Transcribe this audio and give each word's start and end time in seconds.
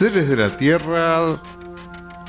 Seres 0.00 0.30
de 0.30 0.36
la 0.36 0.56
Tierra. 0.56 1.36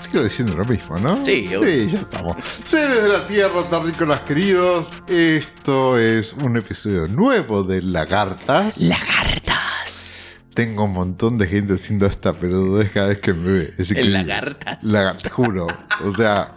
Sigo 0.04 0.22
diciendo 0.22 0.58
lo 0.58 0.66
mismo, 0.66 1.00
¿no? 1.00 1.24
Sí, 1.24 1.50
sí, 1.50 1.90
ya 1.90 2.00
estamos. 2.00 2.36
Seres 2.66 3.02
de 3.02 3.08
la 3.08 3.26
Tierra, 3.26 3.64
terrícolas 3.70 4.20
queridos. 4.24 4.92
Esto 5.08 5.98
es 5.98 6.34
un 6.34 6.58
episodio 6.58 7.08
nuevo 7.08 7.64
de 7.64 7.82
Lagartas. 7.82 8.78
Lagartas. 8.78 10.42
Tengo 10.54 10.84
un 10.84 10.92
montón 10.92 11.38
de 11.38 11.48
gente 11.48 11.76
haciendo 11.76 12.08
esta 12.08 12.34
pelotudez 12.34 12.92
cada 12.92 13.08
vez 13.08 13.20
que 13.20 13.32
me 13.32 13.50
ve. 13.50 13.74
El 13.78 13.86
increíble. 13.86 14.24
lagartas. 14.26 14.84
Lagartas, 14.84 15.24
te 15.24 15.30
juro. 15.30 15.68
O 16.04 16.14
sea, 16.14 16.54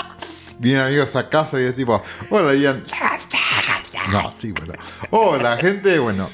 vienen 0.59 0.83
amigos 0.83 1.15
a 1.15 1.29
casa 1.29 1.61
y 1.61 1.65
es 1.67 1.77
tipo, 1.77 2.03
hola 2.29 2.57
Ian. 2.57 2.83
No, 4.11 4.33
sí, 4.37 4.51
bueno. 4.51 4.73
Hola 5.11 5.59
gente, 5.59 5.96
bueno. 6.01 6.29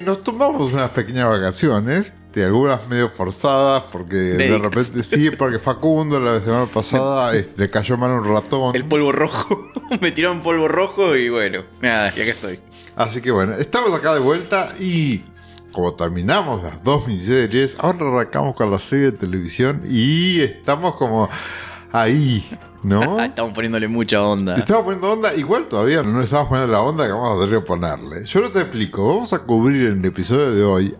Nos 0.00 0.22
tomamos 0.22 0.74
unas 0.74 0.90
pequeñas 0.90 1.26
vacaciones. 1.26 2.12
De 2.36 2.44
algunas 2.44 2.86
medio 2.88 3.08
forzadas, 3.08 3.84
porque 3.90 4.14
de 4.14 4.58
repente 4.58 5.02
sí, 5.02 5.30
porque 5.30 5.58
Facundo 5.58 6.20
la 6.20 6.38
semana 6.38 6.66
pasada 6.66 7.34
este, 7.34 7.62
le 7.62 7.70
cayó 7.70 7.96
mal 7.96 8.10
un 8.10 8.26
ratón. 8.26 8.76
El 8.76 8.84
polvo 8.84 9.10
rojo. 9.10 9.70
Me 10.02 10.12
tiraron 10.12 10.42
polvo 10.42 10.68
rojo 10.68 11.16
y 11.16 11.30
bueno, 11.30 11.64
nada, 11.80 12.10
ya 12.14 12.24
que 12.24 12.30
estoy. 12.32 12.60
Así 12.94 13.22
que 13.22 13.30
bueno, 13.30 13.54
estamos 13.54 13.98
acá 13.98 14.12
de 14.12 14.20
vuelta 14.20 14.74
y 14.78 15.24
como 15.72 15.94
terminamos 15.94 16.62
las 16.62 16.84
dos 16.84 17.06
miniseries, 17.06 17.74
ahora 17.78 18.06
arrancamos 18.06 18.54
con 18.54 18.70
la 18.70 18.80
serie 18.80 19.12
de 19.12 19.12
televisión 19.12 19.84
y 19.88 20.42
estamos 20.42 20.96
como 20.96 21.30
ahí, 21.90 22.46
¿no? 22.82 23.18
Estamos 23.24 23.54
poniéndole 23.54 23.88
mucha 23.88 24.22
onda. 24.22 24.56
Estamos 24.56 24.84
poniendo 24.84 25.10
onda, 25.10 25.34
igual 25.34 25.68
todavía 25.68 26.02
no 26.02 26.20
estamos 26.20 26.48
poniendo 26.48 26.70
la 26.70 26.82
onda 26.82 27.06
que 27.06 27.12
vamos 27.12 27.38
a 27.38 27.46
tener 27.46 27.60
que 27.60 27.66
ponerle. 27.66 28.26
Yo 28.26 28.42
no 28.42 28.50
te 28.50 28.60
explico, 28.60 29.08
vamos 29.08 29.32
a 29.32 29.38
cubrir 29.38 29.86
en 29.86 30.00
el 30.00 30.04
episodio 30.04 30.50
de 30.50 30.62
hoy 30.62 30.96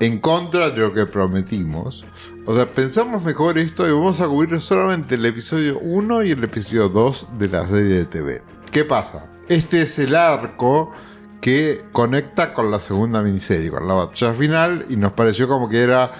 en 0.00 0.18
contra 0.18 0.70
de 0.70 0.80
lo 0.80 0.94
que 0.94 1.06
prometimos. 1.06 2.04
O 2.46 2.54
sea, 2.54 2.66
pensamos 2.66 3.22
mejor 3.22 3.58
esto 3.58 3.86
y 3.86 3.92
vamos 3.92 4.20
a 4.20 4.26
cubrir 4.26 4.60
solamente 4.60 5.16
el 5.16 5.26
episodio 5.26 5.78
1 5.80 6.22
y 6.24 6.30
el 6.30 6.44
episodio 6.44 6.88
2 6.88 7.26
de 7.38 7.48
la 7.48 7.66
serie 7.66 7.96
de 7.98 8.04
TV. 8.04 8.42
¿Qué 8.70 8.84
pasa? 8.84 9.26
Este 9.48 9.82
es 9.82 9.98
el 9.98 10.14
arco 10.14 10.92
que 11.40 11.84
conecta 11.92 12.52
con 12.54 12.70
la 12.70 12.80
segunda 12.80 13.22
miniserie, 13.22 13.70
con 13.70 13.86
la 13.86 13.94
batalla 13.94 14.34
final, 14.34 14.86
y 14.88 14.96
nos 14.96 15.12
pareció 15.12 15.48
como 15.48 15.68
que 15.68 15.82
era 15.82 16.10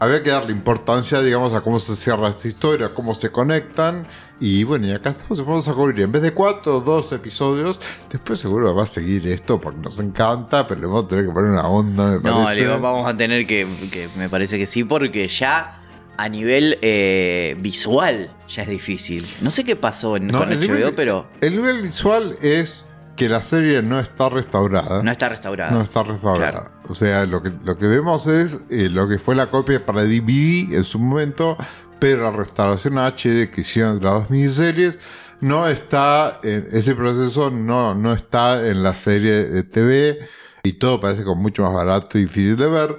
había 0.00 0.22
que 0.22 0.30
darle 0.30 0.52
importancia, 0.52 1.20
digamos, 1.22 1.52
a 1.54 1.60
cómo 1.62 1.78
se 1.78 1.96
cierra 1.96 2.28
esta 2.28 2.48
historia, 2.48 2.90
cómo 2.94 3.14
se 3.14 3.30
conectan. 3.30 4.06
Y 4.38 4.64
bueno, 4.64 4.86
y 4.86 4.92
acá 4.92 5.10
estamos, 5.10 5.38
vamos 5.46 5.66
a 5.68 5.72
cubrir 5.74 6.00
en 6.04 6.12
vez 6.12 6.22
de 6.22 6.32
cuatro, 6.32 6.80
dos 6.80 7.10
episodios. 7.12 7.78
Después 8.10 8.38
seguro 8.38 8.74
va 8.74 8.82
a 8.82 8.86
seguir 8.86 9.26
esto 9.28 9.60
porque 9.60 9.80
nos 9.80 9.98
encanta, 9.98 10.68
pero 10.68 10.80
le 10.80 10.86
vamos 10.86 11.04
a 11.04 11.08
tener 11.08 11.26
que 11.26 11.32
poner 11.32 11.50
una 11.52 11.66
onda, 11.68 12.18
me 12.20 12.30
No, 12.30 12.44
parece. 12.44 12.60
le 12.62 12.66
digo, 12.68 12.80
vamos 12.80 13.08
a 13.08 13.16
tener 13.16 13.46
que, 13.46 13.66
que- 13.90 14.08
Me 14.16 14.28
parece 14.28 14.58
que 14.58 14.66
sí, 14.66 14.84
porque 14.84 15.26
ya 15.28 15.80
a 16.18 16.28
nivel 16.30 16.78
eh, 16.82 17.56
visual 17.60 18.30
ya 18.48 18.62
es 18.62 18.68
difícil. 18.68 19.26
No 19.42 19.50
sé 19.50 19.64
qué 19.64 19.76
pasó 19.76 20.16
en- 20.16 20.28
No, 20.28 20.38
con 20.38 20.50
el 20.52 20.58
HBO, 20.60 20.74
nivel- 20.76 20.94
pero 20.94 21.28
El 21.40 21.56
nivel 21.56 21.82
visual 21.82 22.36
es 22.40 22.84
que 23.16 23.28
la 23.28 23.42
serie 23.42 23.82
no 23.82 23.98
está 23.98 24.28
restaurada. 24.28 25.02
no 25.02 25.10
está 25.10 25.28
restaurada. 25.28 25.72
No 25.72 25.82
está 25.82 26.02
restaurada. 26.02 26.72
O 26.88 26.94
sea, 26.94 27.26
lo 27.26 27.42
que, 27.42 27.50
lo 27.64 27.78
que 27.78 27.86
vemos 27.86 28.26
es 28.26 28.58
eh, 28.70 28.88
lo 28.90 29.08
que 29.08 29.18
fue 29.18 29.34
la 29.34 29.46
copia 29.46 29.84
para 29.84 30.04
DVD 30.04 30.74
en 30.74 30.84
su 30.84 30.98
momento, 30.98 31.56
pero 31.98 32.22
la 32.22 32.30
restauración 32.30 32.98
HD 32.98 33.50
que 33.50 33.62
hicieron 33.62 34.02
las 34.02 34.12
dos 34.12 34.30
miniseries 34.30 34.98
no 35.40 35.66
está, 35.66 36.38
en, 36.42 36.68
ese 36.72 36.94
proceso 36.94 37.50
no, 37.50 37.94
no 37.94 38.12
está 38.12 38.66
en 38.68 38.82
la 38.82 38.94
serie 38.94 39.44
de 39.44 39.62
TV 39.62 40.18
y 40.62 40.74
todo 40.74 41.00
parece 41.00 41.24
como 41.24 41.42
mucho 41.42 41.62
más 41.62 41.72
barato 41.72 42.18
y 42.18 42.22
difícil 42.22 42.56
de 42.56 42.68
ver. 42.68 42.96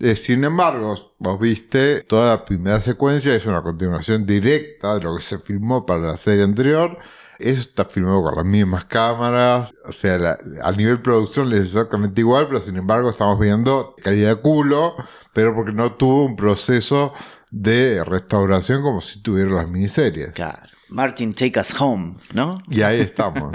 Eh, 0.00 0.16
sin 0.16 0.42
embargo, 0.42 1.14
vos 1.18 1.38
viste, 1.38 2.02
toda 2.02 2.36
la 2.36 2.44
primera 2.44 2.80
secuencia 2.80 3.34
es 3.34 3.46
una 3.46 3.62
continuación 3.62 4.26
directa 4.26 4.94
de 4.96 5.04
lo 5.04 5.16
que 5.16 5.22
se 5.22 5.38
filmó 5.38 5.86
para 5.86 6.00
la 6.00 6.16
serie 6.16 6.42
anterior. 6.42 6.98
Eso 7.38 7.60
está 7.60 7.84
filmado 7.86 8.22
con 8.22 8.36
las 8.36 8.44
mismas 8.44 8.84
cámaras, 8.84 9.70
o 9.84 9.92
sea, 9.92 10.18
la- 10.18 10.38
al 10.62 10.76
nivel 10.76 11.00
producción 11.02 11.52
es 11.52 11.60
exactamente 11.60 12.20
igual, 12.20 12.46
pero 12.48 12.60
sin 12.60 12.76
embargo 12.76 13.10
estamos 13.10 13.38
viendo 13.40 13.94
calidad 14.02 14.36
de 14.36 14.42
culo, 14.42 14.94
pero 15.32 15.54
porque 15.54 15.72
no 15.72 15.92
tuvo 15.92 16.24
un 16.26 16.36
proceso 16.36 17.12
de 17.50 18.02
restauración 18.04 18.80
como 18.82 19.00
si 19.00 19.20
tuviera 19.22 19.50
las 19.50 19.68
miniseries. 19.70 20.32
Claro. 20.32 20.68
Martin, 20.88 21.32
take 21.32 21.58
us 21.58 21.74
home, 21.80 22.16
¿no? 22.34 22.62
Y 22.68 22.82
ahí 22.82 23.00
estamos. 23.00 23.54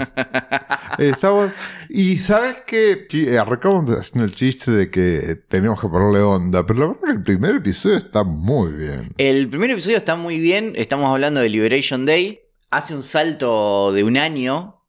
Estamos. 0.98 1.52
Y 1.88 2.18
sabes 2.18 2.56
que 2.66 3.06
arrancamos 3.40 3.88
haciendo 3.90 4.24
el 4.24 4.34
chiste 4.34 4.70
de 4.72 4.90
que 4.90 5.36
tenemos 5.48 5.80
que 5.80 5.86
ponerle 5.88 6.20
onda, 6.20 6.66
pero 6.66 6.80
la 6.80 6.86
verdad 6.88 7.02
que 7.04 7.10
el 7.12 7.22
primer 7.22 7.54
episodio 7.56 7.96
está 7.96 8.24
muy 8.24 8.72
bien. 8.72 9.12
El 9.18 9.48
primer 9.48 9.70
episodio 9.70 9.96
está 9.98 10.16
muy 10.16 10.40
bien. 10.40 10.72
Estamos 10.74 11.10
hablando 11.12 11.40
de 11.40 11.48
Liberation 11.48 12.04
Day. 12.06 12.40
Hace 12.70 12.94
un 12.94 13.02
salto 13.02 13.92
de 13.92 14.04
un 14.04 14.16
año 14.16 14.84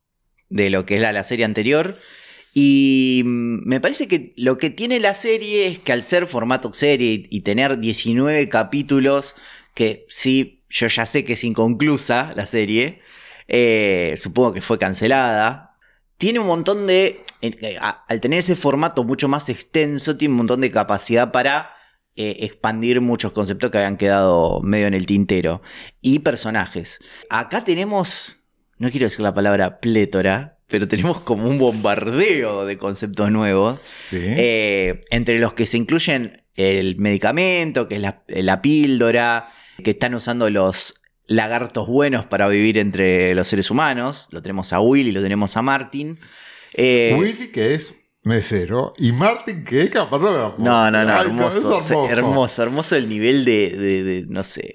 de 0.49 0.69
lo 0.69 0.85
que 0.85 0.95
es 0.95 1.01
la, 1.01 1.23
serie 1.23 1.45
anterior. 1.45 1.97
Y 2.53 3.21
mm, 3.25 3.67
me 3.67 3.79
parece 3.79 4.07
que 4.07 4.33
lo 4.37 4.57
que 4.57 4.69
tiene 4.69 4.99
la 4.99 5.13
serie 5.13 5.67
es 5.67 5.79
que 5.79 5.91
al 5.91 6.03
ser 6.03 6.27
formato 6.27 6.73
serie 6.73 7.23
y, 7.29 7.41
tener 7.41 7.79
19 7.79 8.49
capítulos, 8.49 9.35
que 9.73 10.05
sí, 10.09 10.63
yo 10.69 10.87
ya 10.87 11.05
sé 11.05 11.23
que 11.23 11.33
es 11.33 11.43
inconclusa 11.43 12.33
la 12.35 12.45
serie, 12.45 13.01
eh, 13.47 14.15
supongo 14.17 14.53
que 14.53 14.61
fue 14.61 14.77
cancelada, 14.77 15.77
tiene 16.17 16.39
un 16.39 16.47
montón 16.47 16.85
de... 16.87 17.23
eh, 17.41 17.77
al 18.07 18.21
tener 18.21 18.39
ese 18.39 18.55
formato 18.55 19.03
mucho 19.03 19.27
más 19.27 19.49
extenso, 19.49 20.17
tiene 20.17 20.33
un 20.33 20.39
montón 20.39 20.61
de 20.61 20.71
capacidad 20.71 21.31
para 21.31 21.73
eh, 22.21 22.43
expandir 22.43 22.99
muchos 22.99 23.31
conceptos 23.31 23.71
que 23.71 23.77
habían 23.77 23.95
quedado 23.95 24.59
medio 24.59 24.87
en 24.87 24.93
el 24.93 25.05
tintero. 25.05 25.61
Y 26.01 26.19
personajes. 26.19 26.99
Acá 27.29 27.63
tenemos, 27.63 28.35
no 28.77 28.91
quiero 28.91 29.05
decir 29.05 29.21
la 29.21 29.33
palabra 29.33 29.79
plétora, 29.79 30.59
pero 30.67 30.85
tenemos 30.89 31.21
como 31.21 31.47
un 31.47 31.57
bombardeo 31.57 32.65
de 32.65 32.77
conceptos 32.77 33.31
nuevos. 33.31 33.79
Sí. 34.09 34.17
Eh, 34.19 34.99
entre 35.11 35.39
los 35.39 35.53
que 35.53 35.65
se 35.65 35.77
incluyen 35.77 36.43
el 36.55 36.97
medicamento, 36.97 37.87
que 37.87 37.95
es 37.95 38.01
la, 38.01 38.21
la 38.27 38.61
píldora, 38.61 39.47
que 39.81 39.91
están 39.91 40.13
usando 40.13 40.49
los 40.49 40.95
lagartos 41.25 41.87
buenos 41.87 42.25
para 42.25 42.49
vivir 42.49 42.77
entre 42.79 43.33
los 43.33 43.47
seres 43.47 43.71
humanos. 43.71 44.27
Lo 44.31 44.41
tenemos 44.41 44.73
a 44.73 44.81
Will 44.81 45.07
y 45.07 45.13
lo 45.13 45.21
tenemos 45.21 45.55
a 45.55 45.61
Martin. 45.61 46.19
Eh, 46.73 47.15
Willy, 47.17 47.47
que 47.47 47.75
es 47.75 47.95
mesero, 48.23 48.93
y 48.97 49.11
Martin, 49.11 49.63
que 49.63 49.83
es 49.83 49.89
camarógrafo. 49.89 50.55
No, 50.57 50.91
no, 50.91 51.03
no, 51.05 51.13
Ay, 51.13 51.27
hermoso, 51.27 51.79
hermoso, 52.09 52.63
hermoso, 52.63 52.95
el 52.95 53.07
nivel 53.09 53.45
de, 53.45 53.69
de- 53.69 54.03
de, 54.03 54.25
no 54.27 54.43
sé, 54.43 54.73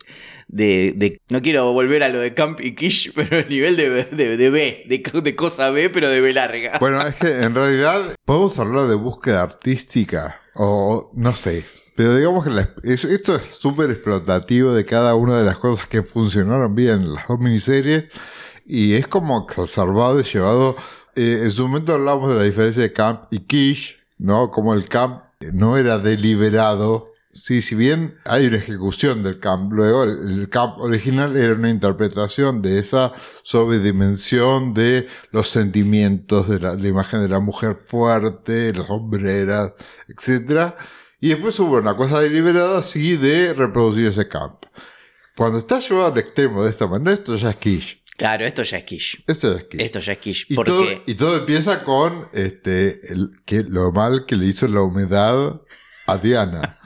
de, 0.49 0.93
de- 0.97 1.21
no 1.31 1.43
quiero 1.43 1.72
volver 1.72 2.03
a 2.03 2.09
lo 2.09 2.19
de 2.19 2.33
Camp 2.34 2.60
y 2.60 2.75
Kish, 2.75 3.12
pero 3.15 3.38
el 3.38 3.49
nivel 3.49 3.77
de, 3.77 4.04
de, 4.04 4.37
de 4.37 4.50
B, 4.50 4.84
de, 4.88 5.21
de 5.22 5.37
cosa 5.37 5.71
B, 5.71 5.91
pero 5.91 6.09
de 6.09 6.21
B 6.21 6.33
larga. 6.33 6.78
Bueno, 6.81 7.06
es 7.06 7.15
que 7.16 7.43
en 7.43 7.54
realidad 7.54 8.15
podemos 8.25 8.59
hablar 8.59 8.87
de 8.88 8.94
búsqueda 8.94 9.43
artística, 9.43 10.41
o 10.54 11.10
no 11.15 11.33
sé. 11.34 11.65
Pero 11.97 12.16
digamos 12.16 12.43
que 12.44 12.50
la- 12.50 12.75
esto 12.83 13.37
es 13.37 13.43
súper 13.59 13.91
explotativo 13.91 14.72
de 14.72 14.84
cada 14.84 15.15
una 15.15 15.38
de 15.38 15.44
las 15.44 15.59
cosas 15.59 15.87
que 15.87 16.03
funcionaron 16.03 16.75
bien 16.75 17.03
en 17.03 17.15
las 17.15 17.28
dos 17.28 17.38
miniseries. 17.38 18.04
Y 18.66 18.94
es 18.94 19.06
como 19.06 19.47
exacerbado 19.49 20.19
y 20.21 20.25
llevado. 20.25 20.75
Eh, 21.17 21.41
en 21.43 21.51
su 21.51 21.63
momento 21.63 21.95
hablamos 21.95 22.29
de 22.31 22.37
la 22.37 22.43
diferencia 22.45 22.83
de 22.83 22.93
Camp 22.93 23.33
y 23.33 23.41
Kish, 23.41 23.97
¿no? 24.19 24.51
Como 24.51 24.75
el 24.75 24.89
Camp 24.89 25.23
no 25.53 25.77
era 25.77 25.99
deliberado. 25.99 27.13
Sí, 27.33 27.63
si 27.63 27.75
bien 27.75 28.17
hay 28.27 28.47
una 28.47 28.59
ejecución 28.59 29.25
del 29.25 29.41
camp, 29.41 29.73
luego 29.73 30.05
el, 30.05 30.49
camp 30.51 30.79
original 30.79 31.37
era 31.37 31.55
una 31.55 31.69
interpretación 31.69 32.63
de 32.63 32.79
esa 32.79 33.13
sobredimensión 33.43 34.73
de 34.73 35.09
los 35.33 35.49
sentimientos, 35.49 36.49
de 36.49 36.61
la, 36.61 36.75
imagen 36.75 37.23
de 37.23 37.29
la 37.29 37.41
mujer 37.41 37.83
fuerte, 37.87 38.73
las 38.73 38.87
sombreras, 38.87 39.73
etc. 40.07 40.75
Y 41.21 41.31
después 41.31 41.59
hubo 41.59 41.78
una 41.78 41.97
cosa 41.97 42.21
deliberada, 42.21 42.84
sí, 42.84 43.17
de 43.17 43.53
reproducir 43.53 44.07
ese 44.07 44.28
camp. 44.28 44.67
Cuando 45.37 45.59
está 45.59 45.81
llevado 45.81 46.13
al 46.13 46.19
extremo 46.19 46.63
de 46.63 46.71
esta 46.71 46.87
manera, 46.87 47.15
esto 47.15 47.34
ya 47.34 47.51
es 47.51 47.57
Kish. 47.57 48.03
Claro, 48.16 48.47
esto 48.47 48.63
ya 48.63 48.78
es 48.78 48.84
Kish. 48.84 49.25
Esto 49.27 49.53
ya 49.53 49.59
es 49.59 49.65
Kish. 49.65 49.81
Esto 49.81 50.01
ya 50.01 50.13
es 50.13 50.19
Kish. 50.19 50.47
Y 50.49 50.55
porque 50.55 50.71
todo, 50.71 51.03
y 51.07 51.15
todo 51.15 51.37
empieza 51.37 51.83
con 51.83 52.28
este 52.33 53.13
el, 53.13 53.31
que, 53.45 53.65
lo 53.65 53.91
mal 53.91 54.25
que 54.27 54.37
le 54.37 54.47
hizo 54.47 54.69
la 54.69 54.83
humedad 54.83 55.61
a 56.07 56.16
Diana. 56.19 56.78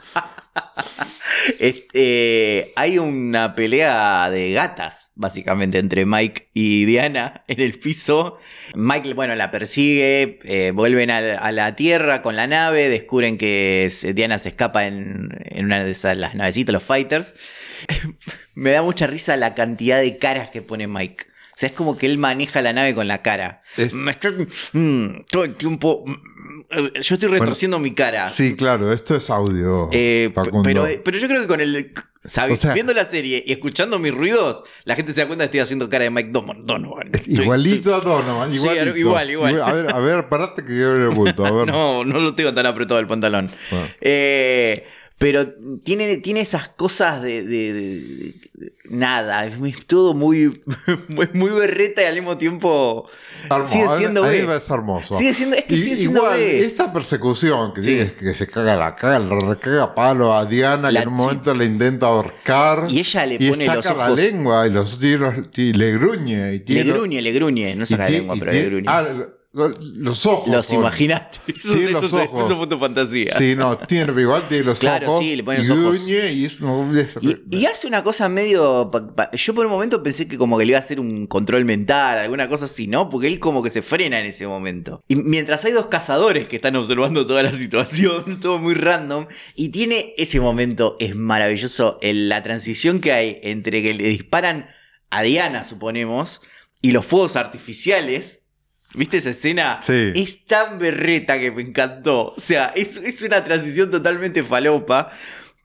este, 1.59 2.71
hay 2.75 2.97
una 2.97 3.55
pelea 3.55 4.29
de 4.29 4.51
gatas, 4.51 5.11
básicamente, 5.15 5.79
entre 5.79 6.05
Mike 6.05 6.49
y 6.53 6.85
Diana 6.85 7.43
en 7.47 7.61
el 7.61 7.77
piso. 7.79 8.37
Mike, 8.75 9.13
bueno, 9.13 9.35
la 9.35 9.51
persigue, 9.51 10.39
eh, 10.43 10.71
vuelven 10.71 11.11
a, 11.11 11.51
la 11.51 11.75
Tierra 11.75 12.21
con 12.21 12.35
la 12.35 12.47
nave, 12.47 12.89
descubren 12.89 13.37
que 13.37 13.91
Diana 14.13 14.37
se 14.37 14.49
escapa 14.49 14.85
en, 14.85 15.25
en 15.45 15.65
una 15.65 15.83
de 15.83 15.91
esas 15.91 16.17
las 16.17 16.35
navecitas, 16.35 16.73
los 16.73 16.83
fighters. 16.83 17.35
Me 18.55 18.71
da 18.71 18.81
mucha 18.81 19.07
risa 19.07 19.37
la 19.37 19.55
cantidad 19.55 19.99
de 19.99 20.17
caras 20.17 20.49
que 20.49 20.61
pone 20.61 20.87
Mike. 20.87 21.28
O 21.59 21.61
sea, 21.61 21.67
es 21.67 21.73
como 21.75 21.97
que 21.97 22.05
él 22.05 22.17
maneja 22.17 22.61
la 22.61 22.71
nave 22.71 22.95
con 22.95 23.09
la 23.09 23.21
cara. 23.21 23.61
Es- 23.75 23.93
Me 23.93 24.11
está- 24.11 24.31
mm, 24.71 25.25
todo 25.29 25.43
el 25.43 25.55
tiempo. 25.55 26.05
mm, 26.07 26.13
Yo 27.01 27.15
estoy 27.15 27.29
retorciendo 27.29 27.79
mi 27.79 27.93
cara. 27.93 28.29
Sí, 28.29 28.55
claro, 28.55 28.93
esto 28.93 29.13
es 29.15 29.29
audio. 29.29 29.89
Eh, 29.91 30.29
p- 30.29 30.33
Facundo. 30.35 30.63
pero, 30.63 30.85
pero 31.03 31.17
yo 31.17 31.27
creo 31.27 31.41
que 31.41 31.47
con 31.47 31.59
el. 31.59 31.93
Sabi- 32.21 32.53
O 32.53 32.55
sea- 32.55 32.73
viendo 32.73 32.93
la 32.93 33.03
serie 33.05 33.43
y 33.45 33.51
escuchando 33.51 33.99
mis 33.99 34.13
ruidos, 34.13 34.63
la 34.85 34.95
gente 34.95 35.11
se 35.13 35.19
da 35.21 35.27
cuenta 35.27 35.43
que 35.43 35.45
estoy 35.47 35.59
haciendo 35.61 35.89
cara 35.89 36.05
de 36.05 36.11
Mike 36.11 36.29
Don- 36.31 36.65
Donovan. 36.65 37.11
Igualito 37.25 37.93
a 37.93 37.99
Donovan. 37.99 38.51
Sí, 38.55 38.59
Igualito. 38.67 38.97
igual, 38.97 39.29
igual. 39.31 39.61
A 39.61 39.73
ver, 39.73 39.93
a 39.93 39.99
ver, 39.99 40.29
parate 40.29 40.61
que 40.61 40.67
quiero 40.69 40.95
el 40.95 41.09
bulto. 41.09 41.45
A 41.45 41.51
ver. 41.51 41.67
No, 41.67 42.05
no 42.05 42.19
lo 42.19 42.35
tengo 42.35 42.53
tan 42.53 42.67
apretado 42.67 42.99
el 43.01 43.07
pantalón. 43.07 43.51
Bueno. 43.71 43.87
Eh, 43.99 44.85
pero 45.19 45.45
tiene, 45.83 46.15
tiene 46.17 46.39
esas 46.41 46.69
cosas 46.69 47.21
de, 47.21 47.43
de- 47.43 47.73
de- 47.73 48.33
de- 48.53 48.73
nada, 48.89 49.45
es 49.45 49.57
muy- 49.59 49.73
todo 49.73 50.13
muy, 50.13 50.61
muy, 51.09 51.27
muy 51.33 51.51
berreta 51.51 52.01
y 52.01 52.05
al 52.05 52.15
mismo 52.15 52.37
tiempo 52.37 53.07
Hermoso. 53.49 53.71
sigue 53.71 53.87
siendo 53.97 54.23
a 54.23 54.27
mí 54.29 54.37
B. 54.37 54.43
me 54.47 54.55
es 54.55 54.69
hermoso. 54.69 55.17
Sigue 55.17 55.33
siendo, 55.33 55.55
es 55.57 55.65
que 55.65 55.75
Y- 55.75 55.79
sigue 55.81 55.97
siendo 55.97 56.21
igual, 56.21 56.39
esta 56.39 56.91
persecución 56.93 57.73
que, 57.73 57.81
Sí. 57.83 57.87
tiene- 57.89 58.13
que 58.13 58.33
se 58.33 58.47
caga 58.47 58.75
la 58.77 58.95
caga, 58.95 59.19
le 59.19 59.39
recaga 59.41 59.83
a 59.83 59.93
palo 59.93 60.33
a 60.33 60.45
Diana, 60.45 60.89
La- 60.89 61.01
que 61.01 61.03
en 61.03 61.09
un 61.09 61.15
sí. 61.17 61.21
momento 61.21 61.53
le 61.53 61.65
intenta 61.65 62.07
ahorcar. 62.07 62.85
Y 62.89 62.99
ella 62.99 63.25
le 63.25 63.35
y 63.39 63.49
pone 63.49 63.65
saca 63.65 63.75
los 63.75 63.85
la 63.97 64.05
ojos. 64.07 64.19
lengua 64.19 64.67
y 64.67 64.69
los 64.71 64.99
tiros 64.99 65.35
y 65.55 65.73
le 65.73 65.91
gruñe. 65.91 66.53
Y 66.53 66.59
Le 66.59 66.59
tiene- 66.61 66.83
gruñe, 66.91 67.21
le 67.21 67.31
gruñe, 67.33 67.75
no 67.75 67.83
y 67.83 67.87
saca 67.87 68.05
la 68.05 68.09
lengua, 68.09 68.35
y 68.37 68.39
pero 68.39 68.51
le 68.53 68.65
gruñe. 68.65 68.85
ah, 68.87 69.05
los 69.51 70.25
ojos. 70.27 70.47
Los 70.47 70.71
imaginaste. 70.73 71.39
Eso, 71.47 71.73
Sí, 71.73 71.83
eso 71.85 72.01
los 72.01 72.13
ojos. 72.13 72.45
eso 72.45 72.55
fue 72.57 72.67
tu 72.67 72.77
fantasía. 72.77 73.35
Sí, 73.37 73.55
no, 73.55 73.77
tiene 73.79 74.21
igual 74.21 74.43
tiene 74.47 74.63
los 74.65 74.77
Claro, 74.77 75.07
ojos. 75.09 75.23
sí, 75.25 75.35
le 75.35 75.43
pone 75.43 75.61
y 75.61 75.65
los 75.65 75.77
ojos. 75.77 76.07
y 76.07 76.45
es 76.45 76.61
una- 76.61 77.09
Y, 77.21 77.57
y 77.57 77.65
hace 77.65 77.87
una 77.87 78.03
cosa 78.03 78.29
medio. 78.29 78.89
pa- 78.91 79.15
pa- 79.15 79.31
Yo 79.31 79.55
por 79.55 79.65
un 79.65 79.71
momento 79.71 80.03
pensé 80.03 80.27
que 80.27 80.37
como 80.37 80.55
que 80.57 80.65
le 80.65 80.71
iba 80.73 80.77
a 80.77 80.81
hacer 80.81 80.99
un 80.99 81.25
control 81.25 81.65
mental, 81.65 82.19
alguna 82.19 82.47
cosa 82.47 82.65
así, 82.65 82.85
¿no? 82.85 83.09
Porque 83.09 83.25
él 83.25 83.39
como 83.39 83.63
que 83.63 83.71
se 83.71 83.81
frena 83.81 84.19
en 84.19 84.27
ese 84.27 84.45
momento. 84.45 85.03
Y 85.07 85.15
mientras 85.15 85.65
hay 85.65 85.71
dos 85.71 85.87
cazadores 85.87 86.47
que 86.47 86.55
están 86.57 86.75
observando 86.75 87.25
toda 87.25 87.41
la 87.41 87.51
situación, 87.53 88.39
todo 88.39 88.59
muy 88.59 88.75
random, 88.75 89.25
y 89.55 89.69
tiene 89.69 90.13
ese 90.17 90.39
momento, 90.39 90.95
es 90.99 91.15
maravilloso, 91.15 91.97
el- 92.03 92.29
la 92.29 92.43
transición 92.43 92.99
que 93.01 93.13
hay 93.13 93.39
entre 93.41 93.81
que 93.81 93.95
le 93.95 94.07
disparan 94.09 94.67
a 95.09 95.23
Diana, 95.23 95.63
suponemos, 95.63 96.41
y 96.83 96.91
los 96.91 97.03
fuegos 97.03 97.35
artificiales. 97.35 98.43
¿Viste 98.95 99.17
esa 99.17 99.29
escena? 99.29 99.79
Sí. 99.83 100.11
Es 100.15 100.45
tan 100.45 100.79
berreta 100.79 101.39
que 101.39 101.51
me 101.51 101.61
encantó. 101.61 102.33
O 102.35 102.39
sea, 102.39 102.71
es, 102.75 102.97
es 102.97 103.21
una 103.21 103.43
transición 103.43 103.91
totalmente 103.91 104.43
falopa. 104.43 105.11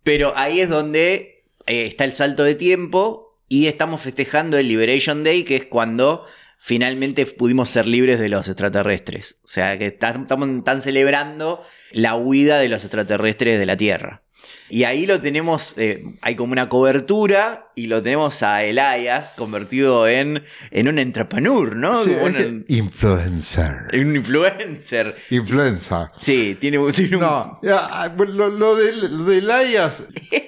Pero 0.02 0.32
ahí 0.36 0.60
es 0.60 0.68
donde 0.68 1.44
eh, 1.66 1.86
está 1.86 2.04
el 2.04 2.12
salto 2.12 2.44
de 2.44 2.54
tiempo 2.54 3.40
y 3.48 3.66
estamos 3.66 4.02
festejando 4.02 4.58
el 4.58 4.68
Liberation 4.68 5.24
Day, 5.24 5.44
que 5.44 5.56
es 5.56 5.64
cuando 5.64 6.26
finalmente 6.58 7.24
pudimos 7.26 7.70
ser 7.70 7.86
libres 7.86 8.20
de 8.20 8.28
los 8.28 8.46
extraterrestres. 8.46 9.38
O 9.44 9.48
sea, 9.48 9.78
que 9.78 9.86
estamos 9.86 10.48
están 10.48 10.82
celebrando 10.82 11.62
la 11.92 12.16
huida 12.16 12.58
de 12.58 12.68
los 12.68 12.84
extraterrestres 12.84 13.58
de 13.58 13.66
la 13.66 13.76
Tierra. 13.76 14.23
Y 14.68 14.84
ahí 14.84 15.06
lo 15.06 15.20
tenemos, 15.20 15.74
eh, 15.76 16.04
hay 16.22 16.36
como 16.36 16.52
una 16.52 16.68
cobertura 16.68 17.70
y 17.74 17.86
lo 17.86 18.02
tenemos 18.02 18.42
a 18.42 18.64
Elias 18.64 19.34
convertido 19.36 20.08
en, 20.08 20.44
en 20.70 20.88
un 20.88 20.98
entrepreneur, 20.98 21.76
¿no? 21.76 22.02
Sí, 22.02 22.12
Como 22.12 22.26
un, 22.26 22.64
influencer. 22.68 23.72
un 23.92 24.16
influencer. 24.16 25.16
Influenza. 25.30 26.12
Sí, 26.18 26.56
tiene, 26.60 26.78
tiene 26.92 27.16
un... 27.16 27.22
No, 27.22 27.58
ya, 27.62 27.78
ah, 27.78 28.14
lo, 28.16 28.48
lo 28.48 28.76
de, 28.76 28.92
lo 28.92 29.24
de 29.24 29.38
Elias 29.38 30.04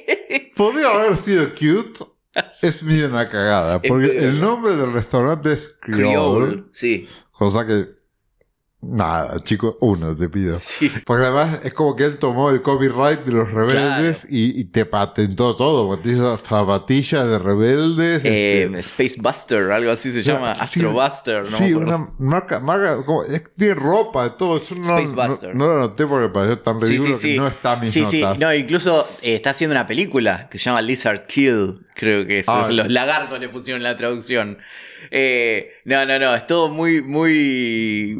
podría 0.56 0.88
haber 0.90 1.16
sido 1.18 1.48
cute. 1.50 2.04
Es 2.62 2.82
medio 2.82 3.08
una 3.08 3.28
cagada. 3.28 3.80
Porque 3.80 4.18
el 4.18 4.40
nombre 4.40 4.76
del 4.76 4.92
restaurante 4.92 5.52
es 5.54 5.76
Creole. 5.80 6.46
Creole. 6.46 6.64
Sí, 6.70 7.08
Cosa 7.30 7.66
que. 7.66 7.95
Nada, 8.88 9.42
chico, 9.42 9.76
uno 9.80 10.14
te 10.16 10.28
pido. 10.28 10.58
sí. 10.60 10.90
Porque 11.04 11.26
además 11.26 11.60
es 11.64 11.72
como 11.74 11.96
que 11.96 12.04
él 12.04 12.18
tomó 12.18 12.50
el 12.50 12.62
copyright 12.62 13.20
de 13.24 13.32
los 13.32 13.50
rebeldes 13.50 14.26
y, 14.30 14.60
y 14.60 14.64
te 14.66 14.86
patentó 14.86 15.54
todo. 15.56 15.86
Porque 15.88 16.04
te 16.10 16.14
hizo 16.14 16.38
zapatillas 16.38 17.26
de 17.26 17.38
rebeldes. 17.38 18.24
Eh, 18.24 18.64
este, 18.64 18.80
Space 18.80 19.16
Buster, 19.20 19.70
algo 19.72 19.90
así 19.90 20.12
se 20.12 20.22
llama. 20.22 20.54
sí, 20.54 20.60
Astro 20.60 20.92
Buster, 20.92 21.50
¿no? 21.50 21.56
Sí, 21.58 21.74
una 21.74 22.10
marca, 22.18 22.60
marca 22.60 23.04
como, 23.04 23.24
es- 23.24 23.42
tiene 23.56 23.74
ropa, 23.74 24.36
todo. 24.36 24.58
Eso 24.58 24.74
no, 24.74 24.82
Space 24.82 25.14
no- 25.14 25.28
Buster. 25.28 25.54
No, 25.56 25.66
lo 25.66 25.78
noté 25.80 26.06
porque 26.06 26.28
me 26.28 26.32
pareció 26.32 26.58
tan 26.60 26.80
Sí, 26.80 26.86
ridículo 26.86 27.14
sí, 27.16 27.20
sí. 27.22 27.28
que 27.34 27.40
no 27.40 27.46
está 27.48 27.74
en 27.74 27.80
mis 27.80 27.92
sí, 27.92 28.04
sí. 28.06 28.20
notas. 28.22 28.38
No, 28.38 28.54
incluso 28.54 29.08
eh, 29.22 29.36
está 29.36 29.50
haciendo 29.50 29.72
una 29.74 29.86
película 29.86 30.48
que 30.48 30.58
se 30.58 30.64
llama 30.66 30.82
Lizard 30.82 31.26
Kill, 31.26 31.80
creo 31.94 32.26
que 32.26 32.40
es. 32.40 32.48
Ah. 32.48 32.62
es 32.64 32.70
los 32.74 32.88
lagartos 32.88 33.40
le 33.40 33.48
pusieron 33.48 33.82
la 33.82 33.96
traducción. 33.96 34.58
Eh, 35.10 35.70
no, 35.84 36.04
no, 36.04 36.18
no, 36.18 36.34
es 36.34 36.46
todo 36.46 36.68
muy, 36.68 37.00
muy... 37.02 38.16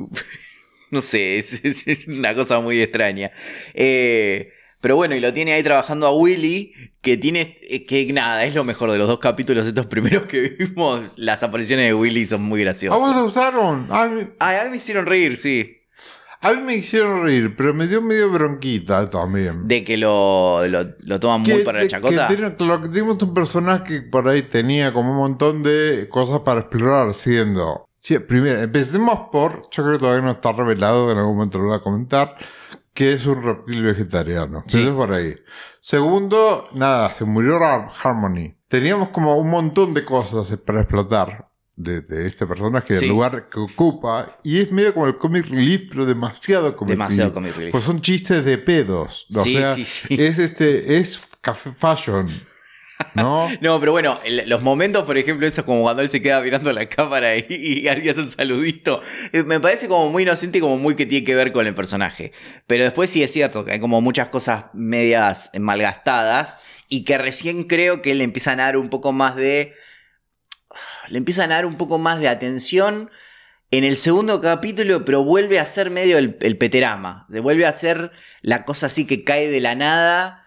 no 0.91 1.01
sé, 1.03 1.39
es, 1.41 1.65
es 1.87 2.07
una 2.09 2.35
cosa 2.35 2.61
muy 2.61 2.81
extraña. 2.81 3.31
Eh, 3.75 4.51
pero 4.81 4.95
bueno, 4.97 5.17
y 5.17 5.21
lo 5.21 5.33
tiene 5.33 5.53
ahí 5.53 5.63
trabajando 5.63 6.07
a 6.07 6.15
Willy, 6.17 6.73
que 7.01 7.17
tiene, 7.17 7.59
eh, 7.63 7.87
que 7.87 8.13
nada, 8.13 8.45
es 8.45 8.55
lo 8.55 8.63
mejor 8.63 8.93
de 8.93 8.99
los 8.99 9.09
dos 9.09 9.19
capítulos, 9.19 9.67
estos 9.67 9.87
primeros 9.87 10.27
que 10.27 10.41
vimos. 10.59 11.19
Las 11.19 11.43
apariciones 11.43 11.87
de 11.87 11.95
Willy 11.95 12.25
son 12.27 12.43
muy 12.43 12.61
¿A 12.61 12.65
graciosas. 12.65 12.99
vos 13.01 13.15
te 13.15 13.21
gustaron? 13.23 13.87
A 13.91 14.07
mí, 14.07 14.29
Ay, 14.39 14.57
a 14.59 14.65
mí 14.65 14.71
me 14.71 14.77
hicieron 14.77 15.07
reír, 15.07 15.37
sí. 15.37 15.73
a 16.41 16.53
mí 16.53 16.61
me 16.63 16.77
hicieron 16.77 17.25
reír, 17.25 17.57
pero 17.57 17.75
me 17.75 17.89
dio 17.89 18.01
medio 18.01 18.31
bronquita 18.31 19.09
también. 19.11 19.67
De 19.67 19.83
que 19.83 19.97
lo, 19.97 20.65
lo, 20.69 20.87
lo 21.01 21.19
toman 21.21 21.41
muy 21.43 21.65
para 21.65 21.79
la 21.79 21.85
que 21.85 21.89
chacota. 21.91 22.29
tiene- 22.29 22.55
lo 22.59 22.81
que 22.83 22.89
tenemos 22.89 23.21
un 23.23 23.35
personaje 23.35 23.85
que 23.87 24.03
por 24.03 24.29
ahí 24.29 24.43
tenía 24.43 24.93
como 24.93 25.11
un 25.13 25.17
montón 25.17 25.63
de 25.65 26.07
cosas 26.11 26.41
para 26.41 26.61
explorar, 26.61 27.13
siendo. 27.15 27.86
Sí, 28.07 28.17
primero, 28.21 28.61
empecemos 28.63 29.31
por, 29.33 29.63
yo 29.73 29.83
creo 29.83 29.93
que 29.95 29.99
todavía 29.99 30.23
no 30.23 30.31
está 30.31 30.53
revelado, 30.53 31.11
en 31.11 31.19
algún 31.19 31.35
momento 31.39 31.59
lo 31.59 31.65
voy 31.65 31.77
a 31.77 31.81
comentar, 31.83 32.37
que 32.95 33.13
es 33.13 33.27
un 33.27 33.43
reptil 33.43 33.83
vegetariano. 33.83 34.63
Sí. 34.69 34.79
Empecemos 34.79 35.07
por 35.07 35.15
ahí. 35.17 35.35
Segundo, 35.81 36.69
nada, 36.73 37.13
se 37.13 37.25
murió 37.25 37.57
Har- 37.59 37.89
Harmony. 38.01 38.55
Teníamos 38.69 39.09
como 39.09 39.35
un 39.37 39.51
montón 39.51 39.93
de 39.93 40.05
cosas 40.05 40.57
para 40.65 40.83
explotar 40.83 41.49
de, 41.75 42.01
de 42.01 42.29
este 42.29 42.47
personaje, 42.47 42.95
del 42.95 43.01
Sí. 43.01 43.09
lugar 43.09 43.49
que 43.51 43.59
ocupa, 43.59 44.39
y 44.45 44.61
es 44.61 44.71
medio 44.71 44.95
como 44.95 45.09
el 45.09 45.19
comic 45.19 45.49
relief, 45.49 45.89
pero 45.91 46.07
demasiado 46.07 46.77
comic 46.77 46.91
Demasiado 46.91 47.31
relief. 47.31 47.35
comic 47.35 47.57
relief. 47.57 47.73
Pues 47.73 47.83
son 47.83 48.01
chistes 48.01 48.45
de 48.45 48.57
pedos. 48.59 49.27
O 49.35 49.43
Sí, 49.43 49.55
sea, 49.55 49.75
sí, 49.75 49.85
sí. 49.85 50.15
es 50.17 50.39
este, 50.39 50.99
es 50.99 51.21
café 51.41 51.73
fashion. 51.73 52.29
¿No? 53.15 53.49
No, 53.61 53.81
pero 53.81 53.93
bueno, 53.93 54.19
los 54.47 54.63
momentos, 54.63 55.05
por 55.05 55.19
ejemplo, 55.19 55.47
eso 55.47 55.65
como 55.65 55.83
cuando 55.83 56.03
él 56.03 56.09
se 56.09 56.23
queda 56.23 56.41
mirando 56.41 56.73
la 56.73 56.89
cámara 56.89 57.37
y, 57.37 57.47
y 57.49 57.89
hace 57.89 58.21
un 58.21 58.31
saludito, 58.31 59.01
eh, 59.33 59.43
me 59.43 59.61
parece 59.61 59.89
como 59.89 60.11
muy 60.11 60.23
inocente 60.23 60.59
y 60.59 60.61
como 60.61 60.79
muy 60.79 60.95
que 60.95 61.07
tiene 61.07 61.25
que 61.25 61.35
ver 61.35 61.53
con 61.53 61.67
el 61.67 61.75
personaje. 61.75 62.33
Pero 62.67 62.85
después 62.85 63.11
sí 63.11 63.23
es 63.23 63.33
cierto 63.33 63.65
que 63.65 63.73
hay 63.73 63.81
como 63.81 64.01
muchas 64.01 64.29
cosas 64.29 64.67
medias 64.73 65.51
malgastadas 65.59 66.59
y 66.89 67.05
que 67.05 67.19
recién 67.19 67.65
creo 67.65 68.03
que 68.03 68.15
le 68.15 68.25
empiezan 68.25 68.61
a 68.61 68.65
dar 68.65 68.77
un 68.77 68.91
poco 68.91 69.13
más 69.13 69.37
de... 69.37 69.75
Le 71.09 71.19
empiezan 71.19 71.53
a 71.53 71.57
dar 71.57 71.67
un 71.67 71.77
poco 71.77 71.99
más 71.99 72.21
de 72.21 72.29
atención 72.29 73.11
en 73.71 73.85
el 73.85 73.97
segundo 73.97 74.41
capítulo, 74.41 75.05
pero 75.05 75.25
vuelve 75.25 75.59
a 75.59 75.67
ser 75.67 75.91
medio 75.91 76.19
el, 76.19 76.37
el 76.41 76.59
peterama. 76.59 77.27
Se 77.31 77.41
vuelve 77.41 77.67
a 77.67 77.73
ser 77.73 78.13
la 78.43 78.65
cosa 78.65 78.87
así 78.87 79.07
que 79.07 79.25
cae 79.25 79.49
de 79.49 79.61
la 79.61 79.75
nada 79.75 80.45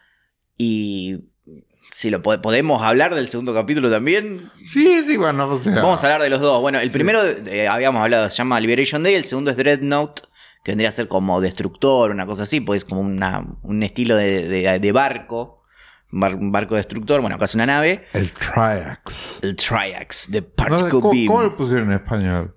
y... 0.57 1.28
Si 1.91 2.10
lo 2.12 2.22
po- 2.22 2.39
podemos 2.41 2.81
hablar 2.84 3.15
del 3.15 3.29
segundo 3.29 3.53
capítulo 3.53 3.89
también, 3.89 4.51
Sí, 4.67 5.03
sí, 5.08 5.17
bueno, 5.17 5.48
o 5.50 5.60
sea. 5.60 5.75
Vamos 5.75 6.03
a 6.03 6.08
hablar 6.08 6.22
de 6.22 6.29
los 6.29 6.39
dos. 6.41 6.62
Bueno, 6.62 6.79
el 6.79 6.89
Sí. 6.89 6.93
primero 6.93 7.22
eh, 7.24 7.67
habíamos 7.67 8.01
hablado, 8.03 8.29
se 8.29 8.36
llama 8.38 8.60
Liberation 8.60 9.01
Day, 9.03 9.15
el 9.15 9.25
segundo 9.25 9.50
es 9.51 9.58
Dreadnought, 9.58 10.19
que 10.63 10.72
vendría 10.72 10.89
a 10.89 10.91
ser 10.91 11.08
como 11.08 11.41
destructor, 11.41 12.12
una 12.12 12.25
cosa 12.27 12.43
así, 12.43 12.62
pues 12.62 12.86
como 12.86 13.01
una- 13.01 13.46
un 13.63 13.81
estilo 13.84 14.15
de, 14.15 14.48
de- 14.48 14.79
de 14.79 14.91
barco, 14.91 15.63
un, 16.12 16.19
bar- 16.19 16.36
un 16.36 16.51
barco 16.51 16.75
destructor, 16.75 17.22
bueno, 17.22 17.36
acá 17.38 17.46
es 17.46 17.55
una 17.55 17.65
nave, 17.65 18.05
El 18.13 18.31
Triax. 18.31 19.39
el 19.41 19.55
Triax, 19.55 20.31
de 20.31 20.41
No 20.41 20.48
Particle 20.55 20.89
¿cómo, 20.89 21.12
Beam. 21.12 21.25
cómo 21.27 21.43
le 21.43 21.50
pusieron 21.51 21.88
en 21.91 21.93
español? 21.98 22.55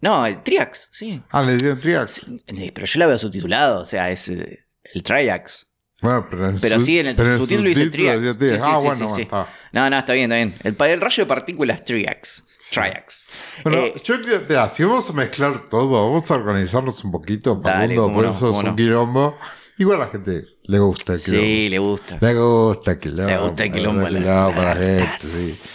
No, 0.00 0.24
el 0.24 0.42
Triax, 0.42 0.88
sí. 0.92 1.20
Ah, 1.30 1.42
le 1.42 1.58
dieron 1.58 1.78
Triax. 1.78 2.10
Sí, 2.12 2.36
eh, 2.46 2.72
Pero 2.74 2.86
yo 2.86 2.98
la 2.98 3.06
veo 3.06 3.18
subtitulado, 3.18 3.82
o 3.82 3.84
sea, 3.84 4.10
es 4.10 4.28
eh, 4.30 4.58
el 4.94 5.02
Triax. 5.02 5.66
Bueno, 6.00 6.26
pero 6.30 6.48
en 6.48 6.60
Pero 6.60 6.80
su- 6.80 6.86
sí, 6.86 6.98
en 6.98 7.08
el 7.08 7.16
pero 7.16 7.38
subtítulo 7.38 7.68
dice 7.68 7.90
Triax. 7.90 8.38
decía 8.38 8.56
Sí, 8.58 8.62
sí, 8.64 8.70
ah, 8.70 8.76
sí, 8.80 8.86
bueno, 8.86 9.16
está. 9.16 9.46
No, 9.72 9.90
no, 9.90 9.98
está 9.98 10.12
bien, 10.14 10.32
está 10.32 10.36
bien. 10.80 10.92
El, 10.94 11.00
rayo 11.00 11.22
de 11.24 11.26
partículas 11.28 11.84
Triax. 11.84 12.44
Triax. 12.70 13.28
Bueno, 13.64 13.78
Eh, 13.78 14.00
yo 14.04 14.22
creo 14.22 14.46
que, 14.46 14.56
si 14.74 14.84
vamos 14.84 15.10
a 15.10 15.12
mezclar 15.12 15.60
todo, 15.68 16.10
vamos 16.10 16.30
a 16.30 16.34
organizarnos 16.34 17.04
un 17.04 17.10
poquito, 17.10 17.60
Facundo, 17.60 18.12
por 18.12 18.24
no, 18.24 18.30
eso 18.30 18.58
es 18.60 18.64
un 18.64 18.76
quilombo. 18.76 19.36
Igual 19.76 20.00
a 20.02 20.04
la 20.06 20.10
gente 20.10 20.44
le 20.64 20.78
gusta 20.78 21.14
el 21.14 21.20
quilombo. 21.22 21.44
sí, 21.46 21.68
le 21.68 21.78
gusta. 21.78 22.18
Le 22.20 22.34
gusta 22.34 22.90
el 22.92 22.98
quilombo. 22.98 23.30
Le 23.30 23.38
gusta 23.38 23.64
el 23.64 23.72
quilombo 23.72 24.06
a 24.06 24.10
la- 24.10 24.18
quilombo 24.18 24.60
a 24.60 24.64
la 24.64 24.74
gente, 24.76 25.18
sí. 25.18 25.70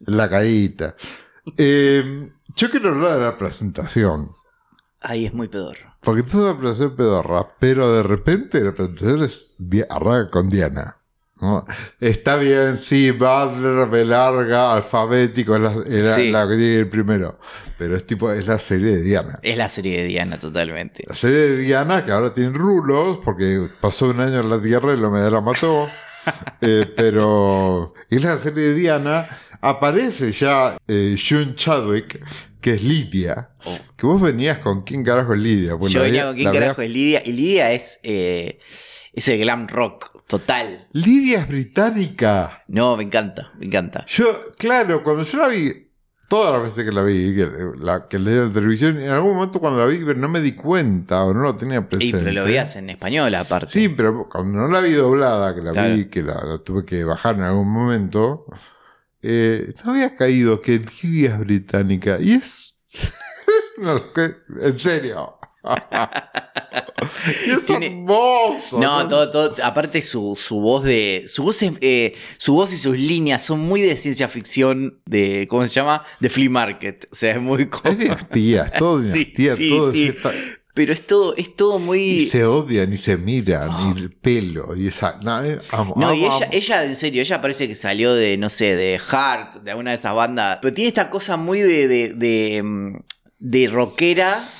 La 0.00 0.28
carita. 0.28 0.94
Eh, 1.56 2.28
yo 2.54 2.70
quiero 2.70 2.90
hablar 2.90 3.18
de 3.18 3.24
la 3.24 3.38
presentación. 3.38 4.32
Ay, 5.00 5.26
es 5.26 5.32
muy 5.34 5.48
pedorro. 5.48 5.85
Porque 6.06 6.22
esto 6.22 6.38
es 6.38 6.44
una 6.44 6.58
presentación 6.58 6.96
pedorra, 6.96 7.46
pero 7.60 7.92
de 7.92 8.02
repente 8.02 8.60
la 8.62 8.72
presentación 8.72 9.22
es 9.24 9.46
arranca 9.90 10.30
con 10.30 10.48
Diana. 10.48 10.96
¿no? 11.38 11.66
Está 12.00 12.36
bien, 12.38 12.78
sí, 12.78 13.10
Butler, 13.10 13.86
B 13.90 14.06
larga, 14.06 14.72
alfabético, 14.72 15.54
es 15.56 15.60
la, 15.62 15.70
es 15.72 16.02
la- 16.08 16.14
Sí. 16.14 16.30
la 16.30 16.48
que 16.48 16.54
tiene 16.56 16.76
el 16.78 16.88
primero. 16.88 17.38
Pero 17.76 17.94
es 17.94 18.06
tipo, 18.06 18.32
es 18.32 18.46
la 18.46 18.58
serie 18.58 18.96
de 18.96 19.02
Diana. 19.02 19.38
Es 19.42 19.58
la 19.58 19.68
serie 19.68 20.00
de 20.00 20.06
Diana, 20.06 20.40
totalmente. 20.40 21.04
La 21.06 21.14
serie 21.14 21.36
de 21.40 21.56
Diana, 21.58 22.06
que 22.06 22.12
ahora 22.12 22.32
tiene 22.32 22.56
rulos, 22.56 23.18
porque 23.22 23.68
pasó 23.82 24.06
un 24.08 24.20
año 24.20 24.40
en 24.40 24.48
la 24.48 24.58
Tierra 24.62 24.94
y 24.94 24.96
la 24.96 25.08
humedad 25.08 25.30
la 25.30 25.40
mató. 25.42 25.88
Eh, 26.60 26.92
pero 26.96 27.94
en 28.10 28.22
la 28.24 28.36
serie 28.38 28.64
de 28.64 28.74
Diana 28.74 29.28
aparece 29.60 30.32
ya 30.32 30.76
eh, 30.88 31.16
June 31.16 31.54
Chadwick, 31.54 32.20
que 32.66 32.72
es 32.74 32.82
Lidia. 32.82 33.50
Oh. 33.64 33.78
Que 33.96 34.06
vos 34.06 34.20
venías 34.20 34.58
con 34.58 34.82
quién 34.82 35.04
carajo 35.04 35.34
es 35.34 35.38
Lidia. 35.38 35.78
Yo 35.88 36.02
venía 36.02 36.24
con 36.26 36.34
quién 36.34 36.50
carajo 36.52 36.82
es 36.82 36.90
Lidia. 36.90 37.22
Y 37.24 37.32
Lidia 37.32 37.70
es, 37.70 38.00
eh, 38.02 38.58
es 39.12 39.28
el 39.28 39.38
glam 39.38 39.66
rock 39.68 40.10
total. 40.26 40.88
Lidia 40.90 41.42
es 41.42 41.46
británica. 41.46 42.64
No, 42.66 42.96
me 42.96 43.04
encanta, 43.04 43.52
me 43.56 43.66
encanta. 43.66 44.04
Yo, 44.08 44.46
claro, 44.58 45.04
cuando 45.04 45.22
yo 45.22 45.38
la 45.38 45.46
vi, 45.46 45.90
todas 46.28 46.54
las 46.54 46.68
veces 46.68 46.84
que 46.84 46.92
la 46.92 47.04
vi, 47.04 47.36
que, 47.36 47.48
la, 47.78 48.08
que 48.08 48.18
leí 48.18 48.36
en 48.36 48.52
televisión, 48.52 49.00
en 49.00 49.10
algún 49.10 49.36
momento 49.36 49.60
cuando 49.60 49.78
la 49.78 49.86
vi, 49.86 49.98
pero 50.04 50.18
no 50.18 50.28
me 50.28 50.40
di 50.40 50.56
cuenta 50.56 51.22
o 51.22 51.32
no 51.32 51.42
lo 51.42 51.54
tenía 51.54 51.88
presente. 51.88 52.18
pero 52.18 52.32
lo 52.32 52.44
veías 52.46 52.74
en 52.74 52.90
español 52.90 53.32
aparte. 53.36 53.70
Sí, 53.72 53.88
pero 53.90 54.28
cuando 54.28 54.58
no 54.58 54.66
la 54.66 54.80
vi 54.80 54.90
doblada, 54.90 55.54
que 55.54 55.62
la 55.62 55.70
Claro. 55.70 55.94
vi, 55.94 56.06
que 56.06 56.24
la, 56.24 56.42
la 56.44 56.58
tuve 56.58 56.84
que 56.84 57.04
bajar 57.04 57.36
en 57.36 57.42
algún 57.42 57.68
momento, 57.70 58.44
eh, 59.28 59.74
no 59.84 59.92
había 59.92 60.14
caído 60.16 60.60
que 60.60 60.80
Lidia 61.02 61.30
es 61.34 61.38
británica. 61.40 62.18
Y 62.20 62.32
es. 62.32 62.76
es 62.92 63.12
una 63.78 63.94
loca- 63.94 64.36
En 64.62 64.78
serio. 64.78 65.36
y 67.46 67.50
es 67.50 67.64
Tiene- 67.66 67.86
hermoso. 67.88 68.78
No, 68.80 69.06
todo, 69.08 69.30
todo, 69.30 69.54
aparte 69.64 70.00
su, 70.02 70.36
su 70.36 70.60
voz 70.60 70.84
de. 70.84 71.24
Su 71.26 71.42
voz 71.42 71.62
es, 71.62 71.72
eh, 71.80 72.14
su 72.38 72.54
voz 72.54 72.72
y 72.72 72.76
sus 72.76 72.96
líneas 72.96 73.44
son 73.44 73.60
muy 73.60 73.80
de 73.82 73.96
ciencia 73.96 74.28
ficción 74.28 75.00
de. 75.06 75.46
¿Cómo 75.48 75.66
se 75.66 75.74
llama? 75.74 76.04
De 76.20 76.28
flea 76.30 76.50
market. 76.50 77.08
O 77.10 77.14
sea, 77.16 77.32
es 77.32 77.40
muy 77.40 77.66
como- 77.66 77.90
Es 77.90 77.98
dinastía, 77.98 78.62
es 78.64 78.72
todo 78.78 79.02
Sí, 79.12 79.32
sí, 79.36 79.68
todo 79.70 79.92
sí. 79.92 80.04
es 80.06 80.16
esta- 80.16 80.32
Pero 80.76 80.92
es 80.92 81.06
todo, 81.06 81.34
es 81.36 81.56
todo 81.56 81.78
Y 81.78 81.82
muy. 81.82 82.26
se 82.30 82.44
odian 82.44 82.92
y 82.92 82.98
se 82.98 83.16
miran, 83.16 83.70
y 83.96 83.98
el 83.98 84.10
pelo, 84.12 84.76
y 84.76 84.88
esa. 84.88 85.18
No, 85.22 85.42
eh, 85.42 85.56
amo, 85.70 85.94
No, 85.96 86.12
y 86.12 86.26
ella, 86.26 86.36
amo. 86.36 86.46
ella, 86.52 86.84
en 86.84 86.94
serio, 86.94 87.22
ella 87.22 87.40
parece 87.40 87.66
que 87.66 87.74
salió 87.74 88.12
de, 88.12 88.36
no 88.36 88.50
sé, 88.50 88.76
de 88.76 88.98
Heart, 88.98 89.62
de 89.62 89.70
alguna 89.70 89.92
de 89.92 89.96
esas 89.96 90.12
bandas. 90.14 90.58
Pero 90.60 90.74
tiene 90.74 90.88
esta 90.88 91.08
cosa 91.08 91.38
muy 91.38 91.60
de, 91.60 91.88
de, 91.88 92.12
de, 92.12 92.62
mm, 92.62 92.96
de 93.38 93.66
rockera 93.68 94.50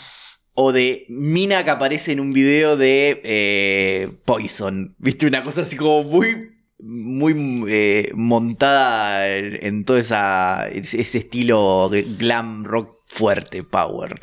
o 0.55 0.73
de 0.73 1.05
mina 1.11 1.63
que 1.65 1.71
aparece 1.71 2.13
en 2.13 2.21
un 2.21 2.33
video 2.33 2.79
de 2.79 3.21
eh, 3.23 4.09
Poison. 4.25 4.95
¿Viste? 4.97 5.27
Una 5.27 5.45
cosa 5.45 5.61
así 5.61 5.77
como 5.77 6.03
muy, 6.05 6.29
muy 6.83 7.63
eh, 7.69 8.11
montada 8.15 9.29
en, 9.37 9.59
en 9.63 9.85
todo 9.85 9.99
esa, 9.99 10.67
ese 10.69 10.99
ese 11.03 11.19
estilo 11.19 11.91
glam 12.17 12.65
rock 12.65 12.97
fuerte, 13.07 13.63
power. 13.63 14.15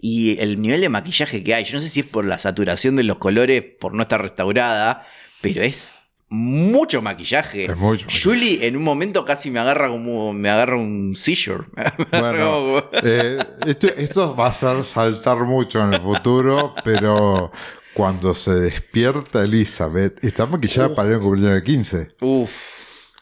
Y 0.00 0.38
el 0.40 0.60
nivel 0.60 0.80
de 0.80 0.88
maquillaje 0.88 1.42
que 1.42 1.54
hay, 1.54 1.64
yo 1.64 1.74
no 1.74 1.80
sé 1.80 1.88
si 1.88 2.00
es 2.00 2.06
por 2.06 2.24
la 2.24 2.38
saturación 2.38 2.96
de 2.96 3.02
los 3.02 3.18
colores, 3.18 3.64
por 3.80 3.94
no 3.94 4.02
estar 4.02 4.22
restaurada, 4.22 5.04
pero 5.40 5.62
es 5.62 5.94
mucho 6.28 7.00
maquillaje. 7.02 7.64
Es 7.64 7.76
mucho. 7.76 8.06
Julie 8.10 8.66
en 8.66 8.76
un 8.76 8.82
momento 8.82 9.24
casi 9.24 9.50
me 9.50 9.58
agarra 9.60 9.88
como 9.88 10.32
me 10.32 10.50
agarra 10.50 10.76
un 10.76 11.14
seizure. 11.16 11.64
Bueno, 12.10 12.84
eh, 13.02 13.38
esto, 13.66 13.88
esto 13.88 14.36
va 14.36 14.46
a 14.46 14.50
hacer 14.50 14.84
saltar 14.84 15.38
mucho 15.38 15.82
en 15.82 15.94
el 15.94 16.00
futuro, 16.00 16.74
pero 16.84 17.50
cuando 17.94 18.34
se 18.34 18.54
despierta 18.54 19.42
Elizabeth, 19.42 20.22
está 20.24 20.46
maquillada 20.46 20.88
Uf. 20.88 20.96
para 20.96 21.08
el 21.10 21.20
cumpleaños 21.20 21.54
de 21.54 21.62
15. 21.64 22.14
Uf. 22.20 22.77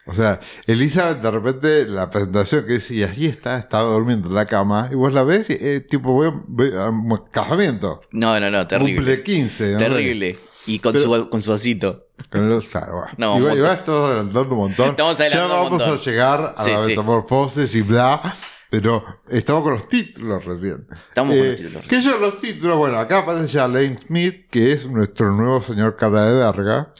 O 0.06 0.14
sea, 0.14 0.40
Elizabeth 0.66 1.20
de 1.20 1.30
repente, 1.30 1.86
la 1.86 2.08
presentación 2.10 2.64
que 2.66 2.74
dice, 2.74 2.94
y 2.94 3.02
allí 3.02 3.26
está, 3.26 3.58
estaba 3.58 3.92
durmiendo 3.92 4.28
en 4.28 4.34
la 4.34 4.46
cama, 4.46 4.88
y 4.92 4.94
vos 4.94 5.12
la 5.12 5.24
ves, 5.24 5.50
y, 5.50 5.56
eh, 5.60 5.80
tipo, 5.80 6.12
voy, 6.12 6.28
a- 6.28 6.42
voy 6.46 6.70
a 6.76 6.88
un 6.90 7.24
casamiento. 7.32 8.00
No, 8.12 8.38
no, 8.38 8.50
no, 8.50 8.66
terrible. 8.66 8.94
Cumple 8.96 9.22
15. 9.22 9.72
¿no? 9.72 9.78
Terrible. 9.78 10.38
Y 10.66 10.78
con, 10.78 10.92
Pero- 10.92 11.14
su, 11.22 11.28
con 11.28 11.42
su 11.42 11.50
vasito. 11.50 12.06
Con 12.30 12.48
los, 12.48 12.66
claro, 12.68 12.98
va. 12.98 13.10
No, 13.18 13.38
y, 13.38 13.42
va- 13.42 13.54
y 13.54 13.56
montón. 13.58 13.64
va, 13.68 13.72
estamos 13.74 14.08
adelantando 14.10 14.54
un 14.54 14.58
montón. 14.60 14.90
Estamos 14.90 15.18
ya 15.18 15.24
adelantando 15.24 15.54
un 15.54 15.62
vamos 15.64 15.70
montón. 15.78 15.98
a 15.98 16.02
llegar 16.02 16.54
a 16.56 16.64
Sí, 16.64 16.70
la 16.70 16.78
sí. 16.78 16.86
metamorfosis 16.88 17.74
y 17.74 17.82
bla, 17.82 18.36
pero 18.70 19.04
estamos 19.28 19.62
con 19.62 19.74
los 19.74 19.88
títulos 19.88 20.44
recién. 20.44 20.86
Estamos 21.08 21.36
con 21.36 21.44
Eh, 21.44 21.48
los 21.50 21.56
títulos. 21.56 21.86
Que 21.88 22.02
yo 22.02 22.18
los 22.18 22.40
títulos, 22.40 22.76
bueno, 22.78 22.96
acá 22.98 23.18
aparece 23.18 23.48
ya 23.48 23.68
Lane 23.68 23.98
Smith, 24.06 24.46
que 24.50 24.72
es 24.72 24.86
nuestro 24.88 25.30
nuevo 25.32 25.60
señor 25.62 25.96
cara 25.96 26.24
de 26.26 26.36
verga, 26.36 26.92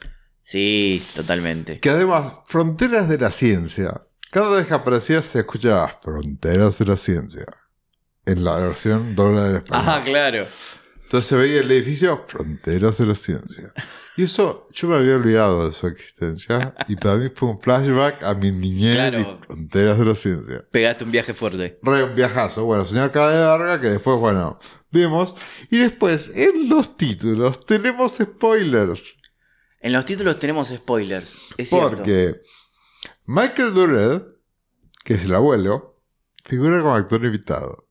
Sí, 0.49 1.05
totalmente. 1.13 1.81
que 1.81 1.89
además, 1.89 2.31
fronteras 2.45 3.09
de 3.09 3.17
la 3.17 3.31
ciencia. 3.31 4.03
Cada 4.31 4.55
vez 4.55 4.65
que 4.67 4.73
aparecía 4.75 5.21
se 5.21 5.39
escuchaba 5.39 5.89
fronteras 6.01 6.77
de 6.77 6.85
la 6.85 6.95
ciencia. 6.95 7.45
En 8.25 8.45
la 8.45 8.55
versión 8.55 9.13
doble 9.13 9.41
del 9.41 9.55
español. 9.57 9.85
Ah, 9.85 10.01
claro. 10.05 10.47
Entonces 11.03 11.27
se 11.27 11.35
veía 11.35 11.59
el 11.59 11.69
edificio 11.71 12.23
Fronteras 12.25 12.97
de 12.97 13.05
la 13.07 13.15
Ciencia. 13.15 13.73
Y 14.15 14.23
eso, 14.23 14.67
yo 14.73 14.87
me 14.87 14.95
había 14.97 15.15
olvidado 15.15 15.67
de 15.67 15.73
su 15.73 15.87
existencia. 15.87 16.75
Y 16.87 16.95
para 16.95 17.15
mí 17.15 17.29
fue 17.35 17.49
un 17.49 17.59
flashback 17.61 18.23
a 18.23 18.33
mi 18.33 18.51
niñez 18.51 18.95
Claro. 18.95 19.19
y 19.19 19.45
Fronteras 19.45 19.99
de 19.99 20.05
la 20.05 20.15
Ciencia. 20.15 20.65
Pegaste 20.71 21.03
un 21.03 21.11
viaje 21.11 21.33
fuerte. 21.33 21.77
Re 21.83 22.03
un 22.03 22.15
viajazo. 22.15 22.63
Bueno, 22.63 22.85
señor 22.85 23.11
Cara 23.11 23.31
de 23.31 23.45
Varga, 23.45 23.81
que 23.81 23.87
después, 23.87 24.17
bueno, 24.17 24.59
vimos. 24.91 25.35
Y 25.69 25.77
después, 25.79 26.31
en 26.33 26.69
los 26.69 26.95
títulos, 26.97 27.65
tenemos 27.65 28.15
spoilers. 28.21 29.15
En 29.79 29.93
los 29.93 30.05
títulos 30.05 30.39
tenemos 30.39 30.69
spoilers. 30.69 31.39
Es 31.57 31.69
cierto. 31.69 31.97
Porque 31.97 32.39
Michael 33.25 33.73
Durrell, 33.73 34.25
que 35.03 35.13
es 35.15 35.23
el 35.23 35.35
abuelo, 35.35 35.99
figura 36.43 36.81
como 36.81 36.95
actor 36.95 37.23
invitado. 37.23 37.87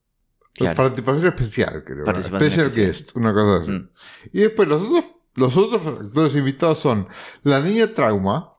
Claro. 0.54 0.76
Participación 0.76 1.26
especial, 1.26 1.84
creo. 1.84 2.04
Participación 2.04 2.50
Special 2.50 2.66
especial. 2.68 2.92
guest, 2.92 3.16
una 3.16 3.32
cosa 3.34 3.62
así. 3.62 3.70
Mm. 3.72 3.90
Y 4.32 4.40
después 4.40 4.66
los 4.68 4.82
otros, 4.82 5.04
los 5.34 5.56
otros 5.56 5.86
actores 6.00 6.34
invitados 6.34 6.78
son 6.78 7.08
la 7.42 7.60
niña 7.60 7.86
Trauma 7.94 8.54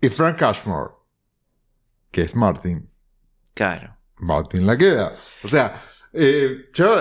y 0.00 0.08
Frank 0.08 0.42
Ashmore, 0.42 0.90
que 2.10 2.22
es 2.22 2.34
Martin. 2.34 2.90
Claro. 3.54 3.96
Martin 4.16 4.66
la 4.66 4.76
queda. 4.76 5.16
O 5.44 5.48
sea, 5.48 5.80
eh, 6.12 6.68
yo, 6.74 7.00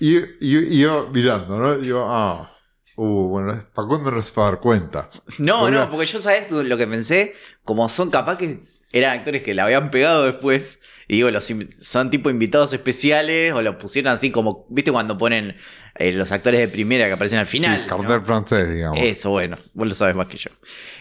y, 0.00 0.16
y- 0.16 0.26
y 0.40 0.80
yo 0.80 1.10
mirando, 1.12 1.58
¿no? 1.58 1.76
Digo, 1.76 2.04
ah, 2.08 2.50
uh, 2.96 3.28
bueno, 3.28 3.54
Facundo 3.74 4.10
no 4.10 4.22
se 4.22 4.32
va 4.40 4.48
a 4.48 4.50
dar 4.52 4.60
cuenta. 4.60 5.10
No, 5.38 5.70
no, 5.70 5.88
porque 5.90 6.06
yo 6.06 6.20
sabes 6.20 6.50
lo 6.50 6.76
que 6.76 6.86
pensé, 6.86 7.34
como 7.64 7.88
son 7.88 8.10
capaz 8.10 8.36
que 8.38 8.60
eran 8.92 9.18
actores 9.18 9.42
que 9.42 9.52
la 9.54 9.64
habían 9.64 9.90
pegado 9.90 10.24
después, 10.24 10.78
y 11.08 11.16
digo, 11.16 11.30
los 11.30 11.52
son 11.82 12.10
tipo 12.10 12.30
invitados 12.30 12.72
especiales, 12.72 13.52
o 13.52 13.60
lo 13.60 13.76
pusieron 13.78 14.12
así 14.12 14.30
como, 14.30 14.64
viste 14.70 14.90
cuando 14.92 15.18
ponen 15.18 15.56
eh, 15.96 16.12
los 16.12 16.30
actores 16.32 16.60
de 16.60 16.68
primera 16.68 17.06
que 17.06 17.12
aparecen 17.12 17.38
al 17.38 17.46
final. 17.46 17.80
Sí, 17.84 17.86
¿no? 17.90 17.98
cartel 17.98 18.22
francés, 18.24 18.72
digamos. 18.72 18.98
Eso, 19.02 19.30
bueno, 19.30 19.58
vos 19.74 19.86
lo 19.88 19.94
sabes 19.94 20.14
más 20.14 20.26
que 20.28 20.36
yo. 20.38 20.50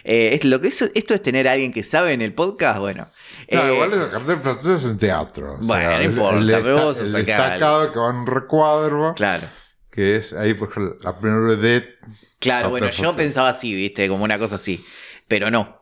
Eh, 0.03 0.31
es- 0.33 0.43
lo 0.45 0.59
que 0.59 0.67
es- 0.69 0.91
esto 0.93 1.13
es 1.13 1.21
tener 1.21 1.47
a 1.47 1.53
alguien 1.53 1.71
que 1.71 1.83
sabe 1.83 2.11
en 2.13 2.21
el 2.21 2.33
podcast, 2.33 2.79
bueno. 2.79 3.07
No, 3.51 3.61
Eh, 3.67 3.73
igual 3.73 3.93
el 3.93 4.09
cartel 4.09 4.39
francés 4.39 4.83
es 4.83 4.85
en 4.85 4.97
teatro. 4.97 5.55
Bueno, 5.61 5.89
no 5.91 5.97
el- 5.97 6.05
importa, 6.05 6.39
el, 6.39 6.47
pero 6.47 6.63
desta- 6.75 6.83
vos 6.85 6.99
el 7.01 7.11
destacado 7.13 7.91
que 7.93 7.99
va 7.99 8.09
en 8.09 8.15
un 8.17 8.27
recuadro, 8.27 9.13
Claro. 9.15 9.47
Que 9.95 10.15
es 10.15 10.33
ahí, 10.33 10.53
por 10.53 10.69
ejemplo, 10.69 10.97
la 11.01 11.17
primera 11.17 11.39
vedette. 11.41 11.97
Claro, 12.39 12.69
Cartel 12.69 12.69
bueno, 12.71 12.89
yo 12.89 13.15
pensaba 13.15 13.49
así, 13.49 13.73
viste, 13.73 14.07
como 14.09 14.23
una 14.23 14.37
cosa 14.37 14.55
así. 14.55 14.85
Pero 15.27 15.49
no. 15.49 15.81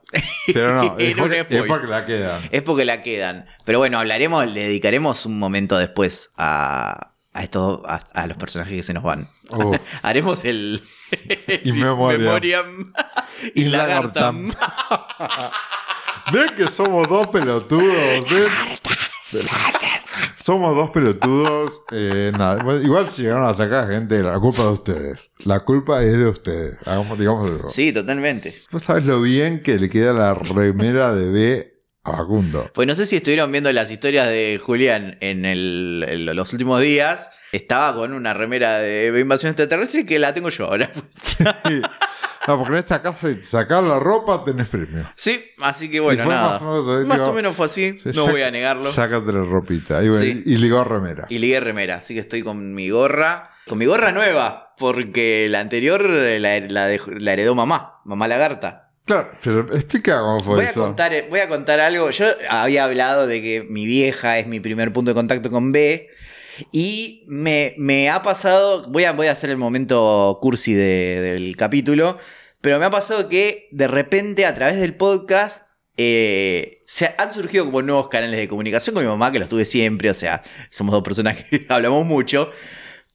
Pero 0.54 0.76
no, 0.76 0.98
es 1.00 1.16
porque, 1.16 1.40
es 1.40 1.46
spoiler. 1.46 1.68
porque 1.68 1.88
la 1.88 2.06
quedan. 2.06 2.50
Es 2.52 2.62
porque 2.62 2.86
la 2.86 3.02
quedan. 3.02 3.48
Pero 3.66 3.80
bueno, 3.80 4.00
hablaremos, 4.00 4.46
le 4.48 4.62
dedicaremos 4.64 5.26
un 5.26 5.40
momento 5.40 5.78
después 5.78 6.32
a, 6.38 7.14
a 7.34 7.44
estos, 7.44 7.82
a, 7.86 8.00
a 8.14 8.28
los 8.28 8.38
personajes 8.38 8.74
que 8.74 8.84
se 8.84 8.94
nos 8.94 9.04
van. 9.04 9.30
Uf. 9.50 9.78
Haremos 10.04 10.46
el. 10.46 10.84
In 11.64 11.76
memoriam. 11.80 12.22
Memoriam 12.22 12.94
y 13.56 13.64
In 13.64 13.72
Lagartam. 13.72 14.54
Ven 16.32 16.56
que 16.56 16.70
somos 16.70 17.10
dos 17.10 17.28
pelotudos. 17.28 18.30
Somos 20.44 20.76
dos 20.76 20.90
pelotudos. 20.92 21.82
eh, 21.92 22.32
nada, 22.38 22.62
igual 22.82 23.10
si 23.14 23.22
llegaron 23.24 23.46
hasta 23.46 23.64
acá, 23.64 23.88
gente, 23.88 24.22
la 24.22 24.40
culpa 24.40 24.62
es 24.64 24.68
de 24.68 24.74
ustedes. 24.74 25.32
La 25.46 25.60
culpa 25.62 26.04
es 26.04 26.18
de 26.20 26.28
ustedes. 26.28 26.78
Hagamos, 26.86 27.18
digamos 27.18 27.50
eso. 27.50 27.70
Sí, 27.70 27.92
totalmente. 27.94 28.56
Vos 28.72 28.84
sabés 28.84 29.06
lo 29.06 29.22
bien 29.22 29.64
que 29.64 29.80
le 29.80 29.90
queda 29.90 30.14
la 30.14 30.34
remera 30.34 31.14
de 31.14 31.30
B 31.30 31.80
a 32.04 32.18
Facundo. 32.18 32.70
Pues 32.74 32.86
no 32.88 32.94
sé 32.96 33.06
si 33.06 33.16
estuvieron 33.16 33.52
viendo 33.52 33.72
las 33.72 33.90
historias 33.90 34.28
de 34.28 34.60
Julián 34.62 35.18
en, 35.22 35.46
el- 35.46 36.06
en 36.08 36.26
los 36.36 36.52
últimos 36.52 36.82
días. 36.82 37.30
Estaba 37.54 37.96
con 37.96 38.12
una 38.14 38.34
remera 38.34 38.80
de 38.80 39.18
invasión 39.20 39.52
extraterrestre 39.52 40.06
que 40.06 40.20
la 40.20 40.34
tengo 40.34 40.50
yo 40.50 40.66
ahora. 40.66 40.92
No, 42.48 42.58
porque 42.58 42.74
en 42.74 42.80
esta 42.80 43.02
casa, 43.02 43.28
sacar 43.42 43.84
la 43.84 44.00
ropa, 44.00 44.44
tenés 44.44 44.68
premio. 44.68 45.10
Sí, 45.16 45.44
así 45.62 45.90
que 45.90 46.00
bueno, 46.02 46.26
nada. 46.26 46.60
más 46.60 46.62
o 46.62 46.66
menos 46.84 46.90
así, 46.98 47.06
Más 47.08 47.18
digo, 47.20 47.30
o 47.30 47.34
menos 47.34 47.56
fue 47.56 47.66
así, 47.68 47.92
Sí, 48.00 48.10
no 48.10 48.14
saca- 48.14 48.32
voy 48.32 48.42
a 48.42 48.52
negarlo. 48.52 48.90
Sácate 48.90 49.32
la 49.32 49.44
ropita. 49.44 50.04
Y, 50.04 50.10
bueno, 50.10 50.24
Sí. 50.26 50.44
y 50.46 50.58
ligó 50.58 50.84
remera. 50.84 51.26
Y 51.30 51.40
ligué 51.40 51.60
remera, 51.62 51.96
así 51.96 52.14
que 52.14 52.20
estoy 52.20 52.42
con 52.44 52.74
mi 52.74 52.90
gorra. 52.90 53.50
Con 53.68 53.78
mi 53.78 53.86
gorra 53.86 54.12
nueva, 54.12 54.74
porque 54.78 55.48
la 55.50 55.62
anterior 55.62 56.06
eh, 56.06 56.40
la, 56.42 56.60
la 56.60 56.88
dejó- 56.90 57.12
la 57.18 57.32
heredó 57.32 57.56
mamá, 57.56 58.02
mamá 58.04 58.28
lagarta. 58.28 58.90
Claro, 59.06 59.32
pero 59.44 59.62
explica 59.74 60.20
cómo 60.20 60.40
fue 60.42 60.56
Voy 60.56 60.66
a, 60.66 60.70
eso. 60.70 60.82
contar, 60.82 61.12
voy 61.30 61.40
a 61.40 61.48
contar 61.48 61.80
algo. 61.80 62.10
Yo 62.10 62.26
había 62.50 62.84
hablado 62.86 63.26
de 63.28 63.42
que 63.42 63.66
mi 63.70 63.86
vieja 63.86 64.38
es 64.40 64.48
mi 64.48 64.60
primer 64.60 64.92
punto 64.94 65.12
de 65.12 65.16
contacto 65.16 65.50
con 65.52 65.72
B. 65.74 66.10
Y 66.72 67.24
me, 67.28 67.74
me 67.78 68.10
ha 68.10 68.22
pasado. 68.22 68.84
Voy 68.90 69.04
a, 69.06 69.14
voy 69.14 69.28
a 69.28 69.32
hacer 69.32 69.50
el 69.50 69.58
momento 69.58 70.38
cursi 70.42 70.74
de- 70.74 71.22
del 71.22 71.56
capítulo. 71.58 72.18
Pero 72.62 72.80
me 72.80 72.86
ha 72.86 72.90
pasado 72.90 73.28
que 73.28 73.68
de 73.72 73.88
repente 73.88 74.46
a 74.46 74.54
través 74.54 74.80
del 74.80 74.96
podcast 74.96 75.66
eh, 75.98 76.82
se 76.86 77.14
han 77.18 77.32
surgido 77.32 77.66
como 77.66 77.82
nuevos 77.82 78.08
canales 78.08 78.40
de 78.40 78.48
comunicación 78.48 78.94
con 78.94 79.04
mi 79.04 79.10
mamá, 79.10 79.32
que 79.32 79.40
los 79.40 79.50
tuve 79.50 79.66
siempre, 79.66 80.10
o 80.10 80.14
sea, 80.14 80.42
somos 80.70 80.94
dos 80.94 81.04
personas 81.04 81.44
que 81.44 81.66
hablamos 81.70 82.06
mucho, 82.06 82.50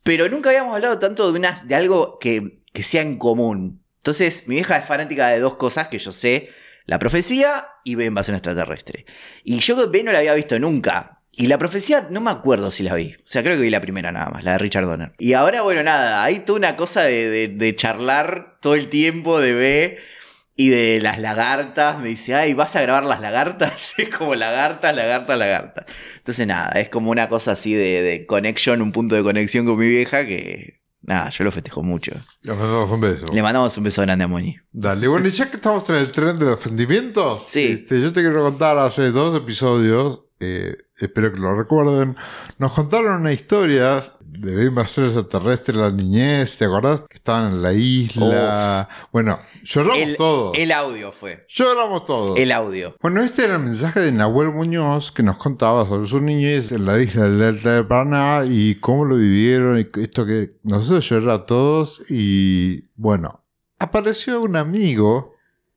pero 0.03 0.29
nunca 0.29 0.51
habíamos 0.51 0.75
hablado 0.75 0.99
tanto 0.99 1.33
de, 1.33 1.39
una, 1.39 1.61
de 1.65 1.75
algo 1.75 2.19
que, 2.19 2.61
que 2.73 2.83
sea 2.83 3.03
en 3.03 3.17
común. 3.19 3.83
Entonces, 3.97 4.47
mi 4.47 4.59
hija 4.59 4.77
es 4.79 4.85
fanática 4.85 5.29
de 5.29 5.41
dos 5.41 5.57
cosas 5.57 5.89
que 5.89 5.99
yo 5.99 6.13
sé, 6.13 6.51
la 6.85 6.99
profecía 6.99 7.69
y 7.85 7.95
ve 7.95 8.05
invasión 8.05 8.37
extraterrestre. 8.37 9.07
Y 9.45 9.59
yo 9.61 9.77
que 9.77 9.87
B 9.87 10.03
no 10.05 10.13
la 10.13 10.19
había 10.19 10.35
visto 10.35 10.59
nunca. 10.59 11.18
Y 11.39 11.47
la 11.47 11.57
profecía 11.57 12.09
no 12.11 12.21
me 12.21 12.31
acuerdo 12.31 12.71
si 12.71 12.83
la 12.83 12.95
vi. 12.95 13.15
O 13.17 13.23
sea, 13.25 13.43
creo 13.43 13.57
que 13.57 13.63
vi 13.63 13.71
la 13.71 13.81
primera 13.81 14.13
nada 14.13 14.29
más, 14.31 14.45
la 14.45 14.53
de 14.53 14.59
Richard 14.59 14.85
Donner. 14.87 15.13
Y 15.19 15.33
ahora, 15.35 15.63
bueno, 15.63 15.83
nada, 15.83 16.23
hay 16.25 16.41
toda 16.41 16.59
una 16.59 16.77
cosa 16.77 17.03
de, 17.03 17.31
de- 17.31 17.49
de 17.49 17.77
charlar 17.77 18.59
todo 18.61 18.75
el 18.75 18.89
tiempo 18.89 19.41
de 19.41 19.53
B 19.55 19.99
y 20.57 20.71
de 20.71 21.01
las 21.01 21.21
lagartas. 21.21 22.01
Me 22.01 22.09
dice, 22.09 22.35
ay, 22.35 22.53
¿vas 22.55 22.75
a 22.77 22.83
grabar 22.83 23.05
las 23.05 23.21
lagartas? 23.21 23.95
Es 23.99 24.09
como 24.15 24.35
lagartas, 24.35 24.95
lagartas, 24.95 25.39
lagartas. 25.39 25.85
Entonces, 26.17 26.47
nada, 26.47 26.73
es 26.81 26.89
como 26.89 27.11
una 27.13 27.29
cosa 27.29 27.53
así 27.53 27.73
de, 27.73 28.03
de 28.03 28.27
connection, 28.27 28.83
un 28.83 28.91
punto 28.93 29.15
de 29.15 29.23
conexión 29.23 29.65
con 29.65 29.79
mi 29.79 29.87
vieja 29.89 30.27
que, 30.27 30.81
nada, 31.03 31.31
yo 31.31 31.45
lo 31.45 31.53
festejo 31.53 31.85
mucho. 31.85 32.11
Le 32.43 32.53
mandamos 32.55 32.91
un 32.91 33.01
beso. 33.01 33.27
Le 33.33 33.43
mandamos 33.43 33.79
un 33.79 33.85
beso 33.85 34.03
grande 34.03 34.25
a 34.25 34.29
Moni. 34.29 34.57
Dale, 34.73 35.07
bueno, 35.07 35.29
y 35.29 35.31
ya 35.31 35.49
que 35.49 35.57
estamos 35.57 35.89
en 35.89 35.95
el 35.95 36.11
tren 36.11 36.37
del 36.39 36.49
ofendimiento, 36.49 37.43
Sí. 37.47 37.79
este, 37.81 38.01
yo 38.03 38.13
te 38.13 38.23
quiero 38.23 38.43
contar 38.43 38.77
hace 38.79 39.13
dos 39.13 39.39
episodios, 39.41 40.23
eh, 40.41 40.77
espero 41.07 41.33
que 41.33 41.41
lo 41.41 41.57
recuerden, 41.57 42.17
nos 42.59 42.73
contaron 42.73 43.21
una 43.21 43.33
historia 43.33 44.13
de 44.21 44.67
invasión 44.67 45.07
extraterrestre 45.07 45.75
en 45.75 45.81
la 45.81 45.91
niñez, 45.91 46.59
¿te 46.59 46.67
acordás? 46.67 47.03
Que 47.03 47.17
estaban 47.17 47.53
en 47.53 47.63
la 47.63 47.73
isla. 47.73 48.89
Bueno, 49.13 49.39
lloramos 49.65 49.99
El, 49.99 50.17
todos. 50.17 50.57
el 50.57 50.71
audio 50.71 51.13
fue. 51.13 51.45
Lloramos 51.49 52.05
todos. 52.05 52.39
El 52.39 52.53
audio. 52.53 52.95
Bueno, 53.01 53.23
este 53.23 53.45
era 53.45 53.55
el 53.55 53.63
mensaje 53.63 54.01
de 54.01 54.13
Nahuel 54.13 54.51
Muñoz 54.51 55.11
que 55.11 55.23
nos 55.23 55.39
contaba 55.39 55.87
sobre 55.87 56.07
su 56.09 56.21
niñez 56.21 56.71
en 56.73 56.85
la 56.85 57.01
isla 57.01 57.25
del 57.25 57.39
Delta 57.39 57.75
de 57.75 57.85
Paraná 57.85 58.45
y 58.47 58.77
cómo 58.77 59.05
lo 59.05 59.17
vivieron 59.17 59.79
y 59.79 60.01
esto 60.01 60.25
que 60.27 60.57
nos 60.63 60.85
hizo 60.85 61.01
llorar 61.01 61.31
a 61.31 61.47
todos 61.47 62.03
y 62.09 62.85
bueno, 62.97 63.43
apareció 63.79 64.41
un 64.41 64.57
amigo, 64.57 65.35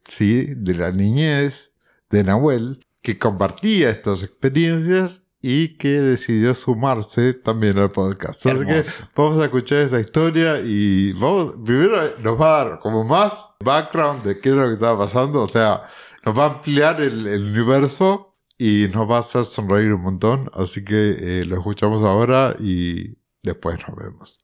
sí, 0.08 0.46
de 0.56 0.75
la 0.75 0.92
niñez 0.92 1.72
de 2.10 2.24
Nahuel 2.24 2.86
que 3.01 3.17
compartía 3.17 3.89
estas 3.89 4.24
experiencias 4.24 5.24
y 5.41 5.70
que 5.77 5.89
decidió 5.89 6.53
sumarse 6.53 7.34
también 7.34 7.79
al 7.79 7.91
podcast. 7.91 8.46
Así 8.46 8.65
que 8.65 8.84
vamos 9.15 9.39
a 9.39 9.46
escuchar 9.46 9.79
esta 9.79 10.00
historia 10.00 10.60
y 10.60 11.13
vamos, 11.13 11.55
primero 11.65 11.98
nos 12.20 12.39
va 12.39 12.62
a 12.62 12.65
dar 12.65 12.79
como 12.79 13.03
más 13.03 13.48
background 13.63 14.24
de 14.24 14.39
qué 14.39 14.50
es 14.50 14.55
lo 14.55 14.67
que 14.67 14.74
estaba 14.75 15.05
pasando, 15.05 15.41
o 15.41 15.48
sea, 15.48 15.81
nos 16.24 16.38
va 16.38 16.46
a 16.46 16.50
ampliar 16.50 17.01
el, 17.01 17.25
el 17.25 17.43
universo 17.46 18.31
y 18.63 18.88
nos 18.93 19.10
va 19.10 19.17
a 19.17 19.20
hacer 19.22 19.43
sonreír 19.46 19.91
un 19.91 20.03
montón. 20.03 20.51
Así 20.53 20.86
que 20.86 21.15
eh, 21.20 21.46
lo 21.46 21.55
escuchamos 21.55 22.03
ahora 22.03 22.55
y 22.60 23.15
después 23.41 23.79
nos 23.88 23.98
vemos. 23.98 24.38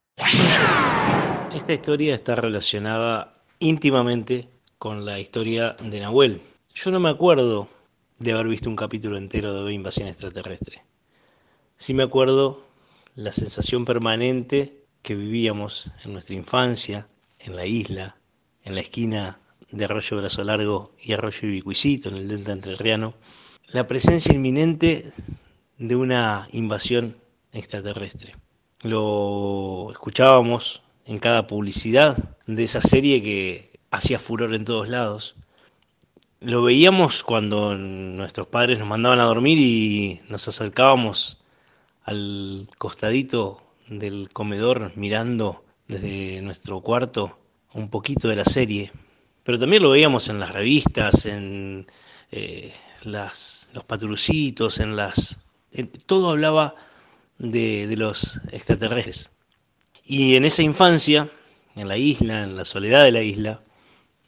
Esta 1.54 1.74
historia 1.74 2.16
está 2.16 2.34
relacionada 2.34 3.44
íntimamente 3.60 4.50
con 4.80 5.06
la 5.06 5.20
historia 5.20 5.76
de 5.84 6.00
Nahuel. 6.00 6.42
Yo 6.74 6.90
no 6.90 7.00
me 7.00 7.12
acuerdo 7.12 7.68
de 8.20 8.32
haber 8.32 8.48
visto 8.48 8.70
un 8.70 8.76
capítulo 8.76 9.18
entero 9.18 9.64
de 9.64 9.74
Invasión 9.74 10.08
Extraterrestre. 10.08 10.84
Sí 11.76 11.94
me 11.94 12.04
acuerdo 12.04 12.66
la 13.16 13.34
sensación 13.34 13.86
permanente 13.86 14.86
que 15.02 15.16
vivíamos 15.16 15.92
en 16.04 16.14
nuestra 16.14 16.36
infancia, 16.36 17.08
en 17.40 17.56
la 17.56 17.66
isla, 17.66 18.18
en 18.64 18.76
la 18.76 18.82
esquina 18.82 19.40
de 19.72 19.86
Arroyo 19.86 20.18
Brazo 20.18 20.44
Largo 20.44 20.94
y 21.02 21.14
Arroyo 21.14 21.48
Ibicuicito, 21.48 22.10
en 22.10 22.18
el 22.18 22.28
delta 22.28 22.52
entrerriano, 22.52 23.14
la 23.68 23.88
presencia 23.88 24.34
inminente 24.34 25.14
de 25.78 25.96
una 25.96 26.48
invasión 26.52 27.18
extraterrestre. 27.52 28.36
Lo 28.82 29.90
escuchábamos 29.92 30.84
en 31.06 31.18
cada 31.18 31.48
publicidad 31.48 32.18
de 32.46 32.64
esa 32.64 32.82
serie 32.82 33.22
que 33.22 33.80
hacía 33.92 34.20
furor 34.20 34.54
en 34.54 34.66
todos 34.66 34.90
lados. 34.90 35.36
Lo 36.40 36.62
veíamos 36.62 37.24
cuando 37.24 37.76
nuestros 37.76 38.48
padres 38.48 38.78
nos 38.80 38.88
mandaban 38.88 39.20
a 39.20 39.24
dormir 39.24 39.58
y 39.58 40.22
nos 40.30 40.48
acercábamos 40.48 41.42
al 42.04 42.70
costadito 42.78 43.62
del 43.88 44.30
comedor 44.32 44.92
mirando 44.96 45.64
desde 45.88 46.42
nuestro 46.42 46.82
cuarto 46.82 47.40
un 47.74 47.90
poquito 47.90 48.28
de 48.28 48.36
la 48.36 48.46
serie. 48.46 48.92
Pero 49.44 49.58
también 49.60 49.82
lo 49.82 49.90
veíamos 49.90 50.28
en 50.30 50.40
las 50.40 50.52
revistas, 50.52 51.26
en 51.26 51.88
eh, 52.32 52.74
las, 53.04 53.70
los 53.74 53.84
patrucitos, 53.86 54.80
en 54.80 54.96
las... 54.96 55.40
en- 55.72 55.90
todo 55.90 56.30
hablaba 56.32 56.76
de, 57.40 57.88
de 57.88 57.98
los 57.98 58.40
extraterrestres. 58.52 59.32
Y 60.04 60.36
en 60.36 60.46
esa 60.46 60.62
infancia, 60.62 61.32
en 61.76 61.88
la 61.88 61.98
isla, 61.98 62.44
en 62.44 62.56
la 62.58 62.66
soledad 62.66 63.04
de 63.06 63.12
la 63.12 63.22
isla, 63.24 63.62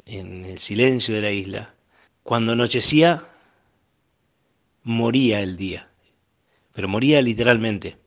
en 0.05 0.45
el 0.45 0.57
silencio 0.57 1.13
de 1.15 1.21
la 1.21 1.31
isla, 1.31 1.73
cuando 2.29 2.51
anochecía, 2.51 3.27
moría 4.83 5.41
el 5.41 5.57
día. 5.57 5.89
Pero 6.73 6.87
moría 6.87 7.23
literalmente. 7.23 7.97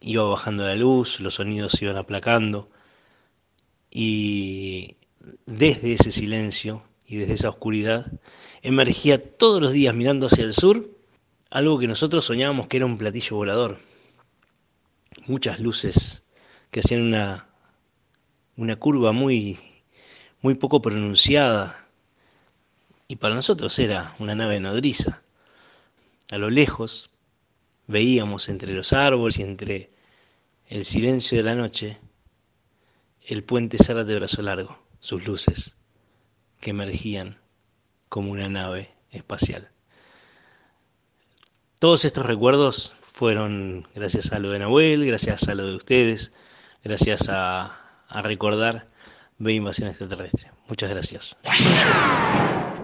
Iba 0.00 0.24
bajando 0.24 0.66
la 0.66 0.74
luz, 0.74 1.20
los 1.20 1.34
sonidos 1.34 1.70
se 1.70 1.84
iban 1.84 1.98
aplacando. 1.98 2.68
Y 3.92 4.96
desde 5.46 5.92
ese 5.92 6.10
silencio 6.10 6.82
y 7.06 7.18
desde 7.18 7.34
esa 7.34 7.50
oscuridad, 7.50 8.10
emergía 8.62 9.22
todos 9.22 9.62
los 9.62 9.70
días 9.70 9.94
mirando 9.94 10.26
hacia 10.26 10.42
el 10.42 10.52
sur 10.52 10.90
algo 11.48 11.78
que 11.78 11.86
nosotros 11.86 12.24
soñábamos 12.24 12.66
que 12.66 12.78
era 12.78 12.86
un 12.86 12.98
platillo 12.98 13.36
volador. 13.36 13.78
Muchas 15.28 15.60
luces 15.60 16.24
que 16.72 16.80
hacían 16.80 17.02
una, 17.02 17.46
una 18.56 18.74
curva 18.74 19.12
muy, 19.12 19.60
muy 20.42 20.56
poco 20.56 20.82
pronunciada. 20.82 21.85
Y 23.08 23.16
para 23.16 23.34
nosotros 23.34 23.78
era 23.78 24.14
una 24.18 24.34
nave 24.34 24.58
nodriza. 24.60 25.22
A 26.30 26.38
lo 26.38 26.50
lejos 26.50 27.10
veíamos 27.86 28.48
entre 28.48 28.74
los 28.74 28.92
árboles 28.92 29.38
y 29.38 29.42
entre 29.42 29.90
el 30.68 30.84
silencio 30.84 31.38
de 31.38 31.44
la 31.44 31.54
noche 31.54 31.98
el 33.26 33.44
puente 33.44 33.78
Zárate 33.78 34.12
de 34.12 34.18
Brazo 34.18 34.42
Largo, 34.42 34.78
sus 35.00 35.26
luces, 35.26 35.74
que 36.60 36.70
emergían 36.70 37.38
como 38.08 38.30
una 38.30 38.48
nave 38.48 38.92
espacial. 39.10 39.70
Todos 41.78 42.04
estos 42.04 42.24
recuerdos 42.24 42.94
fueron 43.12 43.86
gracias 43.94 44.32
a 44.32 44.38
lo 44.38 44.50
de 44.50 44.60
Nahuel, 44.60 45.06
gracias 45.06 45.48
a 45.48 45.54
lo 45.54 45.66
de 45.66 45.76
ustedes, 45.76 46.32
gracias 46.82 47.28
a, 47.28 47.80
a 48.08 48.22
recordar 48.22 48.88
Ve 49.38 49.54
Invasión 49.54 49.88
Extraterrestre. 49.88 50.50
Muchas 50.68 50.90
gracias. 50.90 51.36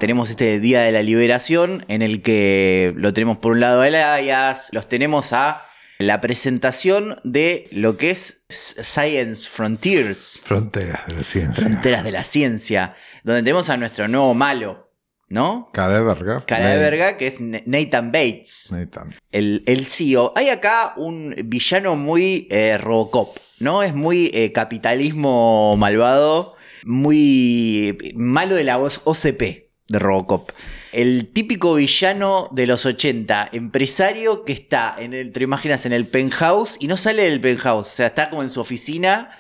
Tenemos 0.03 0.31
este 0.31 0.59
Día 0.59 0.81
de 0.81 0.91
la 0.91 1.05
Liberación 1.05 1.85
en 1.87 2.03
el 2.03 2.23
que 2.23 2.93
lo 2.97 3.13
tenemos 3.13 3.39
por 3.39 3.53
un 3.53 3.61
lado 3.61 3.83
a 3.83 3.87
Elias, 3.87 4.71
los 4.73 4.89
tenemos 4.89 5.33
a 5.33 5.63
la 6.01 6.21
presentación 6.21 7.21
de 7.23 7.69
lo 7.71 7.97
que 7.97 8.11
es 8.11 8.45
Science 8.49 9.49
Frontiers, 9.49 10.41
Fronteras 10.43 11.07
de 11.07 11.13
la 11.15 11.23
ciencia. 11.23 11.65
Fronteras 11.65 12.03
de 12.03 12.11
la 12.11 12.25
Ciencia, 12.25 12.95
donde 13.23 13.45
tenemos 13.45 13.71
a 13.71 13.77
nuestro 13.77 14.09
nuevo 14.09 14.35
malo, 14.35 14.91
¿no? 15.29 15.67
Cara 15.73 15.99
de 15.99 16.03
verga. 16.03 16.45
Cara 16.47 16.71
de 16.71 16.79
verga, 16.79 17.17
que 17.17 17.29
es 17.29 17.37
Nathan 17.39 18.11
Bates. 18.11 18.73
Nathan. 18.73 19.15
el, 19.31 19.63
el 19.69 19.87
CEO. 19.87 20.33
Hay 20.35 20.49
acá 20.49 20.95
un 20.97 21.33
villano 21.45 21.95
muy 21.95 22.49
eh, 22.51 22.77
Robocop, 22.77 23.39
¿no? 23.61 23.85
Es 23.85 23.95
muy 23.95 24.33
eh, 24.35 24.51
capitalismo 24.51 25.77
malvado, 25.77 26.57
muy 26.85 28.13
malo 28.17 28.57
de 28.57 28.65
la 28.65 28.79
voz 28.79 29.01
OCP 29.05 29.71
de 29.89 29.99
Robocop. 29.99 30.51
El 30.93 31.33
típico 31.33 31.75
villano 31.75 32.49
de 32.53 32.67
los 32.67 32.87
80, 32.87 33.51
empresario 33.53 34.45
que 34.45 34.53
está, 34.53 34.97
en 34.99 35.33
te 35.33 35.43
imaginas, 35.43 35.87
en 35.87 35.93
el 35.93 36.07
penthouse 36.07 36.77
y 36.81 36.87
no 36.87 36.97
sale 36.97 37.23
del 37.23 37.41
penthouse, 37.41 37.89
o 37.89 37.95
sea, 37.95 38.07
está 38.07 38.31
como 38.31 38.43
en 38.43 38.49
su 38.49 38.61
oficina 38.61 39.31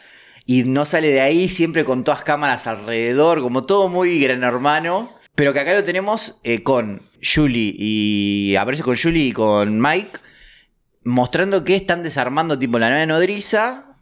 y 0.46 0.64
no 0.64 0.84
sale 0.84 1.08
de 1.08 1.20
ahí, 1.20 1.48
siempre 1.48 1.84
con 1.84 2.04
todas 2.04 2.24
cámaras 2.24 2.66
alrededor, 2.66 3.42
como 3.42 3.64
todo 3.64 3.88
muy 3.88 4.20
gran 4.20 4.42
hermano. 4.42 5.12
Pero 5.34 5.52
que 5.52 5.60
acá 5.60 5.72
lo 5.72 5.84
tenemos 5.84 6.40
eh, 6.44 6.62
con 6.62 7.02
Julie 7.22 7.74
y. 7.78 8.56
Aparece 8.56 8.82
con 8.82 8.96
Julie 8.96 9.28
y 9.28 9.32
con 9.32 9.80
Mike. 9.80 10.20
Mostrando 11.04 11.64
que 11.64 11.74
están 11.74 12.02
desarmando 12.02 12.58
tipo 12.58 12.78
la 12.78 12.90
nave 12.90 13.06
nodriza. 13.06 13.96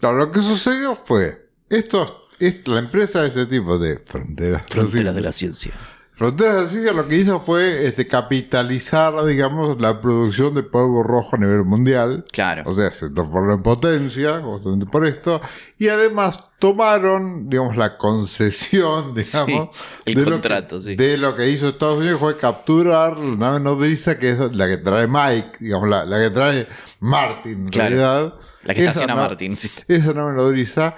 No, 0.00 0.12
lo 0.12 0.32
que 0.32 0.40
sucedió 0.40 0.94
fue, 0.94 1.50
estos, 1.68 2.19
es, 2.40 2.66
la 2.66 2.80
empresa 2.80 3.22
de 3.22 3.28
ese 3.28 3.46
tipo 3.46 3.78
de 3.78 3.98
fronteras, 3.98 4.62
de 4.68 4.76
la 4.76 4.82
Fronteras 4.82 5.14
de 5.14 5.20
ciencia, 5.20 5.20
la 5.22 5.32
ciencia. 5.32 5.72
Fronteras 6.14 6.56
del 6.56 6.68
Siglo 6.68 6.92
lo 6.92 7.08
que 7.08 7.16
hizo 7.16 7.40
fue 7.40 7.86
este, 7.86 8.06
capitalizar, 8.06 9.24
digamos, 9.24 9.80
la 9.80 10.02
producción 10.02 10.54
de 10.54 10.62
polvo 10.62 11.02
rojo 11.02 11.36
a 11.36 11.38
nivel 11.38 11.64
mundial. 11.64 12.24
Claro. 12.30 12.62
O 12.66 12.74
sea, 12.74 12.92
se 12.92 13.08
transformó 13.08 13.54
en 13.54 13.62
potencia, 13.62 14.38
justamente 14.42 14.84
por 14.84 15.06
esto. 15.06 15.40
Y 15.78 15.88
además 15.88 16.36
tomaron, 16.58 17.48
digamos, 17.48 17.78
la 17.78 17.96
concesión, 17.96 19.14
digamos, 19.14 19.70
el 20.04 20.14
de, 20.14 20.24
contrato, 20.24 20.76
lo 20.76 20.82
que, 20.84 20.90
sí. 20.90 20.96
de 20.96 21.16
lo 21.16 21.36
que 21.36 21.48
hizo 21.48 21.68
Estados 21.68 21.98
Unidos 22.00 22.20
fue 22.20 22.36
capturar 22.36 23.16
la 23.18 23.36
nave 23.36 23.60
nodriza, 23.60 24.18
que 24.18 24.28
es 24.30 24.38
la 24.54 24.66
que 24.68 24.76
trae 24.76 25.06
Mike, 25.06 25.52
digamos, 25.60 25.88
la, 25.88 26.04
la 26.04 26.18
que 26.18 26.30
trae 26.30 26.66
Martin, 27.00 27.52
en 27.52 27.68
Claro. 27.68 27.88
realidad. 27.96 28.34
La 28.64 28.74
que 28.74 28.82
Esa 28.82 28.90
estaciona 28.90 29.14
na- 29.14 29.22
Martin. 29.22 29.56
sí. 29.58 29.70
Esa 29.88 30.12
nave 30.12 30.34
nodriza. 30.34 30.94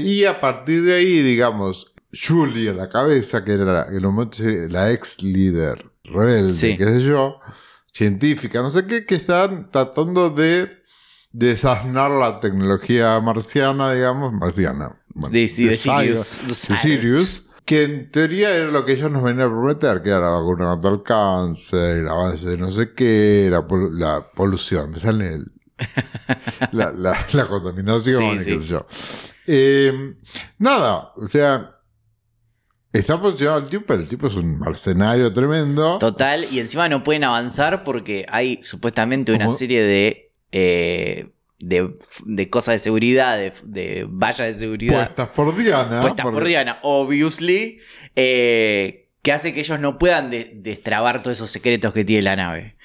Y 0.00 0.24
a 0.24 0.40
partir 0.40 0.82
de 0.84 0.94
ahí, 0.94 1.22
digamos, 1.22 1.92
Julie 2.12 2.70
a 2.70 2.74
la 2.74 2.88
cabeza, 2.88 3.44
que 3.44 3.52
era 3.52 3.64
la, 3.64 3.86
en 3.90 4.04
un 4.04 4.14
momento 4.14 4.38
la 4.68 4.90
ex 4.92 5.22
líder 5.22 5.84
rebelde, 6.04 6.52
Sí. 6.52 6.76
qué 6.76 6.86
sé 6.86 7.02
yo, 7.02 7.38
científica, 7.92 8.62
no 8.62 8.70
sé 8.70 8.86
qué, 8.86 9.04
que 9.06 9.14
están 9.16 9.70
tratando 9.70 10.30
de 10.30 10.68
desasnar 11.32 12.10
la 12.10 12.40
tecnología 12.40 13.20
marciana, 13.20 13.92
digamos, 13.92 14.32
marciana. 14.32 14.96
bueno, 15.14 15.32
De, 15.32 15.46
sí, 15.48 15.64
de 15.64 15.76
Sirius. 15.76 16.40
de 16.46 16.54
Sirius, 16.76 17.42
que 17.64 17.84
en 17.84 18.10
teoría 18.10 18.50
era 18.56 18.70
lo 18.72 18.84
que 18.84 18.92
ellos 18.94 19.10
nos 19.10 19.22
venían 19.22 19.46
a 19.46 19.50
prometer, 19.50 20.02
que 20.02 20.08
era 20.08 20.18
la 20.20 20.30
vacuna 20.30 20.64
contra 20.70 20.90
el 20.90 21.02
cáncer, 21.04 21.98
el 21.98 22.08
avance 22.08 22.48
de 22.48 22.56
no 22.56 22.72
sé 22.72 22.92
qué, 22.96 23.48
la, 23.50 23.64
la 23.92 24.26
polución, 24.34 24.90
me 24.90 24.98
sale 24.98 25.28
el- 25.34 25.52
la, 26.72 26.90
la- 26.92 27.26
la 27.32 27.46
contaminación, 27.46 28.18
Sí, 28.18 28.24
y 28.34 28.38
qué 28.38 28.44
sí. 28.44 28.60
sé 28.62 28.66
yo. 28.68 28.86
Eh, 29.52 30.14
nada, 30.58 31.12
o 31.16 31.26
sea, 31.26 31.76
está 32.92 33.20
posicionado 33.20 33.58
el 33.58 33.68
tipo, 33.68 33.84
pero 33.86 34.02
el 34.02 34.08
tipo 34.08 34.28
es 34.28 34.34
un 34.34 34.58
mercenario 34.60 35.32
tremendo. 35.32 35.98
Total, 35.98 36.46
y 36.52 36.60
encima 36.60 36.88
no 36.88 37.02
pueden 37.02 37.24
avanzar 37.24 37.82
porque 37.82 38.24
hay 38.30 38.62
supuestamente 38.62 39.32
una 39.32 39.46
¿Cómo? 39.46 39.58
serie 39.58 39.82
de, 39.82 40.30
eh, 40.52 41.30
de, 41.58 41.96
de 42.26 42.50
cosas 42.50 42.74
de 42.76 42.78
seguridad, 42.78 43.38
de, 43.38 43.52
de 43.64 44.06
vallas 44.08 44.46
de 44.46 44.54
seguridad 44.54 45.06
Puestas 45.06 45.28
por 45.30 45.56
Diana. 45.56 46.00
puestas 46.00 46.26
por 46.26 46.44
Diana, 46.44 46.78
obviously, 46.82 47.80
eh, 48.14 49.08
que 49.22 49.32
hace 49.32 49.52
que 49.52 49.60
ellos 49.60 49.80
no 49.80 49.98
puedan 49.98 50.30
de- 50.30 50.52
destrabar 50.54 51.22
todos 51.22 51.36
esos 51.38 51.50
secretos 51.50 51.92
que 51.92 52.04
tiene 52.04 52.22
la 52.22 52.36
nave 52.36 52.76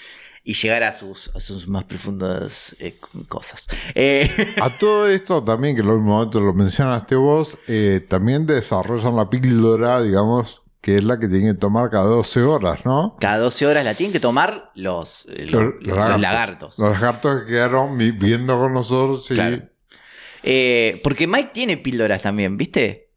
y 0.47 0.53
llegar 0.53 0.83
a 0.83 0.91
sus, 0.93 1.35
a 1.35 1.39
sus 1.39 1.67
más 1.67 1.83
profundas 1.85 2.75
eh, 2.79 2.99
cosas. 3.27 3.67
Eh, 3.95 4.29
A 4.61 4.69
todo 4.69 5.09
esto 5.09 5.43
también, 5.43 5.75
que 5.75 5.81
en 5.81 5.89
algún 5.89 6.05
momento 6.05 6.39
lo 6.39 6.53
mencionaste 6.53 7.15
vos, 7.15 7.57
eh, 7.67 8.05
también 8.07 8.45
desarrollan 8.45 9.15
la 9.15 9.27
píldora, 9.29 10.01
digamos, 10.03 10.61
que 10.81 10.97
es 10.97 11.03
la 11.03 11.17
que 11.19 11.27
tienen 11.27 11.55
que 11.55 11.59
tomar 11.59 11.89
cada 11.89 12.05
12 12.05 12.43
horas, 12.43 12.85
¿no? 12.85 13.17
cada 13.19 13.39
12 13.39 13.65
horas 13.65 13.83
la 13.83 13.95
tienen 13.95 14.13
que 14.13 14.19
tomar 14.19 14.67
los, 14.75 15.25
los, 15.35 15.51
Los- 15.51 15.63
los 15.63 15.87
los 15.87 15.97
lagartos. 15.97 16.21
lagartos. 16.21 16.79
Los 16.79 16.91
lagartos 16.91 17.41
que 17.41 17.47
quedaron 17.47 17.97
viviendo 17.97 18.57
con 18.59 18.71
nosotros. 18.73 19.25
y- 19.31 19.33
Claro. 19.33 19.63
Porque 21.03 21.25
Mike 21.27 21.49
tiene 21.53 21.77
píldoras 21.77 22.21
también, 22.21 22.55
¿viste? 22.55 23.09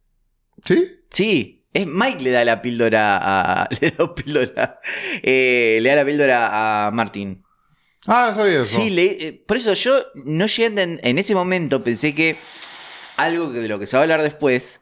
¿Sí? 0.65 0.87
Sí, 1.11 1.58
es 1.75 1.87
Mike 1.87 2.23
le 2.23 2.31
da 2.31 2.45
la 2.45 2.61
píldora 2.63 3.19
a. 3.23 3.69
Le 3.81 3.91
da 3.91 4.15
píldora. 4.15 4.81
eh, 5.23 5.79
le 5.83 5.89
da 5.89 5.97
la 5.97 6.05
píldora 6.05 6.87
a 6.87 6.91
Martin. 6.91 7.43
Ah, 8.07 8.33
sabía 8.35 8.63
eso. 8.63 8.77
Sí, 8.77 8.91
le- 8.91 9.27
eh, 9.27 9.45
por 9.47 9.57
eso 9.57 9.75
yo 9.75 9.93
no 10.25 10.47
llegué 10.47 10.99
En 11.03 11.19
ese 11.19 11.35
momento 11.35 11.83
pensé 11.85 12.15
que 12.15 12.39
algo 13.17 13.53
que 13.53 13.59
de 13.61 13.69
lo 13.69 13.79
que 13.79 13.87
se 13.87 13.97
va 13.97 14.01
a 14.01 14.05
hablar 14.05 14.23
después, 14.23 14.81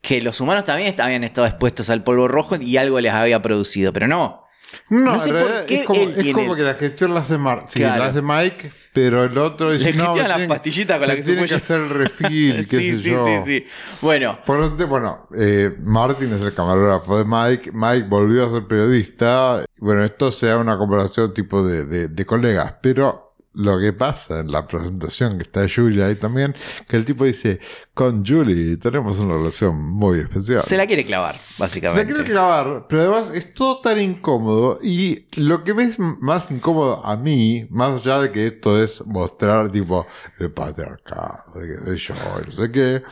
que 0.00 0.20
los 0.22 0.40
humanos 0.40 0.64
también 0.64 0.94
habían 1.00 1.22
estado 1.24 1.46
expuestos 1.46 1.88
al 1.90 2.02
polvo 2.02 2.26
rojo 2.28 2.56
y 2.56 2.76
algo 2.78 2.98
les 3.00 3.12
había 3.12 3.40
producido, 3.42 3.92
pero 3.92 4.08
no. 4.08 4.44
No, 4.88 5.12
No 5.12 5.20
sé 5.20 5.32
por 5.32 5.66
qué 5.66 5.76
es 5.76 5.82
como, 5.86 6.00
él 6.02 6.08
es 6.10 6.14
tiene- 6.16 6.32
como 6.32 6.56
que 6.56 6.62
la 6.62 6.74
gestión 6.74 7.14
la 7.14 7.20
hace 7.20 7.38
Mark. 7.38 7.66
Sí, 7.68 7.78
Claro. 7.80 8.02
la 8.02 8.06
hace 8.10 8.22
Mike, 8.22 8.72
pero 8.94 9.24
el 9.24 9.36
otro 9.36 9.72
dice, 9.72 9.92
Le 9.92 9.98
no, 9.98 10.14
me 10.14 10.22
las 10.22 10.28
tienen- 10.36 10.48
pastillitas 10.48 10.98
con 10.98 11.08
las 11.08 11.16
me 11.18 11.22
que 11.22 11.28
se 11.30 11.34
puede 11.36 11.48
que 11.48 11.54
hacer 11.56 11.80
el 11.82 11.90
refill, 11.90 12.66
qué 12.70 12.76
sí, 12.78 12.90
sé 12.92 12.98
sí, 13.02 13.10
yo. 13.10 13.24
sí, 13.26 13.32
sí. 13.44 13.64
Bueno, 14.00 14.38
Por 14.46 14.58
lo 14.60 14.68
tanto, 14.68 14.86
bueno, 14.86 15.28
eh, 15.36 15.76
Martin 15.82 16.32
es 16.32 16.40
el 16.40 16.54
camarógrafo 16.54 17.18
de 17.18 17.24
Mike. 17.26 17.72
Mike 17.74 18.06
volvió 18.08 18.46
a 18.46 18.50
ser 18.52 18.66
periodista. 18.66 19.64
Bueno, 19.78 20.02
esto 20.04 20.32
sea 20.32 20.56
una 20.58 20.78
conversación 20.78 21.34
tipo 21.34 21.62
de, 21.66 21.84
de- 21.84 22.08
de 22.08 22.24
colegas. 22.24 22.76
Pero 22.80 23.23
lo 23.54 23.78
que 23.78 23.92
pasa 23.92 24.40
en 24.40 24.50
la 24.50 24.66
presentación, 24.66 25.36
que 25.38 25.44
está 25.44 25.66
Julia 25.72 26.06
ahí 26.06 26.16
también, 26.16 26.54
que 26.88 26.96
el 26.96 27.04
tipo 27.04 27.24
dice, 27.24 27.60
con 27.94 28.24
Julie 28.26 28.76
tenemos 28.76 29.18
una 29.20 29.34
relación 29.34 29.76
muy 29.80 30.18
especial. 30.18 30.60
se 30.62 30.76
la 30.76 30.86
quiere 30.86 31.04
clavar, 31.04 31.36
Se 31.36 31.40
la 31.40 31.54
básicamente. 31.58 32.12
quiere 32.14 32.30
clavar, 32.30 32.86
pero 32.88 33.02
además 33.02 33.30
es 33.34 33.54
todo 33.54 33.80
tan 33.80 34.00
incómodo. 34.00 34.78
Y 34.82 35.26
lo 35.40 35.62
que 35.64 35.72
me 35.74 35.84
es 35.84 35.98
más 35.98 36.50
incómodo 36.50 37.04
a 37.06 37.16
mí, 37.16 37.66
más 37.70 38.00
allá 38.04 38.20
de 38.22 38.32
que 38.32 38.46
esto 38.46 38.82
es 38.82 39.06
mostrar, 39.06 39.70
tipo, 39.70 40.06
el 40.40 40.50
patriarcado, 40.50 41.38
de 41.54 41.68
que 41.68 41.84
soy 41.84 41.96
yo, 41.98 42.14
y 42.42 42.46
no 42.50 42.52
sé 42.52 42.72
qué. 42.72 43.02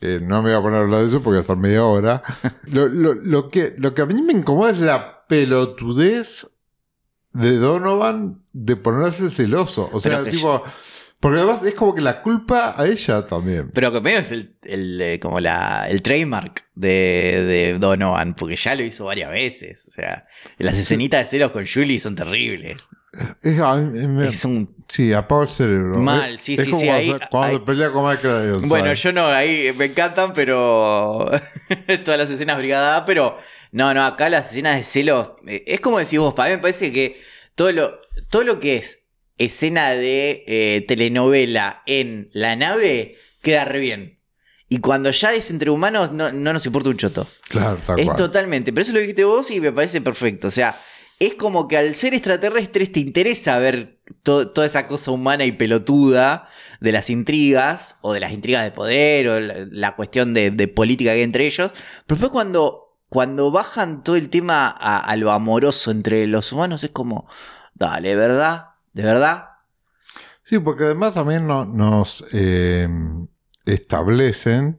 que 0.00 0.20
no 0.20 0.42
me 0.42 0.50
voy 0.50 0.58
a 0.58 0.62
poner 0.62 0.78
a 0.78 0.82
hablar 0.82 1.00
de 1.00 1.06
eso 1.08 1.22
porque 1.22 1.36
va 1.36 1.38
a 1.38 1.40
estar 1.42 1.56
media 1.56 1.84
hora. 1.84 2.22
Lo, 2.64 2.86
lo- 2.88 3.14
lo 3.14 3.48
que, 3.48 3.74
lo 3.78 3.94
que 3.94 4.02
a 4.02 4.06
mí 4.06 4.20
me 4.22 4.32
incomoda 4.32 4.70
es 4.70 4.78
la 4.78 5.24
pelotudez 5.26 6.46
de 7.38 7.56
Donovan 7.56 8.40
de 8.52 8.76
ponerse 8.76 9.30
celoso. 9.30 9.88
O 9.92 10.00
sea, 10.00 10.24
tipo. 10.24 10.62
Porque 11.20 11.38
además 11.38 11.64
es 11.64 11.74
como 11.74 11.96
que 11.96 12.00
la 12.00 12.22
culpa 12.22 12.74
a 12.80 12.86
ella 12.86 13.26
también. 13.26 13.70
Pero 13.74 13.90
que 13.90 14.00
medio 14.00 14.20
es 14.20 14.30
el, 14.30 14.56
el, 14.62 15.00
eh, 15.00 15.18
como 15.18 15.40
la, 15.40 15.88
el 15.88 16.00
trademark 16.00 16.66
de, 16.76 17.44
de 17.44 17.78
Donovan, 17.78 18.34
porque 18.34 18.54
ya 18.54 18.76
lo 18.76 18.84
hizo 18.84 19.06
varias 19.06 19.30
veces. 19.30 19.86
O 19.88 19.90
sea, 19.90 20.26
las 20.58 20.78
escenitas 20.78 21.24
de 21.24 21.30
celos 21.30 21.50
con 21.50 21.66
Julie 21.66 21.98
son 21.98 22.14
terribles. 22.14 22.88
Es, 23.42 23.58
a 23.60 23.76
mí 23.76 24.06
me- 24.06 24.28
Es 24.28 24.44
un 24.44 24.76
Sí, 24.88 25.12
apaga 25.12 25.42
el 25.42 25.48
cerebro. 25.48 25.98
Mal, 25.98 26.36
Es- 26.36 26.42
sí, 26.42 26.54
es 26.54 26.64
sí, 26.64 26.72
sí, 26.72 26.88
ahí- 26.88 27.14
cuando 27.30 27.48
ahí- 27.48 27.54
se 27.56 27.60
pelea 27.60 27.90
con 27.90 28.08
Michael 28.08 28.46
Ironside. 28.48 28.68
Bueno, 28.68 28.92
yo 28.94 29.12
no, 29.12 29.26
ahí 29.26 29.72
me 29.76 29.84
encantan, 29.86 30.32
pero. 30.32 31.30
Todas 32.04 32.18
las 32.18 32.30
escenas 32.30 32.56
brigada 32.56 32.96
A, 32.96 33.04
pero. 33.04 33.36
No, 33.72 33.92
no, 33.92 34.04
acá 34.06 34.28
las 34.30 34.50
escenas 34.50 34.76
de 34.78 34.84
celos. 34.84 35.32
eh, 35.46 35.62
Es 35.66 35.80
como 35.80 35.98
decís 35.98 36.18
vos, 36.18 36.32
para 36.32 36.48
mí 36.50 36.56
me 36.56 36.62
parece 36.62 36.90
que 36.92 37.20
todo 37.54 37.70
lo, 37.72 38.00
todo 38.30 38.44
lo 38.44 38.58
que 38.58 38.76
es 38.76 39.06
escena 39.36 39.90
de 39.90 40.44
eh, 40.46 40.84
telenovela 40.88 41.82
en 41.86 42.30
la 42.32 42.56
nave 42.56 43.16
queda 43.42 43.64
re 43.66 43.80
bien. 43.80 44.18
Y 44.70 44.78
cuando 44.80 45.10
ya 45.10 45.34
es 45.34 45.50
entre 45.50 45.70
humanos, 45.70 46.12
no, 46.12 46.32
no 46.32 46.52
nos 46.54 46.64
importa 46.66 46.88
un 46.90 46.96
choto. 46.96 47.26
Claro, 47.48 47.78
tal 47.86 47.98
Es 48.00 48.06
cual. 48.06 48.16
totalmente. 48.16 48.72
Pero 48.72 48.82
eso 48.82 48.92
lo 48.92 49.00
dijiste 49.00 49.24
vos 49.24 49.50
y 49.50 49.60
me 49.60 49.72
parece 49.72 50.00
perfecto. 50.00 50.48
O 50.48 50.50
sea, 50.50 50.78
es 51.18 51.34
como 51.34 51.66
que 51.66 51.76
al 51.76 51.94
ser 51.94 52.14
extraterrestres 52.14 52.92
te 52.92 53.00
interesa 53.00 53.58
ver 53.58 54.00
to- 54.22 54.50
toda 54.50 54.66
esa 54.66 54.86
cosa 54.86 55.10
humana 55.10 55.44
y 55.44 55.52
pelotuda 55.52 56.48
de 56.80 56.92
las 56.92 57.10
intrigas, 57.10 57.96
o 58.02 58.12
de 58.12 58.20
las 58.20 58.32
intrigas 58.32 58.64
de 58.64 58.70
poder, 58.70 59.28
o 59.28 59.40
la, 59.40 59.96
cuestión 59.96 60.32
de, 60.32 60.68
política 60.68 61.10
que 61.10 61.16
hay 61.18 61.22
entre 61.22 61.46
ellos. 61.46 61.72
Pero 62.06 62.20
después 62.20 62.30
cuando, 62.30 62.96
bajan 63.50 64.04
todo 64.04 64.16
el 64.16 64.28
tema 64.28 64.68
a, 64.68 65.14
lo 65.16 65.32
amoroso 65.32 65.90
entre 65.90 66.26
los 66.28 66.52
humanos, 66.52 66.84
es 66.84 66.90
como, 66.90 67.28
dale, 67.74 68.14
¿verdad? 68.14 68.68
¿De 68.92 69.02
verdad? 69.02 69.46
Sí, 70.44 70.60
porque 70.60 70.84
además 70.84 71.14
también 71.14 71.46
no- 71.46 71.64
nos 71.64 72.24
eh, 72.32 72.88
establecen 73.66 74.78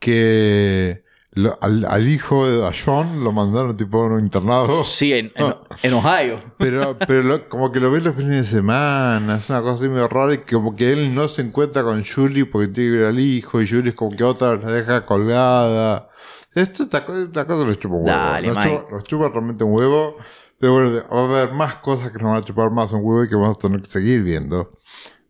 que 0.00 1.04
lo- 1.32 1.58
al, 1.62 1.84
al 1.86 2.08
hijo 2.08 2.46
de 2.48 2.66
a 2.66 2.72
John 2.72 3.24
lo 3.24 3.32
mandaron 3.32 3.76
tipo 3.76 4.02
a 4.02 4.06
un 4.06 4.20
internado. 4.20 4.84
Sí, 4.84 5.12
en, 5.14 5.32
en- 5.36 5.54
en 5.82 5.94
Ohio. 5.94 6.40
Pero, 6.58 6.96
pero 6.98 7.22
lo- 7.22 7.48
como 7.48 7.72
que 7.72 7.80
lo 7.80 7.90
ve 7.90 8.00
los 8.00 8.14
fines 8.14 8.50
de 8.50 8.58
semana, 8.58 9.36
es 9.36 9.48
una 9.50 9.62
cosa 9.62 9.74
así 9.80 9.88
medio 9.88 10.08
rara 10.08 10.34
y 10.34 10.38
como 10.38 10.76
que 10.76 10.92
él 10.92 11.14
no 11.14 11.28
se 11.28 11.42
encuentra 11.42 11.82
con 11.82 12.04
Julie 12.04 12.44
porque 12.46 12.68
tiene 12.68 12.90
que 12.90 12.96
ver 12.98 13.06
al 13.08 13.18
hijo 13.20 13.60
y 13.62 13.68
Julie 13.68 13.90
es 13.90 13.94
como 13.94 14.16
que 14.16 14.24
otra 14.24 14.56
la 14.56 14.70
deja 14.72 15.06
colgada. 15.06 16.08
Esto, 16.54 16.82
esta, 16.82 16.98
esta 16.98 17.46
cosa 17.46 17.64
los 17.64 17.78
chupa 17.78 17.94
un 17.94 18.02
huevo. 18.04 18.16
Dale, 18.18 18.48
los, 18.48 18.56
chupa, 18.64 18.86
los 18.90 19.04
chupa 19.04 19.28
realmente 19.30 19.64
un 19.64 19.72
huevo. 19.74 20.16
Pero 20.58 20.74
bueno, 20.74 21.02
va 21.10 21.20
a 21.38 21.42
haber 21.42 21.54
más 21.54 21.76
cosas 21.76 22.10
que 22.12 22.18
nos 22.18 22.30
van 22.32 22.42
a 22.42 22.44
chupar 22.44 22.70
más 22.70 22.92
un 22.92 23.00
huevo 23.02 23.24
y 23.24 23.28
que 23.28 23.34
vamos 23.34 23.56
a 23.56 23.60
tener 23.60 23.80
que 23.80 23.88
seguir 23.90 24.22
viendo. 24.22 24.70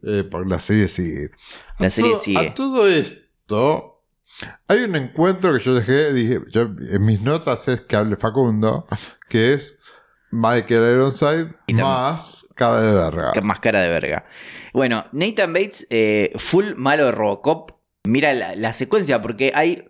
Eh, 0.02 0.26
porque 0.30 0.48
la 0.50 0.58
serie 0.58 0.88
sigue. 0.88 1.30
A 1.78 1.84
La 1.84 1.90
serie 1.90 2.10
todo- 2.10 2.20
sigue. 2.20 2.38
A 2.48 2.54
todo 2.54 2.86
esto, 2.88 3.91
hay 4.68 4.84
un 4.84 4.96
encuentro 4.96 5.52
que 5.56 5.62
yo 5.64 5.74
dejé, 5.74 6.12
dije, 6.12 6.40
yo, 6.50 6.62
en 6.62 7.04
mis 7.04 7.20
notas 7.22 7.68
es 7.68 7.80
que 7.82 7.96
hable 7.96 8.16
Facundo, 8.16 8.86
que 9.28 9.52
es 9.54 9.78
Michael 10.30 10.94
Ironside 10.94 11.54
más 11.74 12.46
cara 12.54 12.80
de 12.80 12.92
verga. 12.92 13.32
Más 13.42 13.60
cara 13.60 13.80
de 13.80 13.88
verga. 13.88 14.24
Bueno, 14.72 15.04
Nathan 15.12 15.52
Bates, 15.52 15.86
eh, 15.90 16.32
full 16.36 16.74
malo 16.76 17.06
de 17.06 17.12
Robocop. 17.12 17.72
Mira 18.04 18.32
la, 18.34 18.54
la 18.56 18.72
secuencia, 18.74 19.20
porque 19.22 19.52
hay. 19.54 19.88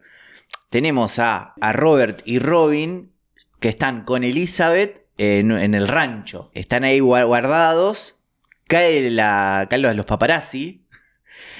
Tenemos 0.70 1.18
a, 1.18 1.54
a 1.60 1.72
Robert 1.72 2.22
y 2.24 2.38
Robin 2.38 3.12
que 3.60 3.68
están 3.68 4.04
con 4.04 4.24
Elizabeth 4.24 5.06
en, 5.18 5.50
en 5.52 5.74
el 5.74 5.86
rancho. 5.86 6.50
Están 6.54 6.84
ahí 6.84 6.98
gua- 7.00 7.26
guardados. 7.26 8.24
Cae 8.68 9.10
la, 9.10 9.66
caen 9.68 9.82
los, 9.82 9.94
los 9.94 10.06
paparazzi 10.06 10.86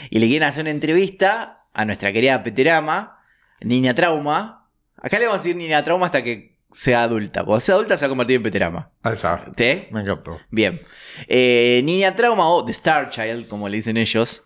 y 0.08 0.18
le 0.18 0.26
quieren 0.28 0.48
hacer 0.48 0.62
una 0.62 0.70
entrevista 0.70 1.61
a 1.74 1.84
nuestra 1.84 2.12
querida 2.12 2.42
Peterama, 2.42 3.18
Niña 3.60 3.94
Trauma. 3.94 4.68
Acá 4.96 5.18
le 5.18 5.26
vamos 5.26 5.40
a 5.40 5.42
decir 5.42 5.56
Niña 5.56 5.82
Trauma 5.84 6.06
hasta 6.06 6.22
que 6.22 6.58
sea 6.70 7.02
adulta. 7.02 7.44
Cuando 7.44 7.60
sea 7.60 7.74
adulta 7.74 7.96
se 7.96 8.04
va 8.04 8.06
a 8.06 8.10
convertir 8.10 8.36
en 8.36 8.42
Peterama. 8.42 8.90
Ahí 9.02 9.14
está. 9.14 9.44
¿Te? 9.54 9.88
Me 9.92 10.00
encantó. 10.00 10.38
Bien. 10.50 10.80
Eh, 11.28 11.82
Niña 11.84 12.14
Trauma 12.16 12.48
o 12.48 12.64
The 12.64 12.72
Star 12.72 13.10
Child, 13.10 13.46
como 13.48 13.68
le 13.68 13.76
dicen 13.76 13.96
ellos. 13.96 14.44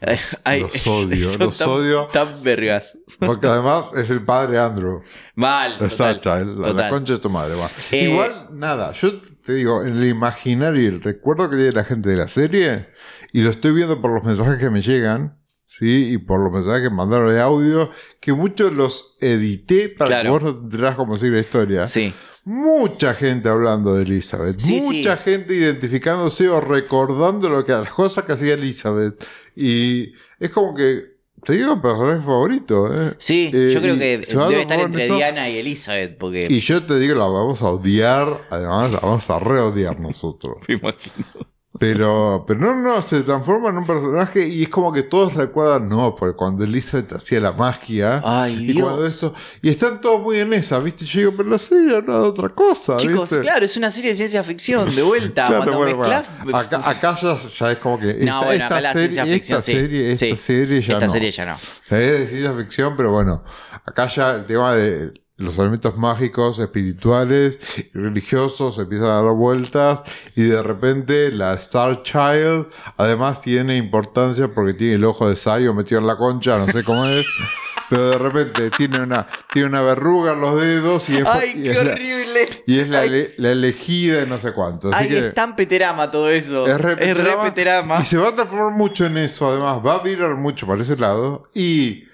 Ay, 0.44 0.60
los 0.60 0.86
odio, 0.86 1.24
son 1.30 1.40
los 1.46 1.58
tan- 1.58 1.68
odio. 1.68 2.04
Tan 2.12 2.42
vergas. 2.42 2.98
Porque 3.18 3.46
además 3.46 3.86
es 3.96 4.10
el 4.10 4.22
padre 4.24 4.58
Andrew. 4.58 5.02
Mal. 5.34 5.78
Total, 5.78 6.16
Star 6.16 6.20
Child, 6.20 6.66
la- 6.76 6.90
concha 6.90 7.14
de 7.14 7.18
tu 7.18 7.30
madre. 7.30 7.54
Eh, 7.90 8.04
Igual, 8.10 8.48
nada, 8.52 8.92
yo 8.92 9.20
te 9.20 9.54
digo, 9.54 9.82
en 9.82 9.96
el 9.96 10.04
imaginario 10.08 10.88
el 10.88 11.02
recuerdo 11.02 11.48
que 11.48 11.56
tiene 11.56 11.72
la 11.72 11.84
gente 11.84 12.10
de 12.10 12.16
la 12.16 12.28
serie, 12.28 12.86
y 13.32 13.40
lo 13.42 13.50
estoy 13.50 13.72
viendo 13.72 14.00
por 14.00 14.12
los 14.12 14.22
mensajes 14.24 14.58
que 14.58 14.68
me 14.70 14.82
llegan, 14.82 15.38
¿sí? 15.66 16.12
Y 16.12 16.18
por 16.18 16.40
los 16.42 16.52
mensajes 16.52 16.88
que 16.88 16.94
mandaron 16.94 17.28
de 17.32 17.40
audio, 17.40 17.90
que 18.20 18.32
muchos 18.32 18.72
los 18.72 19.16
edité 19.20 19.88
para 19.88 20.08
Claro. 20.08 20.22
que 20.24 20.30
vos 20.30 20.42
no 20.42 20.54
te 20.58 20.64
enterás 20.64 20.96
cómo 20.96 21.16
sigue 21.16 21.32
la 21.32 21.40
historia. 21.40 21.86
Sí. 21.86 22.12
Mucha 22.46 23.14
gente 23.14 23.48
hablando 23.48 23.94
de 23.94 24.02
Elizabeth, 24.02 24.60
Sí, 24.60 24.78
mucha 24.80 25.16
sí. 25.16 25.22
gente 25.24 25.54
identificándose 25.54 26.48
o 26.50 26.60
recordando 26.60 27.48
lo 27.48 27.64
que 27.64 27.72
las 27.72 27.90
cosas 27.90 28.24
que 28.24 28.32
hacía 28.34 28.52
Elizabeth. 28.54 29.24
Y 29.56 30.12
es 30.38 30.50
como 30.50 30.74
que, 30.74 31.14
te 31.42 31.54
digo, 31.54 31.80
personaje 31.80 32.22
favorito, 32.22 32.92
¿eh? 32.94 33.14
Sí, 33.16 33.50
Eh, 33.52 33.70
yo 33.72 33.80
creo 33.80 33.94
y 33.94 33.98
que 33.98 34.18
debe 34.26 34.60
estar 34.60 34.78
entre 34.78 35.06
eso. 35.06 35.16
Diana 35.16 35.48
y 35.48 35.56
Elizabeth, 35.56 36.18
porque 36.18 36.46
Y 36.50 36.60
yo 36.60 36.82
te 36.84 36.98
digo, 36.98 37.14
la 37.14 37.26
vamos 37.28 37.62
a 37.62 37.68
odiar, 37.70 38.46
además 38.50 38.92
la 38.92 39.00
vamos 39.00 39.30
a 39.30 39.38
reodiar 39.38 39.98
nosotros. 39.98 40.56
me 40.68 40.74
imagino. 40.74 41.26
Pero, 41.76 42.44
pero 42.46 42.60
no, 42.60 42.74
no, 42.76 43.02
se 43.02 43.22
transforma 43.22 43.70
en 43.70 43.78
un 43.78 43.86
personaje 43.86 44.46
y 44.46 44.62
es 44.62 44.68
como 44.68 44.92
que 44.92 45.02
todos 45.02 45.34
recuerdan, 45.34 45.88
no, 45.88 46.14
porque 46.14 46.36
cuando 46.36 46.62
Elizabeth 46.62 47.12
hacía 47.14 47.40
la 47.40 47.50
magia. 47.50 48.20
Ay, 48.24 48.70
y 48.70 48.80
cuando 48.80 49.04
esto. 49.04 49.34
Y 49.60 49.70
están 49.70 50.00
todos 50.00 50.22
muy 50.22 50.38
en 50.38 50.52
esa, 50.52 50.78
¿viste? 50.78 51.04
Yo 51.04 51.18
digo, 51.18 51.32
pero 51.36 51.50
la 51.50 51.58
serie 51.58 52.00
de 52.00 52.12
otra 52.12 52.48
cosa, 52.50 52.96
Chicos, 52.96 53.28
¿viste? 53.28 53.40
claro, 53.40 53.64
es 53.64 53.76
una 53.76 53.90
serie 53.90 54.10
de 54.10 54.16
ciencia 54.16 54.44
ficción, 54.44 54.94
de 54.94 55.02
vuelta. 55.02 55.46
Claro, 55.54 55.64
cuando 55.64 55.78
bueno, 55.78 55.96
bueno. 55.96 56.22
mezclas. 56.44 56.64
Acá, 56.64 56.90
acá 56.90 57.18
ya, 57.20 57.38
ya 57.58 57.72
es 57.72 57.78
como 57.78 57.98
que. 57.98 58.10
Esta, 58.10 58.24
No, 58.24 58.44
bueno, 58.44 58.64
acá 58.66 58.76
esta 58.78 58.80
la 58.80 58.92
serie, 58.92 59.10
ciencia 59.10 59.34
ficción, 59.34 59.58
esta 59.58 59.72
sí. 59.72 59.78
serie, 59.78 60.10
esta 60.12 60.26
Sí. 60.26 60.36
serie 60.36 60.80
ya 60.80 60.92
Esta 60.94 61.06
no. 61.06 61.12
serie 61.12 61.30
ya 61.32 61.46
no. 61.46 61.54
O 61.54 61.58
sea, 61.88 62.00
es 62.00 62.10
de 62.20 62.26
ciencia 62.28 62.52
ficción, 62.54 62.96
pero 62.96 63.10
bueno, 63.10 63.42
acá 63.84 64.06
ya 64.06 64.30
el 64.36 64.46
tema 64.46 64.74
de 64.74 65.12
los 65.36 65.58
elementos 65.58 65.96
mágicos, 65.96 66.60
espirituales 66.60 67.58
y 67.76 67.98
religiosos 67.98 68.78
empiezan 68.78 69.08
a 69.08 69.22
dar 69.22 69.34
vueltas 69.34 70.02
y 70.36 70.42
de 70.42 70.62
repente 70.62 71.32
la 71.32 71.54
Star 71.54 72.02
Child 72.04 72.66
además 72.96 73.40
tiene 73.40 73.76
importancia 73.76 74.52
porque 74.54 74.74
tiene 74.74 74.94
el 74.94 75.04
ojo 75.04 75.28
de 75.28 75.34
Sayo 75.34 75.74
metido 75.74 76.00
en 76.00 76.06
la 76.06 76.16
concha, 76.16 76.58
no 76.58 76.66
sé 76.66 76.84
cómo 76.84 77.06
es, 77.06 77.26
pero 77.90 78.10
de 78.10 78.18
repente 78.18 78.70
tiene 78.76 79.00
una, 79.00 79.26
tiene 79.52 79.68
una 79.68 79.82
verruga 79.82 80.34
en 80.34 80.40
los 80.40 80.60
dedos 80.60 81.08
y 81.08 81.16
es, 81.16 81.26
¡Ay, 81.26 81.50
y 81.56 81.62
qué 81.64 81.70
es 81.72 81.84
la, 81.84 81.92
horrible! 81.92 82.62
y 82.66 82.78
es 82.78 82.88
la, 82.88 83.04
elegida 83.04 84.22
y 84.22 84.26
no 84.28 84.38
sé 84.38 84.52
cuánto. 84.52 84.88
Así 84.88 84.96
ay, 85.04 85.08
que 85.08 85.18
es 85.18 85.34
tan 85.34 85.56
peterama 85.56 86.12
todo 86.12 86.30
eso. 86.30 86.66
es 86.66 86.80
re 86.80 86.92
Es 86.92 87.16
re 87.16 87.36
peterama. 87.42 88.00
Y 88.00 88.04
se 88.04 88.18
va 88.18 88.28
a 88.28 88.34
transformar 88.34 88.72
mucho 88.72 89.06
en 89.06 89.18
eso, 89.18 89.48
además. 89.48 89.84
Va 89.84 89.94
a 89.94 89.98
virar 89.98 90.36
mucho 90.36 90.66
para 90.66 90.82
ese 90.82 90.96
lado. 90.96 91.48
Y 91.54 92.04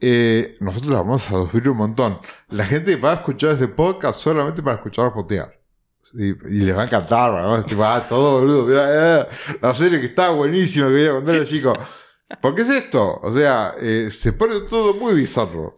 eh, 0.00 0.56
nosotros 0.60 0.90
la 0.92 0.98
vamos 0.98 1.26
a 1.26 1.30
sufrir 1.30 1.68
un 1.68 1.76
montón. 1.78 2.18
La 2.50 2.64
gente 2.64 2.96
va 2.96 3.12
a 3.12 3.14
escuchar 3.14 3.50
este 3.52 3.68
podcast 3.68 4.20
solamente 4.20 4.62
para 4.62 4.76
escuchar 4.76 5.12
potear. 5.12 5.52
Sí, 6.02 6.34
y 6.48 6.60
les 6.60 6.76
va 6.76 6.82
a 6.82 6.86
encantar, 6.86 7.42
¿no? 7.42 7.62
Tipo, 7.64 7.84
ah, 7.84 8.04
todo 8.08 8.40
boludo, 8.40 8.66
mirá, 8.66 9.20
eh, 9.22 9.26
la 9.60 9.74
serie 9.74 10.00
que 10.00 10.06
está 10.06 10.30
buenísima 10.30 10.86
que 10.86 10.92
voy 10.92 11.06
a 11.06 11.12
contar 11.12 11.34
al 11.34 11.46
chico. 11.46 11.72
¿Por 12.40 12.54
qué 12.54 12.62
es 12.62 12.70
esto? 12.70 13.20
O 13.22 13.34
sea, 13.36 13.74
eh, 13.80 14.08
se 14.10 14.32
pone 14.32 14.60
todo 14.70 14.94
muy 14.94 15.14
bizarro. 15.14 15.76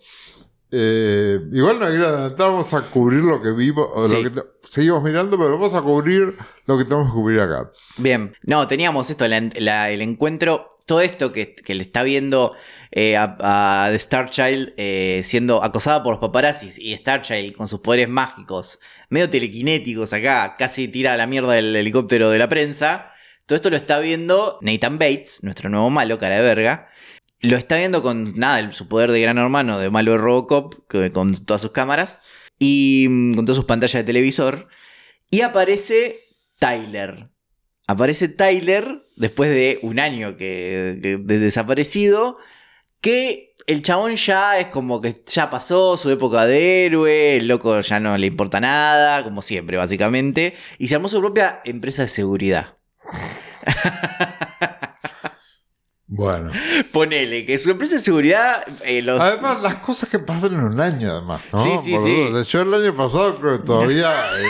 Eh, 0.70 1.40
igual 1.52 1.80
no 1.80 1.86
quiero 1.88 2.06
adelantar, 2.08 2.48
vamos 2.50 2.72
a 2.74 2.80
cubrir 2.82 3.22
lo 3.24 3.42
que 3.42 3.50
vimos, 3.50 3.88
o 3.92 4.08
Sí. 4.08 4.22
lo 4.22 4.30
que 4.32 4.42
seguimos 4.70 5.02
mirando, 5.02 5.36
pero 5.36 5.58
vamos 5.58 5.74
a 5.74 5.82
cubrir 5.82 6.34
lo 6.66 6.78
que 6.78 6.84
tenemos 6.84 7.08
que 7.08 7.12
cubrir 7.12 7.40
acá. 7.40 7.72
Bien, 7.96 8.36
no, 8.44 8.66
teníamos 8.68 9.10
esto, 9.10 9.24
el 9.24 10.02
encuentro, 10.02 10.68
todo 10.86 11.00
esto 11.00 11.32
que, 11.32 11.56
le 11.66 11.82
está 11.82 12.04
viendo 12.04 12.54
eh, 12.92 13.16
a, 13.16 13.36
a 13.40 13.90
The 13.90 13.96
Star 13.96 14.30
Child 14.30 14.74
eh, 14.76 15.22
siendo 15.24 15.62
acosada 15.64 16.02
por 16.02 16.12
los 16.12 16.20
paparazzis 16.20 16.78
y 16.78 16.92
Star 16.92 17.22
Child 17.22 17.54
con 17.56 17.66
sus 17.66 17.80
poderes 17.80 18.08
mágicos, 18.08 18.78
medio 19.08 19.28
telequinéticos 19.28 20.12
acá, 20.12 20.54
casi 20.56 20.86
tira 20.86 21.14
a 21.14 21.16
la 21.16 21.26
mierda 21.26 21.52
del 21.54 21.74
helicóptero 21.74 22.30
de 22.30 22.38
la 22.38 22.48
prensa. 22.48 23.10
Todo 23.46 23.56
esto 23.56 23.70
lo 23.70 23.76
está 23.76 23.98
viendo 23.98 24.58
Nathan 24.62 24.98
Bates, 24.98 25.42
nuestro 25.42 25.68
nuevo 25.68 25.90
malo, 25.90 26.18
cara 26.18 26.36
de 26.36 26.42
verga. 26.42 26.88
Lo 27.40 27.56
está 27.56 27.76
viendo 27.76 28.02
con 28.02 28.38
nada, 28.38 28.70
su 28.70 28.86
poder 28.86 29.10
de 29.10 29.20
gran 29.20 29.38
hermano, 29.38 29.78
de 29.78 29.90
malo 29.90 30.12
de 30.12 30.18
Robocop, 30.18 30.74
con 31.12 31.34
todas 31.34 31.62
sus 31.62 31.72
cámaras 31.72 32.20
y 32.60 33.08
mm, 33.08 33.34
con 33.34 33.44
todas 33.44 33.56
sus 33.56 33.64
pantallas 33.64 33.94
de 33.94 34.04
televisor. 34.04 34.68
Y 35.30 35.40
aparece 35.40 36.20
Tyler. 36.60 37.28
Aparece 37.88 38.28
Tyler 38.28 39.02
después 39.16 39.50
de 39.50 39.80
un 39.82 39.98
año 39.98 40.36
que, 40.36 40.96
de 41.00 41.38
desaparecido. 41.38 42.36
Que 43.00 43.54
el 43.66 43.82
chabón 43.82 44.14
ya 44.16 44.58
es 44.60 44.68
como 44.68 45.00
que 45.00 45.22
ya 45.26 45.50
pasó 45.50 45.96
su 45.96 46.10
época 46.10 46.46
de 46.46 46.86
héroe. 46.86 47.36
El 47.36 47.48
loco 47.48 47.80
ya 47.80 47.98
no 47.98 48.16
le 48.16 48.26
importa 48.26 48.60
nada, 48.60 49.24
como 49.24 49.42
siempre, 49.42 49.76
básicamente. 49.76 50.54
Y 50.78 50.88
se 50.88 50.94
armó 50.94 51.08
su 51.08 51.20
propia 51.20 51.60
empresa 51.64 52.02
de 52.02 52.08
seguridad. 52.08 52.76
Bueno. 56.20 56.52
Ponele 56.92 57.46
que 57.46 57.56
su 57.58 57.70
empresa 57.70 57.94
de 57.94 58.02
seguridad. 58.02 58.62
eh, 58.84 59.00
los... 59.00 59.18
Además, 59.18 59.62
las 59.62 59.76
cosas 59.76 60.10
que 60.10 60.18
pasan 60.18 60.52
en 60.52 60.60
un 60.60 60.78
año, 60.78 61.10
además, 61.12 61.40
¿no? 61.50 61.58
Sí, 61.58 61.70
sí, 61.82 61.92
Por 61.94 62.04
sí. 62.04 62.24
duda. 62.28 62.42
Yo 62.42 62.60
el 62.60 62.74
año 62.74 62.94
pasado 62.94 63.34
creo 63.36 63.58
que 63.58 63.64
todavía... 63.66 64.10
eh, 64.38 64.44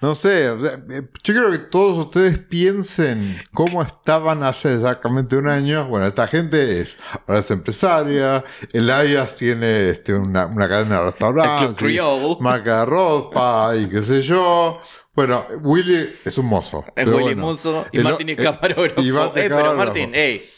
no 0.00 0.14
sé, 0.14 0.46
eh, 0.46 1.02
yo 1.22 1.34
creo 1.34 1.50
que 1.52 1.58
todos 1.58 2.06
ustedes 2.06 2.38
piensen 2.38 3.38
cómo 3.52 3.82
estaban 3.82 4.42
hace 4.42 4.72
exactamente 4.72 5.36
un 5.36 5.48
año. 5.48 5.84
Bueno, 5.84 6.06
esta 6.06 6.26
gente 6.26 6.80
es, 6.80 6.96
ahora 7.26 7.40
es 7.40 7.50
empresaria, 7.50 8.42
Elias 8.72 9.36
tiene 9.36 9.90
este, 9.90 10.14
una, 10.14 10.46
una 10.46 10.66
cadena 10.66 10.94
de 10.94 11.00
El 11.02 11.06
restaurantes, 11.12 12.00
marca 12.40 12.80
de 12.80 12.86
ropa 12.86 13.72
y 13.76 13.86
qué 13.90 14.02
sé 14.02 14.22
yo. 14.22 14.80
Bueno, 15.14 15.44
Willy 15.62 16.16
es 16.24 16.38
un 16.38 16.46
mozo. 16.46 16.82
Es 16.96 17.06
Willy 17.06 17.20
bueno. 17.20 17.42
Musso 17.48 17.86
y 17.92 17.98
El- 17.98 18.04
Martín 18.04 18.30
es 18.30 18.36
camarógrafo. 18.36 19.02
y 19.02 19.10
eh, 19.10 19.30
pero. 19.34 19.74
Martín, 19.74 20.12
ey, 20.14 20.48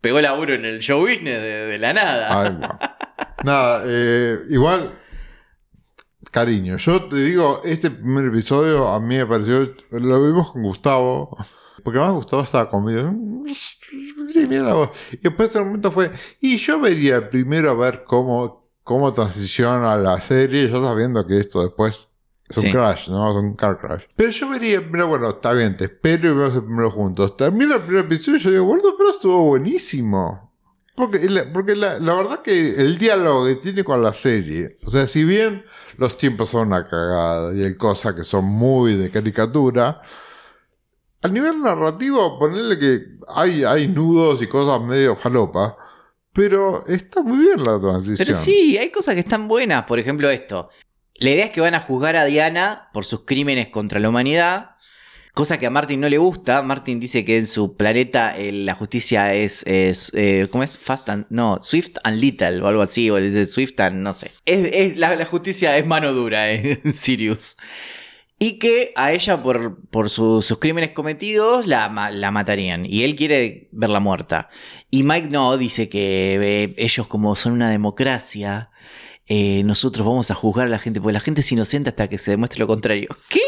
pegó 0.00 0.20
laburo 0.20 0.54
en 0.54 0.64
el 0.64 0.80
show 0.80 1.00
business 1.00 1.40
de, 1.40 1.78
la 1.78 1.92
nada. 1.92 2.42
Ay, 2.42 2.56
guau. 2.58 2.78
Nada, 3.44 3.82
eh, 3.86 4.40
igual, 4.48 4.98
cariño, 6.30 6.76
yo 6.76 7.04
te 7.08 7.16
digo, 7.16 7.60
este 7.64 7.90
primer 7.90 8.26
episodio 8.26 8.88
a 8.88 9.00
mí 9.00 9.16
me 9.16 9.26
pareció, 9.26 9.72
lo 9.90 10.26
vimos 10.26 10.52
con 10.52 10.62
Gustavo, 10.62 11.36
porque 11.84 11.98
además 11.98 12.16
Gustavo 12.16 12.42
estaba 12.42 12.68
conmigo. 12.68 13.14
Y 13.46 15.16
después 15.22 15.52
de 15.52 15.64
momento 15.64 15.90
fue, 15.90 16.10
y 16.40 16.56
yo 16.56 16.80
vería 16.80 17.30
primero 17.30 17.70
a 17.70 17.74
ver 17.74 18.04
cómo, 18.04 18.68
cómo 18.82 19.12
transiciona 19.12 19.96
la 19.96 20.20
serie, 20.20 20.68
yo 20.68 20.84
sabiendo 20.84 21.26
que 21.26 21.38
esto 21.38 21.62
después 21.62 22.07
es 22.48 22.56
un 22.56 22.62
Sí. 22.64 22.70
crash, 22.72 23.08
¿no? 23.08 23.30
Es 23.30 23.36
un 23.36 23.54
car 23.54 23.78
crash. 23.78 24.04
Pero 24.16 24.30
yo 24.30 24.48
vería, 24.48 24.86
pero 24.90 25.06
bueno, 25.06 25.28
está 25.30 25.52
bien, 25.52 25.76
te 25.76 25.84
espero 25.84 26.28
y 26.28 26.34
vemos 26.34 26.54
el 26.54 26.64
primero 26.64 26.90
juntos. 26.90 27.36
Termina 27.36 27.76
el 27.76 27.82
primer 27.82 28.04
episodio 28.06 28.38
y 28.38 28.40
yo 28.42 28.50
digo, 28.50 28.64
bueno, 28.64 28.82
pero 28.96 29.10
estuvo 29.10 29.44
buenísimo. 29.44 30.48
Porque, 30.94 31.28
la, 31.28 31.52
porque 31.52 31.76
la, 31.76 31.98
la 32.00 32.14
verdad 32.14 32.42
que 32.42 32.70
el 32.74 32.98
diálogo 32.98 33.46
que 33.46 33.54
tiene 33.56 33.84
con 33.84 34.02
la 34.02 34.12
serie, 34.12 34.70
o 34.84 34.90
sea, 34.90 35.06
si 35.06 35.22
bien 35.22 35.64
los 35.96 36.18
tiempos 36.18 36.50
son 36.50 36.68
una 36.68 36.88
cagada 36.88 37.54
y 37.54 37.62
hay 37.62 37.76
cosas 37.76 38.14
que 38.14 38.24
son 38.24 38.44
muy 38.46 38.94
de 38.94 39.08
caricatura, 39.08 40.02
a 41.22 41.28
nivel 41.28 41.62
narrativo, 41.62 42.38
ponerle 42.38 42.78
que 42.78 43.02
hay, 43.28 43.62
hay 43.62 43.86
nudos 43.86 44.42
y 44.42 44.46
cosas 44.48 44.84
medio 44.86 45.14
falopa, 45.14 45.76
pero 46.32 46.84
está 46.88 47.22
muy 47.22 47.38
bien 47.38 47.58
la 47.62 47.80
transición. 47.80 48.16
Pero 48.18 48.34
sí, 48.36 48.76
hay 48.78 48.90
cosas 48.90 49.14
que 49.14 49.20
están 49.20 49.46
buenas. 49.48 49.84
Por 49.84 49.98
ejemplo, 50.00 50.28
esto. 50.30 50.68
La 51.18 51.30
idea 51.30 51.44
es 51.46 51.50
que 51.50 51.60
van 51.60 51.74
a 51.74 51.80
juzgar 51.80 52.16
a 52.16 52.24
Diana 52.24 52.88
por 52.92 53.04
sus 53.04 53.20
crímenes 53.24 53.68
contra 53.68 53.98
la 54.00 54.08
humanidad. 54.08 54.70
Cosa 55.34 55.56
que 55.58 55.66
a 55.66 55.70
Martin 55.70 56.00
no 56.00 56.08
le 56.08 56.18
gusta. 56.18 56.62
Martin 56.62 56.98
dice 56.98 57.24
que 57.24 57.38
en 57.38 57.46
su 57.46 57.76
planeta 57.76 58.36
eh, 58.36 58.50
la 58.52 58.74
justicia 58.74 59.34
es. 59.34 59.62
es, 59.66 60.10
eh, 60.14 60.48
¿Cómo 60.50 60.64
es? 60.64 60.76
Fast 60.76 61.08
and. 61.10 61.26
No, 61.30 61.58
Swift 61.62 61.96
and 62.02 62.20
Little 62.20 62.60
o 62.62 62.66
algo 62.66 62.82
así. 62.82 63.08
O 63.10 63.16
dice 63.16 63.46
Swift 63.46 63.78
and. 63.80 63.96
No 64.02 64.14
sé. 64.14 64.32
Es, 64.46 64.68
es- 64.72 64.96
la, 64.96 65.24
justicia 65.26 65.76
es 65.76 65.86
mano 65.86 66.12
dura 66.12 66.50
eh, 66.50 66.80
en 66.84 66.94
Sirius. 66.94 67.56
Y 68.40 68.58
que 68.60 68.92
a 68.96 69.12
ella, 69.12 69.42
por, 69.42 69.80
por 69.90 70.10
su- 70.10 70.42
sus 70.42 70.58
crímenes 70.58 70.90
cometidos, 70.90 71.66
la, 71.66 72.10
la 72.12 72.30
matarían. 72.30 72.84
Y 72.86 73.02
él 73.04 73.14
quiere 73.16 73.68
verla 73.72 73.98
muerta. 74.00 74.48
Y 74.90 75.02
Mike 75.02 75.28
no, 75.30 75.56
dice 75.56 75.88
que 75.88 76.38
eh, 76.40 76.74
ellos, 76.78 77.06
como 77.08 77.34
son 77.36 77.52
una 77.54 77.70
democracia, 77.70 78.70
eh, 79.28 79.62
nosotros 79.64 80.06
vamos 80.06 80.30
a 80.30 80.34
juzgar 80.34 80.66
a 80.66 80.70
la 80.70 80.78
gente, 80.78 81.00
porque 81.00 81.12
la 81.12 81.20
gente 81.20 81.40
es 81.42 81.52
inocente 81.52 81.90
hasta 81.90 82.08
que 82.08 82.18
se 82.18 82.30
demuestre 82.32 82.60
lo 82.60 82.66
contrario. 82.66 83.08
¿Qué? 83.28 83.40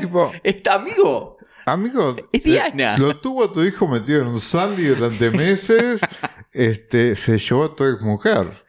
Tipo, 0.00 0.32
Está 0.42 0.74
amigo. 0.74 1.38
amigo, 1.66 2.16
Es 2.32 2.42
Diana. 2.44 2.94
eh, 2.96 2.98
lo 2.98 3.16
tuvo 3.18 3.50
tu 3.50 3.62
hijo 3.62 3.86
metido 3.88 4.22
en 4.22 4.28
un 4.28 4.40
sandy 4.40 4.84
durante 4.86 5.30
meses. 5.30 6.00
este, 6.52 7.16
se 7.16 7.38
llevó 7.38 7.64
a 7.64 7.74
tu 7.76 7.84
ex 7.84 8.00
mujer. 8.02 8.62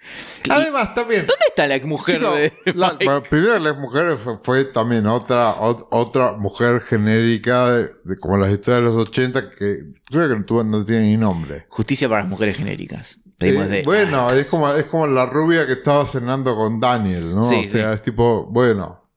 Además, 0.50 0.94
también. 0.94 1.22
¿Dónde 1.22 1.46
está 1.48 1.68
la 1.68 1.80
mujer 1.86 2.16
Chico, 2.20 2.34
de 2.36 2.54
la- 2.74 2.92
Mike? 2.94 3.06
bueno, 3.06 3.24
primero 3.24 3.60
la 3.60 3.74
mujer 3.74 4.18
fue, 4.18 4.38
fue 4.40 4.66
también 4.66 5.06
otra 5.08 5.56
ot- 5.56 5.88
otra 5.92 6.34
mujer 6.34 6.82
genérica 6.82 7.70
de, 7.72 7.92
de 8.04 8.18
como 8.18 8.38
las 8.38 8.52
historias 8.52 8.82
de 8.82 8.86
los 8.90 9.08
80 9.08 9.50
que 9.52 9.80
creo 10.06 10.30
que 10.30 10.36
no, 10.36 10.46
tuvo- 10.46 10.64
no 10.66 10.86
tiene 10.86 11.04
ni 11.04 11.18
nombre. 11.18 11.66
Justicia 11.70 12.08
para 12.10 12.22
las 12.22 12.30
mujeres 12.30 12.58
genéricas. 12.58 13.20
Pedimos 13.38 13.66
Eh, 13.68 13.70
de 13.70 13.84
bueno, 13.84 14.12
latas. 14.24 14.38
es 14.38 14.50
como, 14.50 14.72
es 14.74 14.86
como 14.86 15.08
la 15.08 15.26
rubia 15.26 15.66
que 15.66 15.74
estaba 15.74 16.06
cenando 16.06 16.56
con 16.56 16.80
Daniel, 16.80 17.36
¿no? 17.36 17.44
Sí, 17.44 17.66
o 17.66 17.70
sea, 17.70 17.90
sí. 17.90 17.96
es 17.96 18.02
tipo, 18.02 18.46
bueno, 18.46 19.10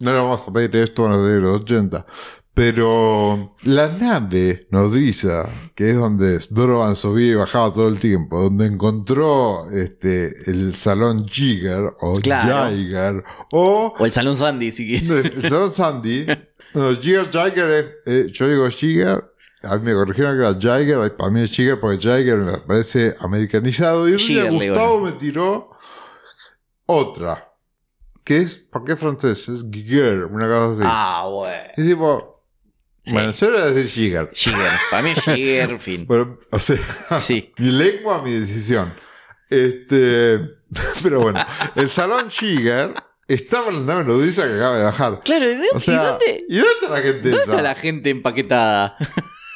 no 0.00 0.12
le 0.12 0.18
vamos 0.18 0.42
a 0.46 0.52
pedir 0.52 0.74
esto 0.76 1.06
a 1.06 1.10
los 1.10 1.26
de 1.26 1.38
los 1.40 1.60
80. 1.62 2.04
Pero 2.54 3.56
la 3.62 3.88
nave 3.88 4.66
nodriza, 4.70 5.48
que 5.74 5.88
es 5.90 5.96
donde 5.96 6.38
Donovan 6.50 6.96
subía 6.96 7.32
y 7.32 7.34
bajaba 7.34 7.72
todo 7.72 7.88
el 7.88 7.98
tiempo, 7.98 8.42
donde 8.42 8.66
encontró 8.66 9.70
este, 9.70 10.50
el 10.50 10.74
salón 10.76 11.26
Jigger 11.26 11.94
o 12.00 12.16
Claro. 12.20 12.76
Jiger 12.76 13.24
o 13.52 13.94
O 13.98 14.04
el 14.04 14.12
Salón 14.12 14.34
Sandy, 14.36 14.70
si 14.70 14.86
quieres. 14.86 15.34
el 15.34 15.42
salón 15.42 15.72
Sandy. 15.72 16.26
No, 16.74 16.94
Jigger 16.96 17.26
Jiger 17.30 17.70
es, 17.70 17.86
eh, 18.06 18.26
yo 18.32 18.48
digo 18.48 18.66
Jigger. 18.70 19.31
A 19.64 19.76
mí 19.78 19.84
me 19.84 19.94
corrigieron 19.94 20.36
que 20.36 20.42
era 20.42 20.54
Jagger, 20.60 21.16
para 21.16 21.30
mí 21.30 21.40
es 21.42 21.50
Jigger 21.50 21.78
porque 21.80 21.98
Jagger 22.02 22.38
me 22.38 22.58
parece 22.58 23.16
americanizado. 23.20 24.08
Y 24.08 24.12
un 24.12 24.18
día 24.18 24.50
Gustavo 24.50 25.00
me 25.00 25.12
tiró 25.12 25.70
otra, 26.86 27.52
que 28.24 28.38
es, 28.38 28.56
¿por 28.56 28.84
qué 28.84 28.96
francés? 28.96 29.48
Es 29.48 29.64
Giger, 29.70 30.24
una 30.24 30.46
cosa 30.48 30.72
así. 30.74 30.82
Ah, 30.84 31.26
bueno. 31.30 31.62
Es 31.76 31.86
tipo, 31.86 32.28
Sí. 33.04 33.14
bueno, 33.14 33.32
yo 33.32 33.46
le 33.50 33.52
voy 33.52 33.62
a 33.62 33.66
decir 33.72 33.90
Jigger. 33.90 34.30
Jigger. 34.32 34.70
Para 34.90 35.02
mí 35.02 35.10
es 35.10 35.24
Jigger, 35.24 35.78
fin. 35.80 36.06
Bueno, 36.06 36.38
o 36.50 36.58
sea, 36.58 36.78
Sí. 37.18 37.52
mi 37.58 37.70
lengua, 37.72 38.22
mi 38.22 38.30
decisión. 38.32 38.92
Este, 39.50 40.38
pero 41.02 41.20
bueno, 41.20 41.44
el 41.74 41.88
salón 41.88 42.30
Jigger 42.30 42.94
estaba 43.28 43.68
en 43.70 43.86
la 43.86 43.94
nave 43.94 44.04
nodriza 44.04 44.46
que 44.46 44.54
acaba 44.54 44.76
de 44.78 44.84
bajar. 44.84 45.20
Claro, 45.24 45.44
¿y, 45.50 45.54
de- 45.54 45.68
O 45.74 45.80
sea, 45.80 45.94
¿y 45.94 46.06
dónde, 46.06 46.44
¿y 46.48 46.56
dónde 46.58 46.72
está 46.80 46.88
la 46.90 47.00
gente 47.00 47.20
dónde 47.30 47.30
esa? 47.42 47.50
está 47.50 47.62
la 47.62 47.74
gente 47.74 48.10
empaquetada? 48.10 48.96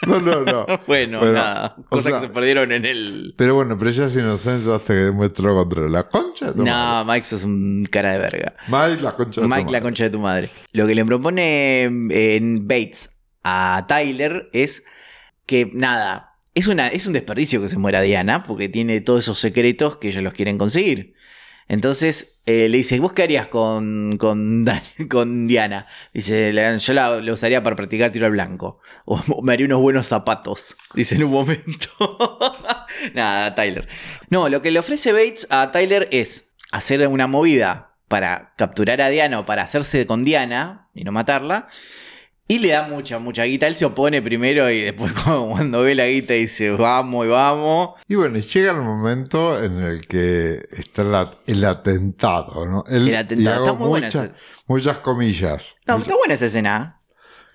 No, 0.07 0.21
no, 0.21 0.40
no. 0.45 0.64
bueno, 0.87 1.19
Bueno, 1.21 1.33
nada. 1.33 1.77
Cosas 1.88 2.05
sea- 2.12 2.21
que 2.21 2.27
se 2.29 2.33
perdieron 2.33 2.73
en 2.73 2.85
el. 2.85 3.35
Pero 3.37 3.55
bueno, 3.57 3.77
pero 3.77 3.90
ella 3.90 4.07
es 4.07 4.16
inocente 4.16 4.73
hasta 4.73 4.95
que 4.95 5.01
demuestre 5.01 5.45
lo 5.45 5.55
contrario. 5.57 5.88
La 5.88 6.09
concha 6.09 6.47
de 6.47 6.53
tu 6.55 6.64
No, 6.64 7.05
Mike 7.05 7.25
sos 7.25 7.45
un 7.45 7.87
cara 7.90 8.12
de 8.12 8.19
verga. 8.19 8.55
madre. 8.69 8.92
Mike, 8.92 9.03
la 9.03 9.12
concha 9.16 9.40
de 9.40 9.47
tu 9.47 9.51
Mike, 9.51 9.64
la 9.64 9.66
madre. 9.73 9.81
concha 9.83 10.05
de 10.05 10.11
tu 10.11 10.21
madre. 10.21 10.51
Lo 10.73 10.87
que 10.87 10.95
le 10.95 11.05
propone 11.05 11.83
eh, 11.85 12.37
en 12.37 12.66
Bates 12.69 13.11
a 13.42 13.85
Tyler 13.88 14.49
es 14.53 14.85
que, 15.45 15.71
nada, 15.75 16.37
es, 16.55 16.66
una, 16.69 16.88
es 16.88 17.07
un 17.07 17.12
desperdicio 17.12 17.61
que 17.61 17.69
se 17.69 17.77
muera 17.79 18.01
Diana, 18.01 18.42
porque 18.45 18.69
tiene 18.69 19.01
todos 19.01 19.21
esos 19.25 19.38
secretos 19.38 19.97
que 19.99 20.09
ellos 20.09 20.23
los 20.23 20.33
quieren 20.35 20.57
conseguir. 20.57 21.14
Entonces 21.68 22.38
eh, 22.46 22.68
le 22.68 22.79
dice, 22.79 23.00
¿vos 23.00 23.12
qué 23.12 23.24
harías 23.24 23.48
con, 23.48 24.16
con, 24.18 24.64
con 25.11 25.46
Diana? 25.48 25.87
Dice, 26.14 26.52
"La- 26.52 26.76
yo 26.76 26.92
la, 26.92 27.20
la 27.20 27.33
usaría 27.33 27.62
para 27.62 27.74
practicar 27.76 28.12
tiro 28.12 28.26
al 28.26 28.33
blanco. 28.33 28.81
O, 29.05 29.20
o 29.31 29.42
me 29.42 29.52
haría 29.52 29.66
unos 29.66 29.81
buenos 29.81 30.07
zapatos. 30.07 30.76
Dice 30.94 31.16
en 31.16 31.24
un 31.24 31.33
momento. 31.33 31.88
Nada, 33.14 33.55
Tyler. 33.55 33.88
No, 34.31 34.48
lo 34.48 34.62
que 34.62 34.70
le 34.70 34.79
ofrece 34.79 35.12
Bates 35.12 35.46
a 35.50 35.72
Tyler 35.72 36.09
es 36.12 36.52
hacer 36.72 37.07
una 37.09 37.26
movida 37.26 37.94
para 38.09 38.55
capturar 38.57 39.00
a 39.00 39.09
Diana 39.09 39.40
o 39.40 39.46
para 39.46 39.62
hacerse 39.62 40.07
con 40.07 40.24
Diana 40.24 40.88
y 40.94 41.05
no 41.05 41.12
matarla. 41.12 41.66
Y 42.48 42.61
le 42.61 42.68
da 42.68 42.87
mucha, 42.87 43.18
mucha 43.18 43.42
guita. 43.44 43.66
Él 43.66 43.74
se 43.74 43.85
opone 43.87 44.22
primero 44.22 44.70
y 44.70 44.82
después 44.82 45.12
cuando, 45.48 45.82
ve 45.82 45.94
la 45.96 46.06
guita 46.06 46.35
dice, 46.35 46.70
vamos 46.70 47.26
y 47.26 47.28
vamos. 47.28 47.90
Y 48.09 48.14
bueno, 48.14 48.38
llega 48.38 48.70
el 48.72 48.82
momento 48.82 49.62
en 49.62 49.82
el 49.82 50.06
que 50.06 50.61
está 50.72 51.02
la- 51.02 51.35
el 51.46 51.64
atentado, 51.64 52.64
¿no? 52.66 52.85
El 52.88 53.14
atentado. 53.16 53.64
Está 53.64 53.72
muy 53.72 53.88
buena 53.88 54.06
muchas, 54.06 54.24
esa- 54.26 54.37
muchas 54.66 54.96
comillas. 54.98 55.74
No, 55.87 55.96
está 55.98 56.14
buena 56.14 56.35
esa 56.35 56.46
escena. 56.46 56.98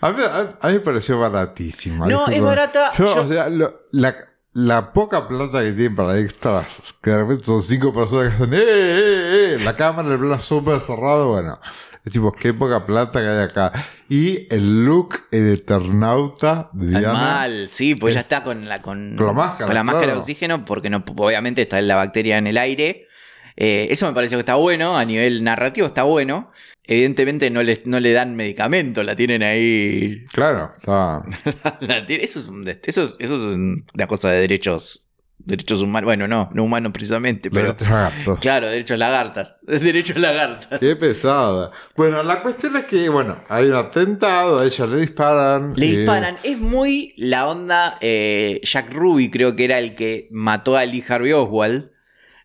A 0.01 0.12
mí, 0.12 0.21
a- 0.21 0.58
a 0.62 0.67
mí 0.67 0.73
me 0.73 0.80
pareció 0.82 1.19
baratísima. 1.19 2.08
No, 2.08 2.27
es 2.27 2.41
barata. 2.41 2.91
Yo, 2.97 3.06
Yo- 3.15 3.21
o 3.23 3.27
sea, 3.30 3.47
lo- 3.49 3.82
la, 3.91 4.13
la 4.54 4.91
poca 4.91 5.25
plata 5.27 5.62
que 5.62 5.71
tienen 5.71 5.95
para 5.95 6.19
extras, 6.19 6.65
que 7.01 7.12
de 7.12 7.17
repente 7.19 7.45
son 7.45 7.63
cinco 7.63 7.93
personas 7.93 8.36
que 8.36 8.43
hacen, 8.43 8.54
¡eh, 8.56 8.58
eh, 8.62 9.56
eh! 9.56 9.60
La 9.63 9.75
cámara, 9.77 10.10
el 10.12 10.19
plan 10.19 10.41
súper 10.41 10.82
cerrado, 10.82 11.30
bueno. 11.30 11.60
Es 12.04 12.12
tipo, 12.12 12.32
qué 12.32 12.54
poca 12.54 12.86
plata 12.86 13.22
que 13.22 13.28
hay 13.28 13.44
acá. 13.44 13.72
Y 14.10 14.48
el 14.54 14.86
look 14.86 15.20
el 15.32 15.54
Eternauta 15.54 16.70
de 16.74 16.88
Diana. 17.00 17.14
mal, 17.14 17.68
sí, 17.70 17.96
pues 17.96 18.16
ya 18.16 18.20
es- 18.22 18.26
está 18.26 18.44
con 18.44 18.68
la, 18.68 18.82
con, 18.82 19.16
Con 19.16 19.28
la 19.28 19.34
máscara, 19.34 19.66
con 19.68 19.76
la 19.76 19.84
máscara 19.84 20.06
claro. 20.08 20.18
de 20.18 20.22
oxígeno, 20.22 20.66
porque 20.66 20.90
no, 20.90 21.04
obviamente 21.18 21.62
está 21.62 21.80
la 21.82 21.96
bacteria 21.96 22.38
en 22.38 22.48
el 22.48 22.58
aire. 22.58 23.08
Eh, 23.56 23.88
eso 23.92 24.08
me 24.08 24.14
pareció 24.14 24.38
que 24.38 24.42
está 24.42 24.56
bueno, 24.56 24.98
a 24.98 25.06
nivel 25.06 25.44
narrativo 25.44 25.86
está 25.88 26.04
bueno. 26.04 26.50
Evidentemente 26.86 27.52
no 27.52 27.62
le, 27.62 27.82
no 27.86 28.00
le 28.00 28.12
dan 28.14 28.36
medicamento, 28.36 29.04
la 29.04 29.16
tienen 29.16 29.44
ahí. 29.44 30.24
Claro, 30.32 30.72
está. 30.76 31.22
la 31.82 31.98
eso, 32.08 32.40
es 32.40 32.48
un 32.48 32.64
des- 32.64 32.80
eso, 32.84 33.04
es, 33.04 33.16
eso 33.20 33.36
es 33.36 33.56
un- 33.56 33.86
una 33.94 34.08
cosa 34.08 34.30
de 34.32 34.40
derechos, 34.40 35.08
derechos 35.45 35.82
humanos. 35.82 36.06
Bueno, 36.06 36.27
no, 36.27 36.49
no 36.54 36.63
humanos 36.63 36.91
precisamente, 36.91 37.49
pero. 37.49 37.75
Gatos. 37.80 38.39
Claro, 38.39 38.69
derechos 38.69 38.97
lagartas. 38.97 39.58
Derechos 39.67 40.17
lagartas. 40.17 40.80
Qué 40.80 40.95
pesada. 40.95 41.71
Bueno, 41.95 42.23
la 42.23 42.41
cuestión 42.41 42.75
es 42.77 42.86
que, 42.86 43.10
bueno, 43.10 43.36
hay 43.49 43.65
un 43.67 43.75
atentado, 43.75 44.60
a 44.60 44.65
ella 44.65 44.88
le 44.88 44.97
disparan. 44.97 45.73
Le 45.75 45.86
eh, 45.86 45.97
disparan. 45.97 46.38
Es 46.43 46.60
muy 46.60 47.13
la 47.17 47.47
onda. 47.47 47.97
eh, 48.01 48.60
Jack 48.63 48.93
Ruby, 48.93 49.30
creo 49.30 49.56
que 49.56 49.65
era 49.65 49.80
el 49.80 49.95
que 49.95 50.27
mató 50.32 50.77
a 50.77 50.86
Lee 50.86 51.04
Harvey 51.08 51.32
Oswald, 51.34 51.91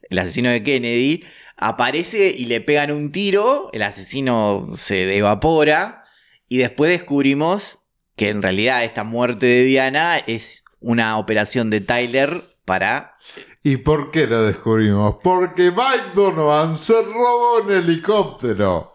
el 0.08 0.18
asesino 0.18 0.50
de 0.50 0.62
Kennedy. 0.62 1.24
Aparece 1.56 2.34
y 2.36 2.46
le 2.46 2.60
pegan 2.60 2.90
un 2.90 3.12
tiro. 3.12 3.70
El 3.72 3.82
asesino 3.82 4.66
se 4.76 5.16
evapora. 5.16 6.04
Y 6.48 6.58
después 6.58 6.90
descubrimos 6.90 7.80
que 8.14 8.28
en 8.28 8.42
realidad 8.42 8.84
esta 8.84 9.04
muerte 9.04 9.46
de 9.46 9.64
Diana 9.64 10.18
es 10.18 10.64
una 10.80 11.18
operación 11.18 11.70
de 11.70 11.80
Tyler 11.80 12.44
para. 12.66 13.16
¿Y 13.62 13.78
por 13.78 14.10
qué 14.10 14.26
lo 14.26 14.42
descubrimos? 14.42 15.16
Porque 15.22 15.70
Mike 15.70 16.12
Donovan 16.14 16.76
se 16.76 17.00
robó 17.00 17.62
un 17.62 17.72
helicóptero. 17.72 18.92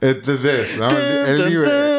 ¿Entendés? 0.00 0.78
no? 0.78 0.88
El, 0.90 1.50
nivel, 1.50 1.93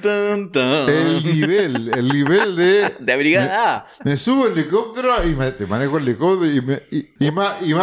tan, 0.00 0.50
tan, 0.50 0.88
el 0.88 1.22
nivel, 1.24 1.90
el 1.94 2.08
nivel 2.08 2.56
de. 2.56 2.94
De 2.98 3.16
Brigada. 3.16 3.86
Me 4.04 4.16
subo 4.16 4.44
al 4.46 4.52
helicóptero 4.52 5.10
y 5.28 5.34
me, 5.34 5.50
te 5.52 5.66
manejo 5.66 5.98
el 5.98 6.04
helicóptero 6.08 6.50
y, 6.50 6.60
me, 6.62 6.80
y, 6.90 7.06
y, 7.26 7.30
Ma- 7.30 7.56
y 7.60 7.74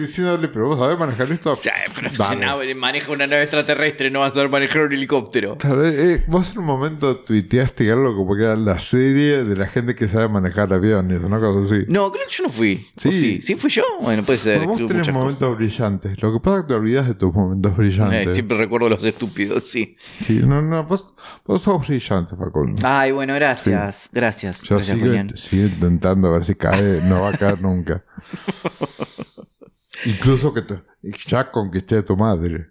diciéndole, 0.00 0.48
pero 0.48 0.68
vos 0.68 0.78
sabés 0.78 0.98
manejar 0.98 1.30
esto. 1.30 1.52
O 1.52 1.56
sea, 1.56 1.74
pero 1.94 2.08
si 2.10 2.36
nave- 2.36 2.74
maneja 2.74 3.12
una 3.12 3.26
nave 3.26 3.42
extraterrestre, 3.42 4.10
no 4.10 4.20
vas 4.20 4.30
a 4.30 4.34
saber 4.34 4.50
manejar 4.50 4.82
un 4.82 4.92
helicóptero. 4.94 5.58
Claro, 5.58 5.84
eh, 5.86 6.24
vos 6.26 6.50
en 6.52 6.58
un 6.60 6.64
momento 6.64 7.16
tuiteaste 7.16 7.90
algo 7.92 8.16
como 8.16 8.34
que 8.34 8.44
era 8.44 8.56
la 8.56 8.80
serie 8.80 9.44
de 9.44 9.56
la 9.56 9.66
gente 9.66 9.94
que 9.94 10.08
sabe 10.08 10.28
manejar 10.28 10.72
aviones, 10.72 11.20
una 11.22 11.38
cosa 11.38 11.64
así. 11.66 11.84
No, 11.88 12.10
creo 12.10 12.24
que 12.26 12.32
yo 12.32 12.44
no 12.44 12.50
fui. 12.50 12.86
¿O 12.96 13.00
Sí. 13.00 13.12
Sí, 13.12 13.42
sí, 13.42 13.54
fui 13.56 13.70
yo. 13.70 13.82
Bueno, 14.00 14.22
puede 14.22 14.38
ser. 14.38 14.64
Vos 14.66 14.78
tenés 14.86 15.12
momentos 15.12 15.38
cosas. 15.38 15.56
brillantes. 15.56 16.22
Lo 16.22 16.32
que 16.32 16.40
pasa 16.40 16.56
es 16.58 16.62
que 16.64 16.68
te 16.68 16.74
olvidas 16.74 17.08
de 17.08 17.14
tus 17.14 17.32
momentos 17.34 17.76
brillantes. 17.76 18.28
Eh, 18.28 18.32
siempre 18.32 18.56
recuerdo 18.56 18.88
los 18.88 19.04
estúpidos, 19.04 19.68
sí. 19.68 19.96
Sí, 20.26 20.40
no, 20.44 20.62
no, 20.62 20.84
vos, 20.84 21.12
vos 21.44 21.62
sos 21.62 21.86
brillante, 21.86 22.36
Facundo. 22.36 22.80
Ay, 22.86 23.10
bueno, 23.12 23.34
gracias. 23.34 24.08
Gracias. 24.12 24.62
Yo 24.62 24.76
gracias, 24.76 24.96
sigo, 24.96 25.06
Julián. 25.08 25.36
sigo 25.36 25.66
intentando 25.66 26.28
a 26.28 26.32
ver 26.38 26.44
si 26.44 26.54
cae, 26.54 27.00
no 27.04 27.22
va 27.22 27.30
a 27.30 27.38
caer 27.38 27.60
nunca. 27.60 28.04
Incluso 30.04 30.52
que 30.54 30.62
te- 30.62 30.82
ya 31.26 31.50
conquisté 31.50 31.98
a 31.98 32.04
tu 32.04 32.16
madre. 32.16 32.68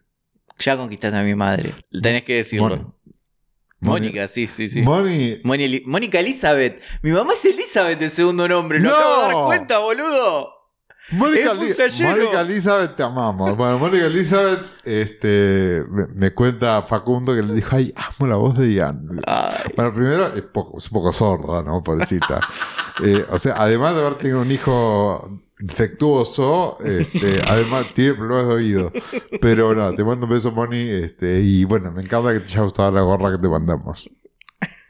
Ya 0.60 0.78
conquistaste 0.78 1.18
a 1.18 1.24
mi 1.24 1.36
madre. 1.36 1.74
Tenés 2.02 2.24
que 2.24 2.36
decirlo. 2.36 2.96
Mónica, 3.80 4.28
sí, 4.28 4.48
sí, 4.48 4.68
sí. 4.68 4.82
Moni, 4.84 5.42
Mónica 5.44 6.20
Elizabeth. 6.20 6.80
Mi 7.02 7.12
mamá 7.12 7.34
es 7.34 7.44
Elizabeth 7.46 7.98
de 8.00 8.10
segundo 8.10 8.48
nombre. 8.48 8.80
¿Lo 8.80 8.90
¡No! 8.92 8.96
acabo 8.96 9.16
de 9.16 9.34
dar 9.34 9.46
cuenta, 9.46 9.80
boludo? 9.80 10.50
Mónica. 11.12 11.54
Mónica 11.54 12.42
Elizabeth, 12.42 12.96
te 12.96 13.04
amamos. 13.04 13.56
Bueno, 13.58 13.80
Mónica 13.80 14.06
Elizabeth 14.06 14.60
este, 14.84 15.84
me, 15.90 16.08
me 16.08 16.34
cuenta 16.34 16.82
Facundo 16.84 17.36
que 17.36 17.42
le 17.42 17.54
dijo, 17.54 17.76
ay, 17.76 17.94
amo 17.96 18.28
la 18.28 18.36
voz 18.36 18.58
de 18.58 18.74
Ian. 18.74 19.22
Ay. 19.28 19.74
Bueno, 19.76 19.94
primero 19.94 20.28
es, 20.36 20.42
poco, 20.42 20.78
es 20.78 20.86
un 20.88 20.94
poco 20.94 21.14
sorda, 21.14 21.64
¿no? 21.64 21.84
Pobrecita. 21.84 22.40
Eh, 23.04 23.26
o 23.32 23.40
sea, 23.40 23.56
además 23.58 23.96
de 23.96 24.02
haber 24.02 24.16
tenido 24.16 24.42
un 24.42 24.52
hijo 24.52 25.28
defectuoso, 25.58 26.78
este, 26.84 27.42
además 27.48 27.88
tiene 27.96 28.14
problemas 28.14 28.48
de 28.50 28.54
oído. 28.54 28.92
Pero 29.40 29.74
no, 29.74 29.96
te 29.96 30.04
mando 30.04 30.28
un 30.28 30.34
beso, 30.34 30.52
Moni. 30.52 30.78
Este, 30.78 31.40
y 31.42 31.64
bueno, 31.64 31.92
me 31.92 32.02
encanta 32.02 32.34
que 32.34 32.42
te 32.42 32.54
haya 32.54 32.62
gustado 32.62 32.92
la 32.92 33.02
gorra 33.02 33.32
que 33.32 33.42
te 33.42 33.50
mandamos. 33.50 34.10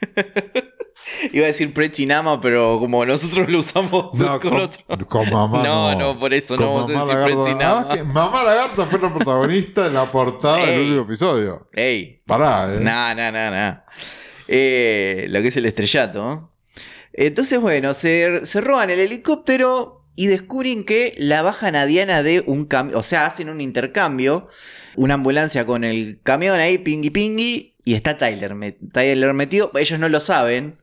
Iba 1.34 1.46
a 1.46 1.48
decir 1.48 1.74
Prechinama, 1.74 2.40
pero 2.42 2.78
como 2.80 3.06
nosotros 3.06 3.50
lo 3.50 3.60
usamos 3.60 4.14
No, 4.14 4.40
con, 4.40 4.52
con, 4.52 4.62
otro. 4.62 5.08
con 5.08 5.30
mamá. 5.30 5.64
No, 5.64 5.96
no, 5.96 6.20
por 6.20 6.34
eso 6.34 6.56
no 6.58 6.74
vamos 6.76 6.90
a 6.90 6.94
decir 6.94 7.08
Lagarto. 7.08 7.42
Pretzinama. 7.42 7.88
Ah, 7.90 7.96
que 7.96 8.04
mamá 8.04 8.44
Lagarta 8.44 8.86
fue 8.86 9.00
la 9.00 9.14
protagonista 9.14 9.84
de 9.84 9.92
la 9.92 10.06
portada 10.06 10.58
del 10.66 10.80
último 10.82 11.02
episodio. 11.04 11.70
Ey, 11.74 12.22
Pará, 12.26 12.74
eh. 12.74 12.80
Nah, 12.80 13.14
nah, 13.14 13.32
nah, 13.32 13.50
nah. 13.52 13.76
Eh, 14.48 15.28
lo 15.30 15.42
que 15.42 15.48
es 15.50 15.58
el 15.58 15.66
estrellato. 15.66 16.52
Entonces, 17.14 17.60
bueno, 17.60 17.94
se, 17.94 18.46
se 18.46 18.62
roban 18.62 18.90
el 18.90 19.00
helicóptero. 19.00 20.06
y 20.16 20.28
descubren 20.28 20.84
que 20.84 21.14
la 21.18 21.42
bajan 21.42 21.76
a 21.76 21.86
Diana 21.86 22.22
de 22.22 22.44
un 22.46 22.66
camión, 22.66 22.98
o 22.98 23.04
sea, 23.04 23.26
hacen 23.26 23.50
un 23.50 23.62
intercambio, 23.62 24.46
una 24.98 25.14
ambulancia 25.16 25.66
con 25.66 25.84
el 25.86 26.20
camión 26.22 26.60
ahí, 26.60 26.78
pingui 26.78 27.10
pingui, 27.10 27.76
y 27.86 27.94
está 27.96 28.18
Tyler, 28.18 28.54
Tyler 28.92 29.34
metido, 29.34 29.72
ellos 29.76 30.00
no 30.00 30.10
lo 30.10 30.20
saben. 30.20 30.81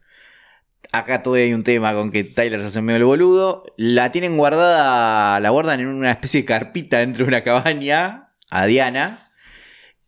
Acá 0.93 1.23
todavía 1.23 1.45
hay 1.47 1.55
un 1.55 1.65
tema 1.65 1.93
con 1.93 2.11
que 2.11 2.25
Tyler 2.25 2.61
se 2.61 2.67
hace 2.67 2.81
medio 2.83 2.97
el 2.99 3.05
boludo. 3.05 3.65
La 3.77 4.11
tienen 4.11 4.37
guardada, 4.39 5.39
la 5.41 5.51
guardan 5.51 5.81
en 5.81 5.89
una 5.89 6.11
especie 6.13 6.41
de 6.41 6.47
carpita 6.47 6.99
dentro 6.99 7.25
de 7.25 7.29
una 7.29 7.43
cabaña 7.43 8.31
a 8.51 8.67
Diana. 8.67 9.31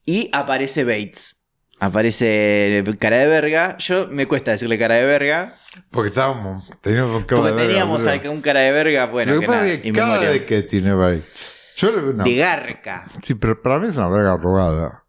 Y 0.07 0.31
aparece 0.33 0.85
Bates. 0.85 1.37
Aparece 1.79 2.83
cara 2.99 3.19
de 3.19 3.27
verga. 3.27 3.77
Yo 3.79 4.07
me 4.09 4.27
cuesta 4.27 4.51
decirle 4.53 4.79
cara 4.79 4.97
de 4.97 5.07
verga. 5.07 5.57
Porque 5.91 6.09
estábamos, 6.09 6.69
teníamos 6.81 7.17
un 7.17 7.23
cara 7.25 7.41
Porque 7.41 7.51
de 7.53 7.57
verga. 7.57 7.69
teníamos 7.69 8.03
boludo. 8.05 8.21
al- 8.23 8.29
un 8.29 8.41
cara 8.43 8.61
de 8.61 8.73
verga, 8.73 9.07
bueno, 9.07 9.33
Lo 9.35 9.41
que 9.41 9.45
que 9.45 9.47
pasa 9.47 9.61
nada, 9.61 9.73
es 9.73 9.81
que 9.81 9.89
inmemoria. 9.89 10.19
cada 10.19 10.31
vez 10.31 10.43
que 10.45 10.63
tiene 10.63 10.95
Bates. 10.95 11.73
Yo 11.77 11.91
le 11.93 12.01
veo 12.03 12.11
una. 12.11 12.25
De 12.25 12.37
garca. 12.37 13.07
Sí, 13.23 13.35
pero 13.35 13.63
para 13.63 13.79
mí 13.79 13.89
es 13.89 13.97
una 13.97 14.09
verga 14.09 14.33
arrugada. 14.35 15.05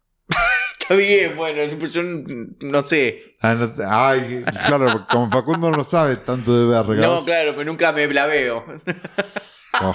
Bien, 0.96 1.36
bueno, 1.36 1.64
yo 1.64 2.02
no- 2.02 2.24
no 2.60 2.82
sé. 2.82 3.36
Ah, 3.40 3.54
no. 3.54 3.70
Ay, 3.88 4.44
claro, 4.66 5.06
como 5.10 5.30
Facundo 5.30 5.70
no 5.70 5.84
sabe 5.84 6.16
tanto 6.16 6.58
de 6.58 6.66
vergas. 6.68 7.06
No, 7.06 7.24
claro, 7.24 7.52
pero 7.52 7.64
nunca 7.64 7.92
me 7.92 8.06
la 8.08 8.26
veo. 8.26 8.64
Oh. 9.80 9.92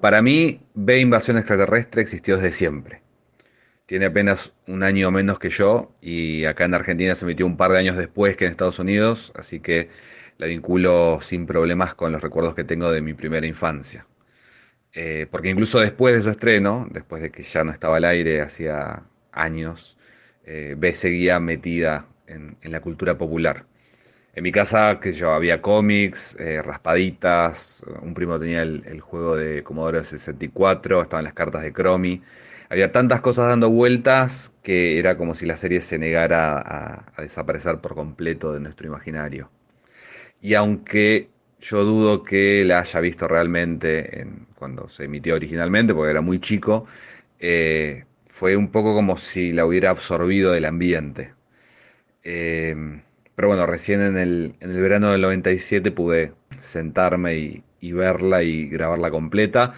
Para 0.00 0.20
mí, 0.22 0.60
B 0.74 0.98
Invasión 1.00 1.38
Extraterrestre 1.38 2.02
existió 2.02 2.36
desde 2.36 2.50
siempre. 2.50 3.02
Tiene 3.86 4.06
apenas 4.06 4.54
un 4.66 4.82
año 4.82 5.10
menos 5.10 5.38
que 5.38 5.50
yo 5.50 5.92
y 6.00 6.44
acá 6.44 6.64
en 6.64 6.74
Argentina 6.74 7.14
se 7.14 7.24
emitió 7.24 7.46
un 7.46 7.56
par 7.56 7.72
de 7.72 7.78
años 7.78 7.96
después 7.96 8.36
que 8.36 8.46
en 8.46 8.50
Estados 8.50 8.78
Unidos, 8.78 9.32
así 9.36 9.60
que 9.60 9.90
la 10.38 10.46
vinculo 10.46 11.18
sin 11.20 11.46
problemas 11.46 11.94
con 11.94 12.10
los 12.10 12.22
recuerdos 12.22 12.54
que 12.54 12.64
tengo 12.64 12.90
de 12.90 13.02
mi 13.02 13.14
primera 13.14 13.46
infancia. 13.46 14.06
Eh, 14.94 15.26
porque 15.30 15.48
incluso 15.48 15.80
después 15.80 16.14
de 16.14 16.20
su 16.22 16.30
estreno, 16.30 16.86
después 16.90 17.22
de 17.22 17.30
que 17.30 17.42
ya 17.42 17.64
no 17.64 17.72
estaba 17.72 17.96
al 17.96 18.04
aire 18.04 18.42
hacía 18.42 19.04
años, 19.32 19.96
eh, 20.44 20.74
B 20.76 20.92
seguía 20.92 21.40
metida 21.40 22.08
en, 22.26 22.56
la 22.62 22.80
cultura 22.80 23.16
popular. 23.16 23.66
En 24.34 24.42
mi 24.44 24.52
casa, 24.52 24.98
que 25.00 25.12
yo, 25.12 25.32
había 25.32 25.62
cómics, 25.62 26.36
eh, 26.38 26.62
raspaditas, 26.62 27.84
un 28.02 28.14
primo 28.14 28.38
tenía 28.38 28.62
el, 28.62 29.00
juego 29.00 29.36
de 29.36 29.62
Commodore 29.62 30.04
64, 30.04 31.02
estaban 31.02 31.24
las 31.24 31.34
cartas 31.34 31.62
de 31.62 31.72
Cromi. 31.72 32.22
Había 32.70 32.92
tantas 32.92 33.20
cosas 33.20 33.48
dando 33.48 33.70
vueltas 33.70 34.54
que 34.62 34.98
era 34.98 35.16
como 35.18 35.34
si 35.34 35.46
la 35.46 35.56
serie 35.58 35.80
se 35.82 35.98
negara 35.98 37.04
a 37.14 37.22
desaparecer 37.22 37.80
por 37.80 37.94
completo 37.94 38.52
de 38.54 38.60
nuestro 38.60 38.86
imaginario. 38.86 39.50
Y 40.40 40.54
aunque 40.54 41.31
yo 41.62 41.84
dudo 41.84 42.24
que 42.24 42.64
la 42.66 42.80
haya 42.80 43.00
visto 43.00 43.28
realmente 43.28 44.20
en- 44.22 44.48
cuando 44.56 44.88
se 44.90 45.04
emitió 45.06 45.36
originalmente, 45.36 45.94
porque 45.94 46.12
era 46.12 46.22
muy 46.22 46.40
chico, 46.40 46.86
eh, 47.40 48.04
fue 48.26 48.56
un 48.56 48.70
poco 48.72 48.94
como 48.94 49.16
si 49.18 49.52
la 49.52 49.66
hubiera 49.66 49.90
absorbido 49.90 50.52
del 50.52 50.66
ambiente. 50.66 51.34
Eh, 52.24 52.74
pero 53.34 53.48
bueno, 53.48 53.66
recién 53.66 54.00
en 54.02 54.18
el, 54.18 54.54
en 54.60 54.70
el 54.70 54.80
verano 54.80 55.10
del 55.12 55.20
97 55.22 55.90
pude 55.90 56.32
sentarme 56.60 57.36
y, 57.36 57.64
y 57.80 57.92
verla 57.92 58.42
y 58.42 58.68
grabarla 58.68 59.10
completa. 59.10 59.72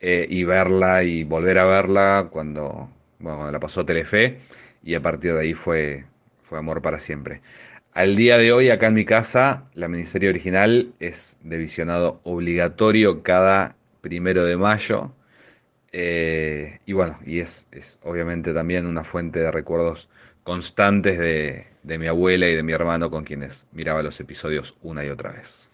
eh, 0.00 0.26
y 0.30 0.44
verla 0.44 1.02
y 1.04 1.24
volver 1.24 1.58
a 1.58 1.66
verla 1.66 2.28
cuando, 2.30 2.90
bueno, 3.18 3.38
cuando 3.38 3.52
la 3.52 3.60
pasó 3.60 3.84
Telefe. 3.86 4.38
Y 4.82 4.94
a 4.94 5.02
partir 5.02 5.34
de 5.34 5.40
ahí 5.40 5.54
fue, 5.54 6.06
fue 6.42 6.58
amor 6.58 6.82
para 6.82 6.98
siempre. 6.98 7.42
Al 7.92 8.14
día 8.14 8.38
de 8.38 8.52
hoy, 8.52 8.70
acá 8.70 8.86
en 8.86 8.94
mi 8.94 9.04
casa, 9.04 9.64
la 9.74 9.88
miniserie 9.88 10.28
original 10.28 10.92
es 11.00 11.38
de 11.42 11.58
visionado 11.58 12.20
obligatorio 12.22 13.24
cada 13.24 13.76
primero 14.00 14.44
de 14.44 14.56
mayo. 14.56 15.12
Eh, 15.90 16.78
y 16.86 16.92
bueno, 16.92 17.18
y 17.26 17.40
es, 17.40 17.66
obviamente 18.04 18.54
también 18.54 18.86
una 18.86 19.02
fuente 19.02 19.40
de 19.40 19.50
recuerdos 19.50 20.08
constantes 20.44 21.18
de, 21.18 21.66
de 21.82 21.98
mi 21.98 22.06
abuela 22.06 22.48
y 22.48 22.54
de 22.54 22.62
mi 22.62 22.72
hermano 22.72 23.10
con 23.10 23.24
quienes 23.24 23.66
miraba 23.72 24.02
los 24.04 24.20
episodios 24.20 24.76
una 24.82 25.04
y 25.04 25.08
otra 25.08 25.32
vez. 25.32 25.70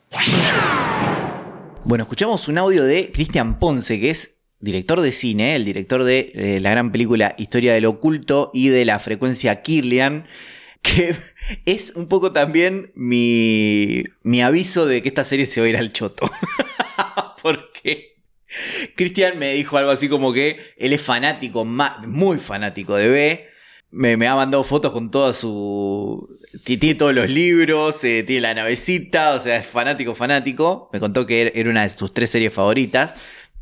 Bueno, 1.85 2.05
escuchamos 2.05 2.49
un 2.49 2.57
audio 2.57 2.83
de 2.85 3.13
Cristian 3.13 3.59
Ponce, 3.59 4.01
que 4.01 4.09
es 4.09 4.39
director 4.59 5.03
de 5.03 5.13
cine, 5.13 5.55
el 5.55 5.67
director 5.67 6.03
de 6.03 6.33
eh, 6.35 6.61
la 6.61 6.71
gran 6.71 6.93
película 6.93 7.35
Historia 7.37 7.75
del 7.75 7.85
Oculto 7.85 8.51
y 8.55 8.69
de 8.71 8.87
la 8.87 8.99
frecuencia 8.99 9.61
Kirlian, 9.61 10.27
que 10.87 11.15
es 11.67 11.93
un 11.97 12.09
poco 12.09 12.33
también 12.33 12.93
mi, 12.95 14.05
mi 14.23 14.43
aviso 14.43 14.87
de 14.87 15.03
que 15.03 15.09
esta 15.09 15.25
serie 15.25 15.47
se 15.47 15.61
va 15.61 15.67
a 15.67 15.71
ir 15.71 15.77
al 15.77 15.93
choto. 15.93 16.31
Porque 17.43 18.17
Cristian 18.97 19.39
me 19.39 19.53
dijo 19.55 19.77
algo 19.77 19.91
así 19.91 20.09
como 20.09 20.33
que 20.33 20.59
él 20.79 20.93
es 20.93 21.03
fanático, 21.03 21.65
muy 21.65 22.39
fanático 22.39 22.97
de 22.97 23.09
B. 23.09 23.47
Me, 23.93 24.13
ha 24.27 24.35
mandado 24.35 24.65
fotos 24.65 24.93
con 24.93 25.11
toda 25.11 25.33
su. 25.33 26.29
ti- 26.65 26.77
Tiene 26.77 26.97
todos 26.97 27.15
los 27.15 27.31
libros, 27.31 28.03
eh, 28.05 28.25
tiene 28.25 28.43
la 28.43 28.53
navecita, 28.55 29.35
o 29.35 29.41
sea, 29.41 29.57
es 29.59 29.67
fanático, 29.67 30.15
fanático. 30.15 30.91
Me 30.93 31.01
contó 31.01 31.25
que 31.25 31.47
er- 31.47 31.53
era 31.55 31.71
una 31.71 31.83
de 31.83 31.89
sus 31.91 32.13
tres 32.13 32.31
series 32.31 32.53
favoritas. 32.53 33.15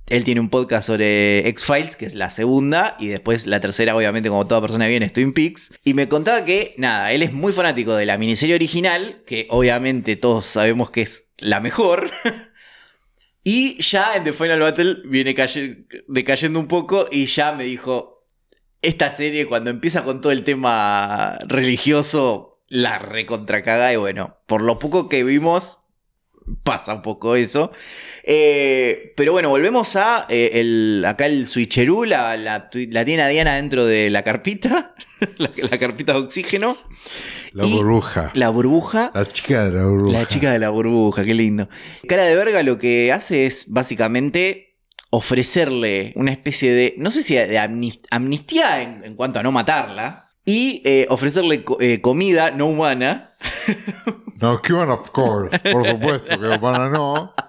Él 0.08 0.22
tiene 0.24 0.40
un 0.40 0.50
podcast 0.50 0.86
sobre 0.86 1.48
X-Files, 1.48 1.96
que 1.96 2.04
es 2.06 2.14
la 2.14 2.28
segunda, 2.30 2.96
y 2.98 3.08
después 3.08 3.46
la 3.46 3.60
tercera, 3.60 3.96
obviamente, 3.96 4.28
como 4.28 4.46
toda 4.46 4.60
persona 4.60 4.86
bien, 4.86 5.02
es 5.02 5.12
Twin 5.14 5.32
Peaks. 5.32 5.72
Y 5.82 5.94
me 5.94 6.08
contaba 6.08 6.44
que, 6.44 6.74
nada, 6.76 7.10
él 7.12 7.22
es 7.22 7.32
muy 7.32 7.52
fanático 7.52 7.94
de 7.94 8.04
la 8.06 8.18
miniserie 8.18 8.54
original, 8.54 9.22
que 9.26 9.46
obviamente 9.50 10.16
todos 10.16 10.44
sabemos 10.44 10.90
que 10.90 11.00
es 11.02 11.28
la 11.38 11.60
mejor. 11.60 12.10
y 13.44 13.80
ya 13.82 14.14
en 14.16 14.24
The 14.24 14.32
Final 14.34 14.60
Battle 14.60 14.96
viene 15.06 15.34
caye- 15.34 15.86
decayendo 16.08 16.60
un 16.60 16.68
poco, 16.68 17.06
y 17.10 17.24
ya 17.26 17.52
me 17.52 17.64
dijo, 17.64 18.26
esta 18.82 19.10
serie 19.10 19.46
cuando 19.46 19.70
empieza 19.70 20.04
con 20.04 20.20
todo 20.20 20.32
el 20.32 20.44
tema 20.44 21.38
religioso, 21.46 22.50
la 22.68 22.98
recontracaga 22.98 23.92
y 23.92 23.96
bueno, 23.96 24.38
por 24.46 24.62
lo 24.62 24.78
poco 24.78 25.08
que 25.08 25.24
vimos, 25.24 25.80
pasa 26.62 26.94
un 26.94 27.02
poco 27.02 27.36
eso. 27.36 27.70
Eh, 28.22 29.12
pero 29.16 29.32
bueno, 29.32 29.48
volvemos 29.50 29.96
a 29.96 30.26
eh, 30.28 30.50
el, 30.54 31.04
acá 31.06 31.26
el 31.26 31.46
switcheroo, 31.46 32.04
la, 32.04 32.36
la, 32.36 32.68
la 32.90 33.04
tiene 33.04 33.22
a 33.22 33.28
Diana 33.28 33.56
dentro 33.56 33.84
de 33.86 34.10
la 34.10 34.22
carpita, 34.22 34.94
la, 35.38 35.50
la 35.70 35.78
carpita 35.78 36.12
de 36.14 36.18
oxígeno, 36.20 36.78
La 37.52 37.66
burbuja. 37.66 38.30
La, 38.34 38.46
la 38.46 38.48
burbuja. 38.50 39.12
chica 39.32 39.64
de 39.66 39.72
la 39.78 39.84
burbuja. 39.86 40.18
La 40.20 40.26
chica 40.28 40.52
de 40.52 40.58
la 40.58 40.70
burbuja, 40.70 41.24
qué 41.24 41.34
lindo. 41.34 41.68
Cara 42.08 42.24
de 42.24 42.34
verga 42.34 42.62
lo 42.62 42.78
que 42.78 43.12
hace 43.12 43.46
es 43.46 43.66
básicamente 43.68 44.78
ofrecerle 45.10 46.12
una 46.16 46.32
especie 46.32 46.72
de, 46.72 46.94
no 46.98 47.10
sé 47.10 47.22
si 47.22 47.34
de 47.34 47.56
amnis- 47.58 48.00
amnistía 48.10 48.82
en, 48.82 49.04
en 49.04 49.14
cuanto 49.14 49.38
a 49.38 49.42
no 49.44 49.52
matarla, 49.52 50.23
y 50.44 50.82
eh, 50.84 51.06
ofrecerle 51.10 51.64
co- 51.64 51.78
eh, 51.80 52.00
comida 52.00 52.50
no 52.50 52.66
humana. 52.66 53.30
No, 54.40 54.60
Cuban 54.60 54.90
of 54.90 55.10
course. 55.10 55.58
Por 55.72 55.86
supuesto 55.88 56.38
que 56.38 56.46
humana 56.48 56.90
no. 56.90 57.32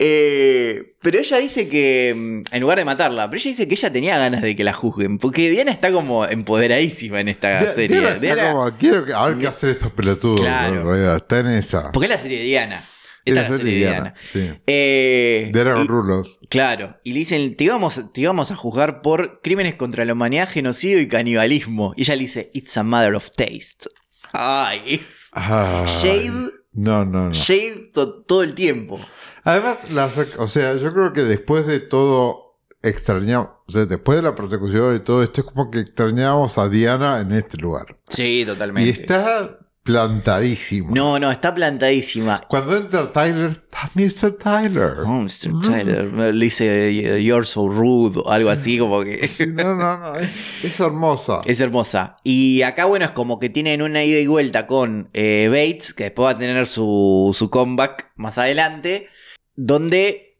Eh, 0.00 0.94
pero 1.02 1.18
ella 1.18 1.36
dice 1.38 1.68
que, 1.68 2.14
mm, 2.16 2.54
en 2.54 2.60
lugar 2.60 2.78
de 2.78 2.84
matarla, 2.84 3.28
pero 3.28 3.38
ella 3.40 3.50
dice 3.50 3.68
que 3.68 3.74
ella 3.74 3.92
tenía 3.92 4.18
ganas 4.18 4.42
de 4.42 4.56
que 4.56 4.64
la 4.64 4.72
juzguen, 4.72 5.18
porque 5.18 5.50
Diana 5.50 5.70
está 5.70 5.92
como 5.92 6.24
empoderadísima 6.24 7.20
en 7.20 7.28
esta 7.28 7.60
Di- 7.60 7.74
serie. 7.74 7.96
Diana 8.00 8.08
está 8.14 8.20
Diana- 8.20 8.52
como, 8.52 8.70
quiero 8.78 9.04
que, 9.04 9.12
a 9.12 9.26
ver 9.28 9.38
qué 9.38 9.46
hacer 9.46 9.70
estos 9.70 9.92
pelotudos. 9.92 10.40
Claro. 10.40 11.16
Está 11.16 11.40
en 11.40 11.48
esa. 11.48 11.92
porque 11.92 12.06
es 12.06 12.10
la 12.10 12.18
serie 12.18 12.38
de 12.38 12.44
Diana. 12.44 12.84
Es 13.24 13.32
Esta 13.34 13.42
es 13.44 13.50
la 13.50 13.56
serie 13.58 13.72
de 13.72 13.78
Diana. 13.78 14.14
Sí. 14.32 14.50
Eh, 14.66 15.50
Diana 15.52 15.74
con 15.74 15.84
y- 15.84 15.86
rulos. 15.88 16.37
Claro, 16.48 16.96
y 17.04 17.12
le 17.12 17.18
dicen, 17.20 17.56
te 17.56 17.64
íbamos, 17.64 18.12
te 18.12 18.20
íbamos 18.22 18.50
a 18.50 18.56
juzgar 18.56 19.02
por 19.02 19.40
crímenes 19.42 19.74
contra 19.74 20.04
la 20.04 20.14
humanidad, 20.14 20.48
genocidio 20.48 21.00
y 21.00 21.08
canibalismo. 21.08 21.92
Y 21.96 22.02
ella 22.02 22.14
le 22.14 22.22
dice, 22.22 22.50
it's 22.54 22.76
a 22.78 22.82
matter 22.84 23.14
of 23.14 23.30
taste. 23.32 23.88
Ay, 24.32 24.80
es 24.86 25.30
Ay. 25.34 25.86
Shade, 25.86 26.50
No, 26.72 27.04
no, 27.04 27.28
no. 27.28 27.32
Shade 27.32 27.90
to- 27.92 28.22
todo 28.24 28.42
el 28.42 28.54
tiempo. 28.54 28.98
Además, 29.44 29.90
las, 29.90 30.16
o 30.38 30.48
sea, 30.48 30.74
yo 30.76 30.92
creo 30.92 31.12
que 31.12 31.22
después 31.24 31.66
de 31.66 31.80
todo 31.80 32.58
extrañamos, 32.82 33.48
o 33.66 33.72
sea, 33.72 33.84
después 33.86 34.16
de 34.16 34.22
la 34.22 34.34
persecución 34.34 34.96
y 34.96 35.00
todo 35.00 35.22
esto, 35.22 35.40
es 35.40 35.46
como 35.46 35.70
que 35.70 35.80
extrañamos 35.80 36.56
a 36.58 36.68
Diana 36.68 37.20
en 37.20 37.32
este 37.32 37.56
lugar. 37.58 37.98
Sí, 38.08 38.40
Y 38.42 38.44
totalmente. 38.46 38.90
está 38.90 39.58
plantadísimo. 39.88 40.94
No, 40.94 41.18
no, 41.18 41.30
está 41.30 41.54
plantadísima. 41.54 42.42
Cuando 42.46 42.76
entra 42.76 43.10
Tyler, 43.10 43.52
está 43.52 43.90
Mr. 43.94 44.32
Tyler. 44.32 44.98
Oh, 45.06 45.22
Mr. 45.22 45.62
Tyler, 45.64 46.04
le 46.34 46.44
dice, 46.44 47.22
you're 47.24 47.46
so 47.46 47.70
rude, 47.70 48.20
o 48.22 48.30
algo 48.30 48.50
así, 48.50 48.78
como 48.78 49.02
que... 49.02 49.26
Sí, 49.26 49.46
no, 49.46 49.74
no, 49.74 49.96
no, 49.96 50.16
es, 50.16 50.30
es 50.62 50.78
hermosa. 50.78 51.40
Es 51.46 51.60
hermosa. 51.60 52.16
Y 52.22 52.60
acá, 52.60 52.84
bueno, 52.84 53.06
es 53.06 53.12
como 53.12 53.38
que 53.38 53.48
tienen 53.48 53.80
una 53.80 54.04
ida 54.04 54.18
y 54.18 54.26
vuelta 54.26 54.66
con 54.66 55.08
eh, 55.14 55.48
Bates, 55.48 55.94
que 55.94 56.04
después 56.04 56.26
va 56.26 56.30
a 56.32 56.38
tener 56.38 56.66
su, 56.66 57.34
su 57.34 57.48
comeback 57.48 58.12
más 58.16 58.36
adelante, 58.36 59.08
donde, 59.56 60.38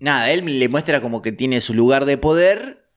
nada, 0.00 0.30
él 0.30 0.58
le 0.58 0.68
muestra 0.70 1.02
como 1.02 1.20
que 1.20 1.32
tiene 1.32 1.60
su 1.60 1.74
lugar 1.74 2.06
de 2.06 2.16
poder, 2.16 2.88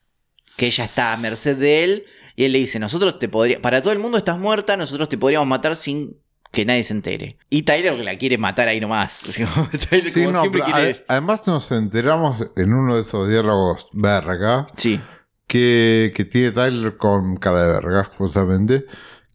que 0.56 0.68
ella 0.68 0.84
está 0.84 1.12
a 1.12 1.18
merced 1.18 1.58
de 1.58 1.84
él, 1.84 2.06
Y 2.36 2.44
él 2.44 2.52
le 2.52 2.58
dice, 2.58 2.78
nosotros 2.78 3.18
te 3.18 3.28
podríamos, 3.28 3.62
para 3.62 3.82
todo 3.82 3.92
el 3.92 3.98
mundo 3.98 4.18
estás 4.18 4.38
muerta, 4.38 4.76
nosotros 4.76 5.08
te 5.08 5.18
podríamos 5.18 5.48
matar 5.48 5.76
sin 5.76 6.16
que 6.50 6.64
nadie 6.66 6.84
se 6.84 6.92
entere. 6.92 7.38
Y 7.50 7.62
Tyler 7.62 7.98
la 7.98 8.16
quiere 8.18 8.38
matar 8.38 8.68
ahí 8.68 8.80
nomás. 8.80 9.22
Tyler 9.90 10.12
Sí, 10.12 10.20
como 10.20 10.32
no, 10.32 10.40
siempre 10.40 10.62
quiere... 10.62 11.04
además 11.08 11.46
nos 11.46 11.72
enteramos 11.72 12.46
en 12.56 12.74
uno 12.74 12.94
de 12.94 13.02
esos 13.02 13.28
diálogos 13.28 13.88
verga 13.92 14.68
Sí, 14.76 15.00
que, 15.46 16.12
que 16.14 16.24
tiene 16.24 16.52
Tyler 16.52 16.96
con 16.96 17.36
cara 17.36 17.66
de 17.66 17.72
verga, 17.72 18.04
justamente, 18.16 18.86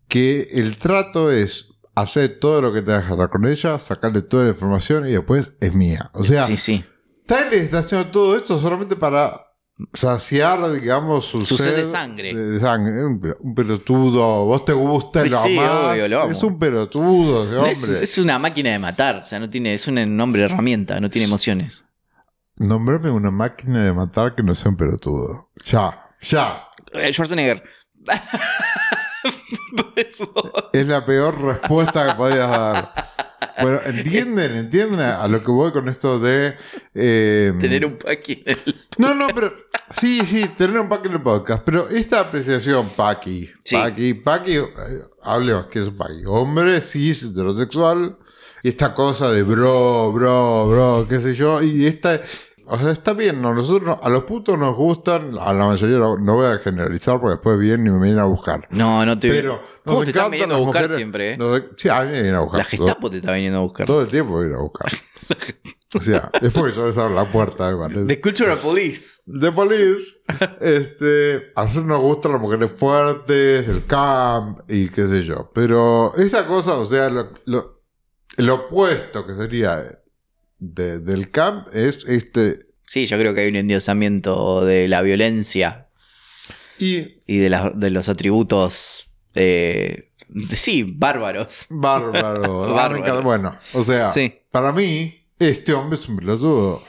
que 0.08 0.48
el 0.54 0.78
trato 0.78 1.32
es 1.32 1.74
hacer 1.96 2.40
todo 2.40 2.62
lo 2.62 2.74
que 2.74 2.84
tengas 2.84 3.06
que 3.06 3.14
hacer 3.14 3.30
con 3.30 3.46
ella, 3.46 3.80
sacarle 3.80 4.22
toda 4.22 4.46
la 4.46 4.52
información 4.52 5.08
y 5.08 5.12
después 5.14 5.54
es 5.60 5.74
mía. 5.74 6.12
O 6.14 6.24
sea, 6.24 6.46
sí, 6.46 6.58
sí. 6.58 6.86
Tyler 7.26 7.56
está 7.56 7.80
haciendo 7.80 8.10
todo 8.10 8.38
esto 8.38 8.60
solamente 8.60 8.96
para 8.96 9.47
saciar, 9.94 10.72
digamos, 10.72 11.26
su, 11.26 11.46
Su 11.46 11.58
sed 11.58 11.76
de 11.76 11.86
sangre. 11.86 12.34
De, 12.36 12.52
de 12.52 12.60
sangre. 12.60 13.06
Un, 13.06 13.20
pe- 13.22 13.36
un 13.40 13.54
pelotudo. 13.56 14.46
Vos 14.46 14.66
te 14.66 14.74
gusta 14.74 15.24
lo 15.26 15.38
Sí, 15.44 15.58
amás. 15.58 15.72
obvio, 15.94 16.08
lo 16.08 16.22
amo. 16.22 16.32
Es 16.32 16.44
un 16.44 16.58
pelotudo, 16.60 17.44
ese 17.44 17.52
No, 17.54 17.58
hombre. 17.60 17.72
es, 17.74 17.90
es 17.90 18.18
una 18.18 18.40
máquina 18.40 18.72
de 18.72 18.80
matar, 18.80 19.18
o 19.18 19.22
sea, 19.22 19.40
no 19.40 19.50
tiene, 19.50 19.74
es 19.74 19.88
un 19.88 20.16
nombre 20.18 20.44
herramienta, 20.46 21.00
no 21.00 21.10
tiene 21.10 21.28
emociones. 21.28 21.84
Nombrame 22.56 23.12
una 23.12 23.30
máquina 23.30 23.84
de 23.84 23.94
matar 23.94 24.34
que 24.34 24.42
no 24.44 24.56
sea 24.56 24.70
un 24.72 24.78
pelotudo. 24.78 25.52
Ya, 25.66 26.10
ya. 26.22 26.64
Eh, 26.94 27.14
Schwarzenegger. 27.14 27.64
Es 30.74 30.88
la 30.88 31.06
peor 31.06 31.40
respuesta 31.42 32.08
que 32.08 32.14
podías 32.16 32.50
dar. 32.50 32.94
Bueno, 33.62 33.80
entienden, 33.86 34.56
entienden 34.56 35.00
a 35.02 35.28
lo 35.28 35.44
que 35.44 35.52
voy 35.52 35.72
con 35.72 35.90
esto 35.90 36.20
de. 36.20 36.56
eh, 36.94 37.54
Tener 37.60 37.86
un 37.86 37.98
paqui 37.98 38.44
en 38.46 38.58
el- 38.66 38.76
No, 38.98 39.14
no, 39.16 39.28
pero. 39.34 39.52
Sí, 40.00 40.26
sí, 40.26 40.46
tener 40.58 40.78
un 40.80 40.90
Paki 40.90 41.08
en 41.08 41.14
el 41.14 41.22
podcast. 41.22 41.64
Pero 41.64 41.88
esta 41.90 42.20
apreciación, 42.20 42.90
Paki. 42.90 43.50
Sí. 43.64 43.76
Paki, 43.76 44.14
Paki. 44.16 44.56
eh, 44.58 44.66
hablemos 45.24 45.68
que 45.68 45.80
es 45.80 45.86
un 45.88 45.96
Paki. 45.98 46.24
Hombre, 46.26 46.82
cis, 46.82 47.24
heterosexual. 47.24 48.18
Y 48.64 48.70
esta 48.70 48.94
cosa 48.94 49.32
de 49.32 49.44
bro, 49.44 50.12
bro, 50.12 50.68
bro, 50.68 51.06
qué 51.08 51.22
sé 51.22 51.36
yo. 51.36 51.62
Y 51.62 51.86
esta. 51.86 52.22
O 52.70 52.78
sea, 52.78 52.92
está 52.92 53.14
bien, 53.14 53.42
¿no? 53.42 53.54
Nosotros, 53.54 53.98
a 54.02 54.10
los 54.10 54.26
putos 54.26 54.58
nos 54.60 54.76
gustan, 54.76 55.38
a 55.40 55.54
la 55.54 55.66
mayoría 55.68 55.98
no, 55.98 56.18
no 56.18 56.36
voy 56.36 56.48
a 56.48 56.58
generalizar 56.60 57.20
porque 57.20 57.36
después 57.36 57.58
vienen 57.58 57.88
y 57.88 57.90
me 57.92 58.00
vienen 58.02 58.20
a 58.20 58.26
buscar. 58.26 58.68
No, 58.72 59.06
no 59.06 59.18
te. 59.18 59.30
Pero 59.30 59.62
¿Cómo 59.86 60.04
te 60.04 60.10
están 60.12 60.32
viniendo 60.32 60.56
a 60.56 60.58
buscar 60.60 60.82
mujeres- 60.84 60.98
siempre? 60.98 61.32
eh? 61.34 61.38
nos- 61.38 61.64
sí, 61.78 61.88
a 61.90 62.02
mí 62.02 62.08
me 62.08 62.12
vienen 62.14 62.36
a 62.36 62.40
buscar. 62.42 62.60
La 62.60 62.66
Gestapo 62.66 63.10
te 63.10 63.18
está 63.18 63.34
viniendo 63.34 63.60
a 63.60 63.62
buscar. 63.62 63.86
Todo 63.88 64.02
el 64.02 64.08
tiempo 64.10 64.34
me 64.34 64.40
vienen 64.42 64.58
a 64.60 64.62
buscar. 64.62 64.92
O 65.96 66.02
sea, 66.02 66.30
es 66.42 66.52
porque 66.52 66.76
yo 66.76 66.86
les 66.86 66.98
abro 66.98 67.16
la 67.16 67.32
puerta, 67.32 67.76
parece. 67.80 68.06
The 68.06 68.20
Cultural 68.20 68.58
Police. 68.60 69.22
The 69.40 69.54
Police. 69.54 70.04
Este, 70.60 71.52
a 71.56 71.64
nosotros 71.64 71.86
nos 71.86 72.02
gustan 72.02 72.34
las 72.34 72.42
mujeres 72.42 72.70
fuertes, 72.72 73.70
el 73.70 73.86
camp 73.86 74.60
y 74.70 74.90
qué 74.90 75.08
sé 75.08 75.24
yo. 75.24 75.50
Pero 75.56 76.14
esta 76.18 76.46
cosa, 76.46 76.76
o 76.78 76.86
sea, 76.86 77.10
lo, 77.10 77.30
lo- 77.46 77.80
el 78.36 78.50
opuesto 78.50 79.26
que 79.26 79.34
sería 79.34 79.82
de- 80.60 81.00
del 81.00 81.30
camp 81.32 81.68
es 81.74 82.04
este. 82.08 82.60
Sí, 82.86 83.06
yo 83.06 83.18
creo 83.20 83.34
que 83.34 83.42
hay 83.42 83.48
un 83.50 83.56
endiosamiento 83.58 84.64
de 84.64 84.88
la 84.88 85.02
violencia 85.02 85.90
Y 86.80 87.22
y 87.26 87.38
de, 87.40 87.50
las- 87.50 87.78
de 87.80 87.90
los 87.90 88.08
atributos. 88.10 89.12
eh, 89.36 90.12
sí, 90.56 90.84
bárbaros. 90.84 91.68
Bárbaros. 91.70 93.24
bueno, 93.24 93.58
o 93.74 93.84
sea, 93.84 94.12
Sí. 94.14 94.34
para 94.52 94.72
mí, 94.72 95.26
este 95.40 95.74
hombre 95.74 96.00
es 96.00 96.08
un 96.08 96.18
pelotudo. 96.18 96.84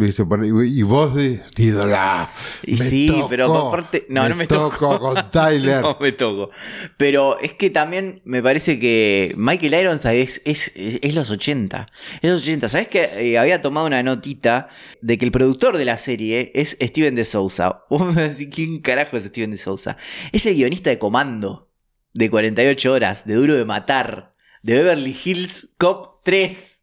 Y, 0.00 0.82
vos 0.82 1.16
dices, 1.16 1.50
ídola. 1.56 2.32
Y 2.62 2.72
me 2.72 2.78
sí, 2.78 3.08
tocó, 3.08 3.28
pero 3.28 3.66
aparte. 3.68 4.06
No, 4.08 4.28
no 4.28 4.36
me 4.36 4.46
tocó. 4.46 4.98
con 5.00 5.30
Tyler. 5.30 5.82
No 5.88 5.98
me 6.00 6.12
toco. 6.12 6.50
Pero 6.96 7.38
es 7.40 7.52
que 7.54 7.70
también 7.70 8.22
me 8.24 8.42
parece 8.42 8.78
que 8.78 9.34
Michael 9.36 9.74
Ironside 9.74 10.20
es, 10.20 10.40
es, 10.44 10.72
es, 10.76 11.00
es 11.02 11.14
los 11.14 11.30
80. 11.30 11.88
Es 12.22 12.30
los 12.30 12.42
80. 12.42 12.68
¿Sabes 12.68 12.86
que 12.86 13.10
eh, 13.16 13.38
había 13.38 13.60
tomado 13.60 13.86
una 13.86 14.02
notita 14.04 14.68
de 15.00 15.18
que 15.18 15.24
el 15.24 15.32
productor 15.32 15.76
de 15.76 15.84
la 15.84 15.98
serie 15.98 16.52
es 16.54 16.76
Steven 16.80 17.16
de 17.16 17.24
Souza? 17.24 17.84
Vos 17.90 18.14
me 18.14 18.30
¿quién 18.48 18.80
carajo 18.80 19.16
es 19.16 19.24
Steven 19.24 19.50
de 19.50 19.56
Souza? 19.56 19.96
Es 20.30 20.46
el 20.46 20.54
guionista 20.54 20.90
de 20.90 20.98
Comando, 20.98 21.72
de 22.14 22.30
48 22.30 22.92
horas, 22.92 23.26
de 23.26 23.34
Duro 23.34 23.54
de 23.54 23.64
Matar, 23.64 24.36
de 24.62 24.74
Beverly 24.74 25.16
Hills 25.24 25.74
Cop 25.76 26.22
3. 26.24 26.77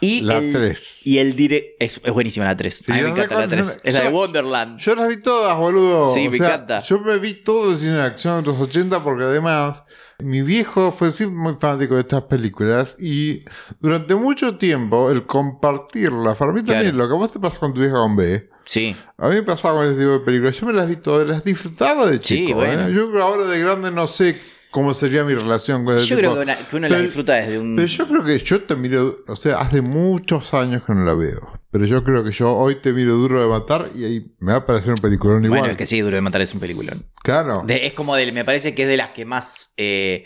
Y 0.00 0.20
La 0.22 0.38
el, 0.38 0.52
3. 0.52 0.88
Y 1.04 1.18
el 1.18 1.34
dire 1.36 1.76
es, 1.80 2.00
es 2.04 2.12
buenísima 2.12 2.44
la 2.46 2.56
3. 2.56 2.84
a 2.88 2.92
mí 2.92 2.98
Sí, 2.98 3.04
me 3.04 3.10
encanta 3.10 3.34
la 3.40 3.46
cuál- 3.46 3.48
3. 3.48 3.80
Es 3.82 3.94
la 3.94 4.00
de 4.02 4.08
Wonderland. 4.10 4.78
Yo 4.78 4.94
las 4.94 5.08
vi 5.08 5.16
todas, 5.18 5.56
boludo. 5.56 6.14
Sí, 6.14 6.28
O 6.28 6.30
me 6.30 6.36
sea, 6.38 6.46
encanta. 6.46 6.82
Yo 6.82 7.00
me 7.00 7.18
vi 7.18 7.34
todo 7.34 7.72
el 7.72 7.78
cine 7.78 7.92
de 7.94 8.02
acción 8.02 8.42
de 8.44 8.50
los 8.50 8.60
80 8.60 9.02
porque 9.02 9.24
además 9.24 9.82
mi 10.18 10.42
viejo 10.42 10.92
fue 10.92 11.12
siempre 11.12 11.38
muy 11.38 11.54
fanático 11.54 11.94
de 11.94 12.02
estas 12.02 12.22
películas 12.24 12.96
y 12.98 13.42
durante 13.80 14.14
mucho 14.14 14.56
tiempo 14.58 15.10
el 15.10 15.24
compartirlas, 15.26 16.36
para 16.36 16.52
mí 16.52 16.58
también, 16.62 16.92
Claro. 16.94 16.96
lo 16.98 17.08
que 17.08 17.14
vos 17.14 17.32
te 17.32 17.40
pasa 17.40 17.58
con 17.58 17.72
tu 17.72 17.80
vieja 17.80 17.94
con 17.96 18.16
B, 18.16 18.50
Sí. 18.66 18.94
a 19.16 19.28
mí 19.28 19.36
me 19.36 19.42
pasaba 19.42 19.76
con 19.80 19.86
este 19.88 20.00
tipo 20.00 20.12
de 20.12 20.20
películas, 20.20 20.60
yo 20.60 20.66
me 20.66 20.72
las 20.74 20.88
vi 20.88 20.96
todas, 20.96 21.26
las 21.26 21.42
disfrutaba 21.42 22.06
de 22.06 22.18
Sí, 22.18 22.46
chico. 22.46 22.56
bueno. 22.56 22.88
¿eh? 22.88 22.92
Yo 22.94 23.22
ahora 23.22 23.44
de 23.44 23.58
grande 23.60 23.90
no 23.90 24.06
sé 24.06 24.38
cómo 24.70 24.94
sería 24.94 25.24
mi 25.24 25.34
relación 25.34 25.84
con 25.84 25.96
ese 25.96 26.06
Yo 26.06 26.16
tipo. 26.16 26.30
creo 26.32 26.34
que, 26.36 26.42
una- 26.42 26.68
que 26.68 26.76
uno 26.76 26.88
la 26.88 26.94
Pero- 26.94 27.02
disfruta 27.06 27.34
desde 27.34 27.58
un. 27.58 27.76
Pero 27.76 27.88
yo 27.88 28.08
creo 28.08 28.24
que 28.24 28.38
yo 28.38 28.62
te 28.64 28.76
miro, 28.76 29.18
o 29.26 29.36
sea, 29.36 29.58
hace 29.58 29.80
muchos 29.80 30.54
años 30.54 30.82
que 30.86 30.92
no 30.94 31.04
la 31.04 31.14
veo. 31.14 31.60
Pero 31.72 31.86
yo 31.86 32.02
creo 32.02 32.24
que 32.24 32.32
yo 32.32 32.52
hoy 32.52 32.76
te 32.76 32.92
miro 32.92 33.14
duro 33.14 33.40
de 33.40 33.46
matar 33.48 33.90
y 33.94 34.04
ahí 34.04 34.34
me 34.40 34.50
va 34.52 34.58
a 34.58 34.66
parecer 34.66 34.90
un 34.90 34.96
peliculón 34.96 35.44
igual. 35.44 35.60
Bueno, 35.60 35.70
es 35.72 35.78
que 35.78 35.86
sí, 35.86 36.00
Duro 36.00 36.16
de 36.16 36.20
Matar 36.22 36.40
es 36.40 36.52
un 36.52 36.58
peliculón. 36.58 37.06
Claro. 37.22 37.62
De- 37.64 37.86
es 37.86 37.92
como 37.92 38.16
de, 38.16 38.32
me 38.32 38.44
parece 38.44 38.74
que 38.74 38.82
es 38.82 38.88
de 38.88 38.96
las 38.96 39.10
que 39.10 39.24
más 39.24 39.72
eh, 39.76 40.24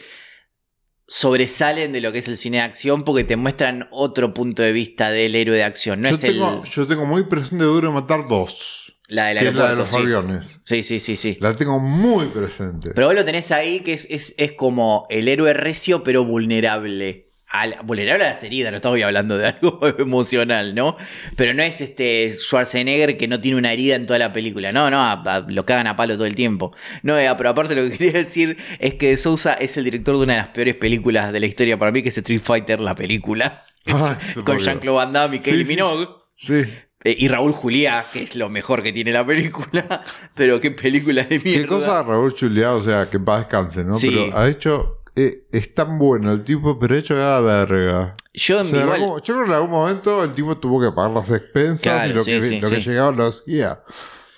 sobresalen 1.06 1.92
de 1.92 2.00
lo 2.00 2.12
que 2.12 2.18
es 2.20 2.28
el 2.28 2.36
cine 2.38 2.56
de 2.58 2.62
acción 2.62 3.04
porque 3.04 3.24
te 3.24 3.36
muestran 3.36 3.88
otro 3.90 4.32
punto 4.32 4.62
de 4.62 4.72
vista 4.72 5.10
del 5.10 5.34
héroe 5.34 5.56
de 5.56 5.64
acción. 5.64 6.00
No 6.00 6.08
yo, 6.08 6.14
es 6.14 6.20
tengo, 6.22 6.62
el, 6.64 6.70
yo 6.70 6.86
tengo 6.86 7.04
muy 7.04 7.24
presente 7.24 7.64
Duro 7.64 7.88
de 7.88 7.94
Matar 7.94 8.26
dos. 8.26 8.83
La 9.08 9.26
del 9.26 9.38
Que 9.38 9.48
es 9.48 9.54
la 9.54 9.62
de 9.64 9.68
aeropuerto. 9.70 9.82
los 9.82 9.90
sí. 9.90 9.96
aviones. 9.98 10.60
sí, 10.64 10.82
sí, 10.82 11.00
sí, 11.00 11.16
sí. 11.16 11.36
La 11.40 11.56
tengo 11.56 11.78
muy 11.80 12.26
presente. 12.26 12.92
Pero 12.94 13.06
vos 13.08 13.14
lo 13.14 13.24
tenés 13.24 13.50
ahí 13.50 13.80
que 13.80 13.92
es, 13.92 14.06
es, 14.10 14.34
es 14.38 14.52
como 14.52 15.06
el 15.10 15.28
héroe 15.28 15.52
recio 15.54 16.02
pero 16.02 16.24
vulnerable. 16.24 17.22
Al- 17.50 17.76
vulnerable 17.84 18.24
a 18.24 18.30
las 18.30 18.42
heridas, 18.42 18.72
no 18.72 18.76
estamos 18.76 19.00
hablando 19.02 19.36
de 19.36 19.46
algo 19.60 19.78
emocional, 19.98 20.74
¿no? 20.74 20.96
Pero 21.36 21.52
no 21.54 21.62
es 21.62 21.80
este 21.82 22.32
Schwarzenegger 22.32 23.16
que 23.16 23.28
no 23.28 23.40
tiene 23.40 23.58
una 23.58 23.72
herida 23.72 23.94
en 23.96 24.06
toda 24.06 24.18
la 24.18 24.32
película. 24.32 24.72
No, 24.72 24.90
no, 24.90 24.98
a- 25.00 25.12
a- 25.22 25.40
lo 25.46 25.64
cagan 25.66 25.86
a 25.86 25.94
palo 25.94 26.14
todo 26.14 26.26
el 26.26 26.34
tiempo. 26.34 26.74
No, 27.02 27.16
eh, 27.18 27.30
pero 27.36 27.50
aparte 27.50 27.74
lo 27.74 27.82
que 27.82 27.90
quería 27.98 28.12
decir 28.12 28.56
es 28.80 28.94
que 28.94 29.16
Sousa 29.18 29.52
es 29.54 29.76
el 29.76 29.84
director 29.84 30.16
de 30.16 30.22
una 30.24 30.32
de 30.32 30.38
las 30.40 30.48
peores 30.48 30.74
películas 30.76 31.32
de 31.32 31.40
la 31.40 31.46
historia 31.46 31.78
para 31.78 31.92
mí, 31.92 32.02
que 32.02 32.08
es 32.08 32.18
Street 32.18 32.40
Fighter, 32.42 32.80
la 32.80 32.94
película. 32.96 33.64
Ay, 33.86 33.94
se 34.34 34.42
con 34.42 34.58
Jean-Claude 34.58 34.96
Van 34.96 35.12
Damme 35.12 35.36
y 35.36 35.42
Sí, 35.44 35.58
sí. 35.58 35.64
Minogue. 35.66 36.08
Sí. 36.36 36.62
Eh, 37.04 37.14
y 37.18 37.28
Raúl 37.28 37.52
Juliá, 37.52 38.04
que 38.12 38.22
es 38.22 38.34
lo 38.34 38.48
mejor 38.48 38.82
que 38.82 38.90
tiene 38.92 39.12
la 39.12 39.24
película. 39.26 40.02
Pero 40.34 40.58
qué 40.60 40.70
película 40.70 41.22
de 41.24 41.38
mierda. 41.38 41.60
Qué 41.62 41.66
cosa 41.68 42.02
Raúl 42.02 42.34
Juliá, 42.38 42.72
o 42.72 42.82
sea, 42.82 43.08
que 43.10 43.20
paz 43.20 43.40
descanse, 43.40 43.84
¿no? 43.84 43.94
Sí. 43.94 44.08
Pero 44.10 44.36
ha 44.38 44.48
hecho. 44.48 45.00
eh, 45.16 45.44
es 45.52 45.74
tan 45.74 45.96
bueno 45.98 46.32
el 46.32 46.42
tipo, 46.42 46.76
pero 46.78 46.94
ha 46.94 46.98
hecho 46.98 47.14
cada 47.14 47.40
verga. 47.40 48.10
Yo 48.32 48.56
O 48.56 48.60
en 48.60 48.66
sea, 48.66 48.80
igual- 48.80 49.00
algún- 49.00 49.20
yo 49.22 49.34
creo 49.34 49.38
que 49.44 49.50
en 49.50 49.54
algún 49.54 49.70
momento 49.70 50.24
el 50.24 50.32
tipo 50.34 50.56
tuvo 50.58 50.80
que 50.80 50.90
pagar 50.92 51.12
las 51.12 51.30
expensas 51.30 51.82
Claro, 51.82 52.10
y 52.10 52.14
lo, 52.14 52.24
sí, 52.24 52.30
que, 52.32 52.42
sí, 52.42 52.60
lo 52.60 52.68
que 52.70 52.80
llegaba 52.80 53.12
lo 53.12 53.24
hacía. 53.26 53.80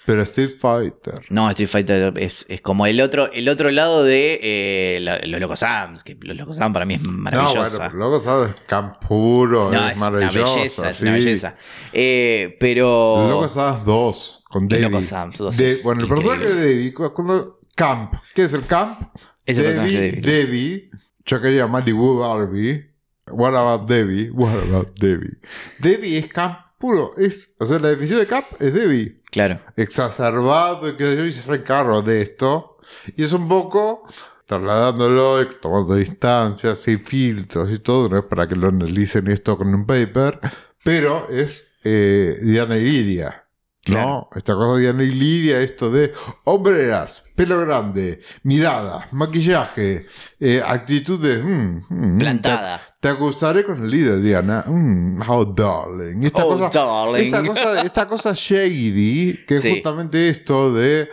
Pero 0.06 0.22
Street 0.22 0.50
Fighter. 0.56 1.20
No, 1.30 1.50
Street 1.50 1.68
Fighter 1.68 2.14
es, 2.16 2.46
es 2.48 2.60
como 2.60 2.86
el 2.86 3.00
otro, 3.00 3.30
el 3.32 3.48
otro 3.48 3.70
lado 3.72 4.04
de 4.04 4.38
eh, 4.40 5.00
la- 5.00 5.18
los 5.26 5.40
Locos 5.40 5.58
Sams, 5.60 6.04
que 6.04 6.16
los 6.20 6.36
Locos 6.36 6.56
Sams 6.58 6.72
para 6.72 6.86
mí 6.86 6.94
es 6.94 7.00
No, 7.02 7.10
bueno, 7.12 7.30
pero 7.76 7.92
luego 7.94 8.20
sabes, 8.20 8.54
Camp 8.68 8.96
Puro, 9.06 9.72
No, 9.72 9.86
es, 9.88 9.94
es 9.94 10.00
una 10.00 10.10
maravilloso. 10.10 10.54
belleza, 10.56 10.90
es 10.90 10.96
sí. 10.98 11.02
una 11.02 11.12
belleza. 11.12 11.56
Eh, 11.92 12.56
pero. 12.60 13.16
Luego 13.26 13.48
sabes 13.48 13.84
dos, 13.84 14.44
con 14.48 14.64
Y 14.66 14.68
David. 14.68 14.84
Locos 14.84 15.56
De- 15.56 15.66
es 15.66 15.82
bueno, 15.82 16.02
el 16.02 16.08
personaje 16.08 16.54
de 16.54 16.94
cu- 16.94 17.12
cuando 17.12 17.60
Camp, 17.74 18.14
¿qué 18.34 18.44
es 18.44 18.52
el 18.52 18.64
Camp? 18.64 19.00
Es 19.44 19.58
el 19.58 19.64
personaje 19.64 20.00
de. 20.00 20.12
Debbie, 20.20 20.90
yo 21.24 21.40
quería 21.42 21.66
Malibu 21.66 22.18
Barbie. 22.20 22.92
What 23.28 23.56
about 23.56 23.88
Debbie? 23.88 24.30
What 24.30 24.54
about 24.68 24.96
Debbie? 25.00 25.36
Debbie 25.80 26.16
es 26.18 26.28
Camp 26.28 26.58
puro, 26.78 27.14
es, 27.16 27.54
o 27.58 27.66
sea, 27.66 27.78
la 27.78 27.88
definición 27.88 28.20
de 28.20 28.26
Camp 28.26 28.46
es 28.60 28.72
Debbie. 28.72 29.22
Claro. 29.30 29.60
exacerbado 29.76 30.88
y 30.88 30.92
que 30.96 31.14
yo 31.16 31.24
y 31.26 31.32
se 31.32 31.40
hace 31.40 31.62
cargo 31.62 32.00
de 32.02 32.22
esto. 32.22 32.78
Y 33.16 33.24
es 33.24 33.32
un 33.32 33.48
poco 33.48 34.06
trasladándolo, 34.46 35.46
tomando 35.60 35.94
distancias 35.96 36.86
y 36.88 36.96
filtros 36.96 37.70
y 37.70 37.78
todo, 37.80 38.08
no 38.08 38.18
es 38.18 38.24
para 38.24 38.46
que 38.48 38.56
lo 38.56 38.68
analicen 38.68 39.26
esto 39.28 39.58
con 39.58 39.74
un 39.74 39.84
paper, 39.84 40.38
pero 40.84 41.28
es 41.30 41.64
eh, 41.84 42.38
Diana 42.42 42.76
y 42.78 42.84
Lidia. 42.84 43.42
¿No? 43.88 43.94
Claro. 43.94 44.28
Esta 44.34 44.54
cosa 44.54 44.74
de 44.76 44.80
Diana 44.82 45.04
y 45.04 45.12
Lidia, 45.12 45.60
esto 45.60 45.90
de 45.90 46.12
hombreras, 46.44 47.22
pelo 47.36 47.60
grande, 47.60 48.20
mirada, 48.42 49.06
maquillaje, 49.12 50.06
eh, 50.40 50.62
actitudes. 50.66 51.44
mm, 51.44 51.82
mm, 51.88 52.18
Plantada. 52.18 52.80
Te, 53.06 53.12
acusaré 53.12 53.64
con 53.64 53.82
el 53.84 53.90
líder, 53.90 54.20
Diana. 54.20 54.64
Mm, 54.66 55.20
oh, 55.28 55.44
darling. 55.44 56.22
Esta 56.24 56.44
Oh, 56.44 56.58
cosa, 56.58 56.70
darling. 56.80 57.24
esta 57.24 57.42
cosa, 57.46 57.82
esta 57.82 58.06
cosa 58.08 58.32
shady, 58.34 59.44
que 59.46 59.56
es 59.56 59.62
justamente 59.62 60.28
esto 60.28 60.72
de 60.72 61.08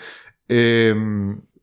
eh, 0.50 0.94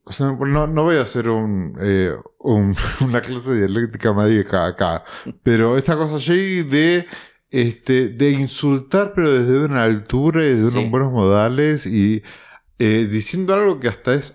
o 0.04 0.12
sea, 0.12 0.32
no, 0.32 0.66
no 0.66 0.82
voy 0.84 0.96
a 0.96 1.02
hacer 1.02 1.28
un, 1.28 1.76
eh, 1.80 2.12
un- 2.40 2.74
una 3.00 3.20
clase 3.20 3.50
de 3.50 3.58
dialéctica 3.68 4.12
marica 4.12 4.66
acá, 4.66 5.04
pero 5.42 5.76
esta 5.76 5.96
cosa 5.96 6.18
Jay 6.18 6.62
de, 6.62 7.06
este, 7.50 8.08
de 8.08 8.30
insultar, 8.30 9.12
pero 9.14 9.30
desde 9.30 9.64
una 9.64 9.84
altura 9.84 10.42
y 10.44 10.48
desde 10.54 10.70
Sí. 10.70 10.78
unos 10.78 10.90
buenos 10.90 11.12
modales 11.12 11.86
y 11.86 12.22
eh, 12.78 13.06
diciendo 13.10 13.54
algo 13.54 13.78
que 13.78 13.88
hasta 13.88 14.14
es, 14.14 14.32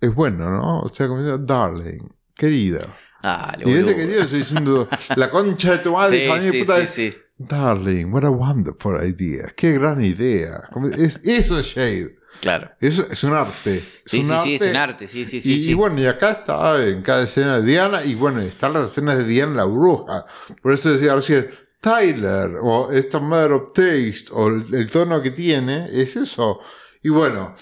es 0.00 0.14
bueno, 0.14 0.50
¿no? 0.50 0.80
O 0.80 0.88
sea, 0.88 1.06
como 1.08 1.20
diciendo, 1.22 1.44
darling, 1.46 2.00
querida. 2.34 2.80
Y 3.22 3.70
ese 3.72 3.82
boludo. 3.82 3.96
querido 3.96 4.20
estoy 4.20 4.38
diciendo, 4.40 4.88
la 5.16 5.30
concha 5.30 5.72
de 5.72 5.78
tu 5.78 5.92
madre, 5.92 6.30
Sí, 6.40 6.50
sí, 6.50 6.60
puta, 6.60 6.86
sí. 6.86 7.14
Darling, 7.38 8.06
what 8.12 8.24
a 8.24 8.30
wonderful 8.30 8.96
idea. 9.04 9.52
Qué 9.56 9.72
gran 9.72 10.04
idea. 10.04 10.68
Es- 10.96 11.20
eso 11.24 11.58
es 11.58 11.66
Shade. 11.66 12.16
Claro. 12.40 12.70
Eso 12.80 13.04
es 13.10 13.24
un 13.24 13.32
arte. 13.34 13.78
Es 13.78 13.84
Sí, 14.06 14.18
un 14.20 14.26
sí, 14.26 14.32
arte. 14.32 14.44
sí, 14.48 14.54
es 14.54 14.62
un 14.62 14.76
arte. 14.76 15.06
Sí, 15.08 15.26
sí, 15.26 15.40
sí. 15.40 15.52
y, 15.54 15.60
sí. 15.60 15.70
y 15.70 15.74
bueno, 15.74 16.00
y 16.00 16.06
acá 16.06 16.30
está 16.30 16.86
en 16.86 17.02
cada 17.02 17.24
escena 17.24 17.58
de 17.60 17.66
Diana, 17.66 18.04
y 18.04 18.14
bueno, 18.14 18.40
están 18.40 18.72
las 18.74 18.86
escenas 18.92 19.18
de 19.18 19.24
Diana 19.24 19.54
la 19.54 19.64
bruja. 19.64 20.24
Por 20.62 20.72
eso 20.72 20.92
decía 20.92 21.16
recién, 21.16 21.48
Tyler, 21.80 22.56
o 22.62 22.90
esta 22.92 23.18
Mother 23.18 23.52
of 23.52 23.72
Taste, 23.72 24.26
o 24.32 24.48
el, 24.48 24.64
el 24.72 24.90
tono 24.90 25.20
que 25.22 25.32
tiene, 25.32 25.88
es 25.92 26.14
eso. 26.16 26.60
Y 27.02 27.08
bueno, 27.08 27.54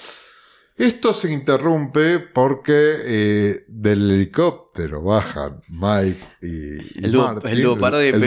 esto 0.79 1.15
se 1.15 1.33
interrumpe 1.33 2.19
porque 2.21 2.97
eh, 3.05 3.65
del 3.69 4.11
helicóptero 4.11 5.03
bajan 5.03 5.63
Mike 5.69 6.21
y, 6.43 7.01
y 7.01 7.05
El 7.05 7.13
Martin, 7.17 7.51
el 7.51 7.63
dúo 7.63 7.79
Pardepe. 7.79 8.17
el 8.17 8.21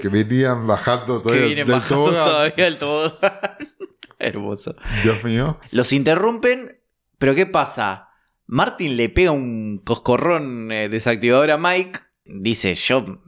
que 0.00 0.08
venían 0.08 0.66
bajando 0.66 1.18
que 1.18 1.22
todavía 1.22 1.44
vienen 1.46 1.66
del 1.66 1.76
bajando 1.76 2.04
tobogán. 2.06 2.24
todavía 2.24 2.66
el 2.66 2.78
tobogán. 2.78 3.30
Hermoso. 4.18 4.74
Dios 5.04 5.22
mío. 5.22 5.58
Los 5.70 5.92
interrumpen, 5.92 6.80
pero 7.18 7.34
¿qué 7.36 7.46
pasa? 7.46 8.08
Martin 8.46 8.96
le 8.96 9.08
pega 9.10 9.30
un 9.30 9.78
coscorrón 9.84 10.72
eh, 10.72 10.88
desactivador 10.88 11.50
a 11.52 11.58
Mike. 11.58 12.00
Dice, 12.24 12.74
yo, 12.74 13.18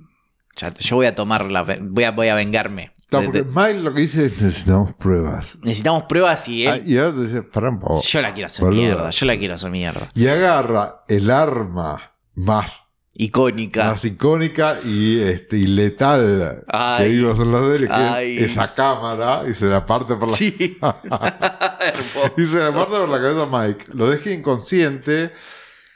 ya- 0.56 0.74
yo 0.74 0.96
voy 0.96 1.06
a 1.06 1.14
tomar 1.14 1.50
la... 1.52 1.62
Voy 1.62 2.04
a, 2.04 2.10
voy 2.10 2.28
a 2.28 2.34
vengarme. 2.34 2.92
Porque 3.10 3.42
Mike 3.44 3.80
lo 3.80 3.92
que 3.92 4.00
dice 4.02 4.26
es 4.26 4.40
necesitamos 4.40 4.94
pruebas. 4.94 5.58
necesitamos 5.62 6.04
pruebas 6.04 6.46
y 6.48 6.66
él... 6.66 6.72
Ah, 6.72 6.88
y 6.88 6.96
ahora 6.98 7.14
te 7.16 7.20
dice, 7.22 7.42
pará 7.42 7.68
un 7.70 7.80
poco. 7.80 8.00
yo 8.00 8.20
la 8.20 8.32
quiero 8.32 8.46
hacer 8.46 8.64
boludo. 8.64 8.80
mierda, 8.80 9.10
yo 9.10 9.26
la 9.26 9.38
quiero 9.38 9.54
hacer 9.54 9.70
mierda. 9.70 10.08
Y 10.14 10.26
agarra 10.28 11.04
el 11.08 11.30
arma 11.30 12.14
más, 12.34 12.82
Icónica. 13.14 13.84
más 13.86 14.04
icónica 14.04 14.78
y, 14.84 15.20
este, 15.20 15.58
y 15.58 15.64
letal 15.66 16.64
Ay. 16.68 17.04
que 17.04 17.08
vimos 17.10 17.38
en 17.38 17.86
que 17.86 17.92
Ay. 17.92 18.38
es 18.38 18.52
esa 18.52 18.74
cámara 18.74 19.42
y 19.50 19.54
se 19.54 19.66
la 19.66 19.84
parte 19.84 20.14
por 20.14 20.30
la 20.30 20.36
Sí. 20.36 20.78
Y 22.36 22.46
se 22.46 22.58
la 22.58 22.72
parte 22.72 22.96
por 22.96 23.08
la 23.08 23.20
cabeza 23.20 23.42
a 23.42 23.46
Mike. 23.66 23.86
Lo 23.92 24.08
deja 24.08 24.30
inconsciente. 24.30 25.32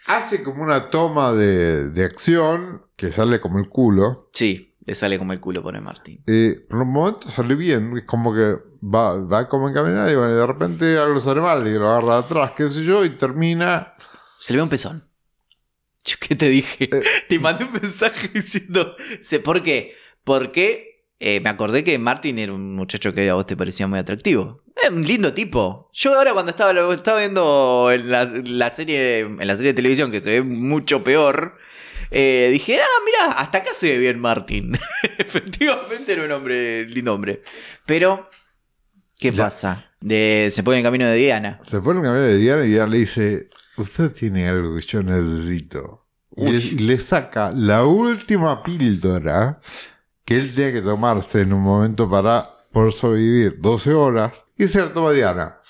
Hace 0.06 0.42
como 0.42 0.62
una 0.62 0.90
toma 0.90 1.32
de, 1.32 1.88
de 1.90 2.04
acción 2.04 2.82
que 2.96 3.10
sale 3.10 3.40
como 3.40 3.58
el 3.58 3.68
culo. 3.68 4.28
Sí, 4.32 4.73
le 4.86 4.94
sale 4.94 5.18
como 5.18 5.32
el 5.32 5.40
culo, 5.40 5.62
pone 5.62 5.80
Martin. 5.80 6.22
Eh, 6.26 6.66
por 6.68 6.82
un 6.82 6.92
momento 6.92 7.30
sale 7.30 7.54
bien, 7.54 7.96
es 7.96 8.04
como 8.04 8.34
que 8.34 8.56
va, 8.82 9.20
va 9.20 9.48
como 9.48 9.68
encaminada 9.68 10.10
y 10.10 10.14
bueno, 10.14 10.34
de 10.34 10.46
repente 10.46 10.98
algo 10.98 11.20
sale 11.20 11.40
mal 11.40 11.66
y 11.66 11.72
lo 11.72 11.88
agarra 11.88 12.14
de 12.14 12.18
atrás, 12.20 12.52
qué 12.56 12.68
sé 12.68 12.84
yo, 12.84 13.04
y 13.04 13.10
termina. 13.10 13.94
Se 14.38 14.52
le 14.52 14.58
ve 14.58 14.62
un 14.62 14.68
pezón. 14.68 15.08
Yo 16.04 16.16
qué 16.20 16.36
te 16.36 16.48
dije. 16.48 16.84
Eh. 16.84 17.02
te 17.28 17.38
mandé 17.38 17.64
un 17.64 17.72
mensaje 17.72 18.28
diciendo. 18.34 18.94
¿Por 19.42 19.62
qué? 19.62 19.94
Porque 20.22 21.06
eh, 21.18 21.40
me 21.40 21.48
acordé 21.48 21.82
que 21.82 21.98
Martin 21.98 22.38
era 22.38 22.52
un 22.52 22.74
muchacho 22.74 23.14
que 23.14 23.30
a 23.30 23.34
vos 23.34 23.46
te 23.46 23.56
parecía 23.56 23.86
muy 23.86 23.98
atractivo. 23.98 24.62
Es 24.82 24.90
un 24.90 25.06
lindo 25.06 25.32
tipo. 25.32 25.88
Yo 25.94 26.14
ahora 26.14 26.32
cuando 26.34 26.50
estaba, 26.50 26.92
estaba 26.92 27.20
viendo 27.20 27.90
en 27.90 28.10
la, 28.10 28.24
la 28.24 28.68
serie, 28.70 29.20
en 29.20 29.46
la 29.46 29.56
serie 29.56 29.72
de 29.72 29.76
televisión 29.76 30.10
que 30.10 30.20
se 30.20 30.40
ve 30.40 30.42
mucho 30.42 31.02
peor. 31.02 31.56
Eh, 32.16 32.48
dije, 32.52 32.78
ah, 32.80 33.02
mira, 33.04 33.38
hasta 33.38 33.58
acá 33.58 33.70
se 33.74 33.92
ve 33.92 33.98
bien 33.98 34.20
Martin. 34.20 34.78
Efectivamente 35.18 36.12
era 36.12 36.24
un 36.24 36.30
hombre, 36.32 36.88
lindo 36.88 37.12
hombre. 37.14 37.42
Pero, 37.86 38.28
¿qué 39.18 39.32
Ya. 39.32 39.44
pasa? 39.44 39.90
De, 40.00 40.48
se 40.52 40.62
pone 40.62 40.78
en 40.78 40.84
camino 40.84 41.06
de 41.06 41.16
Diana. 41.16 41.60
Se 41.62 41.80
pone 41.80 41.98
en 42.00 42.04
camino 42.04 42.22
de 42.24 42.36
Diana 42.38 42.64
y 42.64 42.68
Diana 42.70 42.90
le 42.90 42.98
dice: 42.98 43.48
Usted 43.76 44.10
tiene 44.12 44.48
algo 44.48 44.74
que 44.76 44.82
yo 44.82 45.02
necesito. 45.02 46.06
Y 46.36 46.50
le, 46.80 46.98
saca 46.98 47.52
la 47.54 47.84
última 47.84 48.62
píldora 48.62 49.60
que 50.24 50.36
él 50.36 50.54
tiene 50.54 50.72
que 50.72 50.82
tomarse 50.82 51.42
en 51.42 51.52
un 51.52 51.62
momento 51.62 52.10
para 52.10 52.48
poder 52.72 52.92
sobrevivir 52.92 53.56
12 53.60 53.94
horas 53.94 54.32
y 54.58 54.66
se 54.68 54.80
la 54.80 54.92
toma 54.92 55.12
Diana. 55.12 55.60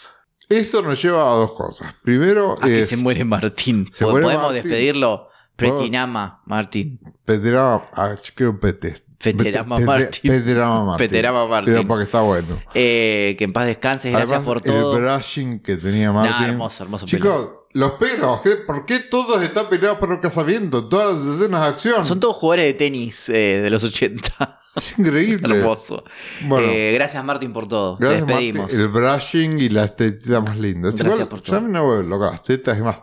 Eso 0.49 0.81
nos 0.83 1.03
lleva 1.03 1.23
a 1.31 1.35
dos 1.37 1.53
cosas. 1.53 1.95
Primero 2.03 2.57
que 2.57 2.81
es 2.81 2.89
se 2.89 2.97
muere 2.97 3.25
Martín. 3.25 3.91
Se 3.93 4.05
Po- 4.05 4.11
muere 4.13 4.25
Podemos 4.25 4.53
Martín. 4.53 4.63
despedirlo. 4.63 5.29
Pretinama, 5.57 6.43
Martín. 6.47 7.01
Peterama, 7.25 7.83
ah, 7.95 8.15
quiero 8.35 8.53
un 8.53 8.59
pete. 8.59 9.03
Peterama 9.23 9.77
Pete- 9.77 9.87
Martín. 9.87 10.31
Peterama 10.33 10.85
Martín. 10.85 11.09
Peterama 11.09 11.47
Martín. 11.47 11.75
Pero 11.75 11.89
porque 11.89 12.05
está 12.05 12.21
bueno. 12.21 12.61
Eh, 12.75 13.35
que 13.39 13.45
en 13.45 13.53
paz 13.53 13.67
descanses, 13.67 14.13
gracias 14.13 14.33
Además, 14.33 14.47
por 14.47 14.61
todo. 14.61 14.97
El 14.97 15.03
brushing 15.03 15.61
que 15.61 15.77
tenía 15.77 16.09
Nah, 16.09 16.23
Martin. 16.25 16.47
hermoso, 16.51 16.83
hermoso 16.85 17.07
Chicos, 17.07 17.49
los 17.73 17.93
pelos, 17.93 18.41
¿qué- 18.43 18.57
¿por 18.57 18.85
qué 18.85 18.99
todos 19.01 19.43
están 19.43 19.69
peleados 19.69 19.99
por 19.99 20.11
un 20.11 20.19
casamiento? 20.19 20.79
en 20.81 20.89
Todas 20.91 21.17
las 21.25 21.37
escenas 21.41 21.63
de 21.63 21.67
acción. 21.69 22.05
Son 22.05 22.21
todos 22.21 22.37
jugadores 22.37 22.67
de 22.67 22.75
tenis 22.75 23.29
eh, 23.31 23.61
de 23.63 23.71
los 23.71 23.83
80. 23.85 24.61
Es 24.77 24.99
increíble. 24.99 25.57
Hermoso. 25.61 26.03
Bueno, 26.47 26.67
Eh, 26.69 26.93
gracias, 26.95 27.25
Martín, 27.25 27.53
por 27.53 27.69
todo. 27.69 27.97
gracias 27.97 28.27
Te 28.27 28.33
despedimos. 28.33 28.63
Martín. 28.65 28.81
El 28.81 28.89
brushing 28.89 29.59
y 29.61 29.69
la 29.69 29.85
estetita 29.85 30.41
más 30.41 30.59
linda. 30.59 30.89
Gracias 30.91 31.15
Igual, 31.15 31.29
por 31.29 31.41
todo. 31.43 31.57
Ya 31.57 31.61
me 31.63 32.03
loca. 32.09 32.31
Las 32.33 32.43
tetas, 32.43 32.77
es 32.77 32.83
más. 32.83 33.01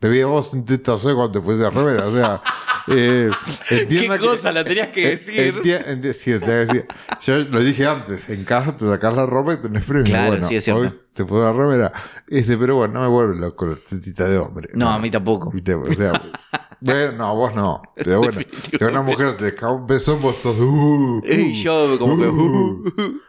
Te 0.00 0.08
vi 0.08 0.22
vos 0.24 0.52
en 0.54 0.64
tetas 0.64 1.04
¿eh? 1.04 1.14
cuando 1.14 1.30
te 1.32 1.40
fuiste 1.40 1.64
a 1.64 1.70
remera. 1.70 2.06
O 2.08 2.12
sea, 2.14 2.42
eh, 2.88 3.30
¿Qué 3.68 3.86
que- 3.86 4.18
cosa 4.18 4.50
la 4.50 4.64
tenías 4.64 4.88
que 4.88 5.10
decir? 5.10 5.54
enti- 5.62 5.84
enti- 5.86 6.12
sí, 6.14 6.38
te. 6.40 6.86
Yo 7.20 7.38
lo 7.50 7.60
dije 7.60 7.86
antes, 7.86 8.28
en 8.30 8.44
casa 8.44 8.74
te 8.76 8.88
sacas 8.88 9.14
la 9.14 9.26
ropa 9.26 9.52
y 9.54 9.56
tenés 9.58 9.84
premio. 9.84 10.04
Claro, 10.04 10.28
bueno, 10.32 10.46
sí, 10.48 10.56
es 10.56 10.64
cierto. 10.64 10.82
Hoy 10.82 10.88
te 11.12 11.24
puedo 11.26 11.42
dar 11.42 11.54
remera. 11.54 11.92
Este, 12.26 12.56
pero 12.56 12.76
bueno, 12.76 12.94
no 12.94 13.00
me 13.02 13.08
vuelvo 13.08 13.34
loco 13.34 13.66
la 13.66 13.76
tetita 13.76 14.24
de 14.26 14.38
hombre. 14.38 14.70
No, 14.72 14.88
a 14.90 14.98
mí 14.98 15.10
tampoco. 15.10 15.50
O 15.54 15.94
sea, 15.94 16.12
bueno, 16.80 17.12
no, 17.18 17.34
vos 17.36 17.54
no. 17.54 17.82
Pero 17.94 18.20
bueno, 18.20 18.40
que 18.78 18.84
una 18.86 19.02
mujer 19.02 19.36
te 19.36 19.54
cae 19.54 19.70
un 19.70 19.86
beso, 19.86 20.16
vos 20.16 20.40
todos. 20.42 20.58
Uh, 20.58 21.18
uh, 21.18 21.22
Y 21.26 21.52
yo 21.62 21.98
como 21.98 22.16
que... 22.16 22.26
uh. 22.26 22.84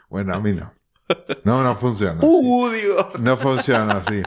Bueno, 0.09 0.35
a 0.35 0.39
mí 0.39 0.53
no. 0.53 0.73
No, 1.43 1.61
no 1.63 1.75
funciona. 1.75 2.13
así. 2.19 2.25
Uh, 2.25 2.69
digo. 2.69 3.09
No 3.19 3.35
funciona 3.35 3.93
así. 3.97 4.21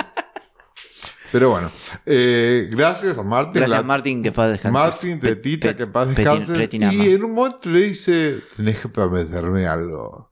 Pero 1.34 1.50
bueno, 1.50 1.68
eh, 2.06 2.68
gracias 2.70 3.18
a 3.18 3.24
Martín. 3.24 3.54
Gracias, 3.54 3.80
la- 3.80 3.84
Martín, 3.84 4.22
que 4.22 4.30
paz 4.30 4.52
descanses. 4.52 4.72
Martín, 4.84 5.18
Pe- 5.18 5.34
tetita, 5.34 5.68
pe- 5.70 5.76
que 5.78 5.86
paz 5.88 6.08
pretinama. 6.46 6.92
Y 6.94 7.12
en 7.12 7.24
un 7.24 7.32
momento 7.32 7.70
le 7.70 7.80
dice, 7.80 8.40
tenés 8.54 8.78
que 8.78 8.88
prometerme 8.88 9.66
algo. 9.66 10.30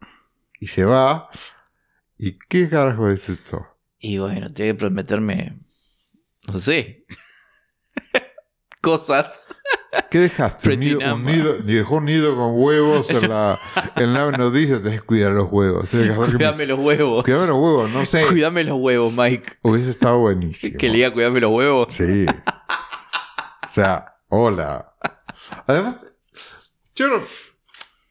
Y 0.61 0.69
se 0.69 0.85
va. 0.85 1.29
¿Y 2.19 2.39
qué 2.49 2.69
carajo 2.69 3.09
es 3.11 3.29
esto? 3.29 3.67
Y 3.99 4.19
bueno, 4.19 4.53
tengo 4.53 4.75
que 4.75 4.79
prometerme. 4.79 5.59
No 6.47 6.57
sé. 6.61 7.05
Cosas. 8.81 9.49
¿Qué 10.11 10.21
dejaste? 10.21 10.73
Un 10.73 10.81
nido, 10.81 11.15
un 11.15 11.25
nido- 11.25 11.57
y 11.67 11.75
dejó 11.75 11.97
un 11.97 12.07
nido 12.07 12.35
con 12.35 12.53
huevos 12.55 13.11
en 13.11 13.29
la, 13.29 13.59
en 13.97 14.15
la 14.15 14.31
noticia. 14.33 14.81
Tenés 14.83 15.01
que 15.01 15.07
cuidar 15.07 15.33
los 15.33 15.49
huevos. 15.51 15.89
Cuidame 15.91 16.57
me- 16.57 16.67
los 16.67 16.79
huevos. 16.79 17.25
Cuidame 17.25 17.47
los 17.49 17.57
huevos, 17.59 17.91
no 17.91 18.07
sé. 18.07 18.25
Cuidame 18.27 18.65
los 18.65 18.79
huevos, 18.79 19.13
Mike. 19.13 19.53
Hubiese 19.63 19.91
estado 19.91 20.19
buenísimo. 20.19 20.79
Que 20.79 20.89
le 20.89 20.95
diga 20.97 21.13
cuidame 21.13 21.41
los 21.41 21.51
huevos. 21.53 21.89
Sí. 21.95 22.27
O 22.27 23.69
sea, 23.69 24.17
hola. 24.29 24.95
Además, 25.67 25.97
yo 26.95 27.09
no. 27.09 27.23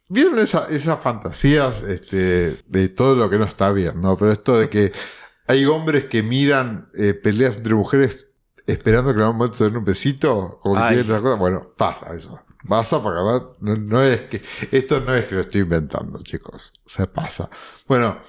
¿Vieron 0.09 0.38
esa- 0.39 0.67
esas 0.69 0.99
fantasías 1.01 1.84
este, 1.84 2.57
de 2.67 2.89
todo 2.89 3.15
lo 3.15 3.29
que 3.29 3.38
no 3.38 3.45
está 3.45 3.71
bien, 3.71 4.01
no? 4.01 4.17
Pero 4.17 4.32
esto 4.32 4.59
de 4.59 4.69
que 4.69 4.91
hay 5.47 5.65
hombres 5.65 6.05
que 6.05 6.21
miran 6.21 6.89
eh, 6.97 7.13
peleas 7.13 7.57
entre 7.57 7.73
mujeres 7.75 8.30
esperando 8.68 9.12
que 9.12 9.18
en 9.20 9.22
algún 9.26 9.38
momento 9.38 9.57
se 9.57 9.64
den 9.66 9.78
un 9.78 9.86
besito, 9.86 10.59
como 10.62 10.76
que 10.89 10.99
esa 11.01 11.22
cosa. 11.22 11.36
Bueno, 11.36 11.68
pasa 11.78 12.16
eso. 12.16 12.39
Pasa 12.68 13.01
porque 13.01 13.20
no, 13.62 13.76
no 13.76 14.01
es 14.03 14.22
que. 14.22 14.41
Esto 14.72 14.99
no 15.01 15.14
es 15.16 15.26
que 15.26 15.36
lo 15.36 15.41
estoy 15.41 15.62
inventando, 15.62 16.22
chicos. 16.22 16.74
O 16.86 16.89
sea, 16.89 17.12
pasa. 17.12 17.49
Bueno, 17.88 18.20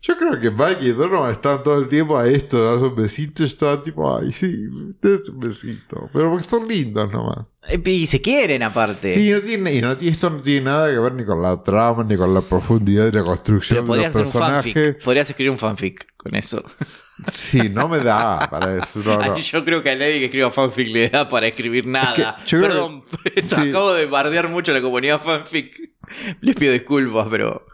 yo 0.00 0.16
creo 0.16 0.40
que 0.40 0.50
Mike 0.50 0.78
y 0.80 0.92
Donovan 0.92 1.30
están 1.32 1.62
todo 1.62 1.78
el 1.78 1.88
tiempo 1.88 2.16
a 2.18 2.26
esto, 2.26 2.56
de 2.58 2.64
darse 2.70 2.84
un 2.86 2.96
besito, 2.96 3.42
y 3.42 3.46
estaban 3.46 3.84
tipo, 3.84 4.16
ay, 4.16 4.32
sí, 4.32 4.66
des 5.00 5.28
un 5.28 5.38
besito. 5.40 6.08
Pero 6.12 6.30
porque 6.30 6.48
son 6.48 6.66
lindos 6.66 7.12
nomás. 7.12 7.46
Eh, 7.68 7.80
Y 7.84 8.06
se 8.06 8.20
quieren 8.22 8.62
aparte. 8.62 9.20
Y, 9.20 9.30
no 9.30 9.40
tiene, 9.40 9.74
y, 9.74 9.80
no- 9.82 9.92
esto 9.92 10.30
no 10.30 10.40
tiene 10.42 10.62
nada 10.66 10.90
que 10.90 10.98
ver 10.98 11.12
ni 11.14 11.24
con 11.24 11.40
la 11.42 11.62
trama, 11.62 12.02
ni 12.02 12.16
con 12.16 12.32
la 12.34 12.40
profundidad 12.40 13.04
de 13.12 13.18
la 13.20 13.24
construcción 13.24 13.86
Pero 13.86 13.94
de 14.00 14.06
los 14.08 14.16
un 14.16 14.22
personajes. 14.22 14.72
fanfic. 14.74 15.04
Podrías 15.04 15.28
escribir 15.30 15.50
un 15.50 15.58
fanfic 15.58 16.06
con 16.16 16.34
eso. 16.34 16.62
Sí, 17.30 17.68
no 17.68 17.88
me 17.88 17.98
da 17.98 18.48
para 18.50 18.76
eso. 18.76 19.00
no, 19.04 19.16
no. 19.24 19.34
Ay, 19.34 19.42
Yo 19.42 19.64
creo 19.64 19.82
que 19.82 19.90
a 19.90 19.94
nadie 19.96 20.18
que 20.18 20.24
escriba 20.26 20.50
fanfic 20.50 20.88
le 20.88 21.08
da 21.10 21.28
para 21.28 21.46
escribir 21.46 21.86
nada. 21.86 22.14
que 22.14 22.22
yo 22.46 22.58
creo 22.58 22.68
Perdón, 22.70 23.02
sí. 23.42 23.68
acabo 23.70 23.92
de 23.94 24.06
bardear 24.06 24.48
mucho 24.48 24.72
a 24.72 24.74
la 24.74 24.80
comunidad 24.80 25.20
fanfic. 25.20 25.78
Les 26.40 26.56
pido 26.56 26.72
disculpas, 26.72 27.26
pero 27.30 27.66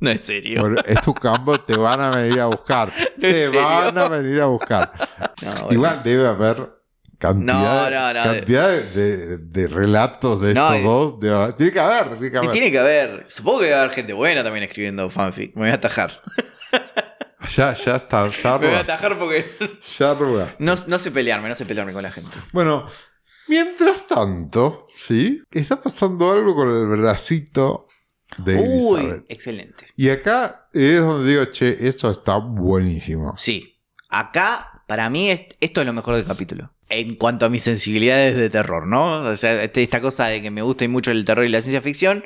No, 0.00 0.10
en 0.10 0.20
serio. 0.20 0.60
Bueno, 0.60 0.80
es 0.86 1.00
tu 1.00 1.14
campo, 1.14 1.60
te 1.60 1.76
van 1.76 2.00
a 2.00 2.10
venir 2.10 2.40
a 2.40 2.46
buscar. 2.46 2.92
¿No, 3.16 3.28
te 3.28 3.48
van 3.50 3.98
a 3.98 4.08
venir 4.08 4.40
a 4.40 4.46
buscar. 4.46 4.92
No, 5.42 5.50
bueno. 5.52 5.68
Igual 5.72 6.02
debe 6.02 6.26
haber 6.26 6.70
cantidad, 7.18 7.88
No, 7.88 7.90
no, 7.90 8.12
no. 8.14 8.24
cantidad 8.34 8.68
de, 8.68 8.82
de- 8.82 9.38
de 9.38 9.68
relatos 9.68 10.40
de 10.40 10.54
No, 10.54 10.72
estos 10.74 10.82
dos. 10.82 11.20
debe- 11.20 11.52
tiene 11.56 11.72
que 11.72 11.80
haber, 11.80 12.08
tiene 12.18 12.30
que 12.32 12.36
haber. 12.38 12.50
tiene 12.50 12.72
que 12.72 12.78
haber. 12.80 13.24
Supongo 13.28 13.60
que 13.60 13.70
va 13.70 13.76
a 13.76 13.82
haber 13.82 13.94
gente 13.94 14.12
buena 14.12 14.42
también 14.42 14.64
escribiendo 14.64 15.08
fanfic. 15.08 15.54
Me 15.54 15.62
voy 15.62 15.70
a 15.70 15.74
atajar. 15.74 16.20
Ya, 17.56 17.74
ya 17.74 17.96
está, 17.96 18.28
ya 18.28 18.58
Me 18.60 18.66
voy 18.68 18.76
a 18.76 18.80
atajar 18.80 19.18
porque 19.18 19.50
ya 19.98 20.10
arruga. 20.12 20.54
no, 20.58 20.74
no 20.86 20.98
sé 20.98 21.10
pelearme, 21.10 21.48
no 21.48 21.54
sé 21.54 21.64
pelearme 21.66 21.92
con 21.92 22.02
la 22.02 22.10
gente. 22.12 22.36
Bueno, 22.52 22.86
mientras 23.48 24.06
tanto, 24.06 24.86
¿sí? 24.98 25.42
Está 25.50 25.80
pasando 25.80 26.30
algo 26.32 26.54
con 26.54 26.68
el 26.68 26.86
bracito 26.98 27.88
de 28.38 28.56
Uy, 28.56 29.00
Elizabeth. 29.00 29.24
excelente. 29.28 29.86
Y 29.96 30.08
acá 30.10 30.68
es 30.72 31.00
donde 31.00 31.30
digo, 31.30 31.44
che, 31.46 31.76
esto 31.88 32.10
está 32.10 32.36
buenísimo. 32.36 33.34
Sí. 33.36 33.78
Acá, 34.08 34.82
para 34.86 35.10
mí, 35.10 35.30
es- 35.30 35.42
esto 35.60 35.80
es 35.80 35.86
lo 35.86 35.92
mejor 35.92 36.16
del 36.16 36.24
capítulo. 36.24 36.72
En 36.88 37.16
cuanto 37.16 37.46
a 37.46 37.48
mis 37.48 37.62
sensibilidades 37.62 38.36
de 38.36 38.50
terror, 38.50 38.86
¿no? 38.86 39.22
O 39.22 39.36
sea, 39.36 39.62
este- 39.62 39.82
esta 39.82 40.00
cosa 40.00 40.26
de 40.26 40.42
que 40.42 40.50
me 40.50 40.62
gusta 40.62 40.86
mucho 40.88 41.10
el 41.10 41.24
terror 41.24 41.44
y 41.44 41.48
la 41.48 41.62
ciencia 41.62 41.80
ficción. 41.82 42.24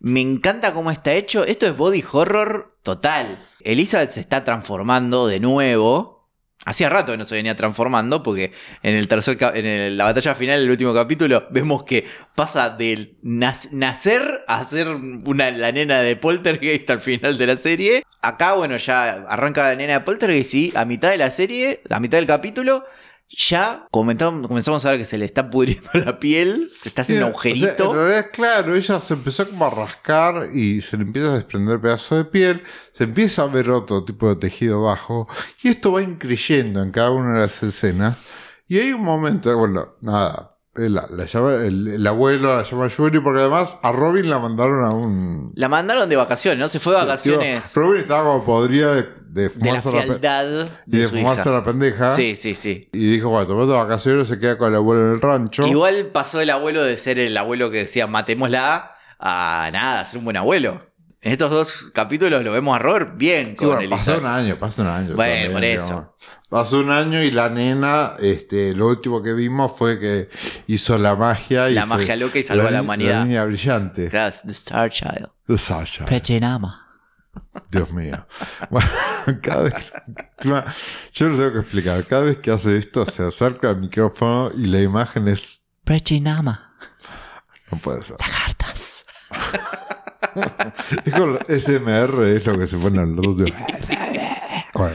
Me 0.00 0.20
encanta 0.20 0.72
cómo 0.74 0.90
está 0.90 1.12
hecho. 1.14 1.44
Esto 1.44 1.66
es 1.66 1.76
body 1.76 2.04
horror 2.12 2.78
total. 2.82 3.38
Elizabeth 3.72 4.10
se 4.10 4.20
está 4.20 4.44
transformando 4.44 5.26
de 5.26 5.40
nuevo. 5.40 6.16
Hacía 6.64 6.88
rato 6.88 7.12
que 7.12 7.18
no 7.18 7.24
se 7.24 7.36
venía 7.36 7.54
transformando, 7.54 8.24
porque 8.24 8.52
en 8.82 8.96
el 8.96 9.06
tercer 9.06 9.36
en 9.54 9.66
el- 9.66 9.96
la 9.96 10.04
batalla 10.04 10.34
final 10.34 10.60
del 10.60 10.70
último 10.70 10.92
capítulo, 10.92 11.46
vemos 11.50 11.84
que 11.84 12.08
pasa 12.34 12.70
del 12.70 13.18
nas- 13.22 13.70
nacer 13.70 14.42
a 14.48 14.64
ser 14.64 14.88
una, 15.26 15.50
la 15.52 15.70
nena 15.70 16.00
de 16.00 16.16
Poltergeist 16.16 16.90
al 16.90 17.00
final 17.00 17.38
de 17.38 17.46
la 17.46 17.56
serie. 17.56 18.02
Acá, 18.20 18.54
bueno, 18.54 18.76
ya 18.78 19.10
arranca 19.28 19.68
la 19.68 19.76
nena 19.76 19.92
de 19.92 20.00
Poltergeist 20.00 20.54
y 20.54 20.72
a 20.74 20.84
mitad 20.84 21.10
de 21.10 21.18
la 21.18 21.30
serie, 21.30 21.82
a 21.88 22.00
mitad 22.00 22.18
del 22.18 22.26
capítulo, 22.26 22.84
ya 23.28 23.86
comentamos- 23.90 24.46
comenzamos 24.46 24.84
a 24.86 24.90
ver 24.90 24.98
que 25.00 25.04
se 25.04 25.18
le 25.18 25.24
está 25.24 25.50
pudriendo 25.50 25.88
la 25.94 26.18
piel, 26.20 26.70
está 26.84 27.02
haciendo 27.02 27.26
Sí, 27.26 27.30
o 27.30 27.40
sea, 27.42 27.50
agujerito. 27.52 27.90
en 27.90 27.96
realidad, 27.96 28.26
claro, 28.32 28.74
ella 28.74 29.00
se 29.00 29.14
empezó 29.14 29.48
como 29.48 29.66
a 29.66 29.70
rascar 29.70 30.48
y 30.54 30.80
se 30.80 30.96
le 30.96 31.02
empieza 31.04 31.30
a 31.32 31.34
desprender 31.36 31.80
pedazos 31.80 32.18
de 32.18 32.24
piel, 32.24 32.62
se 32.92 33.04
empieza 33.04 33.42
a 33.42 33.46
ver 33.46 33.70
otro 33.70 34.04
tipo 34.04 34.28
de 34.28 34.36
tejido 34.36 34.82
bajo, 34.82 35.28
y 35.62 35.68
esto 35.68 35.92
va 35.92 36.02
increyendo 36.02 36.82
en 36.82 36.90
cada 36.92 37.10
una 37.10 37.34
de 37.34 37.40
las 37.40 37.62
escenas. 37.62 38.16
Y 38.68 38.78
hay 38.78 38.92
un 38.92 39.02
momento, 39.02 39.56
bueno, 39.56 39.94
nada, 40.00 40.55
la, 40.78 41.06
la 41.10 41.24
llama- 41.26 41.54
el, 41.64 41.88
el 41.88 42.06
abuelo 42.06 42.56
la 42.56 42.62
llama 42.62 42.88
Yuri, 42.88 43.20
porque 43.20 43.40
además 43.40 43.76
a 43.82 43.92
Robin 43.92 44.28
la 44.30 44.38
mandaron 44.38 44.84
a 44.84 44.90
un. 44.90 45.52
La 45.54 45.68
mandaron 45.68 46.08
de 46.08 46.16
vacaciones, 46.16 46.58
¿no? 46.58 46.68
Se 46.68 46.78
fue 46.80 46.92
de 46.94 47.00
vacaciones 47.00 47.74
Robin 47.74 48.00
estaba 48.02 48.24
como 48.24 48.44
podría 48.44 48.88
de, 48.88 49.02
de 49.28 49.48
de 49.48 49.72
la 49.72 49.82
frialdad 49.82 50.66
y 50.86 50.90
de 50.90 50.98
de 51.00 51.08
fumarse 51.08 51.40
hija. 51.42 51.50
la 51.50 51.64
pendeja. 51.64 52.10
Sí, 52.14 52.36
sí, 52.36 52.54
sí. 52.54 52.88
Y 52.92 53.10
dijo, 53.12 53.28
bueno, 53.28 53.46
tomate 53.46 53.72
vacaciones, 53.72 54.28
se 54.28 54.38
queda 54.38 54.56
con 54.58 54.68
el 54.68 54.76
abuelo 54.76 55.06
en 55.08 55.12
el 55.14 55.20
rancho. 55.20 55.66
Igual 55.66 56.06
pasó 56.12 56.40
el 56.40 56.50
abuelo 56.50 56.82
de 56.82 56.96
ser 56.96 57.18
el 57.18 57.36
abuelo 57.36 57.70
que 57.70 57.78
decía 57.78 58.06
matémosla 58.06 58.90
a 59.18 59.70
nada, 59.72 60.00
a 60.00 60.04
ser 60.04 60.18
un 60.18 60.24
buen 60.24 60.36
abuelo. 60.36 60.80
En 61.26 61.32
estos 61.32 61.50
dos 61.50 61.90
capítulos 61.92 62.44
lo 62.44 62.52
vemos 62.52 62.76
a 62.76 62.78
Robert 62.78 63.16
bien 63.16 63.56
con 63.56 63.66
bueno, 63.66 63.90
pasó 63.90 64.16
un 64.18 64.26
año, 64.26 64.56
pasó 64.60 64.82
un 64.82 64.88
año. 64.88 65.16
Bueno, 65.16 65.32
también, 65.32 65.52
por 65.52 65.64
eso. 65.64 65.84
digamos. 65.86 66.06
Pasó 66.48 66.78
un 66.78 66.90
año 66.92 67.20
y 67.20 67.32
la 67.32 67.48
nena, 67.48 68.12
este, 68.20 68.72
lo 68.76 68.86
último 68.86 69.20
que 69.24 69.32
vimos 69.32 69.72
fue 69.76 69.98
que 69.98 70.28
hizo 70.68 70.96
la 70.98 71.16
magia 71.16 71.68
y 71.68 71.74
La 71.74 71.80
se- 71.82 71.88
magia 71.88 72.14
loca 72.14 72.38
y 72.38 72.44
salvó 72.44 72.68
a 72.68 72.70
la 72.70 72.78
ni- 72.78 72.84
humanidad. 72.84 73.14
La 73.18 73.24
niña 73.24 73.44
brillante. 73.44 74.08
Claro, 74.08 74.36
The 74.44 74.52
Star 74.52 74.88
Child. 74.88 75.28
Sasha. 75.58 76.04
Prechenama. 76.04 76.86
Dios 77.72 77.90
mío. 77.92 78.24
Bueno, 78.70 78.88
cada 79.42 79.62
vez 79.64 79.74
yo 81.12 81.28
lo 81.28 81.36
tengo 81.38 81.52
que 81.54 81.58
explicar. 81.58 82.04
Cada 82.04 82.22
vez 82.22 82.36
que 82.38 82.52
hace 82.52 82.76
esto, 82.76 83.04
se 83.04 83.24
acerca 83.24 83.70
al 83.70 83.78
micrófono 83.80 84.52
y 84.54 84.68
la 84.68 84.80
imagen 84.80 85.26
es. 85.26 85.60
Prechenama. 85.82 86.76
No 87.72 87.78
puede 87.78 88.04
ser. 88.04 88.14
Lagartas. 88.20 89.04
Es 91.04 91.14
con 91.14 91.38
SMR, 91.48 92.24
es 92.36 92.46
lo 92.46 92.58
que 92.58 92.66
se 92.66 92.76
pone 92.76 93.00
al. 93.00 93.14
Bueno, 93.14 94.94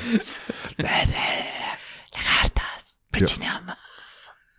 Lagartas. 2.13 3.01
Prechenama. 3.09 3.77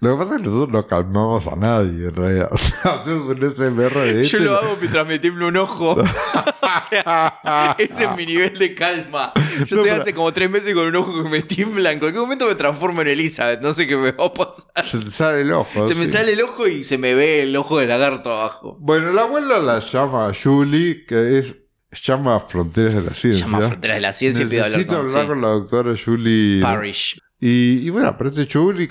Lo 0.03 0.19
que 0.19 0.25
pasa 0.25 0.37
es 0.37 0.43
que 0.43 0.49
nosotros 0.49 0.69
no 0.71 0.87
calmamos 0.87 1.47
a 1.47 1.57
nadie, 1.57 2.09
en 2.09 2.15
realidad. 2.17 2.49
O 2.53 2.59
sea, 2.59 2.95
hacemos 2.95 3.27
un 3.27 3.37
SMR 3.51 3.95
de 4.01 4.13
Yo 4.15 4.21
este. 4.21 4.41
lo 4.41 4.57
hago 4.59 4.77
mientras 4.81 5.07
me 5.07 5.19
tiembla 5.19 5.47
un 5.47 5.57
ojo. 5.57 5.93
o 5.97 6.89
sea, 6.91 7.75
ese 7.79 8.05
es 8.05 8.17
mi 8.17 8.27
nivel 8.27 8.59
de 8.59 8.75
calma. 8.75 9.33
Yo 9.37 9.43
No, 9.43 9.63
estoy 9.63 9.83
pero- 9.85 10.03
hace 10.03 10.15
como 10.15 10.33
tres 10.33 10.51
meses 10.51 10.75
con 10.75 10.87
un 10.87 10.97
ojo 10.97 11.23
que 11.23 11.29
me 11.31 11.43
tiembla. 11.43 11.93
En 11.93 11.99
cualquier 11.99 12.21
momento 12.23 12.47
me 12.47 12.55
transformo 12.55 13.01
en 13.03 13.09
Elizabeth. 13.09 13.61
No 13.61 13.75
sé 13.75 13.87
qué 13.87 13.97
me 13.97 14.13
va 14.13 14.27
a 14.27 14.35
pasar. 14.35 14.87
Se 14.87 14.99
te 14.99 15.11
sale 15.11 15.43
el 15.43 15.53
ojo. 15.53 15.87
Se 15.87 15.95
me 15.95 16.07
sí. 16.07 16.13
sale 16.13 16.33
el 16.33 16.41
ojo 16.43 16.67
y 16.67 16.83
se 16.85 16.99
me 16.99 17.15
ve 17.15 17.43
el 17.43 17.55
ojo 17.57 17.79
de 17.79 17.87
lagarto 17.87 18.33
abajo. 18.33 18.77
Bueno, 18.81 19.13
la 19.13 19.23
abuela 19.23 19.59
la 19.61 19.79
llama 19.81 20.33
Julie, 20.41 21.05
que 21.07 21.39
es 21.39 21.55
llama 22.03 22.41
Fronteras 22.41 22.95
de 22.95 23.03
la 23.03 23.15
Ciencia. 23.15 23.45
Llama 23.47 23.61
Fronteras 23.69 23.97
de 23.97 24.01
la 24.01 24.13
Ciencia 24.13 24.45
y 24.45 24.49
pido 24.49 24.65
hablar 24.65 24.79
Necesito 24.79 24.97
con- 24.97 25.07
hablar 25.09 25.23
sí. 25.23 25.29
con 25.29 25.41
la 25.43 25.49
doctora 25.49 25.95
Julie. 26.05 26.61
Parish. 26.63 27.21
Y, 27.41 27.87
y 27.87 27.91
bueno, 27.91 28.09
aparece 28.09 28.49
Julie 28.51 28.89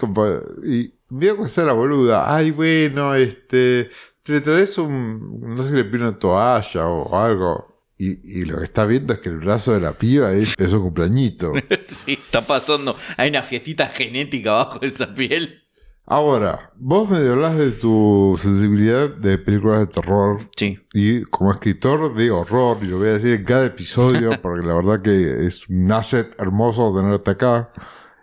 y 0.65 0.93
veo 1.11 1.37
que 1.37 1.43
está 1.43 1.63
la 1.63 1.73
boluda. 1.73 2.33
Ay, 2.33 2.51
bueno, 2.51 3.13
este. 3.13 3.89
Te 4.23 4.41
traes 4.41 4.77
un. 4.77 5.55
No 5.55 5.63
sé 5.63 5.69
si 5.69 5.75
le 5.75 5.85
pide 5.85 6.07
una 6.07 6.17
toalla 6.17 6.87
o 6.87 7.17
algo. 7.17 7.67
Y, 7.97 8.41
y 8.41 8.45
lo 8.45 8.57
que 8.57 8.63
está 8.63 8.85
viendo 8.85 9.13
es 9.13 9.19
que 9.19 9.29
el 9.29 9.37
brazo 9.37 9.73
de 9.73 9.79
la 9.79 9.93
piba 9.93 10.31
es, 10.31 10.55
es 10.57 10.73
un 10.73 10.81
cumpleañito. 10.81 11.53
Sí, 11.87 12.13
está 12.13 12.41
pasando. 12.41 12.95
Hay 13.17 13.29
una 13.29 13.43
fiestita 13.43 13.87
genética 13.87 14.51
abajo 14.51 14.79
de 14.79 14.87
esa 14.87 15.13
piel. 15.13 15.61
Ahora, 16.05 16.71
vos 16.75 17.09
me 17.09 17.19
hablas 17.19 17.57
de 17.57 17.71
tu 17.71 18.37
sensibilidad 18.41 19.07
de 19.07 19.37
películas 19.37 19.79
de 19.79 19.87
terror. 19.87 20.41
Sí. 20.57 20.79
Y 20.93 21.21
como 21.23 21.51
escritor 21.51 22.13
de 22.15 22.31
horror, 22.31 22.79
y 22.81 22.87
lo 22.87 22.97
voy 22.97 23.09
a 23.09 23.13
decir 23.13 23.33
en 23.33 23.45
cada 23.45 23.67
episodio, 23.67 24.31
porque 24.41 24.65
la 24.65 24.73
verdad 24.73 25.01
que 25.01 25.45
es 25.45 25.69
un 25.69 25.91
asset 25.91 26.35
hermoso 26.39 26.93
tenerte 26.95 27.31
acá. 27.31 27.71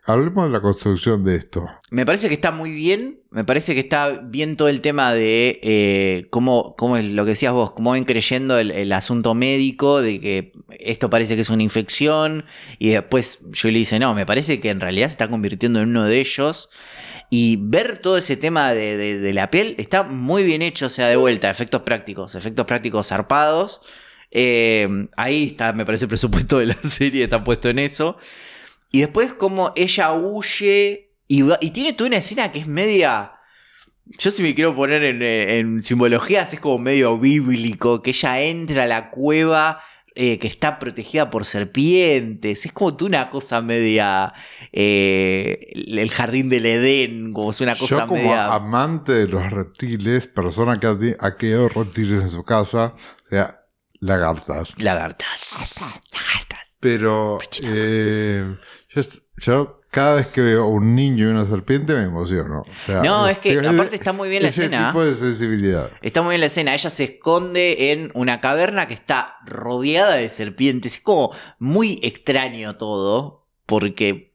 Hablemos 0.09 0.47
de 0.47 0.53
la 0.55 0.63
construcción 0.63 1.23
de 1.23 1.37
esto. 1.37 1.69
Me 1.91 2.07
parece 2.07 2.29
que 2.29 2.35
está 2.35 2.51
muy 2.51 2.71
bien. 2.71 3.21
Me 3.31 3.45
parece 3.45 3.75
que 3.75 3.81
está 3.81 4.09
bien 4.25 4.57
todo 4.57 4.69
el 4.69 4.81
tema 4.81 5.13
de 5.13 5.61
eh, 5.63 6.29
cómo, 6.31 6.75
cómo 6.79 6.97
es 6.97 7.05
lo 7.05 7.27
que 7.27 7.33
decías 7.33 7.53
vos, 7.53 7.73
cómo 7.73 7.93
ven 7.93 8.07
creyendo 8.07 8.59
el, 8.59 8.91
asunto 8.95 9.35
médico, 9.35 10.01
de 10.01 10.19
que 10.19 10.53
esto 10.81 11.11
parece 11.11 11.35
que 11.35 11.43
es 11.43 11.51
una 11.51 11.63
infección. 11.63 12.47
Y 12.79 12.89
después 12.89 13.41
le 13.63 13.71
dice, 13.71 13.99
no, 13.99 14.15
me 14.15 14.25
parece 14.25 14.61
que 14.61 14.71
en 14.71 14.81
realidad 14.81 15.09
se 15.09 15.13
está 15.13 15.29
convirtiendo 15.29 15.81
en 15.81 15.91
uno 15.91 16.05
de 16.05 16.21
ellos. 16.21 16.71
Y 17.29 17.59
ver 17.61 17.99
todo 17.99 18.17
ese 18.17 18.39
tema 18.39 18.73
de 18.73 19.31
la 19.35 19.51
piel 19.51 19.75
está 19.77 20.05
muy 20.05 20.43
bien 20.43 20.63
hecho, 20.63 20.87
o 20.87 20.89
sea, 20.89 21.09
de 21.09 21.17
vuelta, 21.17 21.51
efectos 21.51 21.83
prácticos, 21.83 22.35
efectos 22.35 22.65
prácticos 22.65 23.09
zarpados. 23.09 23.83
Eh, 24.31 24.89
ahí 25.17 25.49
está, 25.49 25.73
me 25.73 25.87
parece 25.87 26.05
el 26.05 26.09
presupuesto 26.09 26.59
de 26.59 26.67
la 26.67 26.79
serie, 26.83 27.25
está 27.25 27.45
puesto 27.45 27.69
en 27.69 27.79
eso. 27.79 28.17
Y 28.91 29.01
después 29.01 29.35
como 29.35 29.73
ella 29.77 30.13
huye 30.13 31.09
y, 31.27 31.71
tiene 31.71 31.93
toda 31.93 32.09
una 32.09 32.19
escena 32.19 32.51
que 32.51 32.61
es 32.61 32.67
media... 32.67 33.33
Yo 34.07 34.31
si 34.31 34.43
me 34.43 34.55
quiero 34.55 34.75
poner 34.75 35.05
en, 35.05 35.23
eh, 35.23 35.59
en 35.59 35.83
simbologías 35.83 36.55
es 36.55 36.61
como 36.61 36.79
medio 36.79 37.19
bíblico, 37.19 38.03
que 38.03 38.11
ella 38.11 38.41
entra 38.41 38.85
a 38.85 38.87
la 38.87 39.11
cueva 39.11 39.83
eh, 40.15 40.39
que 40.39 40.49
está 40.49 40.79
protegida 40.79 41.29
por 41.29 41.45
serpientes. 41.45 42.65
Es 42.65 42.73
como 42.73 42.97
tú 42.97 43.05
una 43.07 43.29
cosa 43.29 43.61
media... 43.61 44.33
eh, 44.73 45.61
el 45.75 46.11
jardín 46.11 46.49
del 46.49 46.65
Edén, 46.65 47.35
como 47.35 47.51
es 47.51 47.61
una 47.61 47.77
cosa 47.77 48.01
Yo 48.01 48.07
como 48.09 48.23
media... 48.23 48.55
amante 48.55 49.13
de 49.13 49.29
los 49.29 49.51
reptiles, 49.51 50.27
persona 50.27 50.81
que 50.81 50.87
ha, 50.87 50.97
ha 51.21 51.37
criado 51.37 51.69
reptiles 51.69 52.23
en 52.23 52.31
su 52.31 52.43
casa, 52.45 52.95
o 53.27 53.29
sea, 53.29 53.61
lagartas. 54.01 54.73
Lagartas. 54.79 56.01
Lagartas. 56.13 56.79
Pero 56.81 57.39
eh, 57.63 58.57
yo, 58.89 59.03
yo 59.39 59.81
cada 59.91 60.17
vez 60.17 60.27
que 60.27 60.41
veo 60.43 60.67
un 60.67 60.95
niño 60.95 61.29
y 61.29 61.31
una 61.31 61.47
serpiente 61.47 61.95
me 61.95 62.05
emociono. 62.05 62.61
O 62.61 62.67
sea, 62.85 63.03
No, 63.03 63.27
es 63.29 63.39
que 63.39 63.59
aparte 63.59 63.97
está 63.97 64.13
muy 64.13 64.29
bien 64.29 64.43
la 64.43 64.51
ese 64.51 64.65
escena. 64.65 64.89
tipo 64.89 65.03
de 65.05 65.15
sensibilidad. 65.15 65.91
Está 66.03 66.21
muy 66.23 66.33
bien 66.33 66.41
la 66.43 66.47
escena. 66.49 66.75
Ella 66.75 66.91
se 66.91 67.05
esconde 67.05 67.93
en 67.93 68.11
una 68.15 68.41
caverna 68.41 68.87
que 68.87 68.95
está 68.95 69.37
rodeada 69.47 70.17
de 70.17 70.29
serpientes. 70.29 70.97
Es 70.97 71.01
como 71.03 71.35
muy 71.59 71.99
extraño 72.03 72.77
todo. 72.77 73.47
Porque. 73.67 74.28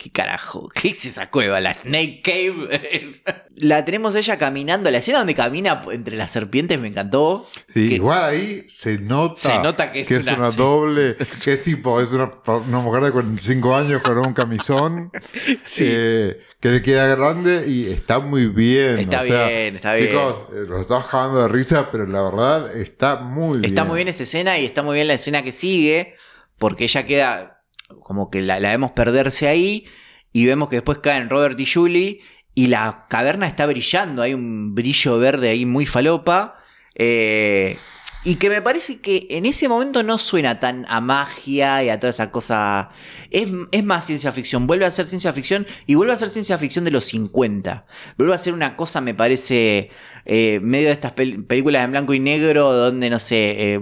¿Qué, 0.00 0.04
¿Qué 0.04 0.10
carajo? 0.12 0.68
¿Qué 0.68 0.88
es 0.88 1.04
esa 1.04 1.30
cueva? 1.30 1.60
¿La 1.60 1.74
Snake 1.74 2.22
Cave? 2.24 3.12
la 3.56 3.84
tenemos 3.84 4.14
ella 4.14 4.38
caminando. 4.38 4.90
La 4.90 4.98
escena 4.98 5.18
donde 5.18 5.34
camina 5.34 5.82
entre 5.92 6.16
las 6.16 6.30
serpientes 6.30 6.80
me 6.80 6.88
encantó. 6.88 7.46
Sí, 7.68 7.88
Que- 7.88 7.94
igual 7.96 8.22
ahí 8.22 8.64
se 8.68 8.98
nota, 8.98 9.34
Se 9.36 9.58
nota 9.58 9.92
que 9.92 10.00
es 10.00 10.10
una- 10.10 10.36
una, 10.36 10.50
sí. 10.52 10.56
doble, 10.56 11.16
que 11.16 11.52
es 11.52 11.62
tipo, 11.64 12.00
es 12.00 12.08
una, 12.12 12.32
una 12.46 12.78
mujer 12.78 13.04
de 13.04 13.12
45 13.12 13.76
años 13.76 14.02
con 14.02 14.16
un 14.18 14.32
camisón 14.32 15.10
Sí. 15.64 15.84
eh, 15.86 16.40
que 16.60 16.68
le 16.70 16.82
queda 16.82 17.14
grande 17.14 17.64
y 17.68 17.90
está 17.90 18.20
muy 18.20 18.46
bien. 18.46 18.98
Está 19.00 19.20
o 19.20 19.24
sea, 19.24 19.48
bien, 19.48 19.76
está 19.76 19.94
bien. 19.94 20.08
Chicos, 20.08 20.34
eh, 20.52 20.64
los 20.68 20.80
estamos 20.80 21.06
cagando 21.06 21.42
de 21.42 21.48
risa, 21.48 21.90
pero 21.90 22.06
la 22.06 22.22
verdad 22.22 22.76
está 22.76 23.16
muy 23.20 23.58
bien. 23.58 23.64
Está 23.66 23.84
muy 23.84 23.96
bien 23.96 24.08
esa 24.08 24.22
escena 24.22 24.58
y 24.58 24.64
está 24.64 24.82
muy 24.82 24.94
bien 24.94 25.08
la 25.08 25.14
escena 25.14 25.42
que 25.42 25.52
sigue, 25.52 26.14
porque 26.58 26.84
ella 26.84 27.04
queda 27.06 27.59
como 28.02 28.30
que 28.30 28.40
la, 28.42 28.60
la 28.60 28.70
vemos 28.70 28.92
perderse 28.92 29.48
ahí 29.48 29.84
y 30.32 30.46
vemos 30.46 30.68
que 30.68 30.76
después 30.76 30.98
caen 30.98 31.28
Robert 31.30 31.58
y 31.58 31.66
Julie 31.66 32.20
y 32.54 32.66
la 32.68 33.06
caverna 33.08 33.46
está 33.46 33.66
brillando, 33.66 34.22
hay 34.22 34.34
un 34.34 34.74
brillo 34.74 35.18
verde 35.18 35.48
ahí 35.50 35.66
muy 35.66 35.86
falopa. 35.86 36.54
eh, 36.94 37.76
y 38.22 38.34
que 38.34 38.50
me 38.50 38.60
parece 38.60 39.00
que 39.00 39.26
en 39.30 39.46
ese 39.46 39.66
momento 39.66 40.02
no 40.02 40.18
suena 40.18 40.60
tan 40.60 40.84
a 40.90 41.00
magia 41.00 41.82
y 41.82 41.88
a 41.88 41.98
toda 41.98 42.10
esa 42.10 42.30
cosa. 42.30 42.90
Es, 43.30 43.48
es 43.72 43.82
más 43.82 44.04
ciencia 44.04 44.30
ficción. 44.30 44.66
Vuelve 44.66 44.84
a 44.84 44.90
ser 44.90 45.06
ciencia 45.06 45.32
ficción 45.32 45.66
y 45.86 45.94
vuelve 45.94 46.12
a 46.12 46.18
ser 46.18 46.28
ciencia 46.28 46.58
ficción 46.58 46.84
de 46.84 46.90
los 46.90 47.04
50. 47.04 47.86
Vuelve 48.18 48.34
a 48.34 48.38
ser 48.38 48.52
una 48.52 48.76
cosa, 48.76 49.00
me 49.00 49.14
parece, 49.14 49.88
eh, 50.26 50.60
medio 50.62 50.88
de 50.88 50.92
estas 50.92 51.16
pel- 51.16 51.46
películas 51.46 51.82
en 51.82 51.92
blanco 51.92 52.12
y 52.12 52.20
negro 52.20 52.70
donde, 52.74 53.08
no 53.08 53.18
sé, 53.18 53.72
eh, 53.76 53.80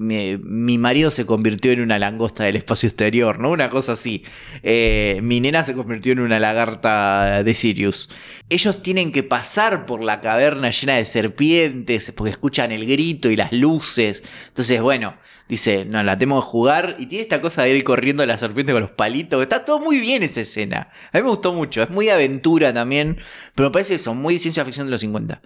mi, 0.00 0.78
marido 0.78 1.10
se 1.10 1.26
convirtió 1.26 1.72
en 1.72 1.82
una 1.82 1.98
langosta 1.98 2.44
del 2.44 2.56
espacio 2.56 2.88
exterior, 2.88 3.38
¿no? 3.38 3.50
Una 3.50 3.68
cosa 3.68 3.92
así. 3.92 4.24
Eh, 4.62 5.20
mi 5.22 5.40
nena 5.40 5.62
se 5.62 5.74
convirtió 5.74 6.12
en 6.12 6.20
una 6.20 6.40
lagarta 6.40 7.42
de 7.42 7.54
Sirius. 7.54 8.08
Ellos 8.48 8.82
tienen 8.82 9.12
que 9.12 9.22
pasar 9.22 9.84
por 9.84 10.02
la 10.02 10.22
caverna 10.22 10.70
llena 10.70 10.96
de 10.96 11.04
serpientes 11.04 12.12
porque 12.16 12.30
escuchan 12.30 12.72
el 12.72 12.86
grito 12.86 13.28
y 13.28 13.36
las 13.36 13.52
luces. 13.52 14.22
Entonces, 14.48 14.80
bueno, 14.80 15.16
dice, 15.50 15.84
no, 15.84 16.02
la 16.02 16.16
tenemos 16.16 16.46
que 16.46 16.50
jugar. 16.50 16.96
Y 16.98 17.04
tiene 17.04 17.22
esta 17.22 17.42
cosa 17.42 17.64
de 17.64 17.76
ir 17.76 17.84
corriendo 17.84 18.22
a 18.22 18.26
la 18.26 18.38
serpiente 18.38 18.72
con 18.72 18.80
los 18.80 18.92
palitos. 18.92 19.42
Está 19.42 19.66
todo 19.66 19.80
muy 19.80 20.00
bien 20.00 20.22
esa 20.22 20.40
escena. 20.40 20.88
A 21.12 21.18
mí 21.18 21.24
me 21.24 21.28
gustó 21.28 21.52
mucho. 21.52 21.82
Es 21.82 21.90
muy 21.90 22.08
aventura 22.08 22.72
también. 22.72 23.18
Pero 23.54 23.68
me 23.68 23.72
parece 23.72 23.96
eso, 23.96 24.14
muy 24.14 24.38
ciencia 24.38 24.64
ficción 24.64 24.86
de 24.86 24.92
los 24.92 25.02
50. 25.02 25.42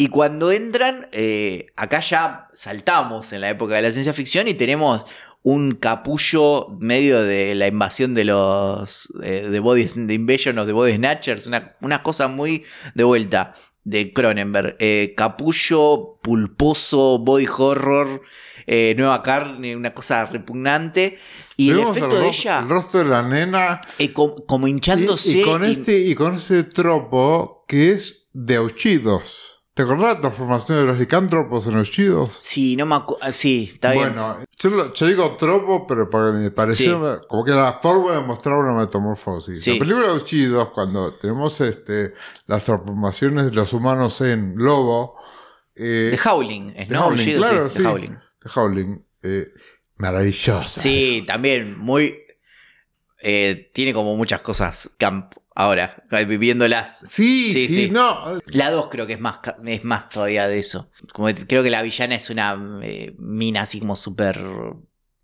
Y 0.00 0.06
cuando 0.08 0.50
entran, 0.50 1.08
eh, 1.12 1.66
acá 1.76 2.00
ya 2.00 2.48
saltamos 2.54 3.34
en 3.34 3.42
la 3.42 3.50
época 3.50 3.74
de 3.74 3.82
la 3.82 3.90
ciencia 3.90 4.14
ficción 4.14 4.48
y 4.48 4.54
tenemos 4.54 5.04
un 5.42 5.72
capullo 5.72 6.68
medio 6.78 7.22
de 7.22 7.54
la 7.54 7.66
invasión 7.66 8.14
de 8.14 8.24
los 8.24 9.08
eh, 9.22 9.48
de 9.50 9.60
body, 9.60 9.84
de 9.94 10.14
Invasion 10.14 10.58
of 10.58 10.66
the 10.66 10.72
Body 10.72 10.94
Snatchers, 10.96 11.46
una, 11.46 11.76
una 11.82 12.02
cosa 12.02 12.28
muy 12.28 12.64
de 12.94 13.04
vuelta 13.04 13.52
de 13.84 14.12
Cronenberg. 14.14 14.76
Eh, 14.78 15.12
capullo, 15.16 16.18
pulposo, 16.22 17.18
body 17.18 17.46
horror, 17.58 18.22
eh, 18.66 18.94
nueva 18.96 19.22
carne, 19.22 19.76
una 19.76 19.92
cosa 19.92 20.24
repugnante. 20.24 21.18
Y 21.58 21.70
el 21.72 21.80
efecto 21.80 22.16
el 22.16 22.22
de 22.22 22.28
ella 22.28 22.60
El 22.60 22.68
rostro 22.70 23.00
de 23.00 23.06
la 23.10 23.22
nena. 23.22 23.82
eh, 23.98 24.14
co- 24.14 24.46
como 24.46 24.66
hinchándose. 24.66 25.40
y 25.40 25.42
con 25.42 25.62
este, 25.62 25.98
y 25.98 26.14
con 26.14 26.36
ese 26.36 26.64
tropo 26.64 27.66
que 27.68 27.90
es 27.90 28.28
de 28.32 28.56
auchidos. 28.56 29.49
¿Te 29.80 29.84
acordás 29.84 30.14
la 30.16 30.20
transformación 30.20 30.78
de 30.78 30.84
los 30.84 30.98
licántropos 30.98 31.66
en 31.66 31.76
auchidos? 31.78 32.32
Sí, 32.38 32.76
no 32.76 32.84
me 32.84 32.96
acuerdo. 32.96 33.32
Sí, 33.32 33.70
está 33.72 33.92
bien. 33.92 34.08
Bueno, 34.12 34.36
yo, 34.58 34.68
lo- 34.68 34.92
yo 34.92 35.06
digo 35.06 35.36
tropo, 35.38 35.86
pero 35.86 36.10
porque 36.10 36.36
me 36.38 36.50
pareció 36.50 37.22
como 37.26 37.44
que 37.46 37.52
la 37.52 37.72
forma 37.72 38.12
de 38.12 38.20
mostrar 38.20 38.58
una 38.58 38.74
metamorfosis. 38.74 39.62
Sí. 39.62 39.72
La 39.72 39.78
película 39.78 40.06
de 40.08 40.12
Auchidos, 40.12 40.68
cuando 40.72 41.14
tenemos 41.14 41.58
este, 41.62 42.12
las 42.46 42.62
transformaciones 42.64 43.46
de 43.46 43.52
los 43.52 43.72
humanos 43.72 44.20
en 44.20 44.52
lobo, 44.56 45.16
eh, 45.74 46.14
The 46.14 46.28
Howling, 46.28 46.70
es, 46.76 46.88
The 46.88 46.94
¿no? 46.94 47.06
Howling, 47.06 47.36
claro, 47.38 47.70
sí. 47.70 47.78
The 47.78 47.86
Howling. 47.86 48.10
de 48.10 48.50
Howling, 48.54 49.04
eh, 49.22 49.46
maravillosa. 49.96 50.78
Sí, 50.80 51.24
también 51.26 51.78
muy. 51.78 52.18
eh, 53.22 53.70
tiene 53.72 53.94
como 53.94 54.14
muchas 54.16 54.42
cosas 54.42 54.90
camp 54.98 55.32
ahora, 55.62 56.02
viviéndolas. 56.26 57.04
Sí, 57.08 57.52
Sí, 57.52 57.68
sí, 57.68 57.74
sí. 57.86 57.90
no. 57.90 58.38
La 58.52 58.70
2 58.70 58.88
creo 58.88 59.06
que 59.06 59.14
es 59.14 59.20
más, 59.20 59.40
es 59.64 59.84
más 59.84 60.08
todavía 60.08 60.46
de 60.48 60.58
eso. 60.58 60.90
Como 61.12 61.28
que 61.28 61.46
creo 61.46 61.62
que 61.62 61.70
la 61.70 61.82
villana 61.82 62.14
es 62.14 62.30
una 62.30 62.58
eh, 62.82 63.14
mina 63.18 63.62
así 63.62 63.80
como 63.80 63.96
súper. 63.96 64.40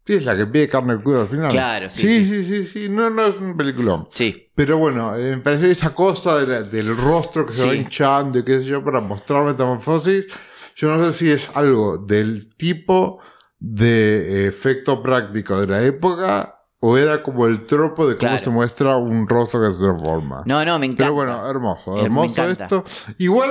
Sí, 0.07 0.15
es 0.15 0.25
la 0.25 0.37
que 0.37 0.47
pide 0.47 0.69
carne 0.69 0.99
cruda 1.03 1.23
al 1.23 1.29
final. 1.29 1.51
Claro, 1.51 1.91
sí, 1.91 2.03
Sí, 2.03 2.25
sí. 2.27 2.45
sí, 2.45 2.67
sí. 2.67 2.89
No, 2.89 3.11
no 3.11 3.27
es 3.27 3.37
un 3.41 3.57
peliculón. 3.57 4.09
Sí, 4.15 4.51
Pero 4.55 4.79
bueno, 4.79 5.17
eh, 5.17 5.37
me 5.37 5.39
pareció 5.43 5.69
esa 5.69 5.93
cosa 5.95 6.39
de 6.39 6.47
la- 6.47 6.63
del 6.63 6.97
rostro 6.97 7.45
que 7.45 7.53
se 7.53 7.67
va 7.67 7.75
hinchando 7.75 8.39
y 8.39 8.45
qué 8.45 8.59
sé 8.59 8.65
yo 8.67 8.85
para 8.85 9.01
mostrar 9.01 9.45
metamorfosis. 9.45 10.27
Yo 10.77 10.89
no 10.97 11.05
sé 11.07 11.13
si 11.13 11.31
es 11.31 11.51
algo 11.55 11.99
del 11.99 12.55
tipo 12.57 13.19
de 13.59 14.45
eh, 14.45 14.47
efecto 14.49 15.03
práctico 15.03 15.59
de 15.61 15.67
la 15.67 15.83
época 15.83 16.56
o 16.89 16.97
era 16.97 17.23
como 17.23 17.47
el 17.47 17.67
tropo 17.67 18.07
de 18.07 18.17
cómo 18.17 18.29
Claro. 18.31 18.45
se 18.45 18.51
muestra 18.51 18.97
un 18.97 19.27
rostro 19.27 19.61
que 19.61 19.75
se 19.75 19.83
transforma. 19.83 20.43
no, 20.47 20.65
no, 20.65 20.79
me 20.79 20.87
encanta. 20.87 21.05
Pero 21.05 21.15
bueno, 21.15 21.51
hermoso, 21.51 22.01
hermoso 22.01 22.49
esto. 22.49 22.85
Igual 23.19 23.51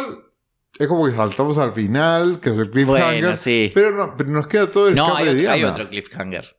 es 0.80 0.88
como 0.88 1.06
que 1.06 1.12
saltamos 1.12 1.58
al 1.58 1.74
final, 1.74 2.40
que 2.40 2.50
es 2.50 2.58
el 2.58 2.70
cliffhanger. 2.72 3.22
bueno, 3.22 3.38
sí. 3.38 3.72
pero, 3.76 3.92
no, 3.92 4.16
pero 4.16 4.30
nos 4.30 4.48
queda 4.48 4.72
todo 4.72 4.88
el 4.88 4.96
No, 4.96 5.16
hay 5.16 5.26
de 5.34 5.42
otro, 5.42 5.52
hay 5.52 5.64
otro 5.66 5.90
cliffhanger. 5.90 6.58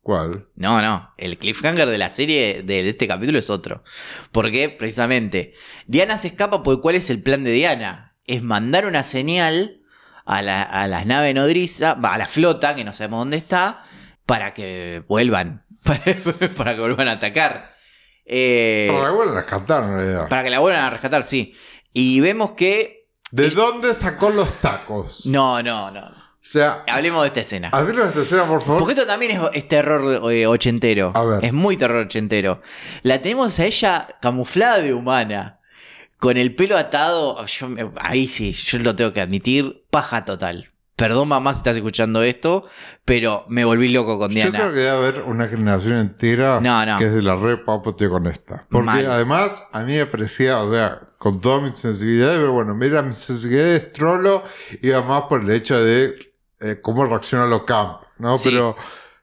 ¿Cuál? 0.00 0.48
No, 0.54 0.82
no. 0.82 1.12
El 1.16 1.38
cliffhanger 1.38 1.88
de 1.88 1.96
la 1.98 2.10
serie 2.10 2.62
de 2.62 2.88
este 2.90 3.08
capítulo 3.08 3.38
es 3.38 3.48
otro. 3.48 3.82
Porque, 4.32 4.68
precisamente, 4.68 5.54
Diana 5.86 6.18
se 6.18 6.28
escapa 6.28 6.62
porque 6.62 6.82
¿cuál 6.82 6.94
es 6.96 7.08
el 7.08 7.22
plan 7.22 7.42
de 7.42 7.52
Diana? 7.52 8.14
Es 8.26 8.42
mandar 8.42 8.84
una 8.86 9.02
señal 9.02 9.80
a, 10.26 10.42
la, 10.42 10.62
a 10.62 10.88
las 10.88 11.06
naves 11.06 11.34
nodriza, 11.34 11.92
a 11.92 12.18
la 12.18 12.26
flota, 12.28 12.74
que 12.74 12.84
no 12.84 12.92
sabemos 12.92 13.20
dónde 13.20 13.38
está, 13.38 13.82
para 14.26 14.52
que 14.52 15.02
vuelvan. 15.08 15.63
para 16.56 16.74
que 16.74 16.80
vuelvan 16.80 17.08
a 17.08 17.12
atacar. 17.12 17.74
Eh, 18.26 18.88
Para 18.90 19.02
la 19.04 19.10
vuelta 19.10 19.34
rescataron 19.34 19.90
en 19.90 19.96
realidad. 19.98 20.28
para 20.28 20.42
que 20.42 20.50
la 20.50 20.58
vuelvan 20.60 20.82
a 20.84 20.90
rescatar, 20.90 21.22
sí. 21.22 21.54
Y 21.92 22.20
vemos 22.20 22.52
que. 22.52 23.08
¿De 23.30 23.50
dónde 23.50 23.94
sacó 23.94 24.30
los 24.30 24.52
tacos? 24.60 25.26
No, 25.26 25.62
no, 25.62 25.90
no. 25.90 26.06
O 26.06 26.56
sea, 26.56 26.84
Hablemos 26.86 27.22
de 27.22 27.28
esta 27.28 27.40
escena. 27.40 27.68
Hazlo 27.72 28.04
esta 28.04 28.22
escena, 28.22 28.44
por 28.46 28.60
favor. 28.60 28.78
Porque 28.78 28.92
esto 28.94 29.06
también 29.06 29.32
es, 29.32 29.40
es 29.54 29.66
terror 29.68 30.30
eh, 30.32 30.46
ochentero. 30.46 31.10
A 31.14 31.24
ver. 31.24 31.44
Es 31.44 31.52
muy 31.52 31.76
terror 31.76 32.04
ochentero. 32.06 32.62
La 33.02 33.20
tenemos 33.20 33.58
a 33.58 33.64
ella 33.64 34.06
camuflada 34.22 34.80
de 34.80 34.94
humana. 34.94 35.60
Con 36.18 36.36
el 36.36 36.54
pelo 36.54 36.78
atado. 36.78 37.44
yo 37.46 37.68
ahí 38.00 38.28
sí, 38.28 38.52
yo 38.52 38.78
lo 38.78 38.94
tengo 38.94 39.12
que 39.12 39.20
admitir. 39.20 39.84
Paja 39.90 40.24
total. 40.24 40.70
Perdón, 40.96 41.28
mamá, 41.28 41.52
si 41.52 41.58
estás 41.58 41.76
escuchando 41.76 42.22
esto. 42.22 42.66
Pero 43.04 43.44
me 43.48 43.64
volví 43.64 43.88
loco 43.92 44.18
con 44.18 44.30
Yo 44.30 44.34
Diana. 44.34 44.58
creo 44.58 44.72
que 44.72 44.78
debe 44.80 44.90
haber 44.90 45.22
una 45.22 45.48
generación 45.48 45.96
entera 45.96 46.60
No, 46.60 46.86
no. 46.86 46.98
que 46.98 47.06
es 47.06 47.12
de 47.14 47.22
la 47.22 47.36
red 47.36 47.58
papote 47.64 48.08
con 48.08 48.26
esta. 48.26 48.66
Porque 48.70 48.86
Mal. 48.86 49.06
además, 49.10 49.64
a 49.72 49.80
mí 49.80 49.92
me 49.96 50.06
parecía, 50.06 50.60
o 50.60 50.70
sea, 50.72 51.00
con 51.18 51.40
toda 51.40 51.60
mi 51.60 51.74
sensibilidad, 51.74 52.32
pero 52.36 52.52
bueno, 52.52 52.74
mira, 52.74 53.02
mi 53.02 53.12
sensibilidad 53.12 53.64
de 53.66 53.80
trolo 53.80 54.42
iba 54.82 55.02
más 55.02 55.22
por 55.22 55.40
el 55.42 55.50
hecho 55.50 55.82
de 55.82 56.14
eh, 56.60 56.78
cómo 56.80 57.04
reacciona 57.06 57.46
lo 57.46 57.66
camp, 57.66 58.02
¿no? 58.18 58.38
Sí. 58.38 58.50
Pero, 58.50 58.76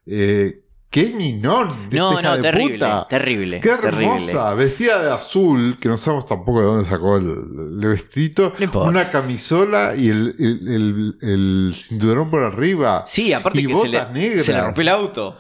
eh, 0.06 0.61
qué 0.92 1.06
minón. 1.16 1.90
No, 1.90 2.22
no, 2.22 2.36
de 2.36 2.42
terrible. 2.44 2.74
puta. 2.76 3.08
Terrible. 3.10 3.60
Qué 3.62 3.70
terrible. 3.78 4.06
hermosa, 4.32 4.54
vestida 4.54 5.02
de 5.02 5.12
azul, 5.12 5.78
que 5.80 5.90
no 5.90 5.98
sabemos 5.98 6.28
tampoco 6.28 6.60
de 6.60 6.66
dónde 6.68 6.90
sacó 6.90 7.18
el, 7.18 7.26
el 7.28 7.82
No 8.60 8.84
una 8.84 9.10
camisola 9.10 9.96
y 9.96 10.10
el, 10.10 10.36
el- 10.38 11.18
el- 11.22 11.76
cinturón 11.82 12.30
por 12.30 12.44
arriba. 12.44 13.04
Sí, 13.08 13.34
aparte 13.34 13.62
Y 13.62 13.68
que 13.68 13.76
se 13.76 13.88
le, 13.90 13.98
botas 14.00 14.14
negras. 14.14 14.46
se 14.46 14.54
le 14.54 14.62
rompió 14.62 14.82
el 14.82 14.90
auto. 14.90 15.38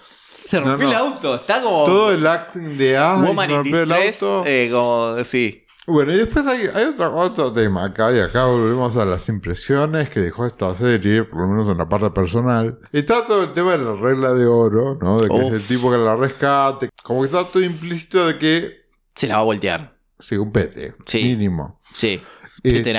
Se 0.47 0.59
No, 0.59 0.65
rompió 0.67 0.87
el 0.89 0.95
auto. 0.95 1.35
Está 1.35 1.61
como. 1.61 1.85
Todo 1.85 2.11
el 2.13 2.25
acting 2.25 2.77
de 2.77 2.97
ah, 2.97 3.15
Woman 3.23 3.49
in 3.51 3.55
rompió 3.57 3.77
el 3.83 3.87
distress. 3.87 4.23
auto. 4.23 4.43
eh, 4.47 4.69
como. 4.71 5.23
Sí. 5.23 5.63
Bueno, 5.91 6.13
y 6.13 6.17
después 6.17 6.47
hay, 6.47 6.67
hay 6.73 6.85
otro, 6.85 7.13
otro 7.15 7.51
tema 7.51 7.83
acá, 7.85 8.11
y 8.15 8.19
acá 8.19 8.45
volvemos 8.45 8.95
a 8.95 9.03
las 9.05 9.27
impresiones 9.29 10.09
que 10.09 10.21
dejó 10.21 10.45
esta 10.45 10.75
serie, 10.77 11.23
por 11.25 11.41
lo 11.41 11.47
menos 11.49 11.67
en 11.69 11.77
la 11.77 11.89
parte 11.89 12.09
personal. 12.11 12.79
Está 12.93 13.25
todo 13.27 13.43
el 13.43 13.53
tema 13.53 13.73
de 13.73 13.79
la 13.79 13.95
regla 13.95 14.33
de 14.33 14.45
oro, 14.45 14.97
¿no? 15.01 15.21
De 15.21 15.27
que 15.27 15.47
es 15.47 15.53
el 15.53 15.61
tipo 15.61 15.91
que 15.91 15.97
la 15.97 16.15
rescate. 16.15 16.89
Como 17.03 17.21
que 17.21 17.25
está 17.27 17.43
todo 17.43 17.61
implícito 17.61 18.25
de 18.25 18.37
que, 18.37 18.81
Se 19.15 19.27
la 19.27 19.35
va 19.35 19.41
a 19.41 19.43
voltear. 19.43 19.95
sí, 20.19 20.37
un 20.37 20.51
pete, 20.51 20.95
Sí. 21.05 21.23
mínimo. 21.23 21.81
Sí. 21.93 22.21
Este, 22.63 22.93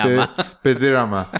Peterama. 0.62 1.30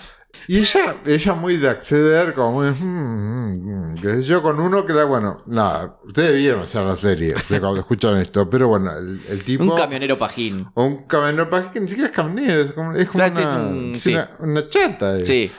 Y 0.48 0.58
ella, 0.58 0.96
ella 1.06 1.34
muy 1.34 1.56
de 1.56 1.68
acceder, 1.68 2.34
como 2.34 2.62
muy, 2.62 2.70
mm, 2.70 3.92
mm, 3.92 3.94
qué 4.00 4.08
sé 4.10 4.22
yo, 4.24 4.42
con 4.42 4.58
uno 4.60 4.84
que 4.84 4.92
era, 4.92 5.04
bueno, 5.04 5.38
nada, 5.46 5.98
ustedes 6.04 6.36
vieron 6.36 6.66
ya 6.66 6.82
la 6.82 6.96
serie, 6.96 7.34
o 7.34 7.38
sea, 7.40 7.60
cuando 7.60 7.80
escuchan 7.80 8.16
esto, 8.18 8.48
pero 8.50 8.68
bueno, 8.68 8.90
el, 8.96 9.20
el 9.28 9.44
tipo... 9.44 9.64
Un 9.64 9.76
camionero 9.76 10.18
pajín. 10.18 10.66
O 10.74 10.84
un 10.84 11.06
camionero 11.06 11.48
para 11.50 11.70
que 11.70 11.80
ni 11.80 11.88
siquiera 11.88 12.08
es 12.10 12.14
camionero, 12.14 12.60
es 12.60 12.72
como, 12.72 12.94
es 12.94 13.08
como 13.08 13.24
una, 13.24 13.26
es 13.32 13.52
un- 13.52 13.94
sí. 14.00 14.12
una, 14.14 14.30
una 14.40 14.68
chata. 14.68 15.18
eh. 15.18 15.24
Sí. 15.26 15.52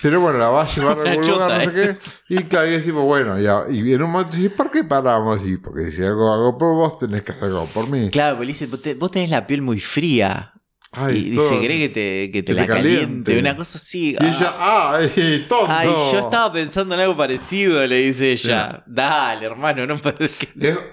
Pero 0.00 0.20
bueno, 0.20 0.38
la 0.38 0.48
va 0.48 0.62
a 0.62 0.66
llevar 0.74 0.98
a 1.06 1.10
algún 1.12 1.26
lugar, 1.28 1.66
no 1.66 1.72
sé 1.74 1.90
¿eh? 1.90 1.96
qué. 2.28 2.34
Y 2.34 2.44
claro, 2.44 2.68
y 2.70 2.74
es 2.74 2.84
tipo, 2.84 3.02
bueno, 3.02 3.38
ya. 3.38 3.64
Y 3.70 3.92
en 3.92 4.02
un 4.02 4.10
momento 4.10 4.36
dice, 4.36 4.50
¿por 4.50 4.70
qué 4.70 4.82
paramos? 4.82 5.40
Y 5.46 5.58
porque 5.58 5.92
si 5.92 6.02
algo 6.02 6.32
hago 6.32 6.58
por 6.58 6.74
vos, 6.74 6.98
tenés 6.98 7.22
que 7.22 7.30
hacer 7.32 7.44
algo 7.44 7.66
por 7.66 7.88
mí. 7.88 8.08
Claro, 8.10 8.34
pero 8.36 8.44
le 8.44 8.48
dice, 8.48 8.66
"Vos 8.66 8.82
te- 8.82 8.94
vos 8.94 9.10
tenés 9.12 9.30
la 9.30 9.46
piel 9.46 9.62
muy 9.62 9.78
fría. 9.78 10.51
Ay, 10.94 11.32
y 11.32 11.36
todo. 11.36 11.48
dice, 11.50 11.64
¿cree 11.64 11.78
que 11.78 11.88
te, 11.88 12.30
que 12.30 12.42
te 12.42 12.52
que 12.52 12.52
la 12.52 12.62
te 12.62 12.68
caliente. 12.68 13.00
caliente? 13.32 13.38
Una 13.38 13.56
cosa 13.56 13.78
así. 13.78 14.10
Y 14.20 14.24
ella, 14.26 14.54
¡ay, 14.58 15.46
tonto! 15.48 15.66
Ay, 15.72 15.88
yo 16.12 16.18
estaba 16.18 16.52
pensando 16.52 16.94
en 16.94 17.00
algo 17.00 17.16
parecido, 17.16 17.86
le 17.86 17.96
dice 17.96 18.32
ella. 18.32 18.82
Dale, 18.86 19.46
hermano, 19.46 19.86
no 19.86 19.98
puedes 19.98 20.30
que- 20.30 20.48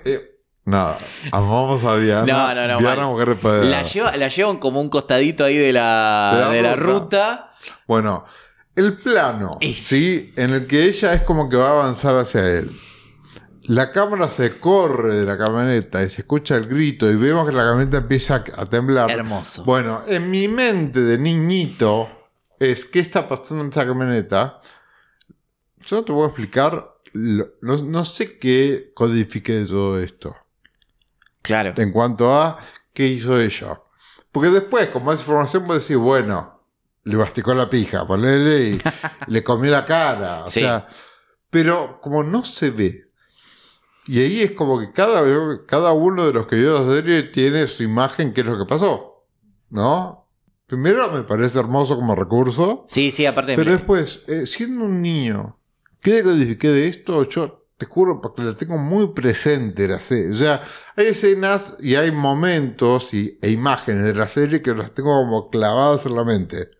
Eh, 0.05 0.21
nada, 0.63 0.97
amamos 1.33 1.83
a 1.83 1.97
Diana. 1.97 2.25
No, 2.25 2.55
no, 2.55 2.67
no, 2.67 2.77
Diana, 2.79 3.07
mujer. 3.07 3.37
La, 3.65 3.83
lleva, 3.83 4.15
la 4.15 4.27
llevan 4.29 4.57
como 4.57 4.79
un 4.79 4.89
costadito 4.89 5.43
ahí 5.43 5.57
de 5.57 5.73
la, 5.73 6.31
De 6.33 6.39
la 6.41 6.49
de 6.51 6.61
la 6.61 6.75
ruta. 6.77 6.91
ruta. 6.93 7.51
Bueno, 7.85 8.23
el 8.77 8.97
plano, 9.01 9.57
Es- 9.59 9.79
¿sí? 9.79 10.31
En 10.37 10.51
el 10.53 10.65
que 10.65 10.85
ella 10.85 11.13
es 11.13 11.23
como 11.23 11.49
que 11.49 11.57
va 11.57 11.67
a 11.67 11.81
avanzar 11.81 12.15
hacia 12.15 12.47
él. 12.47 12.71
La 13.69 13.91
cámara 13.91 14.27
se 14.29 14.57
corre 14.57 15.13
de 15.13 15.25
la 15.25 15.37
camioneta 15.37 16.03
y 16.03 16.09
se 16.09 16.21
escucha 16.21 16.55
el 16.55 16.65
grito 16.65 17.07
y 17.11 17.15
vemos 17.15 17.47
que 17.47 17.55
la 17.55 17.63
camioneta 17.63 17.97
empieza 17.97 18.43
a, 18.57 18.65
temblar. 18.65 19.11
Hermoso. 19.11 19.63
Bueno, 19.63 20.01
en 20.07 20.31
mi 20.31 20.47
mente 20.47 21.01
de 21.01 21.19
niñito 21.19 22.09
es 22.59 22.83
qué 22.85 22.99
está 22.99 23.29
pasando 23.29 23.61
en 23.63 23.69
esta 23.69 23.85
camioneta. 23.85 24.59
Yo 25.85 25.97
no 25.97 26.03
te 26.03 26.11
voy 26.11 26.23
a 26.23 26.27
explicar, 26.29 26.95
no 27.13 28.05
sé 28.05 28.39
qué 28.39 28.91
codifique 28.95 29.53
de 29.53 29.65
todo 29.67 29.99
esto. 29.99 30.35
Claro. 31.43 31.73
En 31.77 31.91
cuanto 31.91 32.33
a 32.41 32.57
qué 32.91 33.05
hizo 33.05 33.39
ella. 33.39 33.79
Porque 34.31 34.49
después, 34.49 34.87
con 34.87 35.05
más 35.05 35.19
información, 35.19 35.65
puedes 35.67 35.83
decir, 35.83 35.97
bueno, 35.97 36.63
le 37.03 37.17
masticó 37.17 37.53
la 37.53 37.69
pija, 37.69 38.03
ponele 38.07 38.61
y 38.71 38.81
le 39.27 39.43
comió 39.43 39.69
la 39.69 39.85
cara. 39.85 40.45
O 40.45 40.49
Sí. 40.49 40.61
sea, 40.61 40.87
pero 41.51 41.99
como 42.01 42.23
no 42.23 42.43
se 42.43 42.71
ve. 42.71 43.08
Y 44.09 44.21
ahí 44.21 44.41
es 44.41 44.53
como 44.53 44.79
que 44.79 44.91
cada, 44.91 45.21
cada 45.67 45.91
uno 45.91 46.25
de 46.25 46.33
los 46.33 46.47
que 46.47 46.55
vio 46.55 46.73
la 46.83 46.95
serie 46.95 47.21
tiene 47.21 47.67
su 47.67 47.83
imagen, 47.83 48.33
qué 48.33 48.41
es 48.41 48.47
lo 48.47 48.57
que 48.57 48.65
pasó. 48.65 49.23
¿No? 49.69 50.27
Primero 50.65 51.11
me 51.11 51.21
parece 51.21 51.59
hermoso 51.59 51.95
como 51.95 52.15
recurso. 52.15 52.83
Sí, 52.87 53.11
sí, 53.11 53.27
aparte 53.27 53.55
Pero 53.55 53.69
después, 53.69 54.23
eh, 54.25 54.47
siendo 54.47 54.85
un 54.85 55.03
niño, 55.03 55.59
¿qué 56.01 56.13
decodifiqué 56.13 56.69
de 56.69 56.87
esto? 56.87 57.29
Yo 57.29 57.67
te 57.77 57.85
juro 57.85 58.19
porque 58.19 58.41
la 58.41 58.55
tengo 58.55 58.79
muy 58.79 59.09
presente 59.09 59.87
la 59.87 59.99
serie. 59.99 60.31
O 60.31 60.33
sea, 60.33 60.63
hay 60.95 61.05
escenas 61.05 61.77
y 61.79 61.93
hay 61.93 62.11
momentos 62.11 63.13
y, 63.13 63.37
e 63.43 63.51
imágenes 63.51 64.05
de 64.05 64.15
la 64.15 64.27
serie 64.27 64.63
que 64.63 64.73
las 64.73 64.91
tengo 64.95 65.11
como 65.21 65.51
clavadas 65.51 66.07
en 66.07 66.15
la 66.15 66.23
mente. 66.23 66.71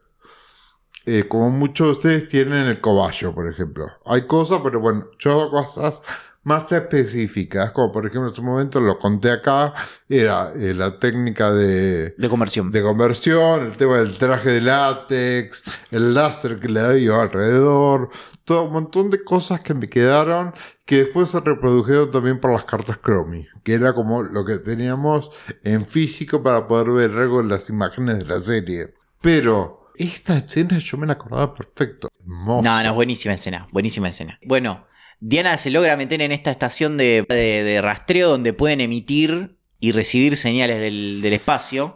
Eh, 1.06 1.26
como 1.28 1.52
muchos 1.52 1.86
de 1.86 1.92
ustedes 1.92 2.28
tienen 2.28 2.66
el 2.66 2.82
cobayo, 2.82 3.36
por 3.36 3.48
ejemplo. 3.48 3.86
Hay 4.08 4.24
cosas, 4.24 4.62
pero 4.64 4.80
bueno, 4.80 5.06
yo 5.20 5.32
hago 5.32 5.52
cosas 5.52 6.02
más 6.50 6.72
específicas, 6.72 7.72
como 7.72 7.92
por 7.92 8.08
ejemplo 8.08 8.24
en 8.24 8.30
este 8.30 8.42
momento 8.42 8.82
lo 8.82 8.98
conté 8.98 9.30
acá, 9.30 9.76
era 10.10 10.52
eh, 10.56 10.74
la 10.74 10.98
técnica 10.98 11.54
de, 11.54 12.16
de 12.18 12.30
conversión. 12.30 12.72
de 12.72 12.82
conversión, 12.82 13.68
el 13.68 13.78
tema 13.78 14.00
del 14.00 14.18
traje 14.18 14.50
de 14.50 14.62
látex, 14.62 15.64
el 15.92 16.16
láser 16.16 16.60
que 16.60 16.68
le 16.68 16.80
había 16.80 17.22
alrededor, 17.22 18.10
todo 18.46 18.64
un 18.64 18.74
montón 18.74 19.12
de 19.12 19.24
cosas 19.24 19.60
que 19.62 19.76
me 19.76 19.88
quedaron 19.88 20.56
que 20.86 21.04
después 21.04 21.30
se 21.30 21.40
reprodujeron 21.40 22.10
también 22.10 22.40
por 22.40 22.52
las 22.52 22.64
cartas 22.64 23.00
Chromie, 23.00 23.48
que 23.64 23.76
era 23.76 23.94
como 23.94 24.24
lo 24.24 24.44
que 24.44 24.58
teníamos 24.58 25.30
en 25.64 25.86
físico 25.86 26.42
para 26.42 26.68
poder 26.68 26.90
ver 26.90 27.12
algo 27.20 27.42
en 27.42 27.50
las 27.50 27.70
imágenes 27.70 28.18
de 28.18 28.26
la 28.26 28.40
serie. 28.40 28.96
Pero 29.22 29.92
esta 29.96 30.40
escena 30.40 30.80
yo 30.80 30.98
me 30.98 31.06
la 31.06 31.14
acordaba 31.14 31.54
perfecto. 31.54 32.10
Hermosa. 32.22 32.68
No, 32.68 32.84
no, 32.84 32.96
buenísima 32.96 33.36
escena, 33.36 33.68
buenísima 33.72 34.10
escena. 34.10 34.40
Bueno, 34.44 34.88
Diana 35.20 35.58
se 35.58 35.70
logra 35.70 35.98
meter 35.98 36.22
en 36.22 36.32
esta 36.32 36.52
estación 36.52 36.98
de, 36.98 37.80
rastreo 37.82 38.30
donde 38.30 38.54
pueden 38.54 38.82
emitir 38.82 39.58
y 39.80 39.92
recibir 39.92 40.38
señales 40.38 40.80
del, 40.80 41.22
del 41.22 41.34
espacio. 41.34 41.96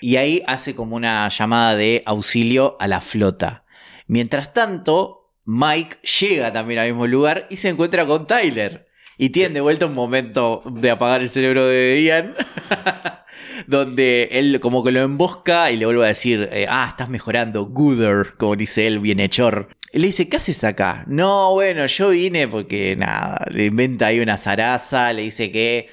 Y 0.00 0.16
ahí 0.16 0.42
hace 0.46 0.74
como 0.74 0.96
una 0.96 1.28
llamada 1.28 1.76
de 1.76 2.02
auxilio 2.06 2.76
a 2.80 2.88
la 2.88 3.00
flota. 3.00 3.64
Mientras 4.06 4.54
tanto, 4.54 5.32
Mike 5.44 5.98
llega 6.20 6.52
también 6.52 6.80
al 6.80 6.88
mismo 6.88 7.06
lugar 7.06 7.46
y 7.50 7.56
se 7.56 7.68
encuentra 7.68 8.06
con 8.06 8.26
Tyler. 8.26 8.86
Y 9.18 9.30
tiene 9.30 9.54
de 9.54 9.60
vuelta 9.60 9.86
un 9.86 9.94
momento 9.94 10.62
de 10.64 10.90
apagar 10.90 11.20
el 11.20 11.28
cerebro 11.28 11.66
de 11.66 12.02
Ian. 12.02 12.34
donde 13.66 14.28
él 14.32 14.60
como 14.60 14.82
que 14.82 14.92
lo 14.92 15.00
embosca 15.00 15.70
y 15.70 15.76
le 15.76 15.86
vuelve 15.86 16.04
a 16.04 16.08
decir, 16.08 16.48
eh, 16.52 16.66
ah, 16.68 16.86
estás 16.88 17.08
mejorando, 17.08 17.66
gooder, 17.66 18.34
como 18.36 18.56
dice 18.56 18.86
él, 18.86 18.98
bienhechor. 19.00 19.68
Le 19.92 20.06
dice, 20.06 20.28
¿qué 20.28 20.36
haces 20.36 20.62
acá? 20.64 21.04
No, 21.08 21.52
bueno, 21.54 21.84
yo 21.86 22.10
vine 22.10 22.46
porque 22.46 22.94
nada, 22.96 23.44
le 23.50 23.66
inventa 23.66 24.06
ahí 24.06 24.20
una 24.20 24.38
zaraza, 24.38 25.12
le 25.12 25.22
dice 25.22 25.50
que 25.50 25.88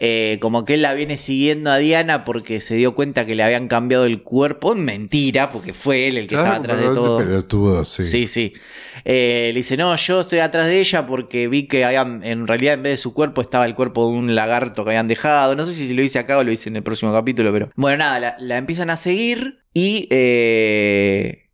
eh, 0.00 0.36
como 0.40 0.64
que 0.64 0.74
él 0.74 0.82
la 0.82 0.94
viene 0.94 1.16
siguiendo 1.16 1.70
a 1.72 1.78
Diana 1.78 2.24
porque 2.24 2.60
se 2.60 2.76
dio 2.76 2.94
cuenta 2.94 3.24
que 3.26 3.34
le 3.34 3.42
habían 3.42 3.66
cambiado 3.66 4.04
el 4.04 4.22
cuerpo. 4.22 4.74
Mentira, 4.76 5.50
porque 5.50 5.72
fue 5.72 6.06
él 6.08 6.18
el 6.18 6.26
que 6.28 6.34
estaba 6.36 6.56
atrás 6.56 6.76
de 6.76 6.82
pero- 6.82 7.44
todo. 7.46 7.84
Sí, 7.84 8.26
sí. 8.28 8.52
Eh, 9.04 9.50
le 9.52 9.58
dice, 9.58 9.76
no, 9.78 9.96
yo 9.96 10.20
estoy 10.20 10.40
atrás 10.40 10.66
de 10.66 10.78
ella 10.78 11.06
porque 11.06 11.48
vi 11.48 11.66
que 11.66 11.84
habían, 11.84 12.22
en 12.24 12.46
realidad 12.46 12.74
en 12.74 12.82
vez 12.82 12.92
de 12.92 12.96
su 12.98 13.14
cuerpo 13.14 13.40
estaba 13.40 13.64
el 13.66 13.74
cuerpo 13.74 14.08
de 14.10 14.18
un 14.18 14.34
lagarto 14.34 14.84
que 14.84 14.90
habían 14.90 15.08
dejado. 15.08 15.56
No 15.56 15.64
sé 15.64 15.72
si 15.72 15.92
lo 15.94 16.02
hice 16.02 16.18
acá 16.18 16.36
o 16.38 16.44
lo 16.44 16.52
hice 16.52 16.68
en 16.68 16.76
el 16.76 16.82
próximo 16.82 17.12
capítulo, 17.12 17.50
pero... 17.52 17.70
Bueno, 17.74 17.96
nada, 18.04 18.20
la, 18.20 18.36
la 18.38 18.56
empiezan 18.58 18.90
a 18.90 18.96
seguir 18.98 19.60
y... 19.72 20.06
eh, 20.10 21.47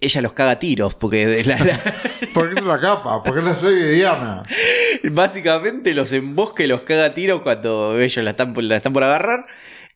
ella 0.00 0.22
los 0.22 0.32
caga 0.32 0.52
a 0.52 0.58
tiros 0.58 0.94
porque 0.94 1.26
de 1.26 1.44
la- 1.44 1.58
la- 1.58 1.80
Porque 2.34 2.58
es 2.60 2.64
una 2.64 2.80
capa, 2.80 3.20
porque 3.22 3.40
es 3.40 3.44
la 3.46 3.54
serie 3.54 3.84
de 3.84 3.92
Diana. 3.94 4.42
básicamente 5.10 5.94
los 5.94 6.12
embosca 6.12 6.62
y 6.62 6.66
los 6.66 6.82
caga 6.84 7.06
a 7.06 7.14
tiros 7.14 7.42
cuando 7.42 7.98
ellos 7.98 8.24
la 8.24 8.30
están, 8.30 8.52
por- 8.54 8.64
la 8.64 8.76
están 8.76 8.92
por 8.92 9.04
agarrar. 9.04 9.44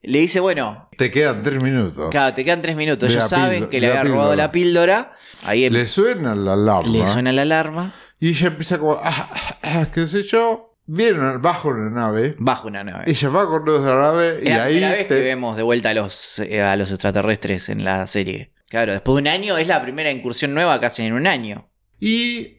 Le 0.02 0.18
dice, 0.18 0.38
bueno, 0.40 0.88
Te 0.98 1.10
quedan 1.10 1.42
tres 1.42 1.62
minutos. 1.62 2.10
claro, 2.10 2.34
te 2.34 2.44
quedan 2.44 2.60
tres 2.60 2.76
minutos. 2.76 3.10
Ellos 3.10 3.22
la 3.24 3.28
saben 3.28 3.66
que 3.68 3.80
le 3.80 3.88
la 3.88 4.00
había 4.00 4.12
robado 4.12 4.30
píldora. 4.32 4.36
la 4.44 4.52
píldora. 4.52 5.12
Ahí 5.44 5.64
em- 5.64 5.72
Le 5.72 5.86
suena 5.86 6.34
la 6.34 6.52
alarma. 6.52 6.92
le 6.92 7.06
suena 7.06 7.32
la 7.32 7.42
alarma. 7.42 7.94
Y 8.20 8.30
ella 8.30 8.48
empieza 8.48 8.78
como, 8.78 9.00
ah, 9.02 9.30
ah, 9.32 9.58
ah, 9.62 9.86
qué 9.92 10.06
sé 10.06 10.22
yo. 10.24 10.70
Viene 10.86 11.38
bajo 11.38 11.70
una 11.70 11.88
nave. 11.88 12.34
Bajo 12.38 12.68
una 12.68 12.84
nave. 12.84 13.04
Ella 13.06 13.30
va 13.30 13.46
con 13.46 13.64
los 13.64 13.82
de 13.82 13.88
la 13.88 13.94
nave 13.96 14.28
Es 14.40 14.44
y 14.44 14.48
la 14.50 14.64
ahí. 14.64 14.72
primera 14.74 14.92
vez 14.94 15.08
te- 15.08 15.16
que 15.16 15.22
vemos 15.22 15.56
de 15.56 15.62
vuelta 15.62 15.88
a 15.90 15.94
los, 15.94 16.38
eh, 16.40 16.60
a 16.62 16.76
los 16.76 16.90
extraterrestres 16.90 17.70
en 17.70 17.84
la 17.84 18.06
serie. 18.06 18.52
Claro, 18.74 18.90
después 18.90 19.14
de 19.14 19.20
un 19.20 19.28
año 19.28 19.56
es 19.56 19.68
la 19.68 19.80
primera 19.80 20.10
incursión 20.10 20.52
nueva 20.52 20.80
que 20.80 20.86
hacen 20.86 21.06
en 21.06 21.12
un 21.12 21.28
año. 21.28 21.64
Y 22.00 22.54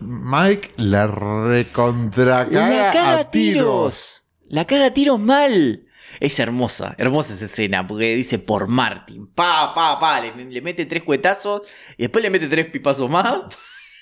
Mike 0.00 0.72
la 0.78 1.06
recontra 1.06 2.48
caga 2.48 3.18
a 3.20 3.30
tiros. 3.30 4.24
La 4.48 4.64
caga 4.66 4.86
a 4.86 4.90
tiros 4.92 5.20
mal. 5.20 5.86
Es 6.18 6.40
hermosa, 6.40 6.96
hermosa 6.98 7.34
esa 7.34 7.44
escena, 7.44 7.86
porque 7.86 8.16
dice 8.16 8.40
por 8.40 8.66
Martin. 8.66 9.28
Pa, 9.32 9.72
pa, 9.72 10.00
pa, 10.00 10.20
le, 10.20 10.44
le 10.46 10.60
mete 10.60 10.86
tres 10.86 11.04
cuetazos 11.04 11.62
y 11.96 12.02
después 12.02 12.20
le 12.24 12.30
mete 12.30 12.48
tres 12.48 12.66
pipazos 12.66 13.08
más. 13.08 13.42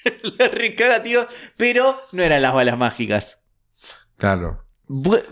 la 0.38 0.48
recaga 0.48 0.96
a 0.96 1.02
tiros, 1.02 1.26
pero 1.58 2.00
no 2.12 2.22
eran 2.22 2.40
las 2.40 2.54
balas 2.54 2.78
mágicas. 2.78 3.40
Claro. 4.16 4.64
Bu- 4.88 5.22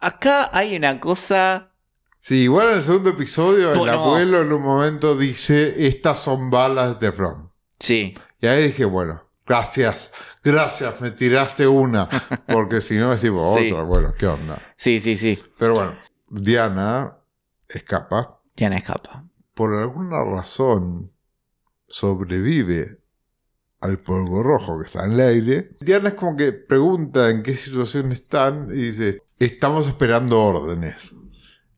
Acá 0.00 0.50
hay 0.52 0.74
una 0.74 0.98
cosa 0.98 1.70
Sí, 2.26 2.36
igual 2.44 2.70
en 2.70 2.78
el 2.78 2.82
segundo 2.82 3.10
episodio, 3.10 3.70
el 3.72 3.76
no. 3.78 3.84
abuelo 3.92 4.40
en 4.40 4.50
un 4.50 4.62
momento 4.62 5.14
dice: 5.14 5.86
Estas 5.86 6.20
son 6.20 6.48
balas 6.48 6.98
de 6.98 7.10
Teflón. 7.10 7.50
Sí, 7.78 8.14
Y 8.40 8.46
ahí 8.46 8.68
dije: 8.68 8.86
Bueno, 8.86 9.28
gracias, 9.46 10.10
gracias, 10.42 10.98
me 11.02 11.10
tiraste 11.10 11.66
una. 11.66 12.08
Porque 12.48 12.80
si 12.80 12.96
no 12.96 13.12
es 13.12 13.20
tipo 13.20 13.36
Sí. 13.54 13.70
otra. 13.70 13.82
Bueno, 13.82 14.14
¿qué 14.18 14.26
onda? 14.26 14.58
sí, 14.74 15.00
sí, 15.00 15.18
sí. 15.18 15.38
Pero 15.58 15.74
bueno, 15.74 15.98
Diana 16.30 17.18
escapa. 17.68 18.40
Diana 18.56 18.78
escapa. 18.78 19.26
por 19.52 19.74
alguna 19.74 20.24
razón 20.24 21.12
sobrevive 21.86 23.00
al 23.80 23.98
polvo 23.98 24.42
rojo 24.42 24.78
que 24.80 24.86
está 24.86 25.04
en 25.04 25.12
el 25.12 25.20
aire. 25.20 25.76
Diana 25.80 26.08
es 26.08 26.14
como 26.14 26.36
que 26.36 26.52
pregunta 26.52 27.28
en 27.28 27.42
qué 27.42 27.54
situación 27.54 28.12
están 28.12 28.70
y 28.70 28.76
dice, 28.76 29.22
estamos 29.38 29.86
esperando 29.86 30.42
órdenes. 30.42 31.14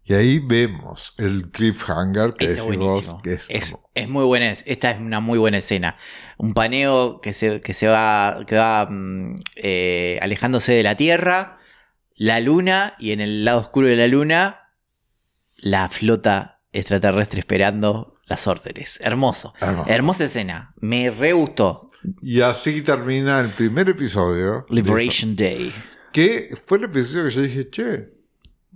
Y 0.09 0.15
ahí 0.15 0.39
vemos 0.39 1.15
el 1.19 1.51
cliffhanger 1.51 2.31
que 2.31 2.53
Está 2.53 2.63
decimos 2.65 3.17
que 3.25 3.33
es, 3.33 3.47
Es, 3.51 3.73
como- 3.73 3.91
es 3.93 4.09
muy 4.09 4.25
buena. 4.25 4.51
Esta 4.53 4.93
es 4.93 5.01
una 5.01 5.19
muy 5.19 5.37
buena 5.39 5.59
escena. 5.59 5.97
Un 6.39 6.55
paneo 6.55 7.21
que 7.21 7.33
se, 7.33 7.61
que 7.61 7.75
se 7.75 7.89
va, 7.89 8.45
que 8.47 8.55
va 8.55 8.87
mm, 8.89 9.35
eh, 9.57 10.19
alejándose 10.23 10.73
de 10.75 10.85
la 10.85 10.97
Tierra, 10.97 11.59
la 12.15 12.39
Luna, 12.39 12.95
y 13.01 13.11
en 13.11 13.21
el 13.21 13.45
lado 13.45 13.59
oscuro 13.59 13.89
de 13.89 13.97
la 13.97 14.07
Luna, 14.07 14.71
la 15.57 15.89
flota 15.89 16.63
extraterrestre 16.73 17.41
esperando 17.41 18.15
las 18.27 18.47
órdenes. 18.47 19.01
Hermoso. 19.03 19.55
hermoso. 19.61 19.91
Hermosa 19.91 20.25
escena. 20.25 20.73
Me 20.81 21.11
re 21.11 21.33
gustó. 21.33 21.89
Y 22.23 22.43
así 22.43 22.83
termina 22.83 23.41
el 23.41 23.49
primer 23.49 23.89
episodio. 23.89 24.65
Liberation 24.71 25.35
Day. 25.35 25.73
que 26.13 26.55
fue 26.65 26.79
el 26.79 26.85
episodio 26.85 27.25
que 27.25 27.31
yo 27.31 27.43
dije, 27.43 27.71
che, 27.71 28.16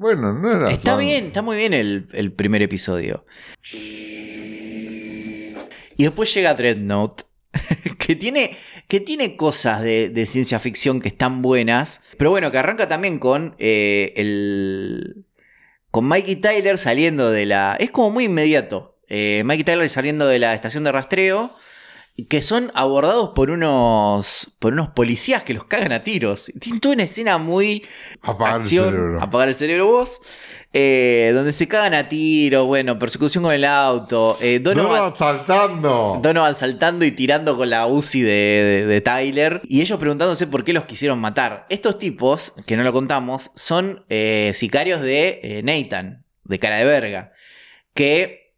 bueno, 0.00 0.32
no 0.32 0.50
era 0.50 0.70
Está 0.70 0.96
bien, 0.96 1.26
está 1.26 1.42
muy 1.42 1.58
bien 1.58 1.74
el, 1.74 2.08
el 2.14 2.32
primer 2.32 2.62
episodio. 2.62 3.26
Y 3.70 5.54
después 5.98 6.32
llega 6.32 6.54
Dreadnought. 6.54 7.22
que 7.98 8.16
tiene, 8.16 8.56
que 8.88 9.00
tiene 9.00 9.36
cosas 9.36 9.82
de, 9.82 10.08
de 10.08 10.24
ciencia 10.24 10.58
ficción 10.58 11.00
que 11.00 11.08
están 11.08 11.42
buenas, 11.42 12.00
pero 12.16 12.30
bueno, 12.30 12.50
que 12.50 12.56
arranca 12.56 12.88
también 12.88 13.18
con 13.18 13.56
eh, 13.58 14.14
el... 14.16 15.26
con 15.90 16.06
Mikey 16.06 16.36
Tyler 16.36 16.78
saliendo 16.78 17.30
de 17.30 17.44
la... 17.44 17.76
Es 17.78 17.90
como 17.90 18.10
muy 18.10 18.24
inmediato. 18.24 18.96
Eh, 19.08 19.42
Mikey 19.44 19.64
Tyler 19.64 19.88
saliendo 19.90 20.26
de 20.28 20.38
la 20.38 20.54
estación 20.54 20.84
de 20.84 20.92
rastreo 20.92 21.54
que 22.28 22.42
son 22.42 22.70
abordados 22.74 23.30
por 23.34 23.50
unos 23.50 24.50
por 24.58 24.72
unos 24.72 24.88
policías 24.90 25.44
que 25.44 25.54
los 25.54 25.64
cagan 25.64 25.92
a 25.92 26.02
tiros. 26.02 26.52
Tiene 26.60 26.80
toda 26.80 26.94
una 26.94 27.04
escena 27.04 27.38
muy 27.38 27.84
Apagar 28.22 28.56
acción, 28.60 28.88
el 28.88 28.94
cerebro. 28.94 29.22
apagar 29.22 29.48
el 29.48 29.54
cerebro 29.54 29.86
vos, 29.86 30.20
eh, 30.72 31.30
donde 31.34 31.52
se 31.52 31.66
cagan 31.68 31.94
a 31.94 32.08
tiros, 32.08 32.66
bueno, 32.66 32.98
persecución 32.98 33.44
con 33.44 33.52
el 33.54 33.64
auto, 33.64 34.36
eh, 34.40 34.60
Donovan, 34.60 34.92
Donovan 35.12 35.16
saltando. 35.16 36.20
Donovan 36.22 36.54
saltando 36.54 37.04
y 37.04 37.12
tirando 37.12 37.56
con 37.56 37.70
la 37.70 37.86
UCI 37.86 38.22
de, 38.22 38.30
de- 38.30 38.86
de 38.86 39.00
Tyler. 39.00 39.60
Y 39.64 39.80
ellos 39.80 39.98
preguntándose 39.98 40.46
por 40.46 40.64
qué 40.64 40.72
los 40.72 40.84
quisieron 40.84 41.18
matar. 41.20 41.66
Estos 41.68 41.98
tipos, 41.98 42.54
que 42.66 42.76
no 42.76 42.82
lo 42.84 42.92
contamos, 42.92 43.50
son 43.54 44.04
eh, 44.08 44.52
sicarios 44.54 45.00
de 45.00 45.60
Nathan, 45.64 46.24
de 46.44 46.58
cara 46.58 46.76
de 46.78 46.84
verga. 46.84 47.32
Que 47.94 48.52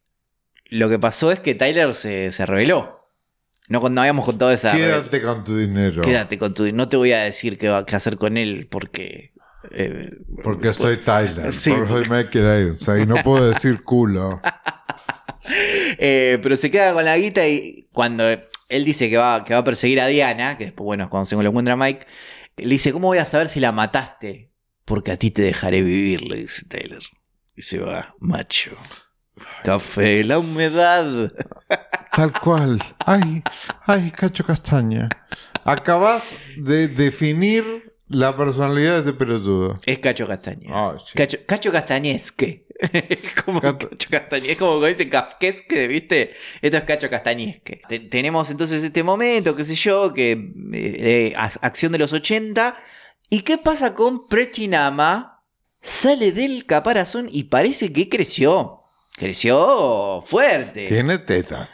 lo 0.67 0.89
que 0.89 0.99
pasó 0.99 1.31
es 1.33 1.41
que 1.41 1.55
Tyler 1.55 1.93
se, 1.95 2.33
se 2.33 2.47
rebeló. 2.47 3.02
No, 3.73 3.89
no 3.89 4.01
habíamos 4.03 4.25
contado 4.25 4.51
esa. 4.53 4.73
Quédate 4.73 5.23
con 5.23 5.43
tu 5.45 5.57
dinero. 5.57 6.03
Quédate 6.03 6.39
con 6.39 6.53
tu. 6.55 6.71
No 6.73 6.89
te 6.89 6.97
voy 6.97 7.13
a 7.13 7.21
decir 7.21 7.57
qué, 7.59 7.69
va, 7.69 7.85
qué 7.87 7.97
hacer 7.97 8.17
con 8.19 8.37
él 8.37 8.69
porque. 8.71 9.33
eh, 9.71 10.11
Porque 10.45 10.75
soy 10.75 10.99
Tyler. 10.99 11.53
Sí. 11.53 11.71
Porque 11.71 11.89
soy 11.89 12.03
Michael 12.11 12.63
Irons. 12.63 12.89
Y 13.03 13.07
no 13.07 13.17
puedo 13.23 13.49
decir 13.49 13.83
culo. 13.83 14.41
Eh, 15.99 16.39
pero 16.43 16.57
se 16.57 16.71
queda 16.71 16.93
con 16.95 17.05
la 17.05 17.17
guita 17.19 17.47
y 17.49 17.89
cuando 17.93 18.25
él 18.29 18.85
dice 18.85 19.11
que 19.11 19.17
va, 19.17 19.45
que 19.45 19.53
va 19.55 19.61
a 19.61 19.65
perseguir 19.65 20.01
a 20.01 20.07
Diana, 20.07 20.57
que 20.57 20.65
después, 20.67 20.85
bueno, 20.85 21.11
cuando 21.11 21.27
se 21.27 21.35
lo 21.37 21.43
encuentra 21.43 21.77
Mike, 21.77 22.07
le 22.59 22.69
dice, 22.69 22.93
¿cómo 22.93 23.09
voy 23.09 23.19
a 23.19 23.25
saber 23.25 23.49
si 23.49 23.59
la 23.61 23.73
mataste? 23.73 24.53
Porque 24.85 25.11
a 25.11 25.17
ti 25.17 25.31
te 25.33 25.43
dejaré 25.43 25.83
vivir, 25.83 26.23
le 26.23 26.37
dice 26.37 26.65
Taylor. 26.69 27.03
Y 27.57 27.63
se 27.63 27.79
va, 27.79 28.15
macho. 28.21 28.71
Café, 29.65 30.25
la 30.25 30.39
humedad. 30.39 31.33
Tal 32.15 32.33
cual. 32.41 32.79
Ay, 33.07 33.43
ay, 33.87 34.11
Cacho 34.11 34.45
Castaña. 34.45 35.09
Acabas 35.65 36.35
de 36.57 36.89
definir 36.89 37.95
la 38.09 38.37
personalidad 38.37 38.93
de 38.95 38.99
este 38.99 39.13
pelotudo. 39.15 39.77
Es 39.87 39.99
Cacho 40.01 40.27
Castaña. 40.27 40.69
Ah, 40.71 40.97
sí. 40.99 41.13
Cacho, 41.15 41.39
Cacho 41.47 41.73
Castañesque. 41.73 42.67
Es 42.79 43.33
como 43.45 43.61
Cato- 43.61 43.89
Cacho 43.89 44.09
Castañe- 44.11 44.51
es 44.51 44.59
como 44.59 44.73
cuando 44.73 44.87
dice 44.89 45.09
Kafkesque, 45.09 45.87
¿viste? 45.89 46.35
Esto 46.61 46.77
es 46.77 46.85
Cacho 46.85 47.09
Castañesque. 47.09 47.81
Te- 47.89 48.01
tenemos 48.01 48.51
entonces 48.51 48.83
este 48.85 49.03
momento, 49.03 49.57
qué 49.57 49.65
sé 49.65 49.75
yo, 49.77 50.13
que 50.13 50.33
eh, 50.33 50.53
eh, 50.75 51.35
ac- 51.37 51.59
acción 51.63 51.93
de 51.93 51.99
los 51.99 52.13
80. 52.13 52.77
¿Y 53.31 53.41
qué 53.41 53.57
pasa 53.57 53.95
con 53.95 54.29
Pretinama? 54.29 55.43
Sale 55.81 56.33
del 56.33 56.67
caparazón 56.67 57.29
y 57.33 57.45
parece 57.45 57.93
que 57.93 58.09
creció. 58.11 58.82
Creció 59.27 60.21
fuerte. 60.27 60.89
Tiene 60.89 61.17
tetas. 61.19 61.73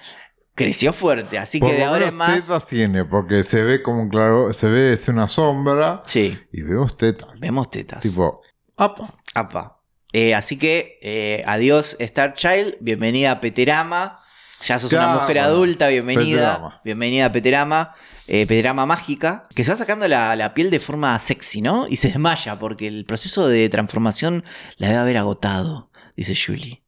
Creció 0.54 0.92
fuerte. 0.92 1.38
Así 1.38 1.58
Por 1.60 1.70
que 1.70 1.76
de 1.78 1.84
ahora 1.84 2.04
menos 2.10 2.14
más. 2.14 2.34
tetas 2.46 2.66
tiene, 2.66 3.06
porque 3.06 3.42
se 3.42 3.62
ve 3.62 3.82
como 3.82 4.02
un 4.02 4.10
claro, 4.10 4.52
se 4.52 4.68
ve 4.68 4.92
es 4.92 5.08
una 5.08 5.30
sombra 5.30 6.02
Sí, 6.04 6.38
y 6.52 6.60
vemos 6.60 6.98
tetas. 6.98 7.30
vemos 7.40 7.70
tetas. 7.70 8.00
Tipo, 8.00 8.42
apa. 8.76 9.14
Apa. 9.34 9.80
Eh, 10.12 10.34
así 10.34 10.58
que 10.58 10.98
eh, 11.00 11.42
adiós 11.46 11.96
Star 12.00 12.34
Child, 12.34 12.76
bienvenida 12.80 13.30
a 13.32 13.40
Peterama. 13.40 14.20
Ya 14.62 14.78
sos 14.78 14.92
una 14.92 15.08
mujer 15.14 15.38
adulta, 15.38 15.88
bienvenida. 15.88 16.52
Peterama. 16.52 16.80
Bienvenida 16.84 17.24
a 17.26 17.32
Peterama. 17.32 17.94
eh, 18.26 18.46
Peterama 18.46 18.84
mágica. 18.84 19.48
Que 19.54 19.64
se 19.64 19.70
va 19.70 19.76
sacando 19.78 20.06
la, 20.06 20.36
la 20.36 20.52
piel 20.52 20.70
de 20.70 20.80
forma 20.80 21.18
sexy, 21.18 21.62
¿no? 21.62 21.86
Y 21.88 21.96
se 21.96 22.08
desmaya 22.08 22.58
porque 22.58 22.86
el 22.88 23.06
proceso 23.06 23.48
de 23.48 23.66
transformación 23.70 24.44
la 24.76 24.88
debe 24.88 24.98
haber 24.98 25.16
agotado, 25.16 25.90
dice 26.14 26.34
Julie. 26.36 26.82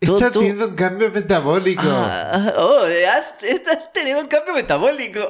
Todo- 0.00 0.18
Está 0.18 0.30
todo- 0.30 0.40
teniendo 0.42 0.68
un 0.68 0.74
cambio 0.76 1.10
metabólico. 1.10 1.82
Ah, 1.84 2.52
oh, 2.58 2.82
has- 3.12 3.42
estás 3.42 3.92
teniendo 3.92 4.22
un 4.22 4.28
cambio 4.28 4.54
metabólico. 4.54 5.20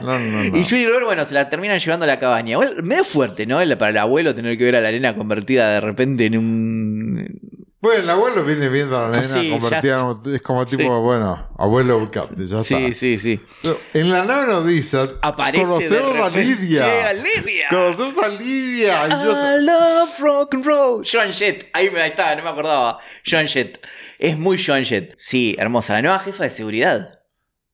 No, 0.00 0.18
no, 0.18 0.44
no. 0.44 0.56
Y 0.56 0.64
Julie 0.64 0.86
Robert, 0.86 1.04
bueno, 1.06 1.24
se 1.24 1.34
la 1.34 1.50
terminan 1.50 1.78
llevando 1.78 2.04
a 2.04 2.06
la 2.06 2.18
cabaña. 2.18 2.52
Igual, 2.52 2.82
medio 2.82 3.04
fuerte, 3.04 3.44
¿no? 3.46 3.56
Para 3.78 3.90
el 3.90 3.98
abuelo 3.98 4.34
tener 4.34 4.56
que 4.56 4.64
ver 4.64 4.76
a 4.76 4.80
la 4.80 4.88
arena 4.88 5.14
convertida 5.16 5.72
de 5.74 5.80
repente 5.80 6.26
en 6.26 6.38
un. 6.38 7.40
Bueno, 7.82 8.04
el 8.04 8.10
abuelo 8.10 8.44
viene 8.44 8.68
viendo 8.68 8.96
a 8.96 9.08
la 9.08 9.16
nena 9.16 9.24
Sí, 9.24 9.50
convertida 9.50 10.16
ya- 10.24 10.34
Es 10.36 10.40
como 10.42 10.64
tipo, 10.64 10.82
Sí. 10.84 10.88
bueno, 10.88 11.48
abuelo 11.58 11.98
Burkhardt, 11.98 12.38
ya 12.38 12.62
Sí, 12.62 12.74
está. 12.76 12.94
sí, 12.94 13.18
sí. 13.18 13.40
Pero 13.60 13.76
En 13.92 14.08
la 14.10 14.24
nave 14.24 14.46
nodriza 14.46 15.08
Aparece 15.20 15.64
conocemos 15.64 16.14
de 16.14 16.22
a 16.22 16.30
Lidia. 16.30 16.84
a 17.08 17.12
Lidia. 17.12 17.66
Conocemos 17.70 18.24
a 18.24 18.28
Lidia. 18.28 19.08
Yo- 19.08 19.32
I 19.32 19.60
love 19.64 20.18
rock 20.20 20.54
and 20.54 20.64
roll. 20.64 21.04
Joan 21.04 21.32
Jett. 21.32 21.70
Ahí 21.74 21.90
me 21.90 22.00
ahí 22.00 22.10
estaba, 22.10 22.36
no 22.36 22.44
me 22.44 22.50
acordaba. 22.50 22.98
Joan 23.28 23.48
Jett. 23.48 23.84
Es 24.18 24.38
muy 24.38 24.64
Joan 24.64 24.84
Jett. 24.84 25.14
Sí, 25.18 25.56
hermosa. 25.58 25.94
La 25.94 26.02
nueva 26.02 26.18
jefa 26.20 26.44
de 26.44 26.50
seguridad. 26.52 27.18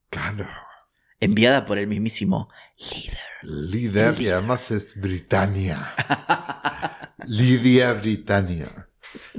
Claro. 0.09 0.49
Enviada 1.21 1.67
por 1.67 1.77
el 1.77 1.87
mismísimo 1.87 2.49
líder. 2.79 3.19
Líder 3.43 4.21
y 4.23 4.29
además 4.31 4.71
es 4.71 4.99
Britannia. 4.99 5.95
Lidia 7.27 7.93
Britannia. 7.93 8.88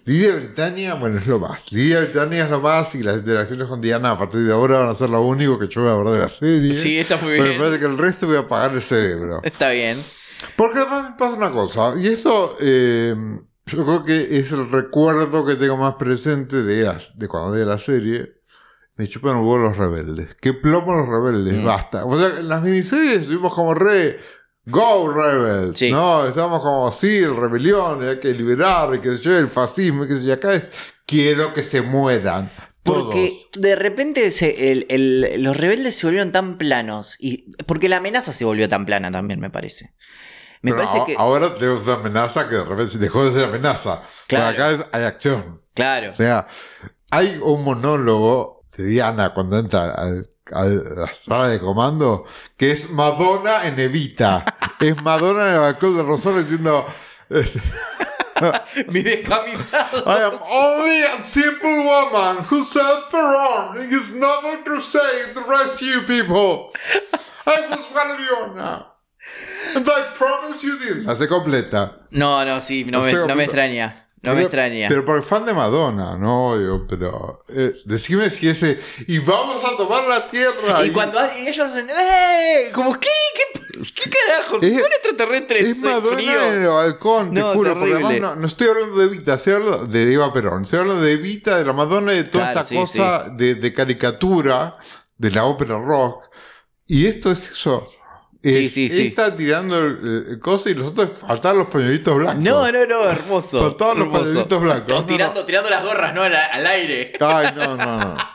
Lidia 0.10 0.36
Britannia, 0.38 0.95
bueno, 0.95 1.20
es 1.20 1.28
lo 1.28 1.39
más. 1.39 1.72
Lidia 1.72 1.99
Britannia 2.01 2.45
es 2.45 2.49
lo 2.49 2.60
más 2.62 2.95
y 2.95 3.03
las 3.03 3.18
interacciones 3.18 3.68
con 3.68 3.80
Diana 3.80 4.10
a 4.12 4.18
partir 4.18 4.39
de 4.41 4.51
ahora 4.51 4.80
van 4.80 4.89
a 4.89 4.95
ser 4.95 5.12
lo 5.12 5.22
único 5.22 5.60
que 5.60 5.68
yo 5.68 5.82
voy 5.84 5.91
a 5.91 5.95
ver 6.03 6.14
de 6.14 6.20
la 6.26 6.30
serie. 6.30 6.74
Sí, 6.74 6.97
está 6.97 7.18
muy 7.18 7.32
Pero 7.34 7.43
me 7.43 7.49
bien. 7.49 7.62
parece 7.62 7.80
que 7.80 7.86
el 7.86 7.97
resto 7.97 8.26
voy 8.26 8.38
a 8.38 8.39
apagar 8.39 8.74
el 8.74 8.82
cerebro. 8.82 9.39
Está 9.43 9.70
bien. 9.70 10.01
Porque 10.55 10.80
además 10.80 11.12
me 11.12 11.16
pasa 11.18 11.36
una 11.36 11.51
cosa, 11.51 11.93
y 11.99 12.07
esto 12.07 12.57
eh, 12.60 13.14
yo 13.68 13.86
creo 13.86 14.03
que 14.03 14.39
es 14.39 14.51
el 14.51 14.72
recuerdo 14.72 15.45
que 15.45 15.55
tengo 15.55 15.78
más 15.78 15.93
presente 15.95 16.64
de, 16.64 16.84
las, 16.86 17.16
de 17.18 17.28
cuando 17.28 17.51
veía 17.51 17.66
la 17.66 17.78
serie. 17.78 18.34
Me 18.95 19.07
chupan 19.07 19.36
un 19.38 19.47
huevo 19.47 19.60
los 19.60 19.78
rebeldes. 19.78 20.36
Qué 20.41 20.53
plomo 20.53 20.93
los 20.93 21.07
rebeldes, 21.07 21.55
Mm. 21.62 21.66
basta. 21.66 22.03
O 22.05 22.20
sea, 22.20 22.39
en 22.39 22.49
las 22.49 22.62
miniseries 22.62 23.22
estuvimos 23.22 23.53
como 23.53 23.74
re. 23.74 24.18
Go 24.70 25.12
Rebels, 25.12 25.78
Sí. 25.78 25.92
¿no? 25.92 26.26
Estábamos 26.28 26.60
como, 26.62 26.92
sí, 26.92 27.18
el 27.18 27.36
rebelión, 27.36 28.08
hay 28.08 28.20
que 28.20 28.34
liberar, 28.34 28.90
y 28.96 29.04
sé 29.06 29.18
yo, 29.20 29.38
el 29.38 29.48
fascismo, 29.48 30.06
y 30.06 30.10
sé 30.10 30.24
yo. 30.26 30.34
Acá 30.34 30.54
es, 30.54 30.70
quiero 31.06 31.54
que 31.54 31.64
se 31.64 31.82
mueran. 31.82 32.52
Todos. 32.84 33.04
Porque 33.06 33.48
de 33.56 33.76
repente 33.76 34.32
se- 34.32 34.72
el- 34.72 34.86
el- 34.90 35.44
los 35.44 35.56
rebeldes 35.58 35.96
se 35.96 36.08
volvieron 36.08 36.32
tan 36.32 36.58
planos. 36.58 37.16
Y, 37.20 37.52
porque 37.66 37.90
la 37.90 37.98
amenaza 37.98 38.32
se 38.34 38.46
volvió 38.46 38.68
tan 38.70 38.86
plana 38.86 39.12
también, 39.12 39.40
me 39.40 39.50
parece. 39.50 39.94
Me 40.62 40.72
Pero 40.72 40.84
parece 40.84 41.02
a- 41.02 41.06
que. 41.06 41.16
Ahora 41.18 41.56
tenemos 41.58 41.84
una 41.84 41.94
amenaza 41.96 42.48
que 42.50 42.56
de 42.56 42.66
repente 42.66 42.98
dejó 42.98 43.26
de 43.26 43.34
ser 43.34 43.44
amenaza. 43.46 44.02
Pero 44.28 44.46
acá 44.46 44.72
es- 44.72 44.86
hay 44.92 45.04
acción. 45.04 45.62
Claro. 45.74 46.12
O 46.12 46.16
sea, 46.16 46.48
hay 47.12 47.40
un 47.42 47.64
monólogo 47.64 48.66
de 48.76 48.86
Diana 48.86 49.34
cuando 49.34 49.58
entra 49.60 49.92
al- 49.92 50.30
a 50.54 50.66
la 50.66 51.08
sala 51.08 51.50
de 51.50 51.60
comando 51.60 52.26
que 52.58 52.72
es 52.72 52.89
Madonna 52.89 53.66
en 53.68 53.80
Evita. 53.80 54.45
es 54.80 55.02
Madonna 55.02 55.50
en 55.50 55.56
el 55.56 55.62
balcón 55.62 55.97
de 55.97 56.04
Rosario 56.04 56.43
diciendo 56.43 56.86
Mi 58.88 59.02
descamisado. 59.02 60.04
I 60.08 60.24
am 60.24 60.39
only 60.50 61.04
a 61.04 61.28
simple 61.28 61.84
woman 61.84 62.43
who 62.45 62.64
serves 62.64 63.04
Perón 63.12 63.84
in 63.84 63.89
his 63.89 64.16
noble 64.16 64.58
crusade 64.64 65.34
to 65.36 65.41
rescue 65.41 66.02
people. 66.08 66.74
I 67.45 67.68
was 67.70 67.86
one 67.91 68.12
of 68.12 68.20
you 68.20 68.56
now. 68.56 68.86
And 69.76 69.88
I 69.88 70.14
promise 70.16 70.64
you 70.64 70.80
this. 70.80 71.06
La 71.06 71.14
hace 71.14 71.28
completa. 71.28 72.08
No, 72.12 72.43
no, 72.45 72.60
sí, 72.62 72.86
no, 72.86 73.02
me, 73.02 73.12
no 73.12 73.36
me 73.36 73.43
extraña. 73.43 74.09
No 74.22 74.36
me 74.36 74.42
extraña. 74.42 74.88
Pero 74.90 75.06
por 75.06 75.24
fan 75.24 75.46
de 75.46 75.54
Madonna, 75.54 76.18
no, 76.18 76.60
yo, 76.60 76.86
pero 76.88 77.44
eh, 77.50 77.74
decime 77.86 78.30
si 78.30 78.50
ese 78.50 78.80
y 79.08 79.20
vamos 79.20 79.64
a 79.64 79.78
tomar 79.78 80.04
la 80.08 80.28
tierra. 80.30 80.86
y 80.86 80.90
cuando 80.92 81.20
y 81.38 81.48
ellos 81.48 81.60
hacen, 81.66 81.90
¡eh! 81.90 82.70
Como, 82.74 82.94
¿qué? 83.00 83.08
¿Qué, 83.34 83.84
qué 83.96 84.10
carajos? 84.10 84.62
Es- 84.62 84.82
Son 84.82 84.92
extraterrestres. 84.92 85.64
es 85.64 85.78
Madonna 85.78 86.18
frío. 86.18 86.44
en 86.54 86.62
el 86.64 86.68
balcón, 86.68 87.34
te 87.34 87.40
No, 87.40 87.54
juro, 87.54 87.80
porque 87.80 87.94
además 87.94 88.20
no, 88.20 88.36
no 88.36 88.48
estoy 88.48 88.68
hablando 88.68 88.98
de 88.98 89.06
Evita, 89.06 89.36
estoy 89.36 89.54
hablando 89.54 89.86
de 89.86 90.14
Eva 90.14 90.34
Perón, 90.34 90.64
estoy 90.66 90.80
hablando 90.80 91.02
de 91.02 91.14
Evita, 91.14 91.58
de 91.58 91.64
la 91.66 91.74
Madonna 91.74 92.14
y 92.14 92.18
de 92.18 92.24
toda 92.26 92.52
Claro, 92.52 92.60
esta 92.60 92.70
sí, 92.70 92.76
cosa 92.76 93.30
De, 93.30 93.56
de 93.56 93.74
caricatura 93.74 94.76
de 95.18 95.32
la 95.32 95.46
ópera 95.46 95.80
rock. 95.80 96.26
Y 96.88 97.06
esto 97.08 97.32
es 97.32 97.52
eso. 97.52 97.88
Sí, 98.41 98.70
sí, 98.70 98.90
sí. 98.90 99.02
él 99.02 99.07
está 99.07 99.36
tirando 99.36 99.78
coso 100.41 100.70
y 100.70 100.74
los 100.74 100.88
otros 100.88 101.10
faltaban 101.20 101.57
los 101.60 101.68
pañuelitos 101.68 102.16
blancos. 102.16 102.41
No, 102.44 102.72
no, 102.72 102.86
no, 102.86 103.03
hermoso. 103.10 103.60
Faltaban 103.60 103.99
los 103.99 104.07
pañuelitos 104.07 104.61
blancos. 104.61 104.88
No, 104.90 105.06
tirando, 105.06 105.40
no. 105.41 105.45
tirando 105.45 105.70
las 105.70 105.84
gorras, 105.84 106.14
¿no? 106.14 106.24
Al, 106.24 106.34
al 106.36 106.68
aire. 106.68 107.14
Ay, 107.20 107.53
no, 107.56 107.76
no, 107.76 107.99
no. 107.99 108.18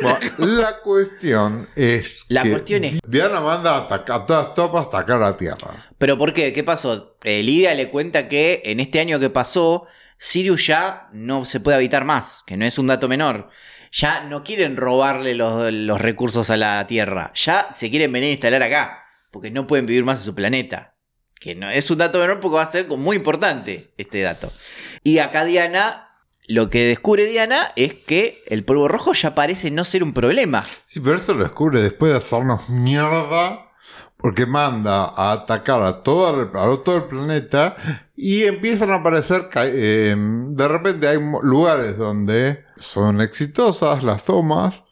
Bueno, 0.00 0.18
la 0.38 0.78
cuestión 0.78 1.68
es. 1.76 2.24
La 2.28 2.42
que 2.42 2.50
cuestión 2.52 2.84
es- 2.84 2.98
Diana 3.06 3.40
manda 3.40 3.74
a, 3.74 3.78
atacar, 3.80 4.22
a 4.22 4.26
todas 4.26 4.54
tropas 4.54 4.86
a 4.86 4.88
atacar 4.88 5.22
a 5.22 5.36
tierra. 5.36 5.70
¿Pero 5.98 6.16
por 6.16 6.32
qué? 6.32 6.52
¿Qué 6.52 6.64
pasó? 6.64 7.16
Eh, 7.22 7.42
Lidia 7.42 7.74
le 7.74 7.90
cuenta 7.90 8.26
que 8.28 8.62
en 8.64 8.80
este 8.80 9.00
año 9.00 9.20
que 9.20 9.28
pasó, 9.30 9.86
Sirius 10.16 10.66
ya 10.66 11.08
no 11.12 11.44
se 11.44 11.60
puede 11.60 11.76
habitar 11.76 12.04
más, 12.04 12.42
que 12.46 12.56
no 12.56 12.64
es 12.64 12.78
un 12.78 12.86
dato 12.86 13.08
menor. 13.08 13.50
Ya 13.94 14.24
no 14.24 14.42
quieren 14.42 14.76
robarle 14.76 15.36
los, 15.36 16.00
recursos 16.00 16.50
a 16.50 16.56
la 16.56 16.84
Tierra, 16.88 17.30
ya 17.34 17.68
se 17.76 17.90
quieren 17.90 18.12
venir 18.12 18.30
a 18.30 18.32
instalar 18.32 18.62
acá, 18.64 19.04
porque 19.30 19.52
no 19.52 19.68
pueden 19.68 19.86
vivir 19.86 20.04
más 20.04 20.18
en 20.18 20.24
su 20.24 20.34
planeta. 20.34 20.96
Que 21.38 21.54
no 21.54 21.70
es 21.70 21.90
un 21.90 21.98
dato 21.98 22.18
menor 22.18 22.40
porque 22.40 22.56
va 22.56 22.62
a 22.62 22.66
ser 22.66 22.88
muy 22.88 23.16
importante 23.16 23.92
este 23.96 24.22
dato. 24.22 24.50
Y 25.04 25.18
acá 25.18 25.44
Diana, 25.44 26.08
lo 26.48 26.70
que 26.70 26.86
descubre 26.86 27.26
Diana 27.26 27.68
es 27.76 27.94
que 27.94 28.42
el 28.46 28.64
polvo 28.64 28.88
rojo 28.88 29.12
ya 29.12 29.34
parece 29.34 29.70
no 29.70 29.84
ser 29.84 30.02
un 30.02 30.12
problema. 30.12 30.64
Sí, 30.86 31.00
pero 31.00 31.16
esto 31.16 31.34
lo 31.34 31.44
descubre 31.44 31.80
después 31.80 32.12
de 32.12 32.18
hacernos 32.18 32.68
mierda. 32.68 33.70
Porque 34.16 34.46
manda 34.46 35.04
a 35.04 35.32
atacar 35.32 35.82
a 35.82 36.02
todo 36.02 36.40
el, 36.40 37.02
planeta 37.08 37.76
y 38.16 38.44
empiezan 38.44 38.90
a 38.90 38.94
aparecer. 38.94 39.50
eh, 39.54 40.16
de 40.16 40.68
repente 40.68 41.08
hay 41.08 41.18
lugares 41.42 41.98
donde 41.98 42.64
son 42.84 43.20
exitosas 43.20 44.02
las 44.02 44.24
tomas. 44.24 44.82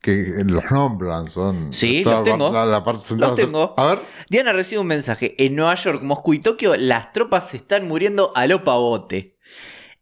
Que 0.00 0.44
los 0.46 0.70
nombran, 0.70 1.28
son. 1.28 1.72
Sí, 1.72 2.04
los 2.04 2.22
tengo. 2.22 2.52
La, 2.52 2.64
la 2.64 2.84
parte 2.84 3.08
central. 3.08 3.30
Los 3.30 3.36
tengo. 3.36 3.74
A 3.76 3.86
ver. 3.86 3.98
Diana 4.30 4.52
recibe 4.52 4.80
un 4.80 4.86
mensaje. 4.86 5.34
En 5.44 5.56
Nueva 5.56 5.74
York, 5.74 6.02
Moscú 6.04 6.34
y 6.34 6.38
Tokio, 6.38 6.76
las 6.76 7.12
tropas 7.12 7.50
se 7.50 7.56
están 7.56 7.88
muriendo 7.88 8.30
a 8.36 8.46
lo 8.46 8.62
pavote. 8.62 9.36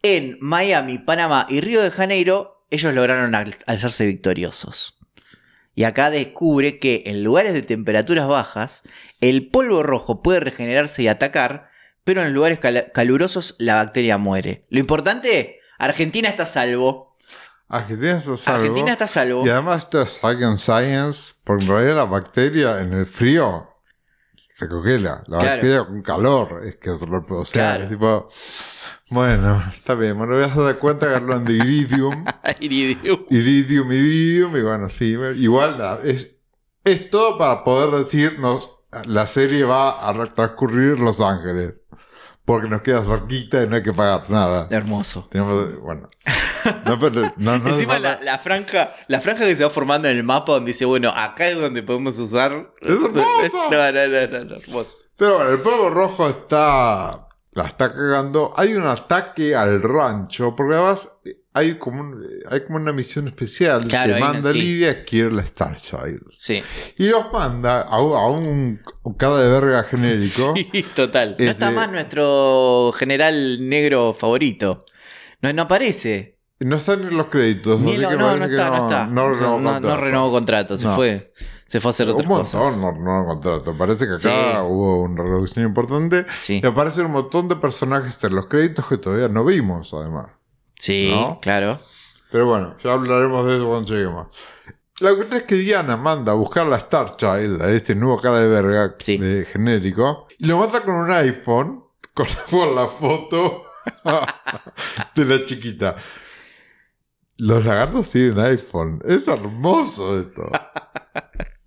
En 0.03 0.37
Miami, 0.41 0.99
Panamá 0.99 1.47
y 1.49 1.63
Río 1.63 1.81
de 1.83 1.91
Janeiro, 1.91 2.67
ellos 2.71 2.93
lograron 2.95 3.35
al- 3.35 3.57
alzarse 3.67 4.05
victoriosos. 4.05 4.99
Y 5.75 5.85
acá 5.85 6.11
descubre 6.11 6.79
que 6.79 7.05
en 7.07 7.25
lugares 7.25 7.55
de 7.55 7.63
temperaturas 7.63 8.29
bajas, 8.29 8.83
el 9.23 9.49
polvo 9.51 9.83
rojo 9.83 10.21
puede 10.23 10.41
regenerarse 10.41 11.03
y 11.05 11.09
atacar, 11.09 11.71
pero 12.05 12.23
en 12.23 12.35
lugares 12.35 12.59
cal- 12.59 12.91
calurosos 12.93 13.57
la 13.59 13.77
bacteria 13.77 14.19
muere. 14.19 14.61
Lo 14.69 14.79
importante, 14.79 15.59
Argentina 15.79 16.29
está 16.29 16.43
a 16.43 16.47
salvo. 16.47 17.06
Argentina 17.69 18.17
está 18.19 18.37
salvo. 18.37 18.59
Argentina 18.61 18.93
está 18.93 19.07
salvo. 19.09 19.47
Y 19.47 19.49
además 19.51 19.79
esto 19.85 20.01
es 20.03 20.21
Science 20.23 20.59
Science, 20.59 21.33
porque 21.45 21.65
en 21.65 21.71
realidad 21.71 21.97
la 21.97 22.05
bacteria 22.05 22.81
en 22.81 22.93
el 22.93 23.07
frío 23.07 23.69
se 24.59 24.69
congela. 24.69 25.23
La 25.27 25.39
Claro. 25.39 25.47
bacteria 25.55 25.85
con 25.85 26.03
calor 26.03 26.63
es 26.65 26.77
que 26.77 26.97
se 26.97 27.05
reproduce. 27.07 27.53
Claro. 27.53 27.83
es 27.85 27.89
tipo, 27.91 28.29
bueno, 29.11 29.63
está 29.75 29.95
bien, 29.95 30.19
me 30.19 30.27
lo 30.27 30.35
voy 30.37 30.45
a 30.45 30.49
dar 30.49 30.79
cuenta 30.79 31.09
que 31.09 31.15
hablan 31.17 31.45
de 31.45 31.55
iridium, 31.55 32.25
Iridium. 32.61 33.25
iridium, 33.31 33.93
iridium, 33.93 34.57
y 34.57 34.63
bueno, 34.63 34.89
sí, 34.89 35.17
igual 35.37 36.01
es, 36.05 36.37
es 36.85 37.11
todo 37.11 37.37
para 37.39 37.63
poder 37.65 38.05
decirnos, 38.05 38.71
la 39.05 39.27
serie 39.27 39.65
va 39.65 40.09
a 40.09 40.35
transcurrir 40.35 40.97
en 40.97 41.05
Los 41.05 41.21
Ángeles, 41.21 41.75
porque 42.47 42.69
nos 42.69 42.81
queda 42.81 43.03
cerquita 43.03 43.63
y 43.63 43.69
no 43.69 43.77
hay 43.77 43.83
que 43.83 43.93
pagar 43.93 44.31
nada. 44.31 44.69
Hermoso. 44.71 45.29
Tenemos, 45.31 45.81
bueno, 45.81 46.09
no, 46.85 46.99
pero, 46.99 47.31
no, 47.37 47.59
no 47.59 47.71
Encima 47.71 47.99
la, 47.99 48.39
franja, 48.39 48.95
la 49.09 49.21
franja 49.21 49.45
que 49.45 49.57
se 49.57 49.65
va 49.65 49.71
formando 49.71 50.09
en 50.09 50.17
el 50.17 50.23
mapa 50.23 50.53
donde 50.53 50.71
dice, 50.71 50.85
bueno, 50.85 51.11
acá 51.11 51.49
es 51.49 51.61
donde 51.61 51.83
podemos 51.83 52.19
usar. 52.21 52.73
¡Es 52.81 52.91
hermoso! 52.91 53.27
No, 53.71 53.93
no, 53.93 54.09
no, 54.09 54.27
no, 54.29 54.45
no, 54.45 54.57
hermoso. 54.57 54.97
Pero 55.17 55.37
bueno, 55.37 55.51
el 55.51 55.61
polvo 55.61 55.91
rojo 55.91 56.29
está. 56.29 57.29
La 57.53 57.65
está 57.65 57.91
cagando. 57.91 58.53
Hay 58.57 58.75
un 58.75 58.87
ataque 58.87 59.57
al 59.57 59.83
rancho. 59.83 60.55
Porque 60.55 60.75
además 60.75 61.19
hay 61.57 61.75
como, 61.79 62.01
un- 62.03 62.27
hay 62.51 62.61
como 62.61 62.77
una 62.77 62.93
misión 62.93 63.29
especial 63.29 63.87
Claro, 63.89 64.09
que 64.11 64.15
hay 64.17 64.23
una- 64.23 64.33
manda 64.33 64.53
sí. 64.53 64.59
Lidia 64.61 64.91
a 64.91 65.05
Kier 65.05 65.33
Starchild. 65.47 66.21
Sí. 66.37 66.63
Y 66.99 67.09
los 67.09 67.33
manda 67.33 67.81
a, 67.83 68.01
un- 68.03 68.17
a 68.17 68.27
un, 68.27 68.81
un 69.03 69.15
cara 69.15 69.37
de 69.39 69.51
verga 69.51 69.83
genérico. 69.85 70.55
Sí, 70.73 70.85
total. 70.95 71.37
No 71.39 71.45
está 71.51 71.71
más 71.71 71.91
nuestro 71.91 72.93
general 72.97 73.69
negro 73.69 74.13
favorito. 74.13 74.85
No, 75.43 75.53
no 75.53 75.63
aparece. 75.63 76.39
No 76.61 76.77
están 76.77 77.03
en 77.03 77.17
los 77.17 77.27
créditos. 77.27 77.81
Ni 77.81 77.93
así 77.93 78.01
lo- 78.01 78.09
que 78.11 78.17
no, 78.17 78.37
no 78.37 78.45
está, 78.45 78.69
no, 78.71 78.77
está. 78.87 79.07
No, 79.07 79.29
renovó 79.35 79.59
no, 79.59 79.61
no 79.61 79.73
contrato. 79.73 80.01
renovó 80.05 80.31
contrato, 80.33 80.79
se 80.79 80.85
No. 80.87 80.97
fue. 80.97 81.33
Se 81.67 81.81
fue 81.81 81.89
a 81.89 81.91
hacer 81.91 82.07
Un 82.07 82.13
otras 82.13 82.29
montón 82.29 82.61
cosas. 82.61 82.79
no 82.79 82.93
renovó 82.93 83.27
contrato. 83.27 83.77
Parece 83.77 84.05
que 84.07 84.11
acá 84.13 84.19
Sí. 84.19 84.29
hubo 84.65 85.03
una 85.03 85.23
reducción 85.23 85.67
importante. 85.67 86.25
Sí. 86.41 86.61
Y 86.63 86.67
aparecen 86.67 87.07
un 87.07 87.13
montón 87.13 87.49
de 87.49 87.57
personajes 87.57 88.23
en 88.25 88.35
los 88.37 88.47
créditos 88.47 88.87
que 88.87 88.99
todavía 88.99 89.29
no 89.29 89.45
vimos, 89.45 89.93
además. 89.93 90.29
Sí, 90.79 91.11
¿No? 91.11 91.39
claro. 91.41 91.81
Pero 92.31 92.47
bueno, 92.47 92.77
ya 92.83 92.93
hablaremos 92.93 93.47
de 93.47 93.57
eso 93.57 93.67
cuando 93.69 93.93
lleguemos. 93.95 94.27
La 95.01 95.15
cuestión 95.15 95.41
es 95.41 95.47
que 95.47 95.55
Diana 95.57 95.97
manda 95.97 96.33
a 96.33 96.35
buscar 96.35 96.67
la 96.67 96.77
Star 96.77 97.17
Child, 97.17 97.61
a 97.63 97.71
este 97.71 97.95
nuevo 97.95 98.21
cara 98.21 98.39
de 98.39 98.49
verga 98.49 98.95
Sí. 98.99 99.19
de 99.19 99.45
genérico, 99.45 100.27
y 100.39 100.47
lo 100.47 100.59
manda 100.59 100.81
con 100.81 100.95
un 100.95 101.11
iPhone, 101.11 101.85
con, 102.15 102.27
con 102.51 102.75
la 102.75 102.87
foto 102.87 103.65
de 105.15 105.25
la 105.25 105.45
chiquita. 105.45 105.97
Los 107.39 107.65
lagartos 107.65 108.11
tienen 108.11 108.39
iPhone. 108.41 109.01
Es 109.05 109.29
hermoso 109.29 110.19
esto. 110.19 110.51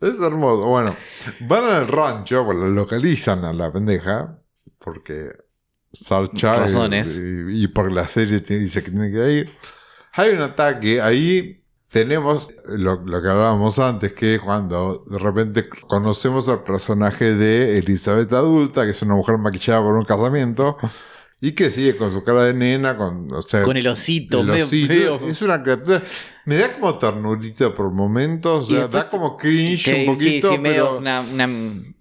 Es 0.01 0.19
hermoso. 0.19 0.65
Bueno, 0.65 0.95
van 1.41 1.63
al 1.65 1.87
rancho, 1.87 2.43
bueno, 2.43 2.65
localizan 2.67 3.45
a 3.45 3.53
la 3.53 3.71
pendeja, 3.71 4.39
porque 4.79 5.29
Star 5.91 6.29
Child 6.31 6.59
Razones. 6.59 7.17
y, 7.19 7.63
y 7.63 7.67
porque 7.67 7.93
la 7.93 8.07
serie 8.07 8.39
dice 8.39 8.83
que 8.83 8.91
tiene 8.91 9.11
que 9.11 9.31
ir. 9.33 9.49
Hay 10.13 10.31
un 10.31 10.41
ataque, 10.41 11.01
ahí 11.01 11.63
tenemos 11.89 12.49
lo, 12.67 12.97
lo 13.05 13.21
que 13.21 13.27
hablábamos 13.29 13.79
antes, 13.79 14.13
que 14.13 14.35
es 14.35 14.41
cuando 14.41 15.03
de 15.07 15.17
repente 15.17 15.67
conocemos 15.87 16.47
al 16.47 16.63
personaje 16.63 17.33
de 17.33 17.79
Elizabeth 17.79 18.31
adulta, 18.33 18.85
que 18.85 18.91
es 18.91 19.01
una 19.01 19.15
mujer 19.15 19.37
maquillada 19.39 19.81
por 19.81 19.95
un 19.95 20.05
casamiento, 20.05 20.77
y 21.41 21.53
que 21.53 21.71
sigue 21.71 21.95
con 21.97 22.11
su 22.11 22.23
cara 22.23 22.43
de 22.43 22.53
nena, 22.53 22.95
con, 22.97 23.27
o 23.33 23.41
sea, 23.41 23.63
Con 23.63 23.77
el 23.77 23.87
osito, 23.87 24.41
el 24.41 24.47
medio- 24.47 24.65
osito. 24.65 24.87
medio- 24.93 25.27
Es 25.27 25.41
una 25.41 25.63
criatura. 25.63 26.03
Me 26.45 26.57
da 26.57 26.73
como 26.73 26.97
ternurita 26.99 27.73
por 27.73 27.91
momentos, 27.91 28.65
o 28.65 28.67
sea, 28.67 28.79
después- 28.81 29.03
da 29.03 29.09
como 29.09 29.37
cringe 29.37 29.85
que- 29.85 30.05
un 30.07 30.13
poquito, 30.15 30.49
sí, 30.49 30.55
sí, 30.55 30.61
medio 30.61 30.85
pero, 30.85 30.97
una, 30.97 31.21
una 31.21 31.47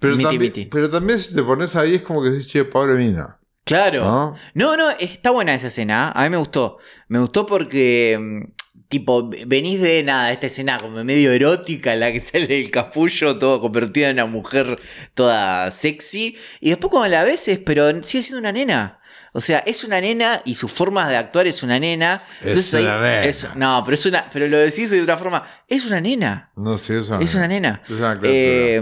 pero, 0.01 0.13
miti 0.17 0.25
también, 0.25 0.43
miti. 0.43 0.67
pero 0.67 0.91
también 0.91 1.19
si 1.21 1.35
te 1.35 1.43
pones 1.43 1.75
ahí 1.77 1.95
es 1.95 2.03
como 2.03 2.23
que 2.23 2.31
dices, 2.31 2.47
che, 2.49 2.65
pobre 2.65 2.95
mina. 2.97 3.38
Claro. 3.69 4.03
¿no? 4.03 4.35
No, 4.55 4.77
no, 4.79 4.91
está 4.91 5.31
buena 5.31 5.55
esa 5.55 5.67
escena. 5.69 6.09
¿eh? 6.09 6.19
A 6.19 6.25
mí 6.25 6.31
me 6.31 6.39
gustó. 6.39 6.79
Me 7.09 7.19
gustó 7.19 7.45
porque, 7.45 8.19
mm, 8.19 8.45
tipo, 8.89 9.29
venís 9.47 9.81
de 9.83 10.03
nada, 10.03 10.33
esta 10.33 10.47
escena 10.47 10.79
como 10.79 11.05
medio 11.05 11.33
erótica 11.33 11.93
en 11.93 12.01
la 12.01 12.11
que 12.11 12.21
sale 12.21 12.59
el 12.59 12.71
capullo, 12.71 13.39
todo 13.39 13.61
convertido 13.61 14.09
en 14.09 14.17
una 14.17 14.27
mujer 14.27 14.81
toda 15.13 15.71
sexy. 15.71 16.37
Y 16.61 16.71
después 16.71 16.91
cuando 16.91 17.11
la 17.11 17.25
ves, 17.25 17.47
es, 17.49 17.59
pero 17.59 18.03
sigue 18.03 18.23
siendo 18.23 18.41
una 18.41 18.53
nena. 18.53 18.98
O 19.33 19.41
sea, 19.41 19.59
es 19.61 19.85
una 19.85 20.01
nena 20.01 20.41
y 20.45 20.55
sus 20.55 20.73
formas 20.73 21.09
de 21.09 21.17
actuar 21.17 21.47
es 21.47 21.63
una 21.63 21.79
nena. 21.79 22.23
Es 22.43 22.73
una 22.75 22.83
nena. 23.01 23.25
es- 23.25 23.49
no, 23.55 23.83
pero 23.85 23.95
es 23.95 24.07
una, 24.07 24.29
pero 24.31 24.49
lo 24.49 24.59
decís 24.59 24.91
de 24.91 25.03
otra 25.03 25.17
forma. 25.19 25.45
Es 25.69 25.85
una 25.87 26.01
nena. 26.01 26.51
No 26.57 26.79
sé, 26.79 26.99
es 27.01 27.09
una 27.09 27.21
Es 27.23 27.35
una 27.35 27.49
nena. 27.49 27.83
Es 27.85 27.91
una. 27.91 28.19
Eh, 28.25 28.81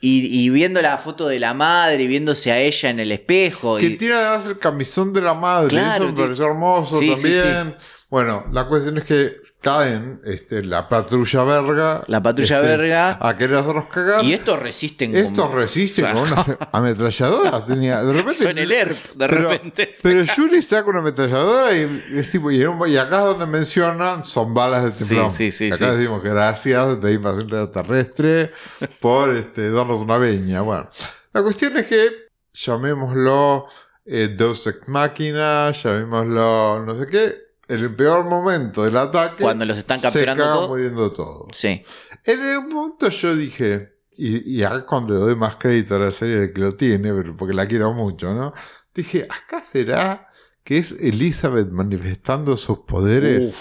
y, 0.00 0.44
y 0.44 0.50
viendo 0.50 0.80
la 0.82 0.96
foto 0.98 1.26
de 1.26 1.40
la 1.40 1.54
madre, 1.54 2.02
y 2.02 2.06
viéndose 2.06 2.52
a 2.52 2.58
ella 2.58 2.90
en 2.90 3.00
el 3.00 3.10
espejo. 3.12 3.78
Que 3.78 3.86
y- 3.86 3.96
tiene 3.96 4.14
además 4.14 4.46
el 4.46 4.58
camisón 4.58 5.12
de 5.12 5.20
la 5.22 5.34
madre. 5.34 5.68
Claro, 5.68 6.04
eso 6.04 6.12
me 6.14 6.22
pareció 6.22 6.46
hermoso 6.46 6.98
Sí, 6.98 7.06
sí, 7.16 7.32
también. 7.32 7.76
Bueno, 8.10 8.46
la 8.52 8.66
cuestión 8.66 8.98
es 8.98 9.04
que 9.04 9.36
caen 9.68 10.20
este, 10.24 10.62
la 10.64 10.88
patrulla 10.88 11.44
verga. 11.44 12.02
La 12.06 12.22
patrulla 12.22 12.56
este, 12.56 12.68
verga. 12.68 13.18
A 13.20 13.36
querer 13.36 13.56
hacerlos 13.56 13.86
cagar. 13.86 14.24
Y 14.24 14.32
estos 14.32 14.58
resisten 14.58 15.14
Estos 15.14 15.46
como- 15.46 15.56
resisten 15.58 16.04
o 16.16 16.26
sea, 16.26 16.36
con 16.44 16.44
una 16.56 16.68
ametralladora. 16.72 17.64
Tenía, 17.64 18.02
de 18.02 18.12
repente, 18.12 18.34
Son 18.34 18.58
el 18.58 18.72
ERP, 18.72 18.96
de 19.14 19.28
pero, 19.28 19.48
repente. 19.50 19.90
Pero 20.02 20.22
Yuri 20.22 20.62
saca 20.62 20.88
una 20.90 21.00
ametralladora 21.00 21.76
y, 21.76 22.04
es 22.16 22.30
tipo, 22.30 22.50
y, 22.50 22.62
en 22.62 22.68
un- 22.68 22.88
y 22.88 22.96
acá 22.96 23.18
es 23.18 23.24
donde 23.24 23.46
mencionan 23.46 24.24
son 24.24 24.54
balas 24.54 24.84
de 24.84 24.92
Sí, 24.92 24.98
teflón. 25.10 25.30
sí, 25.30 25.50
sí, 25.50 25.66
acá 25.72 25.90
sí. 25.92 25.96
decimos 25.98 26.22
gracias 26.22 27.00
de 27.00 27.12
invasión 27.12 27.42
extraterrestre 27.42 28.52
por 29.00 29.30
este, 29.36 29.70
darnos 29.70 30.00
una 30.00 30.18
veña. 30.18 30.62
Bueno, 30.62 30.88
la 31.32 31.42
cuestión 31.42 31.76
es 31.76 31.86
que 31.86 32.08
llamémoslo 32.54 33.66
eh, 34.06 34.28
Deus 34.36 34.66
Ex 34.66 34.88
Máquina, 34.88 35.70
llamémoslo 35.72 36.84
no 36.86 36.94
sé 36.94 37.06
qué. 37.10 37.47
En 37.68 37.80
el 37.80 37.94
peor 37.94 38.24
momento 38.24 38.82
del 38.84 38.96
ataque, 38.96 39.42
Cuando 39.42 39.64
los 39.66 39.76
están 39.78 40.00
capturando 40.00 40.42
se 40.44 40.50
todo. 40.50 40.68
muriendo 40.68 41.10
todos. 41.12 41.46
Sí. 41.52 41.84
En 42.24 42.42
el 42.42 42.66
momento 42.66 43.08
yo 43.10 43.36
dije, 43.36 43.92
y, 44.16 44.56
y 44.58 44.62
acá 44.64 44.84
cuando 44.86 45.14
le 45.14 45.20
doy 45.20 45.36
más 45.36 45.56
crédito 45.56 45.96
a 45.96 45.98
la 45.98 46.12
serie 46.12 46.40
de 46.40 46.52
que 46.52 46.60
lo 46.60 46.74
tiene, 46.74 47.12
pero 47.12 47.36
porque 47.36 47.54
la 47.54 47.66
quiero 47.66 47.92
mucho, 47.92 48.32
¿no? 48.34 48.52
Dije, 48.94 49.26
acá 49.28 49.62
será 49.62 50.26
que 50.64 50.78
es 50.78 50.92
Elizabeth 50.92 51.68
manifestando 51.70 52.56
sus 52.56 52.80
poderes 52.80 53.48
Uf, 53.50 53.58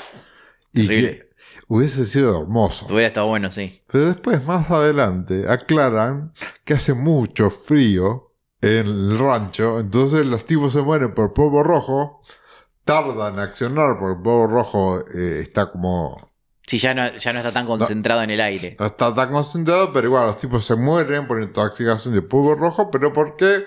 y 0.74 0.88
que 0.88 1.30
hubiese 1.68 2.06
sido 2.06 2.42
hermoso. 2.42 2.86
hubiera 2.90 3.08
estado 3.08 3.28
bueno, 3.28 3.52
sí. 3.52 3.82
Pero 3.92 4.06
después, 4.08 4.44
más 4.46 4.70
adelante, 4.72 5.46
aclaran 5.50 6.34
que 6.66 6.74
hace 6.74 6.94
mucho 6.94 7.50
frío 7.50 8.24
en 8.62 8.88
el 8.88 9.20
rancho, 9.20 9.80
entonces 9.80 10.26
los 10.26 10.46
tipos 10.46 10.74
se 10.74 10.82
mueren 10.82 11.14
por 11.14 11.34
polvo 11.34 11.62
rojo, 11.62 12.22
tardan 12.88 13.36
en 13.36 13.40
accionar 13.42 14.00
porque 14.00 14.18
el 14.18 14.24
polvo 14.24 14.48
rojo 14.48 15.00
eh, 15.14 15.42
está 15.44 15.72
como 15.72 16.32
Sí, 16.68 16.80
ya 16.80 16.94
no, 16.94 17.16
ya 17.16 17.32
no 17.32 17.40
está 17.40 17.54
tan 17.54 17.66
concentrado 17.66 18.22
en 18.24 18.30
el 18.30 18.42
aire. 18.42 18.76
No 18.78 18.88
está 18.88 19.16
tan 19.16 19.32
concentrado, 19.32 19.94
pero 19.94 20.08
igual 20.08 20.28
los 20.28 20.38
tipos 20.38 20.66
se 20.66 20.76
mueren 20.76 21.26
por 21.26 21.42
intoxicación 21.42 22.14
de 22.14 22.22
polvo 22.22 22.56
rojo, 22.56 22.92
pero 22.92 23.14
porque 23.14 23.66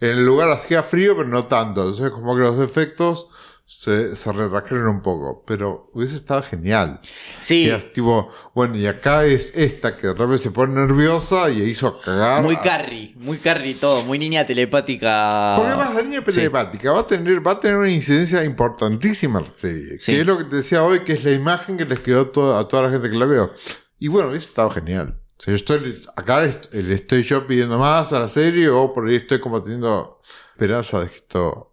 en 0.00 0.10
el 0.10 0.24
lugar 0.24 0.52
hacía 0.52 0.84
frío, 0.84 1.16
pero 1.16 1.28
no 1.28 1.46
tanto. 1.46 1.80
Entonces, 1.82 2.12
como 2.12 2.36
que 2.36 2.42
los 2.42 2.60
efectos 2.60 3.26
se, 3.68 4.14
se 4.14 4.32
retrajeron 4.32 4.86
un 4.86 5.02
poco, 5.02 5.42
pero 5.44 5.90
hubiese 5.92 6.14
estado 6.14 6.40
genial. 6.44 7.00
Sí, 7.40 7.68
es 7.68 7.92
tipo, 7.92 8.30
bueno, 8.54 8.76
y 8.76 8.86
acá 8.86 9.24
es 9.24 9.56
esta 9.56 9.96
que 9.96 10.06
de 10.06 10.14
repente 10.14 10.44
se 10.44 10.50
pone 10.52 10.74
nerviosa 10.74 11.50
y 11.50 11.62
hizo 11.62 11.98
cagar. 11.98 12.44
muy 12.44 12.56
carry, 12.58 13.14
muy 13.18 13.38
carry 13.38 13.74
todo, 13.74 14.02
muy 14.04 14.20
niña 14.20 14.46
telepática. 14.46 15.54
Porque 15.56 15.72
además 15.72 15.94
la 15.94 16.20
Sí. 16.26 16.32
telepática 16.32 16.92
va 16.92 17.00
a 17.00 17.06
tener, 17.08 17.44
va 17.44 17.50
a 17.52 17.60
tener 17.60 17.76
una 17.76 17.90
incidencia 17.90 18.44
importantísima 18.44 19.40
en 19.40 19.44
la 19.46 19.52
serie. 19.56 19.98
Sí. 19.98 20.12
Que 20.12 20.20
es 20.20 20.26
lo 20.26 20.38
que 20.38 20.44
te 20.44 20.56
decía 20.56 20.84
hoy, 20.84 21.00
que 21.00 21.14
es 21.14 21.24
la 21.24 21.32
imagen 21.32 21.76
que 21.76 21.84
les 21.86 21.98
quedó 22.00 22.28
to- 22.28 22.56
a 22.56 22.68
toda 22.68 22.84
la 22.84 22.90
gente 22.90 23.10
que 23.10 23.16
la 23.18 23.26
veo. 23.26 23.50
Y 23.98 24.08
bueno, 24.08 24.30
hubiese 24.30 24.46
estado 24.46 24.70
genial. 24.70 25.18
O 25.38 25.42
sea, 25.42 25.52
yo 25.52 25.56
estoy, 25.56 26.02
acá 26.14 26.42
le 26.72 26.94
estoy 26.94 27.24
yo 27.24 27.46
pidiendo 27.46 27.78
más 27.78 28.12
a 28.12 28.20
la 28.20 28.28
serie 28.28 28.68
o 28.70 28.92
por 28.94 29.08
ahí 29.08 29.16
estoy 29.16 29.40
como 29.40 29.60
teniendo 29.62 30.20
esperanza 30.54 31.00
de 31.00 31.08
que 31.10 31.16
esto 31.16 31.65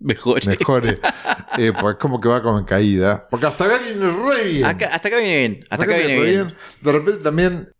Mejor. 0.00 0.44
mejore. 0.46 1.00
eh, 1.58 1.72
pues 1.78 1.96
como 1.96 2.20
que 2.20 2.28
va 2.28 2.42
como 2.42 2.58
en 2.58 2.64
caída. 2.64 3.26
Porque 3.30 3.46
hasta 3.46 3.64
acá 3.64 3.78
viene 3.78 4.06
re 4.10 4.44
bien. 4.48 4.64
Acá- 4.64 4.90
hasta 4.94 5.08
acá 5.08 5.18
viene 5.18 5.36
bien. 5.38 5.64
Hasta 5.70 5.84
acá 5.84 5.96
viene 5.96 6.20
bien. 6.20 6.54
De 6.80 6.92
repente 6.92 7.22
también 7.22 7.72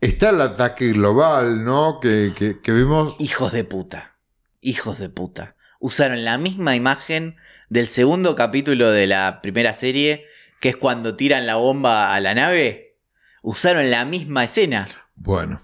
está 0.00 0.30
el 0.30 0.40
ataque 0.40 0.92
global, 0.92 1.64
¿no? 1.64 1.98
Que, 2.00 2.32
que, 2.36 2.60
que 2.60 2.72
vimos. 2.72 3.16
Hijos 3.18 3.52
de 3.52 3.64
puta. 3.64 4.16
Hijos 4.60 4.98
de 4.98 5.08
puta. 5.08 5.56
Usaron 5.80 6.24
la 6.24 6.38
misma 6.38 6.76
imagen 6.76 7.36
del 7.68 7.88
segundo 7.88 8.34
capítulo 8.34 8.90
de 8.90 9.06
la 9.06 9.40
primera 9.42 9.74
serie, 9.74 10.24
que 10.60 10.70
es 10.70 10.76
cuando 10.76 11.16
tiran 11.16 11.46
la 11.46 11.56
bomba 11.56 12.14
a 12.14 12.20
la 12.20 12.34
nave. 12.34 12.96
Usaron 13.42 13.90
la 13.90 14.04
misma 14.06 14.44
escena. 14.44 14.88
Bueno, 15.16 15.60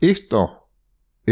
esto 0.00 0.59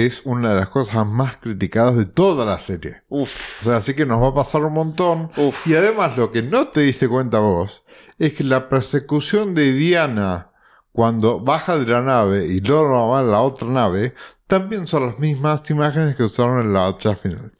es 0.06 0.22
una 0.24 0.50
de 0.54 0.60
las 0.60 0.68
cosas 0.68 1.06
más 1.06 1.36
criticadas 1.36 1.96
de 1.96 2.06
toda 2.06 2.44
la 2.44 2.58
serie. 2.58 3.02
Uf. 3.08 3.62
O 3.62 3.64
sea, 3.64 3.76
así 3.76 3.94
que 3.94 4.06
nos 4.06 4.22
va 4.22 4.28
a 4.28 4.34
pasar 4.34 4.64
un 4.64 4.72
montón. 4.74 5.30
Uf. 5.36 5.66
Y 5.66 5.74
además 5.74 6.16
lo 6.16 6.32
que 6.32 6.42
no 6.42 6.68
te 6.68 6.80
diste 6.80 7.08
cuenta 7.08 7.38
vos 7.40 7.82
es 8.18 8.34
que 8.34 8.44
la 8.44 8.68
persecución 8.68 9.54
de 9.54 9.72
Diana 9.72 10.50
cuando 10.92 11.40
baja 11.40 11.78
de 11.78 11.86
la 11.86 12.02
nave 12.02 12.46
y 12.46 12.60
luego 12.60 13.10
va 13.10 13.20
a 13.20 13.22
la 13.22 13.40
otra 13.40 13.68
nave 13.68 14.14
también 14.46 14.86
son 14.86 15.06
las 15.06 15.18
mismas 15.18 15.62
imágenes 15.70 16.16
que 16.16 16.24
usaron 16.24 16.60
en 16.60 16.72
la 16.72 16.86
otra 16.88 17.14
final. 17.14 17.52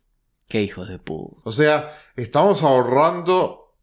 Qué 0.48 0.62
hijos 0.62 0.88
de 0.88 0.98
puta. 0.98 1.40
O 1.44 1.52
sea, 1.52 1.92
estamos 2.16 2.62
ahorrando 2.62 3.74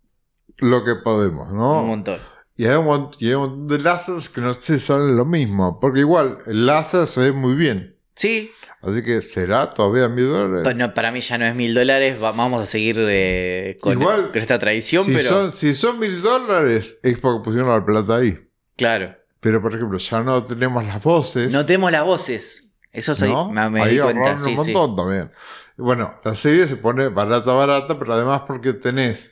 lo 0.57 0.83
que 0.83 0.95
podemos, 0.95 1.53
¿no? 1.53 1.81
Un 1.81 1.87
montón. 1.87 2.19
Y 2.57 2.65
hay 2.65 2.75
un, 2.77 2.85
mon- 2.85 3.11
y 3.19 3.27
hay 3.27 3.33
un 3.35 3.41
montón 3.41 3.67
de 3.67 3.83
láseres 3.83 4.29
que 4.29 4.41
no 4.41 4.53
se 4.53 4.79
salen 4.79 5.15
lo 5.15 5.25
mismo. 5.25 5.79
Porque 5.79 5.99
igual, 5.99 6.37
el 6.47 6.65
láser 6.65 7.07
se 7.07 7.19
ve 7.19 7.31
muy 7.33 7.53
bien. 7.53 7.94
Sí, 8.15 8.51
Así 8.81 9.01
que 9.03 9.21
será 9.21 9.73
todavía 9.73 10.07
mil 10.07 10.27
dólares. 10.27 10.61
pues 10.63 10.75
no, 10.75 10.93
para 10.93 11.11
mí 11.11 11.19
ya 11.19 11.37
no 11.39 11.45
es 11.45 11.55
mil 11.55 11.73
dólares. 11.73 12.17
va- 12.21 12.31
Vamos 12.33 12.61
a 12.61 12.65
seguir 12.65 12.97
eh, 12.99 13.77
con, 13.81 13.99
Igual, 13.99 14.31
con 14.31 14.41
esta 14.41 14.59
tradición, 14.59 15.05
si, 15.05 15.11
pero. 15.13 15.27
son, 15.29 15.53
si 15.53 15.73
son 15.73 15.97
mil 15.99 16.21
dólares, 16.21 16.97
es 17.01 17.17
porque 17.19 17.43
pusieron 17.43 17.69
la 17.69 17.83
plata 17.85 18.17
ahí. 18.17 18.39
Claro. 18.77 19.15
Pero, 19.39 19.61
por 19.61 19.73
ejemplo, 19.75 19.97
ya 19.97 20.21
no 20.23 20.43
tenemos 20.43 20.85
las 20.85 21.01
voces. 21.03 21.51
No 21.51 21.65
tenemos 21.65 21.91
las 21.91 22.03
voces. 22.03 22.69
Eso 22.91 23.13
¿no? 23.25 23.51
me, 23.51 23.69
me 23.71 23.81
ahí 23.81 23.95
di 23.95 23.99
cuenta. 23.99 24.37
Sí, 24.37 24.55
un 24.55 24.63
sí. 24.65 24.71
montón 24.71 24.95
también. 24.95 25.31
Bueno, 25.77 26.15
la 26.23 26.35
serie 26.35 26.67
se 26.67 26.77
pone 26.77 27.09
barata, 27.09 27.51
barata, 27.53 27.97
pero 27.99 28.13
además 28.13 28.43
porque 28.47 28.71
tenés 28.73 29.31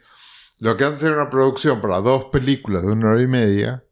lo 0.60 0.76
que 0.78 0.84
antes 0.84 1.04
era 1.04 1.14
una 1.14 1.30
producción 1.30 1.80
para 1.80 2.00
dos 2.00 2.26
películas 2.26 2.82
de 2.84 2.92
una 2.92 3.12
hora 3.12 3.22
y 3.22 3.28
media, 3.28 3.83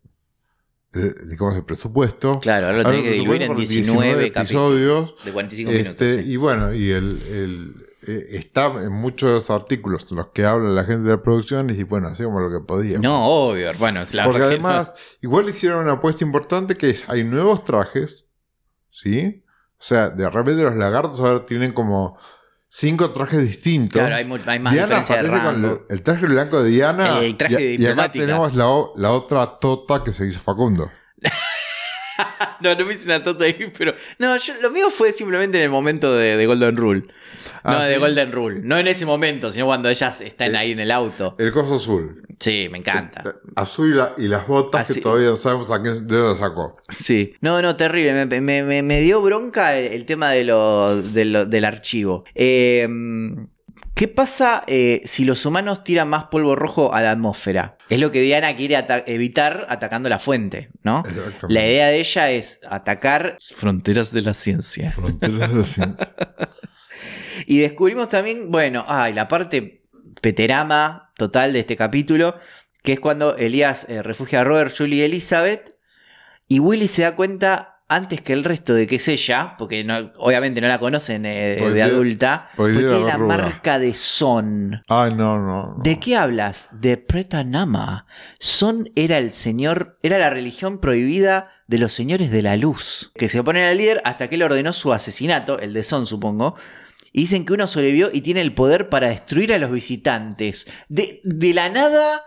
digamos 0.94 1.56
el 1.56 1.64
presupuesto. 1.64 2.40
Claro, 2.42 2.68
ahora 2.68 2.80
lo 2.80 2.84
tenés 2.90 3.04
que 3.04 3.12
diluir 3.12 3.44
en 3.44 3.56
presupuesto 3.56 3.94
por 3.94 4.04
19 4.08 4.32
capítulos 4.32 4.72
episodios. 4.72 5.14
de 5.26 5.32
45 5.32 5.72
Este, 5.72 5.84
minutos. 6.06 6.26
sí. 6.26 6.32
Y 6.32 6.36
bueno, 6.38 6.74
y 6.74 6.92
el, 6.92 7.22
el, 7.32 7.76
eh, 8.08 8.28
está 8.32 8.66
en 8.84 8.92
muchos 8.92 9.50
artículos 9.50 10.06
en 10.12 10.18
los 10.18 10.28
que 10.30 10.46
habla 10.46 10.70
la 10.70 10.84
gente 10.84 11.04
de 11.10 11.16
la 11.16 11.24
producción 11.24 11.70
y 11.70 11.84
bueno, 11.84 12.08
hacíamos 12.08 12.42
lo 12.42 12.52
que 12.52 12.66
podíamos. 12.66 13.02
No, 13.04 13.26
obvio. 13.26 13.72
Bueno, 13.80 14.02
es 14.02 14.14
la 14.14 14.26
Porque 14.26 14.44
además, 14.44 14.94
igual 15.22 15.50
hicieron 15.50 15.84
una 15.84 15.94
apuesta 15.94 16.24
importante 16.24 16.76
que 16.76 16.90
es, 16.90 17.08
hay 17.08 17.24
nuevos 17.24 17.64
trajes, 17.64 18.26
¿sí? 18.90 19.44
O 19.80 19.84
sea, 19.84 20.10
de 20.10 20.30
repente 20.30 20.62
los 20.64 20.76
lagartos 20.76 21.20
ahora 21.22 21.46
tienen 21.46 21.72
como 21.72 22.18
cinco 22.72 23.12
trajes 23.12 23.42
distintos. 23.42 24.00
Claro, 24.00 24.16
hay, 24.16 24.26
más 24.26 24.74
Diana 24.74 24.88
diferencia 24.88 25.22
de 25.22 25.28
aparece 25.28 25.46
con 25.46 25.62
rango. 25.62 25.86
el, 25.90 25.96
el 25.98 26.04
traje 26.04 26.26
blanco 26.26 26.64
de 26.64 26.70
Diana. 26.70 27.20
El 27.20 27.36
traje 27.36 27.56
de 27.56 27.76
y, 27.76 27.82
y 27.82 27.86
acá 27.86 28.12
tenemos 28.12 28.56
la, 28.56 28.66
la 28.96 29.12
otra 29.12 29.60
tota 29.60 30.04
que 30.04 30.14
se 30.14 30.26
hizo 30.26 30.40
Facundo. 30.40 30.90
No, 32.62 32.76
no 32.76 32.86
me 32.86 32.94
hice 32.94 33.06
una 33.06 33.24
tota 33.24 33.46
ahí, 33.46 33.72
pero. 33.78 33.96
No, 34.20 34.38
yo, 34.38 34.54
lo 34.62 34.70
mío 34.70 34.90
fue 34.92 35.12
simplemente 35.12 35.58
en 35.58 35.64
el 35.64 35.70
momento 35.72 36.16
de, 36.16 36.38
de 36.38 36.46
Golden 36.46 36.78
Rule. 36.78 37.02
No, 37.64 37.72
Ah, 37.72 37.86
de 37.86 37.96
¿sí? 37.96 38.00
Golden 38.00 38.32
Rule. 38.32 38.62
No 38.64 38.78
en 38.78 38.88
ese 38.88 39.06
momento, 39.06 39.52
sino 39.52 39.66
cuando 39.66 39.90
ellas 39.90 40.22
están 40.22 40.54
Eh, 40.54 40.58
ahí 40.60 40.72
en 40.72 40.80
el 40.80 40.92
auto. 40.92 41.36
El 41.40 41.52
coso 41.52 41.76
azul. 41.76 42.22
Sí, 42.40 42.68
me 42.72 42.80
encanta. 42.80 43.36
Azul 43.56 43.92
y, 43.92 43.96
la- 43.96 44.14
y 44.18 44.28
las 44.28 44.48
botas 44.48 44.82
Así- 44.90 44.96
que 44.96 45.02
todavía 45.02 45.30
no 45.30 45.38
sabemos 45.38 45.70
a 45.72 45.82
qué 45.82 45.90
de 45.90 46.18
dónde 46.18 46.40
sacó. 46.40 46.76
Sí. 46.98 47.34
No, 47.42 47.62
no, 47.62 47.76
terrible. 47.76 48.26
Me, 48.26 48.42
me- 48.42 48.64
me- 48.64 48.82
me 48.84 49.00
dio 49.02 49.22
bronca 49.22 49.78
el, 49.78 49.94
el 49.94 50.06
tema 50.06 50.32
de 50.32 50.44
lo, 50.44 51.02
de 51.02 51.26
lo- 51.26 51.46
del 51.46 51.66
archivo. 51.66 52.24
Eh, 52.36 52.88
¿Qué 53.94 54.08
pasa 54.08 54.64
eh, 54.68 55.02
si 55.04 55.26
los 55.26 55.46
humanos 55.46 55.84
tiran 55.84 56.08
más 56.10 56.26
polvo 56.26 56.56
rojo 56.56 56.94
a 56.94 57.02
la 57.02 57.12
atmósfera? 57.12 57.78
Es 57.90 58.00
lo 58.00 58.10
que 58.12 58.22
Diana 58.22 58.56
quiere 58.56 58.76
ata- 58.76 59.04
evitar 59.06 59.66
atacando 59.70 60.10
la 60.10 60.18
fuente, 60.18 60.70
¿no? 60.84 61.04
La 61.50 61.66
idea 61.66 61.88
de 61.88 62.00
ella 62.00 62.32
es 62.32 62.62
atacar 62.70 63.38
fronteras 63.56 64.12
de 64.12 64.22
la 64.24 64.34
ciencia. 64.34 64.92
Fronteras 64.92 65.54
de 65.54 65.66
ciencia. 65.66 66.12
Y 67.48 67.58
descubrimos 67.60 68.08
también, 68.08 68.52
bueno, 68.52 68.86
ay, 68.88 69.14
la 69.14 69.28
parte 69.28 69.84
peterama 70.22 71.12
total 71.18 71.54
de 71.54 71.62
este 71.62 71.76
capítulo, 71.76 72.36
que 72.84 72.94
es 72.94 73.00
cuando 73.00 73.36
Elías 73.36 73.88
eh, 73.90 74.04
refugia 74.04 74.42
a 74.42 74.44
Robert, 74.44 74.74
Julie 74.78 74.98
y 75.00 75.02
Elizabeth, 75.04 75.76
y 76.48 76.60
Willy 76.60 76.88
se 76.88 77.02
da 77.02 77.16
cuenta 77.16 77.71
antes 77.94 78.22
que 78.22 78.34
el 78.34 78.44
resto 78.44 78.74
de 78.74 78.88
que 78.88 78.96
es 78.96 79.08
ella, 79.08 79.56
porque 79.58 79.84
no- 79.84 80.12
obviamente 80.18 80.62
no 80.62 80.68
la 80.68 80.80
conocen 80.80 81.26
eh, 81.26 81.56
de 81.74 81.84
adulta, 81.84 82.50
porque 82.56 82.78
tiene 82.78 83.00
la 83.06 83.18
marca 83.18 83.78
de 83.80 83.94
Son. 83.94 84.82
Ay, 84.88 85.14
no, 85.14 85.38
no. 85.38 85.76
no. 85.76 85.84
¿De 85.84 86.00
qué 86.00 86.16
hablas? 86.16 86.70
De 86.74 86.98
Pretanama. 86.98 88.06
Son 88.40 88.90
era 88.96 89.18
el 89.18 89.34
señor, 89.34 89.98
era 90.04 90.18
la 90.18 90.30
religión 90.30 90.80
prohibida 90.80 91.50
de 91.68 91.78
los 91.78 91.94
señores 91.94 92.32
de 92.32 92.42
la 92.42 92.58
luz, 92.58 93.12
que 93.16 93.30
se 93.30 93.40
oponen 93.40 93.64
al 93.64 93.78
líder 93.78 94.02
hasta 94.06 94.28
que 94.28 94.36
él 94.36 94.44
ordenó 94.44 94.74
su 94.74 94.92
asesinato, 94.94 95.60
el 95.60 95.74
de 95.74 95.84
Son 95.84 96.06
supongo, 96.06 96.56
y 97.14 97.22
dicen 97.22 97.46
que 97.46 97.54
uno 97.54 97.68
sobrevivió 97.68 98.10
y 98.14 98.22
tiene 98.22 98.42
el 98.42 98.54
poder 98.54 98.88
para 98.90 99.10
destruir 99.10 99.54
a 99.54 99.58
los 99.58 99.72
visitantes. 99.72 100.66
De, 100.88 101.20
de 101.24 101.54
la 101.54 101.68
nada 101.70 102.24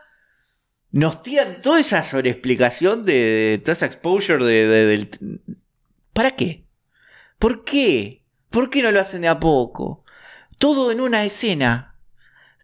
nos 0.97 1.23
tiran 1.25 1.61
toda 1.61 1.81
esa 1.81 2.03
sobreexplicación 2.05 3.03
de, 3.03 3.13
de 3.13 3.59
toda 3.59 3.73
esa 3.73 3.87
exposure 3.87 4.45
de, 4.45 4.67
de- 4.69 4.87
del... 4.87 5.41
¿Para 6.13 6.31
qué? 6.37 6.65
¿Por 7.41 7.65
qué? 7.65 8.23
¿Por 8.49 8.71
qué 8.71 8.81
no 8.81 8.93
lo 8.93 9.01
hacen 9.01 9.23
de 9.23 9.29
a 9.29 9.41
poco? 9.41 10.05
Todo 10.59 10.93
en 10.93 11.01
una 11.01 11.25
escena. 11.25 11.97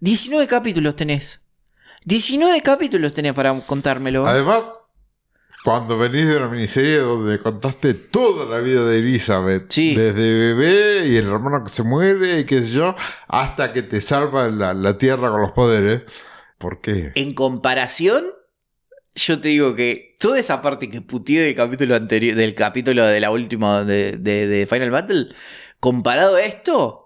19 0.00 0.46
capítulos 0.46 0.94
tenés. 0.94 1.42
19 2.04 2.60
capítulos 2.62 3.12
tenés 3.12 3.34
para 3.34 3.60
contármelo. 3.66 4.24
Además, 4.28 4.62
cuando 5.64 5.98
venís 5.98 6.28
de 6.28 6.36
una 6.36 6.48
miniserie 6.48 6.98
donde 6.98 7.40
contaste 7.40 7.94
toda 7.94 8.46
la 8.46 8.62
vida 8.62 8.84
de 8.84 8.98
Elizabeth, 9.00 9.70
Sí. 9.72 9.96
desde 9.96 10.54
bebé 10.54 11.08
y 11.08 11.16
el 11.16 11.26
hermano 11.26 11.64
que 11.64 11.70
se 11.70 11.82
muere 11.82 12.38
y 12.38 12.44
qué 12.44 12.60
sé 12.60 12.70
yo, 12.70 12.94
hasta 13.26 13.72
que 13.72 13.82
te 13.82 14.00
salva 14.00 14.46
la, 14.48 14.72
la 14.72 14.96
tierra 14.96 15.30
con 15.30 15.42
los 15.42 15.50
poderes, 15.50 16.02
¿por 16.60 16.80
qué? 16.80 17.10
En 17.16 17.34
comparación, 17.34 18.24
yo 19.14 19.40
te 19.40 19.48
digo 19.48 19.74
que 19.74 20.14
toda 20.20 20.38
esa 20.38 20.62
parte 20.62 20.88
que 20.90 21.00
putié 21.00 21.40
del 21.42 21.54
capítulo 21.56 21.96
anterior, 21.96 22.36
del 22.36 22.54
capítulo 22.54 23.04
de 23.06 23.18
la 23.20 23.30
última 23.32 23.82
de, 23.84 24.12
de- 24.18 24.46
de 24.46 24.66
Final 24.66 24.90
Battle, 24.90 25.26
comparado 25.80 26.36
a 26.36 26.42
esto, 26.44 26.99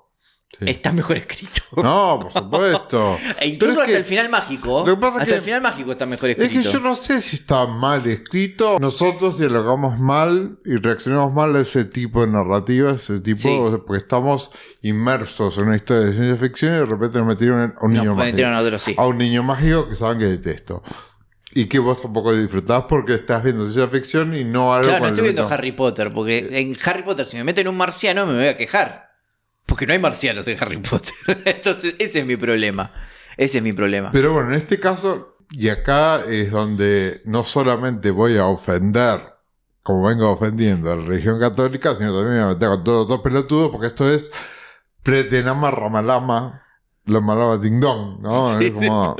Sí. 0.59 0.67
está 0.71 0.93
mejor 0.93 1.17
escrito. 1.17 1.63
No, 1.77 2.21
por 2.23 2.33
supuesto. 2.33 3.19
E 3.41 3.49
incluso 3.49 3.73
es 3.73 3.79
hasta 3.81 3.91
que- 3.93 3.97
el 3.99 4.05
final 4.05 4.29
mágico. 4.29 4.85
lo 4.87 4.95
que 4.95 5.01
pasa 5.01 5.15
es 5.17 5.21
hasta 5.23 5.31
que- 5.33 5.37
el 5.37 5.41
final 5.43 5.61
mágico 5.63 5.93
está 5.93 6.07
mejor 6.07 6.31
Es 6.31 6.39
escrito. 6.39 6.63
que 6.63 6.73
yo 6.73 6.81
no 6.81 6.95
sé 6.97 7.21
si 7.21 7.37
está 7.37 7.67
mal 7.67 8.07
escrito. 8.07 8.79
Nosotros 8.81 9.39
dialogamos 9.39 9.99
mal 9.99 10.59
y 10.65 10.77
reaccionamos 10.77 11.33
mal 11.33 11.57
a 11.57 11.61
ese 11.61 11.85
tipo 11.85 12.25
de 12.25 12.33
narrativas, 12.33 13.03
ese 13.11 13.21
tipo, 13.21 13.41
Sí. 13.41 13.57
o 13.61 13.71
sea, 13.71 13.79
porque 13.79 13.99
estamos 13.99 14.51
inmersos 14.83 15.59
en 15.59 15.65
una 15.65 15.77
historia 15.77 16.07
de 16.07 16.13
ciencia 16.13 16.37
ficción 16.37 16.73
y 16.75 16.79
de 16.79 16.85
repente 16.87 17.19
nos 17.19 17.27
metieron 17.27 17.75
a 17.81 17.85
un 17.85 17.93
niño 17.93 18.05
Nos 18.05 18.17
mágico. 18.17 18.47
a 18.47 18.61
otro, 18.61 18.79
sí. 18.79 18.95
A 18.97 19.07
un 19.07 19.19
niño 19.19 19.43
mágico 19.43 19.89
que 19.89 19.97
saben 19.97 20.19
que 20.19 20.27
detesto. 20.27 20.83
Y 21.57 21.67
que 21.67 21.79
vos 21.79 22.03
tampoco 22.03 22.35
disfrutás 22.35 22.85
porque 22.89 23.15
estás 23.15 23.43
viendo 23.45 23.65
ciencia 23.71 23.89
ficción 23.89 24.35
y 24.35 24.45
no 24.45 24.73
algo 24.75 24.89
Claro, 24.89 25.05
no 25.05 25.09
estoy 25.11 25.25
viendo 25.25 25.47
Harry 25.49 25.71
Potter, 25.73 26.13
porque 26.13 26.47
en 26.51 26.77
Harry 26.85 27.03
Potter, 27.05 27.27
si 27.27 27.37
me 27.37 27.45
meten 27.45 27.69
un 27.69 27.77
marciano, 27.77 28.27
me 28.27 28.35
voy 28.35 28.47
a 28.47 28.57
quejar. 28.57 29.04
Porque 29.67 29.87
no 29.87 29.93
hay 29.93 29.99
marcianos 29.99 30.47
en 30.49 30.63
Harry 30.63 30.77
Potter. 30.79 31.15
Entonces, 31.45 31.97
ese 31.99 32.21
es 32.21 32.27
mi 32.27 32.37
problema. 32.37 32.93
Ese 33.37 33.59
es 33.59 33.65
mi 33.65 33.73
problema. 33.73 34.11
Pero 34.13 34.33
bueno, 34.33 34.51
en 34.51 34.57
este 34.57 34.79
caso, 34.79 35.37
y 35.51 35.69
acá 35.69 36.23
es 36.29 36.51
donde 36.51 37.23
no 37.25 37.45
solamente 37.45 38.11
voy 38.11 38.37
a 38.37 38.47
ofender, 38.47 39.21
como 39.83 40.07
vengo 40.07 40.31
ofendiendo 40.31 40.93
a 40.93 40.97
la 40.97 41.03
religión 41.05 41.41
católica, 41.41 41.95
sino 41.95 42.15
también 42.15 42.37
me 42.37 42.43
voy 42.45 42.53
a 42.53 42.55
meter 42.55 42.69
con 42.69 42.85
todos 42.85 43.09
los 43.09 43.21
pelotudos, 43.21 43.71
porque 43.71 43.89
esto 43.89 44.09
es 44.11 44.31
Pretenama 45.03 45.71
Ramalama, 45.71 46.63
la 47.07 47.21
malaba 47.21 47.59
Ding 47.59 47.81
Dong, 47.81 48.21
¿no? 48.21 48.59
Sí, 48.59 48.67
es 48.67 48.73
como. 48.73 49.17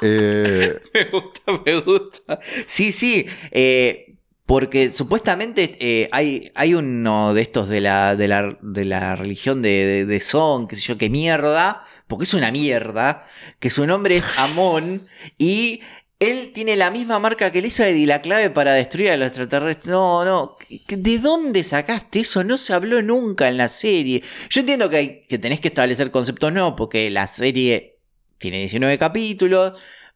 Eh, 0.00 0.80
Me 0.94 1.04
gusta, 1.04 1.52
me 1.64 1.80
gusta. 1.80 2.40
Sí, 2.66 2.90
sí. 2.92 3.24
eh, 3.52 4.11
porque 4.46 4.92
supuestamente 4.92 5.76
eh, 5.80 6.08
hay, 6.12 6.50
hay 6.54 6.74
uno 6.74 7.34
de 7.34 7.42
estos 7.42 7.68
de 7.68 7.80
la, 7.80 8.16
de 8.16 8.28
la, 8.28 8.58
de 8.60 8.84
la 8.84 9.16
religión 9.16 9.62
de, 9.62 9.70
de, 9.86 10.06
de 10.06 10.20
Son, 10.20 10.66
qué 10.66 10.76
sé 10.76 10.82
yo, 10.82 10.98
qué 10.98 11.10
mierda, 11.10 11.84
porque 12.06 12.24
es 12.24 12.34
una 12.34 12.50
mierda, 12.50 13.24
que 13.60 13.70
su 13.70 13.86
nombre 13.86 14.16
es 14.16 14.26
Amón 14.36 15.06
y 15.38 15.80
él 16.22 16.52
tiene 16.54 16.76
la 16.76 16.92
misma 16.92 17.18
marca 17.18 17.50
que 17.50 17.58
a 17.58 17.88
Eddie, 17.88 18.06
la 18.06 18.22
clave 18.22 18.48
para 18.50 18.74
destruir 18.74 19.10
a 19.10 19.16
los 19.16 19.26
extraterrestres. 19.26 19.88
No, 19.88 20.24
no. 20.24 20.56
¿De 20.86 21.18
dónde 21.18 21.64
sacaste 21.64 22.20
eso? 22.20 22.44
No 22.44 22.56
se 22.56 22.72
habló 22.72 23.02
nunca 23.02 23.48
en 23.48 23.56
la 23.56 23.66
serie. 23.66 24.22
Yo 24.48 24.60
entiendo 24.60 24.88
que, 24.88 24.96
hay, 24.96 25.26
que 25.26 25.38
tenés 25.38 25.58
que 25.58 25.68
establecer 25.68 26.12
conceptos 26.12 26.52
nuevos 26.52 26.74
porque 26.76 27.10
la 27.10 27.26
serie 27.26 27.98
tiene 28.38 28.58
19 28.58 28.98
capítulos. 28.98 29.72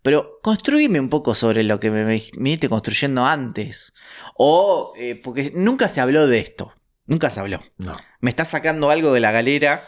Pero 0.07 0.39
construíme 0.41 1.01
un 1.01 1.09
poco 1.09 1.35
sobre 1.35 1.65
lo 1.65 1.81
que 1.81 1.91
me 1.91 2.05
viniste 2.05 2.69
construyendo 2.69 3.27
antes. 3.27 3.93
O 4.37 4.93
eh, 4.97 5.21
porque 5.21 5.51
nunca 5.53 5.89
se 5.89 6.01
habló 6.01 6.29
de 6.29 6.39
esto. 6.39 6.73
Nunca 7.07 7.29
se 7.29 7.41
habló. 7.41 7.61
no. 7.79 7.97
Me 8.21 8.31
estás 8.31 8.47
sacando 8.49 8.89
algo 8.91 9.13
de 9.13 9.19
la 9.19 9.33
galera. 9.33 9.83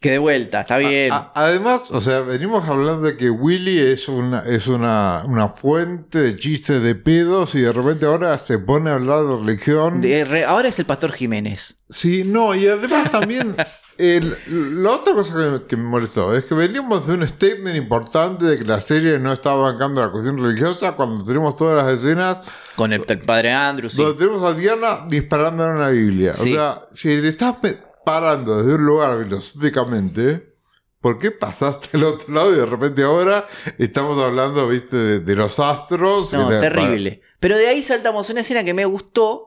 Que 0.00 0.10
de 0.10 0.18
vuelta, 0.18 0.62
está 0.62 0.78
bien. 0.78 1.12
A- 1.12 1.16
a- 1.16 1.32
además, 1.46 1.90
o 1.92 2.00
sea, 2.00 2.20
venimos 2.22 2.68
hablando 2.68 3.02
de 3.02 3.16
que 3.16 3.30
Willy 3.30 3.78
es 3.78 4.08
una, 4.08 4.40
es 4.40 4.66
una, 4.66 5.22
una 5.26 5.48
fuente 5.48 6.20
de 6.20 6.36
chistes 6.36 6.82
de 6.82 6.96
pedos 6.96 7.54
y 7.54 7.60
de 7.60 7.72
repente 7.72 8.04
ahora 8.04 8.36
se 8.38 8.58
pone 8.58 8.90
a 8.90 8.94
hablar 8.96 9.24
de 9.24 9.36
religión. 9.36 10.00
De- 10.00 10.24
re- 10.24 10.44
ahora 10.44 10.68
es 10.68 10.78
el 10.80 10.86
pastor 10.86 11.12
Jiménez. 11.12 11.78
Sí, 11.88 12.24
no, 12.26 12.54
y 12.56 12.66
además 12.66 13.10
también 13.12 13.56
el- 13.98 14.36
la 14.82 14.90
otra 14.90 15.12
cosa 15.14 15.32
que, 15.34 15.66
que 15.66 15.76
me 15.76 15.84
molestó 15.84 16.34
es 16.36 16.44
que 16.44 16.54
veníamos 16.54 17.06
de 17.06 17.14
un 17.14 17.26
statement 17.28 17.76
importante 17.76 18.44
de 18.44 18.56
que 18.58 18.64
la 18.64 18.80
serie 18.80 19.18
no 19.18 19.32
estaba 19.32 19.70
bancando 19.72 20.04
la 20.04 20.10
cuestión 20.12 20.36
religiosa 20.42 20.92
cuando 20.92 21.24
tenemos 21.24 21.56
todas 21.56 21.84
las 21.84 21.94
escenas 21.98 22.38
Con 22.76 22.92
el, 22.92 23.04
el 23.08 23.18
padre 23.20 23.52
Andrew, 23.52 23.88
sí. 23.90 24.02
donde 24.02 24.18
tenemos 24.18 24.42
a 24.44 24.54
Diana 24.54 25.06
disparando 25.08 25.64
en 25.64 25.70
una 25.76 25.88
Biblia. 25.88 26.34
Sí. 26.34 26.52
O 26.52 26.54
sea, 26.56 26.80
si 26.94 27.08
te 27.20 27.28
estás 27.28 27.56
parando 28.04 28.58
desde 28.62 28.74
un 28.74 28.84
lugar 28.86 29.18
filosóficamente, 29.24 30.54
¿por 31.00 31.18
qué 31.18 31.30
pasaste 31.30 31.88
al 31.94 32.04
otro 32.04 32.34
lado 32.34 32.52
y 32.54 32.56
de 32.58 32.66
repente 32.66 33.02
ahora 33.02 33.46
estamos 33.78 34.22
hablando, 34.22 34.68
viste, 34.68 34.96
de, 34.96 35.20
de 35.20 35.34
los 35.36 35.58
astros? 35.58 36.32
No, 36.32 36.48
terrible. 36.48 37.20
Pero 37.40 37.56
de 37.56 37.68
ahí 37.68 37.82
saltamos 37.82 38.28
una 38.30 38.40
escena 38.40 38.64
que 38.64 38.74
me 38.74 38.84
gustó. 38.84 39.45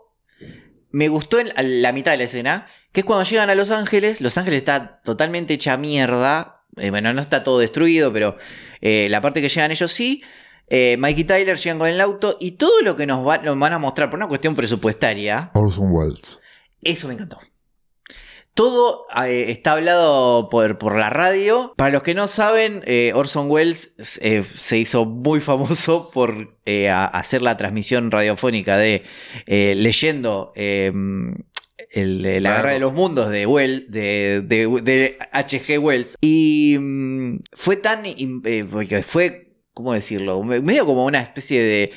Me 0.91 1.07
gustó 1.07 1.39
en 1.39 1.51
la 1.81 1.91
mitad 1.91 2.11
de 2.11 2.17
la 2.17 2.23
escena. 2.25 2.65
Que 2.91 3.01
es 3.01 3.05
cuando 3.05 3.23
llegan 3.29 3.49
a 3.49 3.55
Los 3.55 3.71
Ángeles. 3.71 4.21
Los 4.21 4.37
Ángeles 4.37 4.57
está 4.57 5.01
totalmente 5.03 5.53
hecha 5.53 5.77
mierda. 5.77 6.63
Eh, 6.77 6.89
bueno, 6.89 7.13
no 7.13 7.21
está 7.21 7.43
todo 7.43 7.59
destruido, 7.59 8.11
pero 8.13 8.35
eh, 8.81 9.07
la 9.09 9.21
parte 9.21 9.41
que 9.41 9.49
llegan 9.49 9.71
ellos 9.71 9.91
sí. 9.91 10.23
Eh, 10.67 10.97
Mike 10.99 11.21
y 11.21 11.23
Tyler 11.23 11.57
llegan 11.57 11.79
con 11.79 11.87
el 11.87 11.99
auto. 12.01 12.37
Y 12.39 12.51
todo 12.51 12.81
lo 12.81 12.95
que 12.95 13.05
nos, 13.07 13.27
va- 13.27 13.39
nos 13.39 13.57
van 13.57 13.73
a 13.73 13.79
mostrar 13.79 14.09
por 14.09 14.17
una 14.19 14.27
cuestión 14.27 14.55
presupuestaria. 14.55 15.51
Orson 15.53 15.91
Welles. 15.91 16.39
Eso 16.81 17.07
me 17.07 17.13
encantó. 17.15 17.39
Todo 18.53 19.05
eh, 19.25 19.45
está 19.49 19.71
hablado 19.73 20.49
por, 20.49 20.77
por 20.77 20.97
la 20.97 21.09
radio. 21.09 21.73
Para 21.77 21.91
los 21.91 22.03
que 22.03 22.13
no 22.13 22.27
saben, 22.27 22.83
eh, 22.85 23.13
Orson 23.15 23.49
Welles 23.49 23.93
eh, 24.21 24.43
se 24.53 24.77
hizo 24.77 25.05
muy 25.05 25.39
famoso 25.41 26.11
por 26.11 26.57
a- 26.67 27.05
hacer 27.05 27.41
la 27.41 27.55
transmisión 27.55 28.11
radiofónica 28.11 28.77
de 28.77 29.03
leyendo 29.45 30.51
el- 30.55 32.21
la 32.21 32.39
Claro. 32.39 32.55
guerra 32.57 32.73
de 32.73 32.79
los 32.79 32.93
mundos 32.93 33.29
de, 33.29 33.45
Well- 33.47 33.85
de, 33.89 34.41
de- 34.45 34.81
de 34.81 35.17
H.G. 35.31 35.79
Wells. 35.79 36.15
Y 36.21 36.77
mm, 36.79 37.39
fue 37.53 37.77
tan... 37.77 38.03
porque 38.69 39.01
fue, 39.03 39.53
¿cómo 39.73 39.93
decirlo? 39.93 40.43
Medio 40.43 40.85
como 40.85 41.05
una 41.05 41.21
especie 41.21 41.63
de 41.63 41.91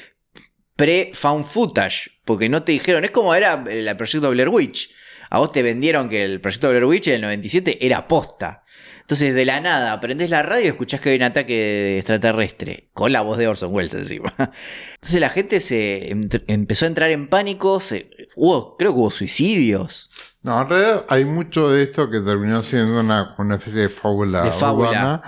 pre-found 0.76 1.44
footage, 1.44 2.10
porque 2.24 2.48
no 2.48 2.62
te 2.62 2.72
dijeron, 2.72 3.04
es 3.04 3.10
como 3.10 3.34
era 3.34 3.62
el 3.68 3.94
proyecto 3.96 4.30
Blair 4.30 4.48
Witch. 4.48 4.90
A 5.34 5.38
vos 5.38 5.50
te 5.50 5.62
vendieron 5.62 6.08
que 6.10 6.24
el 6.24 6.40
proyecto 6.42 6.68
Blair 6.68 6.84
Witch 6.84 7.08
en 7.08 7.14
el 7.14 7.20
97 7.22 7.86
era 7.86 8.06
posta. 8.06 8.64
Entonces, 9.00 9.34
de 9.34 9.44
la 9.46 9.60
nada, 9.60 9.98
prendés 9.98 10.28
la 10.30 10.42
radio 10.42 10.64
y 10.66 10.68
escuchás 10.68 11.00
que 11.00 11.08
hay 11.10 11.16
un 11.16 11.22
ataque 11.22 11.96
extraterrestre, 11.98 12.90
con 12.92 13.12
la 13.12 13.22
voz 13.22 13.38
de 13.38 13.48
Orson 13.48 13.72
Welles 13.74 13.94
encima. 13.94 14.32
Entonces 14.94 15.20
la 15.20 15.30
gente 15.30 15.60
se 15.60 16.10
empezó 16.46 16.84
a 16.84 16.88
entrar 16.88 17.10
en 17.10 17.28
pánico, 17.28 17.80
se- 17.80 18.10
hubo, 18.36 18.76
creo 18.76 18.92
que 18.92 18.98
hubo 18.98 19.10
suicidios. 19.10 20.10
No, 20.42 20.60
en 20.60 20.68
realidad 20.68 21.04
hay 21.08 21.24
mucho 21.24 21.70
de 21.70 21.82
esto 21.82 22.10
que 22.10 22.20
terminó 22.20 22.62
siendo 22.62 23.00
una, 23.00 23.34
una 23.38 23.56
especie 23.56 23.80
de 23.82 23.88
fábula, 23.88 24.44
De 24.44 24.52
fábula. 24.52 24.88
urbana, 24.90 25.22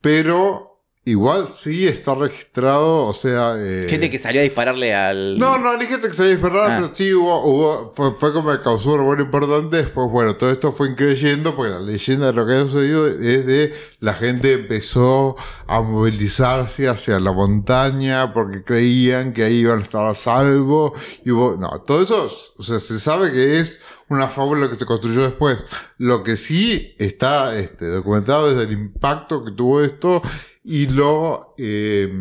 pero 0.00 0.71
igual 1.04 1.48
sí 1.50 1.86
está 1.88 2.14
registrado, 2.14 3.06
o 3.06 3.12
sea... 3.14 3.54
eh, 3.58 3.86
Gente 3.90 4.08
que 4.08 4.18
salió 4.20 4.40
a 4.40 4.44
dispararle 4.44 4.94
al... 4.94 5.36
No, 5.38 5.58
no, 5.58 5.76
ni 5.76 5.86
gente 5.86 6.08
que 6.08 6.14
se 6.14 6.22
haya 6.22 6.30
disparado, 6.32 6.62
Ah. 6.70 6.78
pero 6.80 6.94
sí 6.94 7.12
hubo, 7.12 7.44
hubo 7.44 7.92
fue, 7.96 8.12
fue 8.12 8.32
como 8.32 8.52
que 8.52 8.62
causó 8.62 8.90
un 8.92 8.98
revuelo 9.00 9.22
importante. 9.24 9.78
Después, 9.78 10.08
bueno, 10.10 10.36
todo 10.36 10.50
esto 10.52 10.72
fue 10.72 10.90
increyendo 10.90 11.56
porque 11.56 11.72
la 11.72 11.80
leyenda 11.80 12.26
de 12.28 12.32
lo 12.34 12.46
que 12.46 12.52
ha 12.54 12.60
sucedido 12.60 13.08
es 13.08 13.46
de 13.46 13.74
la 13.98 14.14
gente 14.14 14.52
empezó 14.52 15.34
a 15.66 15.80
movilizarse 15.82 16.88
hacia 16.88 17.18
la 17.18 17.32
montaña 17.32 18.32
porque 18.32 18.62
creían 18.62 19.32
que 19.32 19.42
ahí 19.44 19.56
iban 19.60 19.80
a 19.80 19.82
estar 19.82 20.06
a 20.06 20.14
salvo. 20.14 20.94
Y 21.24 21.30
hubo, 21.32 21.56
no, 21.56 21.68
todo 21.80 22.02
eso, 22.02 22.28
o 22.56 22.62
sea, 22.62 22.78
se 22.78 23.00
sabe 23.00 23.32
que 23.32 23.58
es 23.58 23.80
una 24.08 24.28
fábula 24.28 24.68
que 24.68 24.76
se 24.76 24.86
construyó 24.86 25.22
después. 25.22 25.64
Lo 25.98 26.22
que 26.22 26.36
sí 26.36 26.94
está 26.98 27.56
este, 27.58 27.86
documentado 27.86 28.50
es 28.50 28.62
el 28.62 28.72
impacto 28.72 29.44
que 29.44 29.50
tuvo 29.52 29.82
esto 29.82 30.22
y 30.64 30.86
lo... 30.86 31.54
eh, 31.58 32.12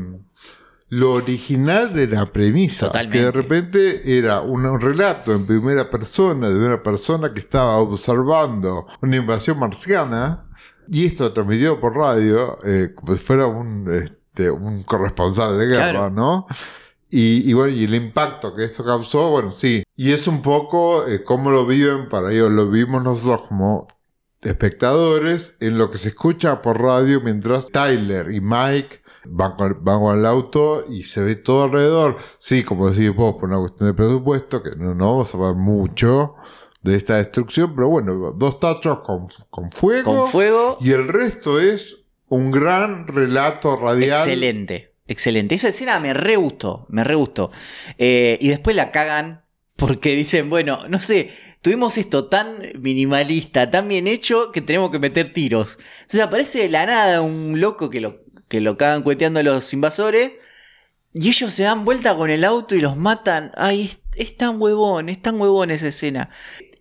lo 0.93 1.13
original 1.13 1.93
de 1.93 2.05
la 2.05 2.25
premisa, 2.25 2.87
Totalmente. 2.87 3.17
que 3.17 3.23
de 3.23 3.31
repente 3.31 4.17
era 4.19 4.41
un, 4.41 4.77
relato 4.81 5.31
en 5.31 5.45
primera 5.45 5.89
persona 5.89 6.49
de 6.49 6.59
una 6.59 6.83
persona 6.83 7.31
que 7.31 7.39
estaba 7.39 7.77
observando 7.77 8.87
una 9.01 9.15
invasión 9.15 9.57
marciana, 9.57 10.49
y 10.89 11.05
esto 11.05 11.31
transmitido 11.31 11.79
por 11.79 11.95
radio, 11.95 12.59
eh, 12.65 12.91
como 12.93 13.13
si 13.13 13.19
fuera 13.19 13.45
un, 13.47 13.89
este, 13.89 14.51
un 14.51 14.83
corresponsal 14.83 15.57
de 15.57 15.67
guerra, 15.67 15.91
Claro. 15.91 16.09
¿no? 16.09 16.47
Y, 17.09 17.49
y 17.49 17.53
bueno, 17.53 17.73
y 17.73 17.85
el 17.85 17.95
impacto 17.95 18.53
que 18.53 18.65
esto 18.65 18.83
causó, 18.83 19.29
bueno, 19.31 19.53
sí. 19.53 19.83
Y 19.95 20.11
es 20.11 20.27
un 20.27 20.41
poco 20.41 21.07
eh, 21.07 21.23
cómo 21.23 21.51
lo 21.51 21.65
viven 21.65 22.09
para 22.09 22.33
ellos, 22.33 22.51
lo 22.51 22.69
vimos 22.69 23.01
nosotros 23.01 23.43
como 23.47 23.87
espectadores 24.41 25.55
en 25.59 25.77
lo 25.77 25.91
que 25.91 25.97
se 25.97 26.09
escucha 26.09 26.61
por 26.61 26.81
radio 26.81 27.21
mientras 27.21 27.67
Tyler 27.69 28.31
y 28.31 28.41
Mike 28.41 29.01
van 29.25 29.55
con, 29.55 29.77
van 29.83 29.99
con 29.99 30.17
el 30.17 30.25
auto 30.25 30.85
y 30.89 31.03
se 31.03 31.21
ve 31.21 31.35
todo 31.35 31.63
alrededor. 31.63 32.17
Sí, 32.37 32.63
como 32.63 32.89
decís 32.89 33.13
vos, 33.13 33.35
por 33.35 33.49
una 33.49 33.59
cuestión 33.59 33.89
de 33.89 33.93
presupuesto, 33.93 34.63
que 34.63 34.71
no, 34.75 34.95
no 34.95 35.11
vamos 35.11 35.33
a 35.35 35.37
ver 35.37 35.55
mucho 35.55 36.35
de 36.81 36.95
esta 36.95 37.17
destrucción, 37.17 37.75
pero 37.75 37.89
bueno, 37.89 38.31
dos 38.31 38.59
tachos 38.59 38.99
con, 38.99 39.27
con 39.49 39.71
fuego. 39.71 40.21
Con 40.21 40.29
fuego. 40.29 40.77
Y 40.81 40.91
el 40.91 41.07
resto 41.07 41.59
es 41.59 41.97
un 42.27 42.49
gran 42.49 43.07
relato 43.07 43.75
radial. 43.75 44.19
Excelente, 44.19 44.95
excelente. 45.07 45.55
Esa 45.55 45.67
escena 45.67 45.99
me 45.99 46.13
re 46.13 46.37
gustó, 46.37 46.85
me 46.89 47.03
re 47.03 47.15
gustó. 47.15 47.51
Eh, 47.97 48.37
y 48.41 48.49
después 48.49 48.75
la 48.75 48.91
cagan 48.91 49.43
porque 49.75 50.15
dicen, 50.15 50.49
bueno, 50.49 50.87
no 50.89 50.99
sé, 50.99 51.31
tuvimos 51.61 51.97
esto 51.97 52.27
tan 52.27 52.59
minimalista, 52.79 53.71
tan 53.71 53.87
bien 53.87 54.07
hecho, 54.07 54.51
que 54.51 54.61
tenemos 54.61 54.91
que 54.91 54.99
meter 54.99 55.33
tiros. 55.33 55.77
Entonces 56.01 56.19
aparece 56.21 56.59
de 56.59 56.69
la 56.69 56.85
nada 56.85 57.21
un 57.21 57.59
loco 57.59 57.89
que 57.89 57.99
lo, 58.01 58.23
que 58.47 58.61
lo 58.61 58.77
cagan 58.77 59.01
cueteando 59.03 59.39
a 59.39 59.43
los 59.43 59.73
invasores. 59.73 60.33
Y 61.13 61.27
ellos 61.29 61.53
se 61.53 61.63
dan 61.63 61.83
vuelta 61.83 62.15
con 62.15 62.29
el 62.29 62.43
auto 62.45 62.75
y 62.75 62.81
los 62.81 62.95
matan. 62.97 63.51
Ay, 63.57 63.91
es, 64.15 64.37
tan 64.37 64.61
huevón, 64.61 65.09
es 65.09 65.21
tan 65.21 65.39
huevón 65.41 65.71
esa 65.71 65.87
escena. 65.87 66.29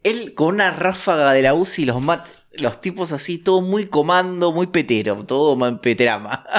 Él 0.02 0.34
con 0.34 0.54
una 0.54 0.70
ráfaga 0.70 1.32
de 1.32 1.42
la 1.42 1.54
UCI 1.54 1.84
los 1.86 2.00
mata. 2.00 2.30
Los 2.54 2.80
tipos 2.80 3.12
así, 3.12 3.38
todo 3.38 3.60
muy 3.62 3.86
comando, 3.86 4.52
muy 4.52 4.66
petero, 4.68 5.24
todo 5.24 5.56
ma- 5.56 5.80
peterama. 5.80 6.44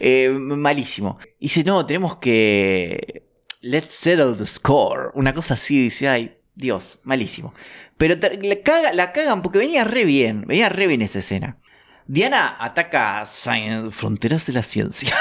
Eh, 0.00 0.28
malísimo. 0.30 1.18
Y 1.38 1.46
dice, 1.46 1.64
no, 1.64 1.86
tenemos 1.86 2.16
que... 2.18 3.23
Let's 3.64 3.92
settle 3.92 4.34
the 4.36 4.46
score. 4.46 5.10
Una 5.14 5.32
cosa 5.32 5.54
así, 5.54 5.80
dice, 5.82 6.08
ay, 6.08 6.36
Dios, 6.54 6.98
malísimo. 7.02 7.54
Pero 7.96 8.18
te- 8.18 8.38
la, 8.42 8.56
caga- 8.56 8.92
la 8.92 9.12
cagan 9.12 9.42
porque 9.42 9.58
venía 9.58 9.84
re 9.84 10.04
bien, 10.04 10.44
venía 10.46 10.68
re 10.68 10.86
bien 10.86 11.02
esa 11.02 11.20
escena. 11.20 11.56
Diana 12.06 12.56
ataca 12.60 13.24
Science- 13.24 13.90
Fronteras 13.90 14.46
de 14.46 14.52
la 14.52 14.62
Ciencia. 14.62 15.16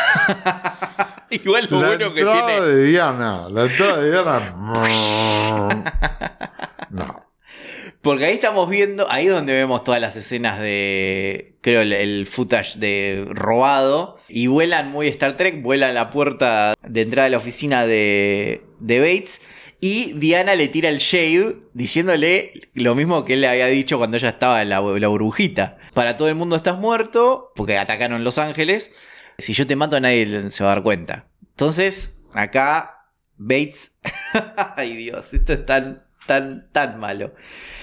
Igual 1.30 1.68
lo 1.70 1.80
La 1.82 1.88
bueno 1.88 2.14
que 2.14 2.20
entrada 2.20 2.46
tiene... 2.48 2.62
de 2.68 2.84
Diana, 2.86 3.48
la 3.50 3.64
entrada 3.64 3.98
de 4.02 4.12
Diana. 4.12 4.54
no. 6.90 7.23
Porque 8.04 8.26
ahí 8.26 8.34
estamos 8.34 8.70
viendo, 8.70 9.10
ahí 9.10 9.28
es 9.28 9.32
donde 9.32 9.54
vemos 9.54 9.82
todas 9.86 10.02
las 10.02 10.18
escenas 10.18 10.60
de, 10.60 11.56
creo, 11.62 11.82
el, 11.82 12.28
footage 12.28 12.78
de 12.78 13.26
robado. 13.30 14.18
Y 14.28 14.48
vuelan 14.48 14.92
muy 14.92 15.08
Star 15.08 15.38
Trek, 15.38 15.62
vuelan 15.62 15.96
la 15.96 16.12
puerta 16.12 16.74
de 16.82 17.02
entrada 17.02 17.28
de 17.28 17.32
la 17.32 17.38
oficina 17.38 17.86
de, 17.86 18.62
de 18.80 19.00
Bates. 19.00 19.42
Y 19.80 20.12
Diana 20.20 20.56
le 20.56 20.68
tira 20.68 20.90
el 20.90 20.98
shade 20.98 21.56
diciéndole 21.74 22.52
lo 22.74 22.94
mismo 22.94 23.24
que 23.24 23.36
él 23.36 23.42
le 23.42 23.48
había 23.48 23.68
dicho 23.68 23.98
cuando 23.98 24.18
ella 24.18 24.30
estaba 24.30 24.62
en 24.62 24.68
la, 24.68 24.82
la 24.82 25.08
burbujita. 25.08 25.78
Para 25.94 26.18
todo 26.18 26.28
el 26.28 26.36
mundo 26.36 26.58
estás 26.58 26.78
muerto, 26.78 27.54
porque 27.56 27.78
atacaron 27.78 28.26
Los 28.26 28.38
Ángeles. 28.38 28.92
Si 29.38 29.54
yo 29.54 29.66
te 29.66 29.78
mato 29.78 29.98
nadie 30.02 30.52
se 30.52 30.64
va 30.66 30.74
a 30.74 30.76
dar 30.76 30.84
cuenta. 30.84 31.30
Entonces, 31.52 32.20
acá 32.34 33.08
Bates... 33.38 33.96
Ay 34.76 34.94
Dios, 34.98 35.34
esto 35.34 35.54
es 35.54 35.66
tan, 35.66 36.04
tan, 36.26 36.70
tan 36.72 37.00
malo. 37.00 37.34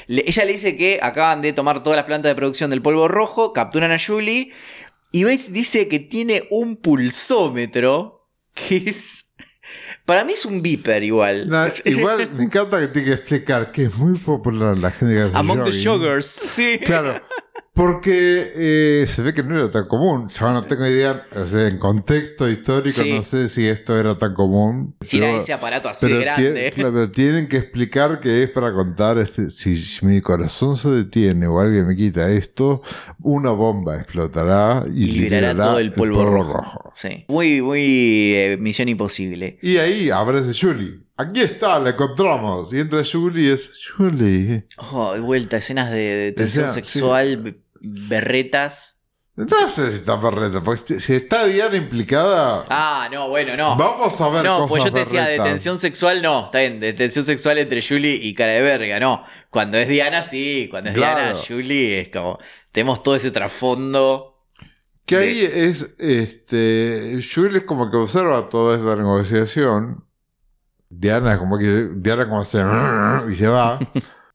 Le- 0.06 0.24
ella 0.26 0.44
le 0.44 0.52
dice 0.52 0.76
que 0.76 0.98
acaban 1.02 1.42
de 1.42 1.52
tomar 1.52 1.82
todas 1.82 1.96
las 1.96 2.06
plantas 2.06 2.30
de 2.30 2.34
producción 2.36 2.70
del 2.70 2.82
polvo 2.82 3.08
rojo, 3.08 3.52
capturan 3.52 3.92
a 3.92 3.98
Julie 3.98 4.52
y 5.12 5.24
Bates 5.24 5.52
dice 5.52 5.88
que 5.88 5.98
tiene 5.98 6.46
un 6.50 6.76
pulsómetro 6.76 8.28
que 8.54 8.76
es... 8.90 9.26
Para 10.04 10.24
mí 10.24 10.32
es 10.32 10.44
un 10.44 10.62
beeper 10.62 11.02
igual. 11.04 11.48
No, 11.48 11.64
igual 11.84 12.28
me 12.32 12.44
encanta 12.44 12.80
que 12.80 12.88
tiene 12.88 13.08
que 13.08 13.14
explicar 13.14 13.70
que 13.70 13.84
es 13.84 13.94
muy 13.94 14.18
popular 14.18 14.76
la 14.76 14.90
gente 14.90 15.14
que 15.14 15.20
hace 15.22 15.36
Among 15.36 15.64
the. 15.64 15.72
Sugars. 15.72 16.26
Sí. 16.26 16.78
Claro, 16.84 17.20
porque 17.72 18.52
eh, 18.56 19.06
se 19.06 19.22
ve 19.22 19.32
que 19.32 19.42
no 19.42 19.54
era 19.56 19.70
tan 19.70 19.86
común. 19.86 20.28
Yo 20.38 20.52
no 20.52 20.64
tengo 20.64 20.86
idea, 20.86 21.24
o 21.34 21.46
sea, 21.46 21.68
en 21.68 21.78
contexto 21.78 22.48
histórico 22.48 23.02
Sí. 23.02 23.12
no 23.12 23.22
sé 23.22 23.48
si 23.48 23.66
esto 23.66 23.98
era 23.98 24.18
tan 24.18 24.34
común. 24.34 24.96
Si 25.00 25.18
era 25.18 25.28
pero- 25.28 25.38
ese 25.38 25.52
aparato 25.52 25.88
así 25.88 26.06
pero 26.06 26.18
de 26.18 26.24
grande. 26.24 26.72
pero 26.76 27.10
tienen 27.10 27.48
que 27.48 27.58
explicar 27.58 28.20
que 28.20 28.42
es 28.42 28.50
para 28.50 28.72
contar 28.72 29.18
este, 29.18 29.50
si, 29.50 29.80
mi 30.02 30.20
corazón 30.20 30.76
se 30.76 30.88
detiene 30.90 31.46
o 31.46 31.60
alguien 31.60 31.86
me 31.86 31.96
quita 31.96 32.30
esto, 32.30 32.82
una 33.22 33.50
bomba 33.50 33.96
explotará 33.96 34.84
y, 34.92 35.04
y 35.04 35.12
liberará 35.12 35.64
todo 35.64 35.78
el 35.78 35.92
polvo, 35.92 36.24
rojo. 36.24 36.52
rojo. 36.54 36.90
Sí. 36.94 37.24
Muy, 37.28 37.62
muy 37.62 38.32
eh, 38.34 38.56
misión 38.60 38.88
imposible. 38.88 39.58
Y 39.62 39.76
ahí 39.78 40.10
aparece 40.10 40.52
Julie. 40.58 41.00
Aquí 41.20 41.40
está, 41.40 41.78
la 41.78 41.90
encontramos. 41.90 42.72
Y 42.72 42.80
entra 42.80 43.02
Julie 43.04 43.48
y 43.48 43.52
es 43.52 43.70
Julie. 43.96 44.66
Oh, 44.78 45.14
de 45.14 45.20
vuelta, 45.20 45.56
escenas 45.58 45.90
de, 45.90 45.96
de 45.98 46.32
tensión 46.32 46.66
Escena, 46.66 46.74
sexual, 46.86 47.36
be- 47.38 47.60
berretas. 47.80 48.96
No 49.36 49.70
sé 49.70 49.88
si 49.90 49.94
está 49.98 50.20
perfecto, 50.20 50.62
porque 50.62 51.00
si- 51.00 51.14
está 51.14 51.46
Diana 51.46 51.74
implicada, 51.76 52.66
Ah, 52.68 53.08
no, 53.10 53.28
bueno, 53.30 53.56
no. 53.56 53.74
vamos 53.74 54.20
a 54.20 54.28
ver 54.28 54.44
No, 54.44 54.66
pues 54.68 54.84
yo 54.84 54.92
te 54.92 54.98
decía 55.00 55.22
berretas. 55.22 55.44
detención 55.46 55.78
sexual, 55.78 56.20
no, 56.20 56.46
está 56.46 56.58
bien, 56.58 56.78
detención 56.78 57.24
sexual 57.24 57.56
entre 57.56 57.80
Julie 57.80 58.16
y 58.20 58.34
cara 58.34 58.52
de 58.52 58.60
verga, 58.60 59.00
no. 59.00 59.24
Cuando 59.48 59.78
es 59.78 59.88
Diana, 59.88 60.22
sí, 60.22 60.66
cuando 60.70 60.90
es 60.90 60.96
Claro. 60.96 61.20
Diana, 61.22 61.38
Julie 61.48 62.00
es 62.00 62.08
como, 62.10 62.38
tenemos 62.70 63.02
todo 63.02 63.16
ese 63.16 63.30
trasfondo. 63.30 64.26
Que 65.06 65.16
ahí 65.16 65.40
es, 65.40 65.94
este, 65.98 67.18
Julie 67.34 67.58
es 67.58 67.64
como 67.64 67.90
que 67.90 67.96
observa 67.96 68.48
toda 68.50 68.76
esta 68.76 68.94
negociación. 68.96 70.04
Diana 70.90 71.38
como 71.38 71.56
que, 71.56 71.88
Diana 71.94 72.28
como 72.28 72.44
se, 72.44 72.58
y 73.30 73.36
se 73.36 73.46
va. 73.46 73.78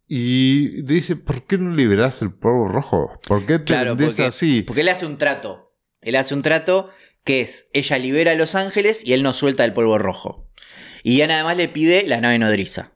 Y 0.08 0.84
dice, 0.84 1.16
¿por 1.16 1.48
qué 1.48 1.58
no 1.58 1.74
liberás 1.74 2.22
el 2.22 2.32
polvo 2.32 2.68
rojo? 2.68 3.20
¿Por 3.28 3.44
qué 3.48 3.58
te 3.58 3.66
Claro, 3.66 3.98
porque, 3.98 4.26
así? 4.26 4.62
porque 4.62 4.82
él 4.82 4.90
hace 4.90 5.08
un 5.08 5.18
trato. 5.18 5.76
Él 6.02 6.16
hace 6.16 6.36
un 6.36 6.44
trato 6.44 6.92
que 7.24 7.42
es, 7.42 7.70
ella 7.74 7.98
libera 7.98 8.34
a 8.34 8.36
Los 8.36 8.54
Ángeles 8.54 9.04
y 9.04 9.14
él 9.14 9.24
no 9.24 9.34
suelta 9.34 9.66
el 9.66 9.74
polvo 9.74 9.98
rojo. 9.98 10.48
Y 11.02 11.16
Diana 11.16 11.36
además 11.36 11.58
le 11.58 11.70
pide 11.70 12.04
la 12.08 12.22
nave 12.22 12.38
nodriza. 12.38 12.92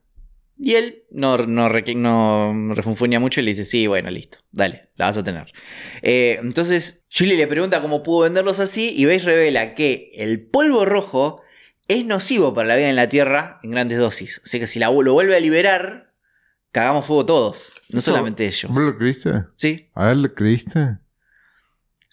Y 0.62 0.76
él 0.76 1.06
no, 1.10 1.38
no, 1.38 1.70
refunfuña 1.70 3.20
mucho 3.20 3.40
y 3.40 3.44
le 3.44 3.52
dice, 3.52 3.66
sí, 3.66 3.88
bueno, 3.88 4.12
listo, 4.12 4.40
dale, 4.52 4.90
la 4.96 5.06
vas 5.06 5.18
a 5.18 5.24
tener. 5.24 5.52
Eh, 6.02 6.38
entonces, 6.42 7.06
Julie 7.12 7.38
le 7.38 7.48
pregunta 7.48 7.82
cómo 7.82 8.04
pudo 8.04 8.26
venderlos 8.26 8.60
así 8.60 8.94
y 8.96 9.06
Base 9.06 9.22
revela 9.22 9.74
que 9.74 10.12
el 10.16 10.46
polvo 10.46 10.86
rojo 10.86 11.42
es 11.90 12.06
nocivo 12.06 12.54
para 12.54 12.70
la 12.70 12.76
vida 12.78 12.88
en 12.90 12.96
la 12.96 13.10
Tierra 13.10 13.60
en 13.64 13.72
grandes 13.72 13.98
dosis. 13.98 14.42
Así 14.46 14.60
que 14.60 14.68
si 14.68 14.80
la, 14.80 14.90
lo 14.90 15.12
vuelve 15.14 15.36
a 15.36 15.40
liberar, 15.42 16.14
cagamos 16.72 17.06
fuego 17.06 17.26
todos, 17.26 17.72
no 17.90 18.00
solamente 18.00 18.46
ellos. 18.46 18.72
¿Vos 18.72 18.82
lo 18.84 18.98
creíste? 18.98 19.44
Sí, 19.56 19.90
¿A 19.96 20.12
él 20.12 20.22
le 20.22 20.34
creíste? 20.34 20.98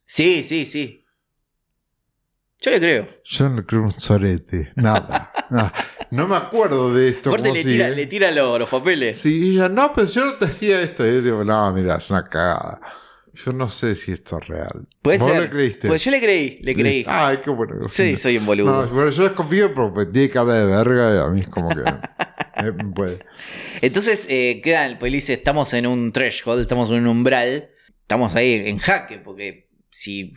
sí, 0.05 0.43
sí, 0.43 0.67
sí. 0.67 1.05
Yo 2.61 2.71
le 2.71 2.81
creo. 2.81 3.09
Yo 3.25 3.49
no 3.49 3.57
le 3.57 3.67
creo 3.67 3.83
un 3.83 4.01
sorete. 4.01 4.73
Nada. 4.77 5.31
nada. 5.51 5.73
No 6.09 6.29
me 6.29 6.37
acuerdo 6.37 6.95
de 6.95 7.09
esto. 7.09 7.31
Aparte 7.31 7.53
le 7.53 7.65
tira, 7.65 7.87
sigue. 7.87 7.97
le 7.97 8.07
tira 8.07 8.31
lo- 8.31 8.61
los 8.61 8.71
papeles. 8.71 9.19
Sí, 9.19 9.55
ella, 9.57 9.69
no, 9.69 9.93
pero 9.93 10.07
yo 10.07 10.25
no 10.25 10.35
te 10.35 10.47
decía 10.47 10.81
esto. 10.81 11.05
Y 11.05 11.11
yo 11.15 11.21
digo, 11.21 11.45
no, 11.45 11.73
mira, 11.73 11.97
es 11.97 12.09
una 12.11 12.23
cagada. 12.29 12.81
Yo 13.45 13.53
no 13.53 13.69
sé 13.69 13.95
si 13.95 14.13
esto 14.13 14.39
es 14.39 14.49
real. 14.49 14.89
Puede 15.03 15.19
¿Vos 15.19 15.29
ser. 15.31 15.43
le 15.43 15.51
creíste? 15.51 15.89
Pues 15.89 16.03
yo 16.05 16.11
le 16.11 16.21
creí, 16.21 16.59
le 16.63 16.75
creí. 16.75 17.05
Ay, 17.07 17.39
qué 17.45 17.51
bueno. 17.51 17.89
Sí, 17.89 18.17
soy 18.17 18.39
un 18.39 18.45
No, 18.45 18.47
boludo. 18.47 18.89
bueno, 18.89 19.11
yo 19.11 19.25
desconfío 19.25 19.75
porque 19.75 20.07
tiene 20.07 20.31
cara 20.31 20.55
de 20.55 20.67
verga 20.67 21.15
y 21.15 21.19
a 21.19 21.29
mí 21.29 21.41
es 21.41 21.49
como 21.49 21.69
que. 21.69 21.83
eh, 22.57 22.73
puede. 22.95 23.19
Entonces 23.83 24.27
eh, 24.31 24.61
quedan, 24.63 24.99
pues 24.99 25.13
dice, 25.13 25.35
estamos 25.35 25.73
en 25.75 25.87
un 25.87 26.13
threshold, 26.13 26.63
estamos 26.63 26.89
en 26.91 26.97
un 27.01 27.07
umbral, 27.09 27.69
estamos 28.01 28.35
ahí 28.35 28.69
en 28.69 28.79
jaque, 28.79 29.19
porque 29.19 29.69
si 29.91 30.33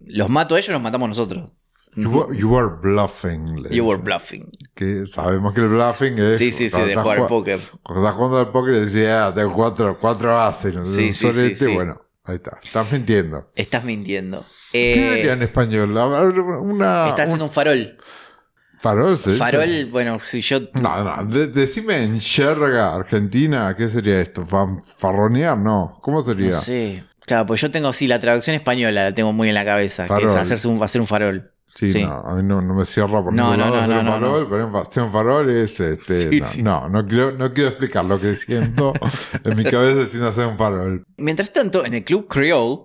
los 0.00 0.28
mato 0.28 0.54
a 0.54 0.58
ellos, 0.58 0.70
los 0.70 0.82
matamos 0.82 1.08
nosotros. 1.08 1.52
You, 1.96 2.10
were, 2.10 2.36
you 2.36 2.48
were 2.50 2.74
bluffing. 2.82 3.62
le 3.62 3.68
You 3.74 3.84
were 3.86 4.02
bluffing. 4.02 4.50
Que 4.74 5.06
sabemos 5.06 5.54
que 5.54 5.60
el 5.60 5.68
bluffing 5.68 6.18
es. 6.18 6.38
Sí, 6.38 6.50
sí, 6.50 6.68
sí, 6.68 6.80
de 6.80 6.96
jugar 6.96 7.18
jugando- 7.18 7.26
póker. 7.28 7.60
Cuando 7.84 8.02
estás 8.04 8.16
jugando 8.16 8.38
al 8.40 8.50
póker 8.50 8.74
decía, 8.84 9.26
ah, 9.28 9.34
tengo 9.34 9.52
cuatro, 9.54 9.96
cuatro 10.00 10.34
bases. 10.34 10.74
¿no? 10.74 10.84
Sí, 10.84 11.12
sí, 11.12 11.32
sí, 11.32 11.54
sí. 11.54 11.72
Bueno, 11.72 12.00
ahí 12.24 12.36
está. 12.36 12.58
Estás 12.62 12.90
mintiendo. 12.92 13.50
Estás 13.54 13.84
mintiendo. 13.84 14.44
¿Qué 14.72 15.12
Eh, 15.12 15.14
diría 15.16 15.32
en 15.34 15.42
español? 15.42 15.90
Una, 15.92 17.08
está 17.08 17.22
haciendo 17.24 17.44
un 17.44 17.50
un 17.50 17.54
farol. 17.54 17.98
farol. 18.80 19.16
¿se 19.18 19.30
dice? 19.30 19.38
Farol, 19.38 19.84
bueno, 19.90 20.18
si 20.20 20.40
yo... 20.40 20.60
No, 20.74 21.04
no, 21.04 21.24
de- 21.24 21.46
decime 21.46 22.02
en 22.02 22.20
jerga 22.20 22.94
argentina, 22.94 23.74
¿qué 23.76 23.88
sería 23.88 24.20
esto? 24.20 24.44
¿Fan- 24.44 24.82
¿Farronear? 24.82 25.56
No. 25.56 25.98
¿Cómo 26.02 26.22
sería? 26.22 26.50
No 26.52 26.60
sé. 26.60 27.04
Claro, 27.26 27.46
pues 27.46 27.60
yo 27.62 27.70
tengo, 27.70 27.92
sí, 27.94 28.06
la 28.06 28.18
traducción 28.18 28.54
española 28.56 29.04
la 29.04 29.14
tengo 29.14 29.32
muy 29.32 29.48
en 29.48 29.54
la 29.54 29.64
cabeza, 29.64 30.02
que 30.02 30.08
Farol. 30.08 30.28
es 30.28 30.36
hacerse 30.36 30.68
un, 30.68 30.82
hacer 30.82 31.00
un 31.00 31.06
farol. 31.06 31.53
Sí, 31.74 31.90
Sí. 31.90 32.04
no, 32.04 32.12
a 32.20 32.34
mí 32.36 32.42
no, 32.44 32.60
no 32.62 32.72
me 32.74 32.86
cierra 32.86 33.22
por 33.22 33.32
No, 33.32 33.50
ningún 33.56 33.58
lado 33.58 34.02
no, 34.04 34.10
farol, 34.12 34.48
pero 34.48 35.04
en 35.06 35.12
farol 35.12 35.50
es 35.50 35.80
este, 35.80 36.42
Sí, 36.44 36.62
no, 36.62 36.82
no, 36.88 37.02
no 37.02 37.08
quiero, 37.08 37.32
no 37.32 37.52
quiero 37.52 37.70
explicar 37.70 38.04
lo 38.04 38.20
que 38.20 38.36
siento 38.36 38.92
en 39.44 39.56
mi 39.56 39.64
cabeza 39.64 40.06
sin 40.06 40.22
hacer 40.22 40.46
un 40.46 40.56
farol. 40.56 41.04
Mientras 41.16 41.52
tanto, 41.52 41.84
en 41.84 41.94
el 41.94 42.04
Club 42.04 42.28
Creole, 42.28 42.82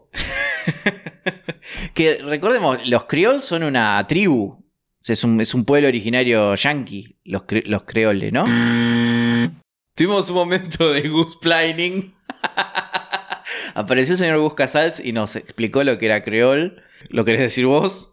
que 1.93 2.19
recordemos, 2.25 2.79
los 2.87 3.05
Creoles 3.05 3.45
son 3.45 3.63
una 3.63 4.05
tribu. 4.07 4.57
Es, 5.07 5.23
un, 5.23 5.39
es 5.39 5.53
un 5.53 5.65
pueblo 5.65 5.87
originario 5.87 6.53
yankee, 6.55 7.17
los, 7.23 7.43
cre- 7.43 7.65
los 7.67 7.83
creoles, 7.83 8.31
¿no? 8.33 8.43
Tuvimos 9.95 10.29
un 10.29 10.35
momento 10.35 10.91
de 10.91 11.07
Goose 11.09 11.37
Planning. 11.41 12.13
Apareció 13.75 14.13
el 14.13 14.17
señor 14.19 14.39
Gus 14.39 14.55
Casals 14.55 14.99
y 14.99 15.13
nos 15.13 15.35
explicó 15.35 15.83
lo 15.83 15.97
que 15.97 16.05
era 16.07 16.21
creole. 16.21 16.75
¿Lo 17.09 17.23
querés 17.25 17.41
decir 17.41 17.65
vos? 17.65 18.11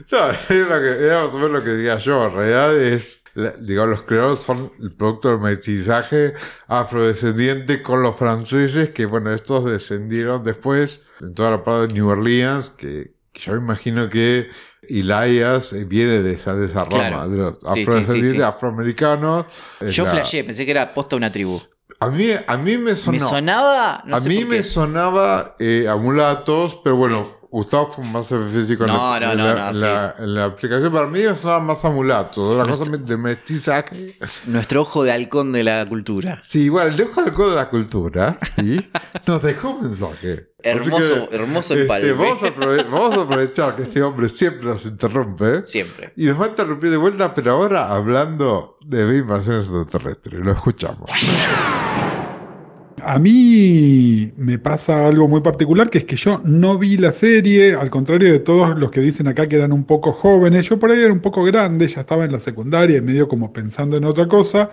No, 0.10 0.18
era, 0.54 0.76
lo 0.78 0.80
que, 0.82 1.04
era 1.06 1.24
más 1.24 1.34
o 1.34 1.38
menos 1.38 1.50
lo 1.50 1.64
que 1.64 1.70
decía 1.70 1.98
yo. 1.98 2.26
En 2.26 2.32
realidad 2.34 2.76
es, 2.76 3.18
la- 3.34 3.52
digo, 3.58 3.86
los 3.86 4.02
creoles 4.02 4.40
son 4.40 4.72
el 4.80 4.92
producto 4.92 5.28
del 5.28 5.40
mestizaje 5.40 6.34
afrodescendiente 6.68 7.82
con 7.82 8.02
los 8.02 8.16
franceses, 8.16 8.90
que 8.90 9.06
bueno, 9.06 9.30
estos 9.32 9.64
descendieron 9.64 10.42
después 10.44 11.02
en 11.20 11.34
toda 11.34 11.50
la 11.52 11.64
parte 11.64 11.86
de 11.88 11.92
New 11.94 12.08
Orleans, 12.08 12.70
que, 12.70 13.14
que 13.32 13.40
yo 13.40 13.54
imagino 13.56 14.08
que 14.08 14.48
Elias 14.88 15.74
viene 15.86 16.20
de 16.22 16.32
esa, 16.32 16.54
de 16.54 16.66
esa 16.66 16.84
rama, 16.84 16.88
Claro. 17.08 17.28
de 17.28 17.36
los 17.38 17.54
Sí, 17.54 17.60
sí, 17.62 17.74
sí, 17.74 17.80
afrodescendientes 17.82 18.40
sí. 18.40 18.42
afroamericanos. 18.42 19.46
Es 19.80 19.94
Yo 19.94 20.04
la- 20.04 20.10
flasheé, 20.10 20.44
pensé 20.44 20.64
que 20.64 20.70
era 20.72 20.92
posta 20.92 21.16
una 21.16 21.30
tribu. 21.30 21.60
A 22.00 22.08
mí, 22.10 22.30
a 22.46 22.56
mí 22.56 22.78
me 22.78 22.96
sonó. 22.96 23.12
¿Me 23.12 23.20
sonaba? 23.20 24.02
No 24.06 24.16
a 24.16 24.20
sé 24.20 24.28
mí 24.28 24.38
por 24.38 24.46
me 24.48 24.64
sonaba 24.64 25.54
eh, 25.58 25.86
a 25.88 25.96
mulatos, 25.96 26.80
pero 26.82 26.96
bueno, 26.96 27.28
Gustavo 27.52 27.90
fue 27.90 28.04
más 28.04 28.30
en, 28.30 28.38
No, 28.86 29.18
la, 29.18 29.20
no, 29.20 29.32
en 29.32 29.38
no, 29.38 29.54
la- 29.54 29.66
no, 29.66 29.74
sí. 29.74 29.80
la- 29.80 30.14
en 30.18 30.34
la 30.34 30.44
aplicación. 30.44 30.92
Para 30.92 31.06
mí 31.08 31.18
me 31.20 31.36
sonaba 31.36 31.60
más 31.60 31.84
a 31.84 31.90
mulatos. 31.90 32.56
La 32.56 32.64
cosa 32.72 32.90
de 32.90 33.16
mestizaje. 33.16 34.16
Nuestro 34.46 34.82
ojo 34.82 35.02
de 35.02 35.10
halcón 35.12 35.50
de 35.52 35.64
la 35.64 35.84
cultura. 35.88 36.38
Sí, 36.42 36.60
igual, 36.62 36.88
el 36.88 36.96
dejo 36.96 37.22
del 37.22 37.32
código 37.34 37.50
de 37.50 37.56
la 37.56 37.68
cultura, 37.68 38.38
¿sí? 38.56 38.88
Nos 39.26 39.42
dejó 39.42 39.70
un 39.70 39.82
mensaje. 39.82 40.46
Hermoso, 40.62 41.28
hermoso 41.32 41.72
este, 41.74 41.82
empalme. 41.82 42.12
vamos, 42.12 42.42
a 42.42 42.46
aprove- 42.54 42.84
vamos 42.90 43.16
a 43.18 43.22
aprovechar 43.22 43.76
que 43.76 43.82
este 43.84 44.02
hombre 44.02 44.28
siempre 44.28 44.66
nos 44.68 44.84
interrumpe. 44.84 45.64
Siempre. 45.64 46.12
Y 46.16 46.26
nos 46.26 46.38
va 46.40 46.44
a 46.44 46.48
interrumpir 46.48 46.90
de 46.90 46.98
vuelta, 46.98 47.32
pero 47.34 47.52
ahora 47.52 47.88
hablando 47.90 48.76
de 48.84 49.16
invasiones 49.18 49.66
extraterrestres. 49.66 50.38
Lo 50.40 50.52
escuchamos. 50.52 51.10
A 53.02 53.18
mí 53.18 54.32
me 54.36 54.58
pasa 54.58 55.06
algo 55.06 55.28
muy 55.28 55.40
particular, 55.40 55.90
que 55.90 55.98
es 55.98 56.04
que 56.04 56.16
yo 56.16 56.40
no 56.44 56.78
vi 56.78 56.96
la 56.96 57.12
serie, 57.12 57.74
al 57.74 57.90
contrario 57.90 58.32
de 58.32 58.40
todos 58.40 58.76
los 58.78 58.90
que 58.90 59.00
dicen 59.00 59.28
acá 59.28 59.48
que 59.48 59.56
eran 59.56 59.72
un 59.72 59.84
poco 59.84 60.12
jóvenes, 60.12 60.68
yo 60.68 60.78
por 60.78 60.90
ahí 60.90 61.00
era 61.00 61.12
un 61.12 61.20
poco 61.20 61.42
grande, 61.44 61.88
ya 61.88 62.00
estaba 62.00 62.24
en 62.24 62.32
la 62.32 62.40
secundaria 62.40 62.98
y 62.98 63.00
medio 63.00 63.28
como 63.28 63.52
pensando 63.52 63.96
en 63.96 64.04
otra 64.04 64.28
cosa, 64.28 64.70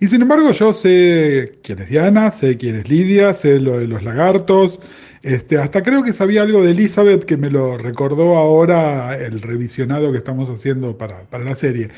Y 0.00 0.06
sin 0.08 0.22
embargo, 0.22 0.52
yo 0.52 0.72
sé 0.74 1.60
quién 1.62 1.80
es 1.80 1.90
Diana, 1.90 2.32
sé 2.32 2.56
quién 2.56 2.76
es 2.76 2.88
Lidia, 2.88 3.34
sé 3.34 3.60
lo 3.60 3.78
de 3.78 3.86
los 3.86 4.02
lagartos. 4.02 4.80
Este, 5.22 5.58
hasta 5.58 5.82
creo 5.82 6.02
que 6.02 6.14
sabía 6.14 6.42
algo 6.42 6.62
de 6.62 6.70
Elizabeth 6.70 7.24
que 7.24 7.36
me 7.36 7.50
lo 7.50 7.76
recordó 7.76 8.36
ahora 8.38 9.18
el 9.18 9.42
revisionado 9.42 10.12
que 10.12 10.18
estamos 10.18 10.48
haciendo 10.48 10.96
para, 10.96 11.24
para 11.24 11.44
la 11.44 11.54
serie. 11.54 11.88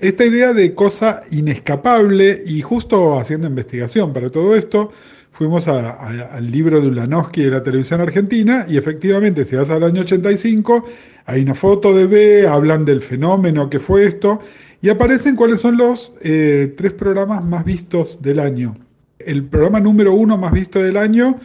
Esta 0.00 0.24
idea 0.24 0.52
de 0.52 0.72
cosa 0.74 1.22
inescapable 1.32 2.42
y 2.46 2.60
justo 2.62 3.18
haciendo 3.18 3.48
investigación 3.48 4.12
para 4.12 4.30
todo 4.30 4.54
esto, 4.54 4.92
fuimos 5.32 5.66
a- 5.66 5.90
al 6.36 6.50
libro 6.50 6.80
de 6.80 6.88
Ulanowski 6.88 7.42
de 7.42 7.50
la 7.50 7.62
televisión 7.64 8.00
argentina 8.02 8.64
y 8.68 8.76
efectivamente 8.76 9.44
si 9.44 9.56
vas 9.56 9.70
al 9.70 9.82
año 9.82 10.02
85 10.02 10.84
hay 11.26 11.42
una 11.42 11.54
foto 11.56 11.92
de 11.92 12.06
B, 12.06 12.46
hablan 12.46 12.84
del 12.84 13.00
fenómeno 13.02 13.68
que 13.68 13.80
fue 13.80 14.04
esto 14.06 14.40
y 14.80 14.90
aparecen 14.90 15.34
cuáles 15.34 15.60
son 15.60 15.76
los 15.76 16.12
eh, 16.22 16.72
tres 16.76 16.92
programas 16.92 17.42
más 17.44 17.64
vistos 17.64 18.22
del 18.22 18.38
año. 18.38 18.76
El 19.18 19.44
programa 19.44 19.80
número 19.80 20.14
uno 20.14 20.38
más 20.38 20.52
visto 20.52 20.80
del 20.80 20.96
año 20.96 21.36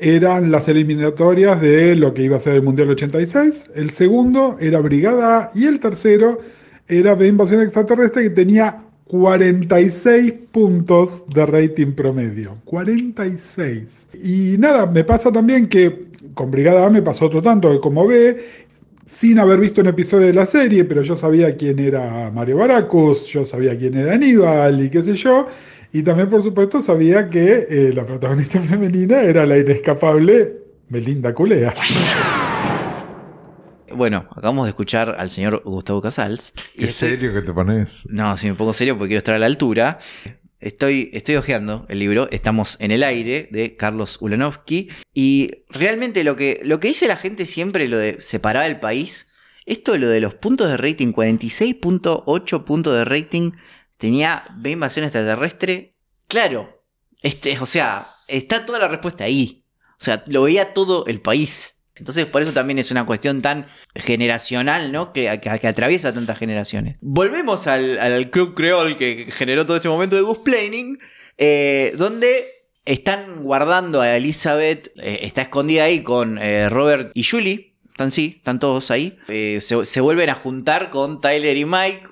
eran 0.00 0.50
las 0.50 0.68
eliminatorias 0.68 1.60
de 1.60 1.96
lo 1.96 2.14
que 2.14 2.22
iba 2.22 2.36
a 2.36 2.40
ser 2.40 2.54
el 2.54 2.62
Mundial 2.62 2.90
86, 2.90 3.70
el 3.74 3.90
segundo 3.90 4.56
era 4.60 4.80
Brigada 4.80 5.38
A 5.38 5.50
y 5.54 5.64
el 5.64 5.80
tercero 5.80 6.38
era 6.88 7.14
de 7.14 7.28
Invasión 7.28 7.62
Extraterrestre 7.62 8.24
que 8.24 8.30
tenía 8.30 8.82
46 9.08 10.32
puntos 10.52 11.24
de 11.28 11.46
rating 11.46 11.92
promedio. 11.92 12.56
46. 12.64 14.08
Y 14.22 14.56
nada, 14.58 14.86
me 14.86 15.04
pasa 15.04 15.32
también 15.32 15.66
que 15.66 16.08
con 16.34 16.50
Brigada 16.50 16.86
A 16.86 16.90
me 16.90 17.02
pasó 17.02 17.26
otro 17.26 17.42
tanto 17.42 17.72
que 17.72 17.80
como 17.80 18.06
ve, 18.06 18.36
sin 19.06 19.38
haber 19.38 19.58
visto 19.58 19.80
un 19.80 19.88
episodio 19.88 20.26
de 20.26 20.34
la 20.34 20.46
serie, 20.46 20.84
pero 20.84 21.02
yo 21.02 21.16
sabía 21.16 21.56
quién 21.56 21.78
era 21.78 22.30
Mario 22.30 22.58
Baracus, 22.58 23.26
yo 23.26 23.44
sabía 23.44 23.76
quién 23.76 23.94
era 23.94 24.14
Aníbal 24.14 24.84
y 24.84 24.90
qué 24.90 25.02
sé 25.02 25.14
yo. 25.14 25.46
Y 25.92 26.02
también, 26.02 26.28
por 26.28 26.42
supuesto, 26.42 26.82
sabía 26.82 27.28
que 27.28 27.66
eh, 27.70 27.92
la 27.94 28.04
protagonista 28.04 28.60
femenina 28.68 29.22
era 29.22 29.46
la 29.46 29.58
inescapable 29.58 30.56
Melinda 30.88 31.32
Culea. 31.34 31.74
Bueno, 33.94 34.26
acabamos 34.30 34.66
de 34.66 34.70
escuchar 34.70 35.14
al 35.18 35.30
señor 35.30 35.62
Gustavo 35.64 36.00
Casals. 36.02 36.52
y 36.74 36.80
Qué 36.80 36.84
estoy- 36.90 37.10
serio 37.10 37.32
que 37.32 37.40
te 37.42 37.52
pones. 37.52 38.04
No, 38.10 38.36
si 38.36 38.46
me 38.48 38.54
pongo 38.54 38.72
serio 38.74 38.96
porque 38.96 39.08
quiero 39.10 39.18
estar 39.18 39.34
a 39.34 39.38
la 39.38 39.46
altura. 39.46 39.98
Estoy, 40.60 41.10
estoy 41.14 41.36
hojeando 41.36 41.86
el 41.88 42.00
libro, 42.00 42.28
estamos 42.32 42.76
en 42.80 42.90
el 42.90 43.04
aire 43.04 43.48
de 43.52 43.76
Carlos 43.76 44.18
Ulanovsky 44.20 44.88
y 45.14 45.52
realmente 45.70 46.24
lo 46.24 46.34
que, 46.34 46.60
lo 46.64 46.80
que 46.80 46.88
dice 46.88 47.06
la 47.06 47.16
gente 47.16 47.46
siempre, 47.46 47.86
lo 47.86 47.96
de 47.96 48.20
separar 48.20 48.68
el 48.68 48.80
país, 48.80 49.32
esto 49.66 49.92
de 49.92 50.00
lo 50.00 50.08
de 50.08 50.20
los 50.20 50.34
puntos 50.34 50.68
de 50.68 50.76
rating, 50.76 51.12
46.8 51.12 52.64
puntos 52.64 52.96
de 52.98 53.04
rating, 53.04 53.52
tenía 53.98 54.46
B 54.56 54.70
invasión 54.70 55.04
extraterrestre, 55.04 55.94
claro, 56.26 56.82
este, 57.22 57.58
o 57.58 57.66
sea, 57.66 58.08
está 58.28 58.64
toda 58.64 58.78
la 58.78 58.88
respuesta 58.88 59.24
ahí, 59.24 59.64
o 59.92 60.04
sea, 60.04 60.22
lo 60.26 60.42
veía 60.42 60.72
todo 60.72 61.04
el 61.06 61.20
país. 61.20 61.74
Entonces, 61.96 62.26
por 62.26 62.42
eso 62.42 62.52
también 62.52 62.78
es 62.78 62.92
una 62.92 63.04
cuestión 63.04 63.42
tan 63.42 63.66
generacional, 63.96 64.92
¿no? 64.92 65.12
Que, 65.12 65.40
que- 65.42 65.58
que 65.58 65.66
atraviesa 65.66 66.14
tantas 66.14 66.38
generaciones. 66.38 66.96
Volvemos 67.00 67.66
al, 67.66 67.98
al 67.98 68.30
club 68.30 68.54
creol 68.54 68.96
que 68.96 69.26
generó 69.32 69.66
todo 69.66 69.76
este 69.76 69.88
momento 69.88 70.14
de 70.14 70.22
Planning, 70.44 70.98
eh, 71.38 71.92
donde 71.96 72.46
están 72.84 73.42
guardando 73.42 74.00
a 74.00 74.16
Elizabeth, 74.16 74.92
eh, 74.98 75.20
está 75.22 75.42
escondida 75.42 75.84
ahí 75.84 76.02
con 76.04 76.38
eh, 76.38 76.68
Robert 76.68 77.10
y 77.14 77.24
Julie. 77.24 77.74
Están 77.88 78.12
sí, 78.12 78.34
están 78.38 78.60
todos 78.60 78.92
ahí. 78.92 79.18
Eh, 79.26 79.58
se, 79.60 79.84
se 79.84 80.00
vuelven 80.00 80.30
a 80.30 80.34
juntar 80.34 80.90
con 80.90 81.20
Tyler 81.20 81.56
y 81.56 81.64
Mike. 81.64 82.02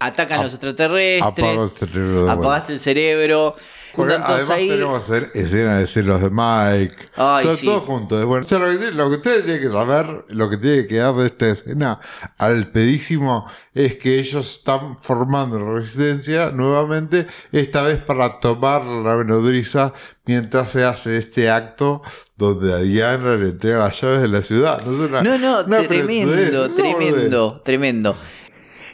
Atacan 0.00 0.40
a 0.40 0.42
los 0.44 0.54
extraterrestres. 0.54 1.58
El 1.58 1.70
cerebro. 1.70 2.30
Apagaste 2.30 2.72
el 2.72 2.80
cerebro. 2.80 3.56
Porque 3.94 4.14
además 4.14 4.50
ahí. 4.50 4.68
tenemos 4.68 5.02
hacer 5.02 5.30
escenas 5.34 5.80
de 5.80 5.86
celos 5.88 6.20
de 6.20 6.30
Mike. 6.30 6.94
Ay, 7.16 7.44
todo, 7.44 7.56
sí. 7.56 7.66
todo 7.66 7.80
junto. 7.80 8.26
Bueno, 8.28 8.44
o 8.44 8.48
sea, 8.48 8.60
lo, 8.60 8.78
que, 8.78 8.92
lo 8.92 9.10
que 9.10 9.16
ustedes 9.16 9.44
tienen 9.44 9.60
que 9.62 9.70
saber, 9.70 10.24
lo 10.28 10.48
que 10.48 10.56
tiene 10.56 10.86
que 10.86 10.98
dar 10.98 11.14
de 11.16 11.26
esta 11.26 11.48
escena 11.48 11.98
al 12.36 12.70
pedísimo 12.70 13.50
es 13.74 13.96
que 13.96 14.20
ellos 14.20 14.48
están 14.58 14.98
formando 15.00 15.58
la 15.58 15.80
resistencia 15.80 16.50
nuevamente, 16.50 17.26
esta 17.50 17.82
vez 17.82 17.98
para 17.98 18.38
tomar 18.38 18.84
la 18.84 19.24
nodriza 19.24 19.92
mientras 20.26 20.70
se 20.70 20.84
hace 20.84 21.16
este 21.16 21.50
acto 21.50 22.02
donde 22.36 22.72
a 22.72 22.78
Diana 22.78 23.34
le 23.34 23.48
entrega 23.48 23.78
las 23.78 24.00
llaves 24.00 24.20
de 24.20 24.28
la 24.28 24.42
ciudad. 24.42 24.80
No, 24.84 24.92
es 24.92 25.08
una- 25.08 25.22
No, 25.22 25.38
no, 25.38 25.64
una 25.64 25.82
tremendo, 25.82 26.70
tremendo, 26.70 27.60
tremendo. 27.62 28.16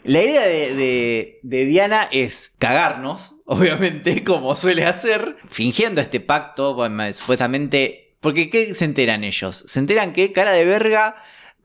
La 0.05 0.23
idea 0.23 0.43
de, 0.43 1.41
Diana 1.43 2.09
es 2.13 2.53
cagarnos, 2.59 3.37
obviamente, 3.47 4.23
como 4.23 4.55
suele 4.55 4.85
hacer, 4.85 5.37
fingiendo 5.49 6.01
este 6.01 6.21
pacto, 6.21 6.77
supuestamente. 7.13 8.17
Porque, 8.21 8.49
¿qué 8.49 8.75
se 8.75 8.85
enteran 8.85 9.25
ellos? 9.25 9.65
Se 9.67 9.81
enteran 9.81 10.13
que 10.13 10.33
cara 10.33 10.53
de 10.53 10.65
verga 10.65 11.17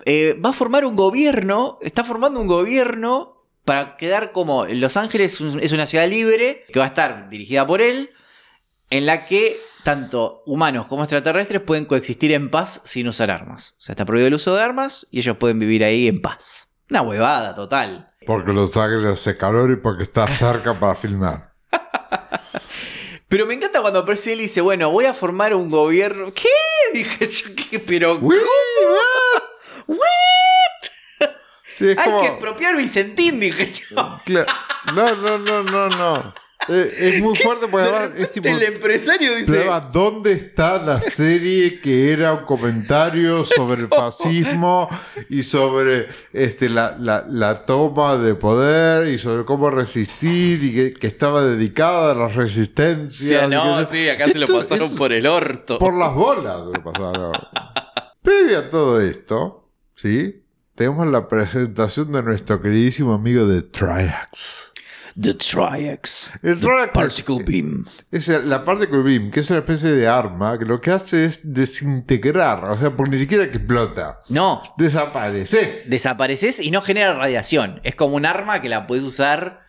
eh, 0.06 0.38
va 0.44 0.50
a 0.50 0.54
formar 0.54 0.86
un 0.86 0.96
gobierno, 0.96 1.78
está 1.82 2.04
formando 2.04 2.40
un 2.40 2.48
gobierno 2.48 3.46
para 3.66 3.98
quedar 3.98 4.32
como. 4.32 4.66
Los 4.66 4.98
Ángeles 4.98 5.40
es 5.62 5.72
una 5.72 5.86
ciudad 5.86 6.08
libre 6.08 6.66
que 6.72 6.80
va 6.80 6.86
a 6.86 6.90
estar 6.90 7.30
dirigida 7.30 7.66
por 7.66 7.82
él, 7.82 8.12
en 8.90 9.06
la 9.06 9.26
que 9.26 9.58
tanto 9.84 10.44
humanos 10.46 10.88
como 10.88 11.04
extraterrestres 11.04 11.62
pueden 11.62 11.86
coexistir 11.86 12.32
en 12.34 12.50
paz 12.50 12.82
sin 12.84 13.08
usar 13.08 13.32
armas. 13.32 13.76
O 13.78 13.82
sea, 13.82 13.94
está 13.94 14.06
prohibido 14.06 14.28
el 14.28 14.34
uso 14.34 14.56
de 14.56 14.64
armas 14.64 15.08
y 15.12 15.20
ellos 15.20 15.38
pueden 15.38 15.60
vivir 15.60 15.84
ahí 15.84 16.08
en 16.08 16.22
paz. 16.22 16.70
Una 16.90 17.02
huevada 17.02 17.56
total. 17.56 18.09
Porque 18.30 18.54
Los 18.54 18.78
Ángeles 18.78 19.14
hace 19.16 19.36
calor 19.38 19.72
y 19.72 19.78
porque 19.78 20.04
está 20.04 20.28
cerca 20.28 20.76
para 20.76 20.94
filmar. 20.94 21.52
Pero 23.28 23.48
me 23.48 23.56
encanta 23.56 23.82
cuando 23.82 23.98
aparece 23.98 24.34
él 24.34 24.40
y 24.42 24.44
dice, 24.44 24.62
bueno, 24.62 24.92
voy 24.92 25.06
a 25.06 25.16
formar 25.16 25.56
un 25.56 25.68
gobierno. 25.72 26.32
¿Qué? 26.32 26.48
Dije 26.94 27.28
yo, 27.28 27.50
¿qué? 27.56 27.80
Pero... 27.80 28.20
¿What? 28.20 28.38
Sí, 31.76 31.90
es 31.90 31.98
Hay 31.98 32.06
como- 32.06 32.22
que 32.22 32.28
expropiar 32.28 32.78
Vicentín, 32.78 33.40
dije 33.40 33.72
yo. 33.74 34.20
No, 34.94 35.16
no, 35.16 35.40
no, 35.40 35.64
no, 35.64 35.90
no. 35.90 36.34
Eh, 36.70 36.96
es 37.16 37.22
muy 37.24 37.36
fuerte 37.36 37.68
porque 37.68 37.88
De 37.88 37.96
además 37.96 38.20
es 38.20 38.32
tipo. 38.32 38.48
el 38.48 38.62
empresario 38.64 39.36
dice... 39.36 39.58
Además, 39.60 39.92
¿dónde 39.92 40.32
está 40.34 40.82
la 40.82 41.02
serie 41.02 41.80
que 41.82 42.12
era 42.14 42.34
un 42.34 42.46
comentario 42.46 43.44
sobre 43.46 43.82
el 43.82 43.88
fascismo 43.88 44.88
y 45.30 45.44
sobre 45.44 46.08
este, 46.34 46.70
la, 46.70 46.96
la, 47.00 47.24
la 47.28 47.64
toma 47.64 48.18
de 48.18 48.36
poder 48.36 49.08
y 49.08 49.18
sobre 49.18 49.46
cómo 49.46 49.70
resistir 49.70 50.64
y 50.64 50.74
que, 50.74 50.94
que 50.94 51.08
estaba 51.08 51.44
dedicada 51.44 52.12
a 52.12 52.16
la 52.16 52.28
resistencia? 52.28 53.46
y 53.46 53.50
no, 53.50 53.80
que- 53.80 53.86
sí, 53.86 54.10
acá 54.10 54.28
se 54.30 54.40
lo 54.40 54.48
pasaron 54.48 54.96
por 54.96 55.12
el 55.12 55.26
orto. 55.28 55.80
Por 55.80 55.94
las 55.96 56.14
bolas 56.14 56.58
se 56.68 56.78
lo 56.78 56.84
pasaron. 56.84 57.32
Previo 58.22 58.60
a 58.60 58.70
todo 58.70 59.02
esto, 59.02 59.70
¿sí? 59.96 60.44
Tenemos 60.76 61.08
la 61.08 61.28
presentación 61.28 62.12
de 62.12 62.24
nuestro 62.24 62.62
queridísimo 62.62 63.14
amigo 63.14 63.46
de 63.48 63.62
Triax. 63.64 64.72
The 65.22 65.34
Triax. 65.34 66.32
El 66.44 66.60
Triax 66.60 66.92
Particle 66.94 67.44
Beam. 67.46 67.86
Es 68.12 68.28
la 68.30 68.64
parte 68.64 68.88
de 68.88 69.02
Beam, 69.02 69.32
que 69.32 69.42
es 69.42 69.50
una 69.50 69.60
especie 69.60 69.90
de 69.92 70.08
arma 70.08 70.58
que 70.58 70.66
lo 70.66 70.80
que 70.80 70.92
hace 70.92 71.26
es 71.26 71.42
desintegrar, 71.44 72.64
o 72.66 72.78
sea, 72.78 72.92
porque 72.92 73.12
ni 73.12 73.18
siquiera 73.18 73.50
que 73.50 73.58
explota. 73.58 74.22
No, 74.30 74.62
Desaparece. 74.78 75.84
desapareces 75.88 76.60
y 76.60 76.72
no 76.72 76.82
genera 76.82 77.14
radiación. 77.14 77.80
Es 77.84 77.96
como 77.96 78.16
un 78.16 78.26
arma 78.26 78.62
que 78.62 78.70
la 78.70 78.88
puedes 78.88 79.04
usar 79.04 79.62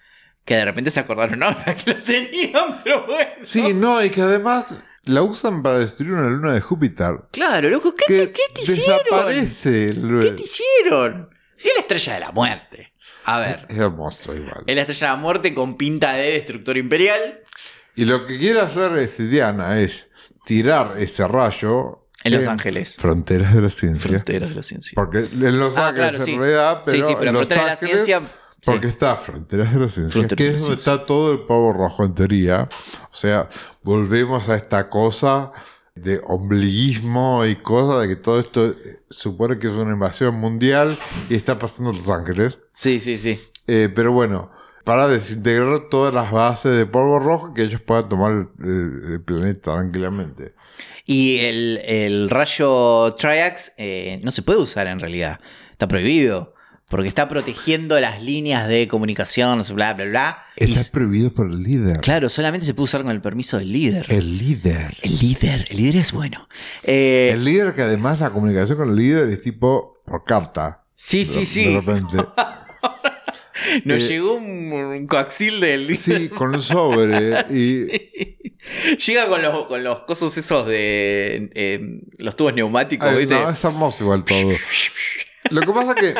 que 0.44 0.55
de 0.56 0.64
repente 0.64 0.90
se 0.90 1.01
acordaron 1.01 1.43
ahora 1.43 1.77
que 1.85 1.93
la 1.94 2.01
tenían, 2.01 2.81
pero 2.82 3.06
bueno. 3.06 3.31
Sí, 3.43 3.72
no, 3.74 4.02
y 4.05 4.10
que 4.10 4.22
además 4.22 4.77
la 5.05 5.22
usan 5.22 5.62
para 5.62 5.78
destruir 5.78 6.12
una 6.12 6.28
luna 6.28 6.52
de 6.52 6.60
Júpiter. 6.60 7.16
Claro, 7.32 7.68
loco, 7.70 7.94
¿qué, 7.94 8.05
Que 8.06 8.27
te, 8.27 8.32
qué 8.32 8.43
te 8.55 8.62
hicieron? 8.62 8.98
desaparece. 9.05 9.94
¿Qué 10.22 10.31
te 10.32 10.43
hicieron? 10.43 11.31
Si 11.56 11.68
es 11.68 11.74
la 11.74 11.81
estrella 11.81 12.14
de 12.14 12.20
la 12.20 12.32
muerte. 12.32 12.89
A 13.24 13.38
ver, 13.38 13.66
Es 13.68 13.78
hermoso 13.78 14.34
igual. 14.34 14.64
es 14.66 14.74
la 14.74 14.80
estrella 14.82 15.06
de 15.09 15.12
la 15.12 15.16
muerte 15.20 15.55
con 15.55 15.76
pinta 15.76 16.12
de 16.14 16.32
destructor 16.32 16.76
imperial 16.76 17.40
Y 17.97 18.05
lo 18.05 18.26
que 18.26 18.38
quiere 18.38 18.60
hacer 18.60 18.97
este 18.98 19.26
Diana 19.26 19.78
es 19.80 20.10
tirar 20.47 20.94
ese 20.98 21.26
rayo 21.28 22.06
en 22.24 22.34
Los 22.34 22.47
Ángeles. 22.47 22.97
Fronteras 22.98 23.55
de 23.55 23.62
la 23.62 23.70
ciencia. 23.70 24.09
Fronteras 24.10 24.48
de 24.51 24.55
la 24.55 24.62
ciencia. 24.62 24.92
Porque 24.94 25.18
en 25.20 25.59
Los 25.59 25.76
Ah, 25.76 25.88
Ángeles 25.88 26.10
claro, 26.10 26.24
sí. 26.24 26.32
en 26.34 26.40
realidad, 26.40 26.82
pero 26.84 26.97
sí, 26.97 27.02
sí, 27.02 27.16
pero 27.18 27.30
en 27.30 27.36
Fronteras 27.36 27.64
de 27.64 27.70
la 27.70 27.76
Ciencia. 27.76 28.32
Porque 28.62 28.86
sí. 28.88 28.92
está 28.92 29.16
Fronteras 29.16 29.72
de 29.72 29.80
la 29.80 29.88
Ciencia, 29.88 30.12
Fronteras 30.12 30.36
que 30.36 30.56
es 30.56 30.62
donde 30.62 30.76
está 30.76 31.06
todo 31.06 31.32
el 31.32 31.40
polvo 31.40 31.72
rojo 31.72 32.05
en 32.05 32.14
teoría. 32.14 32.68
O 33.10 33.14
sea, 33.14 33.48
volvemos 33.82 34.48
a 34.51 34.56
esta 34.56 34.90
cosa 34.90 35.51
de 36.02 36.20
ombliguismo 36.27 37.44
y 37.47 37.56
cosa 37.56 38.01
de 38.01 38.09
que 38.09 38.16
todo 38.16 38.40
esto 38.40 38.66
eh, 38.66 38.74
supone 39.09 39.59
que 39.59 39.66
es 39.66 39.72
una 39.74 39.93
invasión 39.93 40.35
mundial 40.36 40.97
y 41.28 41.35
está 41.35 41.59
pasando 41.59 41.90
en 41.90 41.98
Los 41.98 42.09
Ángeles. 42.09 42.59
Sí, 42.74 43.01
sí, 43.01 43.18
sí. 43.18 43.40
Eh, 43.66 43.89
pero 43.94 44.12
bueno, 44.12 44.51
para 44.85 45.09
desintegrar 45.09 45.89
todas 45.90 46.12
las 46.14 46.31
bases 46.32 46.77
de 46.77 46.86
polvo 46.86 47.18
rojo 47.18 47.55
que 47.55 47.62
ellos 47.62 47.81
puedan 47.81 48.09
tomar 48.09 48.32
el, 48.32 48.48
el- 48.66 49.12
el 49.12 49.20
planeta 49.22 49.72
tranquilamente. 49.72 50.55
Y 51.05 51.39
el, 51.39 51.81
el 51.85 52.31
rayo 52.31 53.14
Triax 53.14 53.72
eh, 53.78 54.20
no 54.22 54.31
se 54.31 54.43
puede 54.43 54.60
usar 54.60 54.86
en 54.86 54.98
realidad. 55.01 55.40
Está 55.72 55.89
prohibido. 55.89 56.55
Porque 56.90 57.08
está 57.08 57.28
protegiendo 57.28 57.98
las 58.00 58.20
líneas 58.22 58.66
de 58.68 58.88
comunicación, 58.88 59.62
bla, 59.74 59.94
bla, 59.94 60.04
bla. 60.04 60.42
Está 60.56 60.90
prohibido 60.92 61.32
por 61.32 61.46
el 61.46 61.62
líder. 61.62 62.00
claro, 62.00 62.28
solamente 62.28 62.66
se 62.66 62.74
puede 62.74 62.84
usar 62.84 63.02
con 63.02 63.12
el 63.12 63.20
permiso 63.20 63.58
del 63.58 63.72
líder. 63.72 64.06
El 64.08 64.36
líder. 64.36 64.96
El 65.00 65.18
líder, 65.18 65.66
el 65.70 65.76
líder 65.76 65.96
es 65.96 66.10
bueno. 66.12 66.48
Eh, 66.82 67.30
El 67.32 67.44
líder 67.44 67.74
que 67.76 67.82
además 67.82 68.18
la 68.20 68.30
comunicación 68.30 68.76
con 68.76 68.90
el 68.90 68.96
líder 68.96 69.28
es 69.30 69.40
tipo 69.40 70.02
por 70.04 70.24
carta. 70.24 70.84
sí, 70.94 71.24
sí, 71.24 71.46
sí. 71.46 71.64
De 71.72 71.80
repente. 71.80 72.16
Nos 73.84 74.02
eh, 74.04 74.08
llegó 74.08 74.34
un, 74.34 74.72
un 74.72 75.06
coaxil 75.06 75.60
del 75.60 75.82
líder. 75.86 75.96
Sí, 75.96 76.28
con 76.28 76.54
un 76.54 76.62
sobre. 76.62 77.44
Y 77.50 77.86
Sí. 79.00 79.06
Llega 79.06 79.26
con 79.26 79.40
los, 79.42 79.66
con 79.66 79.82
los 79.82 80.00
cosos 80.00 80.36
esos 80.36 80.66
de 80.66 81.50
eh, 81.54 82.00
los 82.18 82.36
tubos 82.36 82.52
neumáticos, 82.54 83.08
Ay, 83.08 83.18
¿viste? 83.26 83.34
no, 83.34 83.48
es 83.50 83.64
hermoso 83.64 84.04
igual 84.04 84.24
todo. 84.24 84.50
Lo 85.50 85.60
que 85.62 85.72
pasa 85.72 85.94
que, 85.94 86.14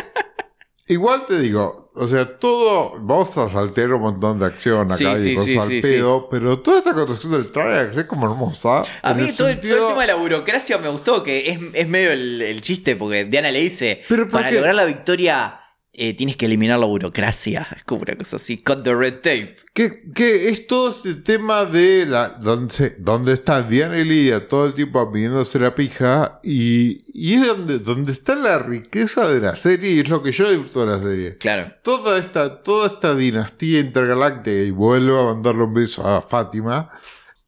igual 0.93 1.27
te 1.27 1.41
digo, 1.41 1.91
o 1.95 2.07
sea, 2.07 2.39
todo, 2.39 2.97
vamos 3.01 3.37
a 3.37 3.49
saltear 3.49 3.93
un 3.93 4.03
montón 4.03 4.39
de 4.39 4.47
acción 4.47 4.87
acá 4.87 4.97
Sí, 4.97 5.05
y 5.07 5.17
sí, 5.19 5.35
cosas 5.35 5.47
sí, 5.47 5.59
al 5.59 5.69
sí, 5.69 5.81
pedo, 5.83 6.29
pero 6.31 6.59
toda 6.61 6.79
esta 6.79 6.93
construcción 6.95 7.33
del 7.33 7.51
Triax 7.51 7.97
es 7.97 8.05
como 8.05 8.31
hermosa. 8.31 8.83
A 9.03 9.15
mí 9.15 9.23
el 9.29 9.37
todo, 9.37 9.49
el, 9.49 9.59
todo 9.61 9.71
el 9.71 9.79
sentido- 9.79 9.89
tema 9.89 10.01
de 10.03 10.07
la 10.09 10.15
burocracia 10.17 10.79
me 10.79 10.89
gustó, 10.89 11.23
que 11.23 11.49
es, 11.51 11.59
es 11.75 11.89
medio 11.89 12.12
el, 12.12 12.43
el 12.43 12.61
chiste, 12.61 12.97
porque 12.97 13.25
Diana 13.25 13.51
le 13.51 13.61
dice, 13.61 14.03
Pero 14.09 14.23
¿por 14.25 14.33
para 14.33 14.51
lograr 14.51 14.75
la 14.75 14.85
victoria 14.85 15.60
eh, 15.93 16.15
tienes 16.15 16.37
que 16.37 16.47
eliminar 16.47 16.79
la 16.79 16.87
burocracia. 16.87 17.67
Es 17.77 17.85
como 17.85 18.03
una 18.03 18.15
cosa 18.17 18.37
así, 18.37 18.59
cut 18.62 18.83
the 18.85 18.95
red 18.95 19.15
tape. 19.17 19.57
Que, 19.75 20.03
que 20.15 20.49
es 20.49 20.67
todo 20.67 20.91
este 20.91 21.15
tema 21.15 21.65
de 21.65 22.07
la 22.07 22.29
donde, 22.29 22.97
donde 22.99 23.33
está 23.35 23.62
Diana 23.62 23.99
y 23.99 24.05
Lidia 24.05 24.49
todo 24.49 24.67
el 24.67 24.75
tiempo 24.75 25.11
pidiéndose 25.12 25.59
la 25.59 25.75
pija 25.75 26.41
y, 26.43 27.03
y 27.15 27.35
es 27.35 27.47
donde, 27.47 27.79
donde 27.79 28.12
está 28.12 28.35
la 28.35 28.59
riqueza 28.59 29.29
de 29.29 29.41
la 29.41 29.57
serie 29.57 29.93
y 29.93 30.01
es 30.01 30.09
lo 30.09 30.23
que 30.23 30.33
yo 30.33 30.51
disfruto 30.51 30.85
de 30.85 30.97
la 30.99 31.03
serie. 31.03 31.39
Claro. 31.39 31.73
Toda 31.83 32.19
esta, 32.19 32.62
toda 32.62 32.89
esta 32.89 33.15
dinastía 33.15 33.81
intergaláctica 33.81 34.51
y 34.57 34.71
vuelvo 34.71 35.19
a 35.19 35.35
mandarle 35.35 35.65
un 35.65 35.75
beso 35.75 36.07
a 36.07 36.21
Fátima. 36.23 36.91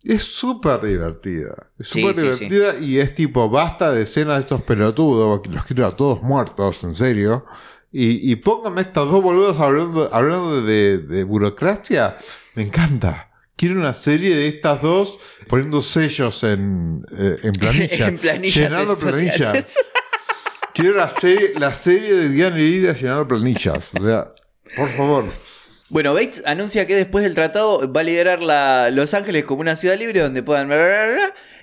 Es 0.04 0.22
súper 0.22 0.80
divertida. 0.80 1.70
Es 1.78 1.88
Sí, 1.88 2.00
súper 2.00 2.16
sí, 2.16 2.20
sí. 2.34 2.48
divertida 2.48 2.84
y 2.84 2.98
es 2.98 3.14
tipo, 3.14 3.48
basta 3.48 3.92
de 3.92 4.02
escenas 4.02 4.36
de 4.36 4.40
estos 4.42 4.62
pelotudos, 4.62 5.46
los 5.48 5.64
quiero 5.64 5.86
a 5.86 5.96
todos 5.96 6.22
muertos, 6.22 6.82
en 6.82 6.94
serio. 6.94 7.44
Y, 7.92 8.32
y 8.32 8.36
pónganme 8.36 8.80
estas 8.80 9.04
dos 9.06 9.22
boludas 9.22 9.60
hablando, 9.60 10.08
hablando 10.12 10.62
de, 10.62 10.98
de 10.98 11.24
burocracia. 11.24 12.16
Me 12.54 12.62
encanta. 12.62 13.28
Quiero 13.56 13.78
una 13.78 13.92
serie 13.92 14.34
de 14.34 14.48
estas 14.48 14.80
dos 14.82 15.18
poniendo 15.46 15.82
sellos 15.82 16.42
en, 16.42 17.04
eh, 17.16 17.36
en 17.42 17.52
planilla. 17.52 18.08
en 18.08 18.18
planillas 18.18 18.56
llenando 18.56 18.96
planillas. 18.96 19.76
Quiero 20.74 20.96
la 20.96 21.10
serie, 21.10 21.52
la 21.56 21.74
serie 21.74 22.14
de 22.14 22.28
Diana 22.30 22.58
y 22.58 22.70
Lidia 22.70 22.94
llenando 22.94 23.28
planillas. 23.28 23.90
O 24.00 24.04
sea, 24.04 24.30
por 24.74 24.88
favor. 24.96 25.26
Bueno, 25.90 26.14
Bates 26.14 26.42
anuncia 26.46 26.86
que 26.86 26.96
después 26.96 27.22
del 27.22 27.34
tratado 27.34 27.92
va 27.92 28.00
a 28.00 28.04
liderar 28.04 28.42
la 28.42 28.88
Los 28.90 29.12
Ángeles 29.12 29.44
como 29.44 29.60
una 29.60 29.76
ciudad 29.76 29.98
libre 29.98 30.20
donde 30.20 30.42
puedan... 30.42 30.70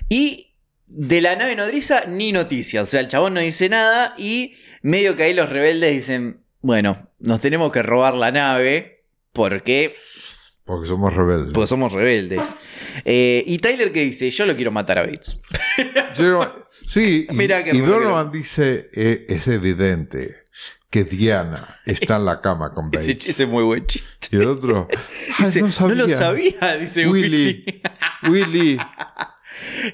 y 0.08 0.49
de 0.92 1.20
la 1.20 1.36
nave 1.36 1.54
nodriza 1.56 2.04
ni 2.06 2.32
noticia. 2.32 2.82
O 2.82 2.86
sea, 2.86 3.00
el 3.00 3.08
chabón 3.08 3.34
no 3.34 3.40
dice 3.40 3.68
nada 3.68 4.14
y 4.18 4.54
medio 4.82 5.16
que 5.16 5.22
ahí 5.24 5.34
los 5.34 5.48
rebeldes 5.48 5.92
dicen, 5.92 6.40
bueno, 6.60 7.10
nos 7.18 7.40
tenemos 7.40 7.70
que 7.72 7.82
robar 7.82 8.14
la 8.14 8.32
nave 8.32 9.04
porque, 9.32 9.94
Porque 10.64 10.88
somos 10.88 11.14
rebeldes. 11.14 11.52
porque 11.54 11.66
somos 11.68 11.92
rebeldes. 11.92 12.56
Eh, 13.04 13.42
y 13.46 13.58
Tyler 13.58 13.92
que 13.92 14.04
dice, 14.04 14.30
yo 14.30 14.46
lo 14.46 14.56
quiero 14.56 14.72
matar 14.72 14.98
a 14.98 15.02
Bates. 15.02 15.38
Yo- 16.16 16.66
sí, 16.86 17.26
y, 17.30 17.34
Mirá 17.34 17.62
qué 17.64 17.70
y 17.74 17.78
Donovan 17.80 18.32
dice, 18.32 18.90
eh, 18.92 19.26
es 19.28 19.46
evidente 19.46 20.38
que 20.90 21.04
Diana 21.04 21.64
está 21.86 22.16
en 22.16 22.24
la 22.24 22.40
cama 22.40 22.74
con 22.74 22.90
Bates. 22.90 23.26
ese 23.26 23.44
es 23.44 23.48
muy 23.48 23.62
buen 23.62 23.86
chiste. 23.86 24.08
Y 24.32 24.36
el 24.36 24.48
otro, 24.48 24.88
"Ay, 25.38 25.46
Dice, 25.46 25.60
no, 25.60 25.66
no, 25.68 25.72
sabía. 25.72 25.94
lo 25.94 26.08
sabía, 26.08 26.76
dice. 26.78 27.06
Willy, 27.06 27.64
Willy. 28.28 28.76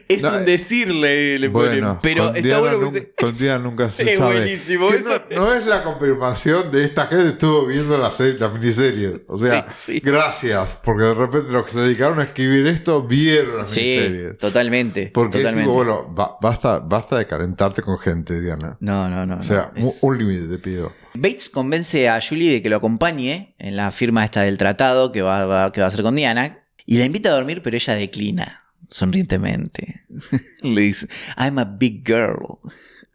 Es 0.09 0.23
No, 0.23 0.31
un 0.31 0.35
eh, 0.37 0.45
decirle, 0.45 1.39
le 1.39 1.51
ponen. 1.51 1.71
Bueno, 1.81 1.99
Pero 2.03 2.27
con 2.29 2.37
está 2.37 2.49
Diana, 2.49 2.61
bueno 2.77 2.93
que 2.93 2.99
se- 3.01 3.13
con 3.13 3.37
Diana 3.39 3.59
nunca 3.59 3.91
se 3.91 4.11
Es 4.11 4.19
sabe. 4.19 4.35
buenísimo, 4.37 4.89
eso- 4.91 5.23
no, 5.31 5.37
no 5.37 5.55
es 5.55 5.67
la 5.67 5.83
confirmación 5.83 6.71
de 6.71 6.85
esta 6.85 7.07
gente 7.07 7.29
estuvo 7.31 7.67
viendo 7.67 7.97
la, 7.99 8.11
serie, 8.11 8.39
la 8.39 8.49
miniserie. 8.49 9.25
O 9.29 9.39
sea, 9.39 9.67
Sí, 9.77 9.93
sí. 9.95 10.01
gracias, 10.01 10.79
porque 10.85 11.05
de 11.05 11.15
repente 11.15 11.53
los 11.53 11.65
que 11.65 11.73
se 11.73 11.79
dedicaron 11.81 12.21
a 12.21 12.25
escribir 12.25 12.67
esto 12.67 13.03
vieron 13.03 13.59
la 13.59 13.67
Sí, 13.67 13.81
miniserie. 13.81 14.35
totalmente. 14.35 15.11
Porque 15.13 15.39
es 15.39 15.43
totalmente. 15.43 15.65
tipo, 15.69 15.75
bueno, 15.75 16.07
ba- 16.15 16.37
basta, 16.41 16.79
basta 16.81 17.19
de 17.19 17.27
calentarte 17.27 17.83
con 17.83 17.99
gente, 17.99 18.41
Diana. 18.41 18.77
No, 18.81 19.09
no, 19.09 19.27
no. 19.27 19.39
O 19.41 19.43
sea, 19.43 19.73
no, 19.77 19.87
es- 19.89 19.99
un 20.03 20.19
límite 20.19 20.47
te 20.49 20.59
pido. 20.59 20.93
Bates 21.15 21.49
convence 21.49 22.09
a 22.09 22.21
Julie 22.21 22.53
de 22.53 22.63
que 22.63 22.69
lo 22.69 22.77
acompañe 22.77 23.55
en 23.59 23.77
la 23.77 23.91
firma 23.91 24.25
esta 24.25 24.43
del 24.43 24.59
tratado 24.59 25.13
que 25.13 25.23
va, 25.23 25.47
va- 25.47 25.73
que 25.73 25.81
va 25.81 25.87
a 25.87 25.89
hacer 25.89 26.03
con 26.03 26.15
Diana 26.15 26.63
y 26.85 26.99
la 26.99 27.05
invita 27.07 27.31
a 27.31 27.33
dormir, 27.33 27.63
pero 27.63 27.77
ella 27.77 27.95
declina 27.95 28.66
sonrientemente. 28.91 30.03
Le 30.63 30.81
dice, 30.81 31.09
I'm 31.37 31.59
a 31.59 31.65
big 31.65 32.05
girl. 32.07 32.59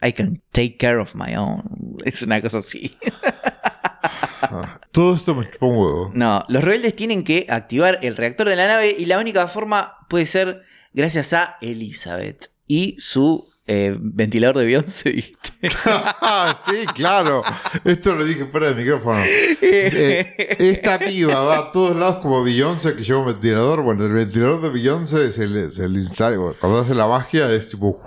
I 0.01 0.11
can 0.11 0.41
take 0.51 0.77
care 0.77 0.99
of 0.99 1.13
my 1.15 1.35
own. 1.35 1.97
Es 2.05 2.21
una 2.21 2.41
cosa 2.41 2.59
así. 2.59 2.97
Todo 4.91 5.15
esto 5.15 5.35
me 5.35 5.45
chupa 5.49 5.65
un 5.67 5.77
huevo. 5.77 6.11
No, 6.13 6.43
los 6.49 6.63
rebeldes 6.63 6.95
tienen 6.95 7.23
que 7.23 7.45
activar 7.49 7.99
el 8.01 8.17
reactor 8.17 8.49
de 8.49 8.55
la 8.55 8.67
nave 8.67 8.95
y 8.97 9.05
la 9.05 9.19
única 9.19 9.47
forma 9.47 10.05
puede 10.09 10.25
ser 10.25 10.63
gracias 10.93 11.33
a 11.33 11.57
Elizabeth 11.61 12.51
y 12.65 12.95
su 12.99 13.50
eh, 13.73 13.95
ventilador 13.99 14.57
de 14.57 14.65
Beyoncé. 14.65 15.11
¿viste? 15.11 15.49
sí, 15.69 16.85
claro. 16.93 17.41
Esto 17.85 18.15
lo 18.15 18.25
dije 18.25 18.45
fuera 18.45 18.67
del 18.67 18.75
micrófono. 18.75 19.21
Eh, 19.25 20.55
esta 20.59 20.99
piba 20.99 21.39
va 21.41 21.57
a 21.59 21.71
todos 21.71 21.95
lados 21.95 22.17
como 22.17 22.43
Beyoncé 22.43 22.95
que 22.95 23.03
lleva 23.03 23.19
un 23.19 23.27
ventilador. 23.27 23.81
Bueno, 23.83 24.05
el 24.05 24.11
ventilador 24.11 24.61
de 24.61 24.69
Beyoncé 24.69 25.31
se 25.31 25.47
le, 25.47 25.71
se 25.71 25.87
le 25.87 25.99
instala. 25.99 26.37
Cuando 26.59 26.81
hace 26.81 26.93
la 26.93 27.07
magia 27.07 27.51
es 27.53 27.67
tipo. 27.69 27.99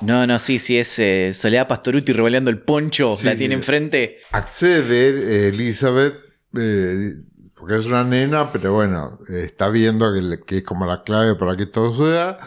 No, 0.00 0.26
no, 0.26 0.38
sí, 0.40 0.58
sí, 0.58 0.78
es 0.78 0.98
eh, 0.98 1.32
Soledad 1.32 1.68
Pastoruti 1.68 2.12
revoleando 2.12 2.50
el 2.50 2.58
poncho, 2.58 3.16
Sí, 3.16 3.24
la 3.24 3.32
sí. 3.32 3.38
tiene 3.38 3.54
enfrente. 3.54 4.18
accede 4.32 5.46
eh, 5.46 5.48
Elizabeth. 5.50 6.14
eh, 6.58 7.12
porque 7.54 7.78
es 7.78 7.86
una 7.86 8.02
nena, 8.02 8.50
pero 8.50 8.72
bueno, 8.72 9.20
está 9.28 9.68
viendo 9.68 10.12
que, 10.12 10.40
que 10.44 10.56
es 10.58 10.62
como 10.64 10.84
la 10.84 11.04
clave 11.04 11.36
para 11.36 11.56
que 11.56 11.66
todo 11.66 11.94
suceda. 11.94 12.38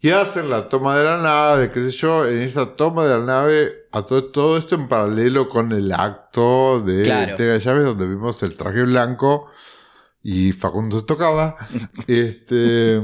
Y 0.00 0.10
hacen 0.10 0.48
la 0.48 0.68
toma 0.68 0.96
de 0.96 1.04
la 1.04 1.18
nave, 1.20 1.70
qué 1.72 1.80
sé 1.80 1.90
yo. 1.90 2.28
En 2.28 2.38
esa 2.42 2.76
toma 2.76 3.04
de 3.06 3.18
la 3.18 3.24
nave, 3.24 3.72
a 3.90 4.02
todo, 4.06 4.26
todo 4.30 4.56
esto 4.56 4.76
en 4.76 4.86
paralelo 4.88 5.48
con 5.48 5.72
el 5.72 5.90
acto 5.92 6.80
de 6.80 7.02
Claro. 7.02 7.36
de 7.36 7.58
llaves, 7.58 7.84
donde 7.84 8.06
vimos 8.06 8.40
el 8.44 8.56
traje 8.56 8.82
blanco 8.82 9.50
y 10.22 10.52
Facundo 10.52 11.00
se 11.00 11.06
tocaba. 11.06 11.56
este, 12.06 13.00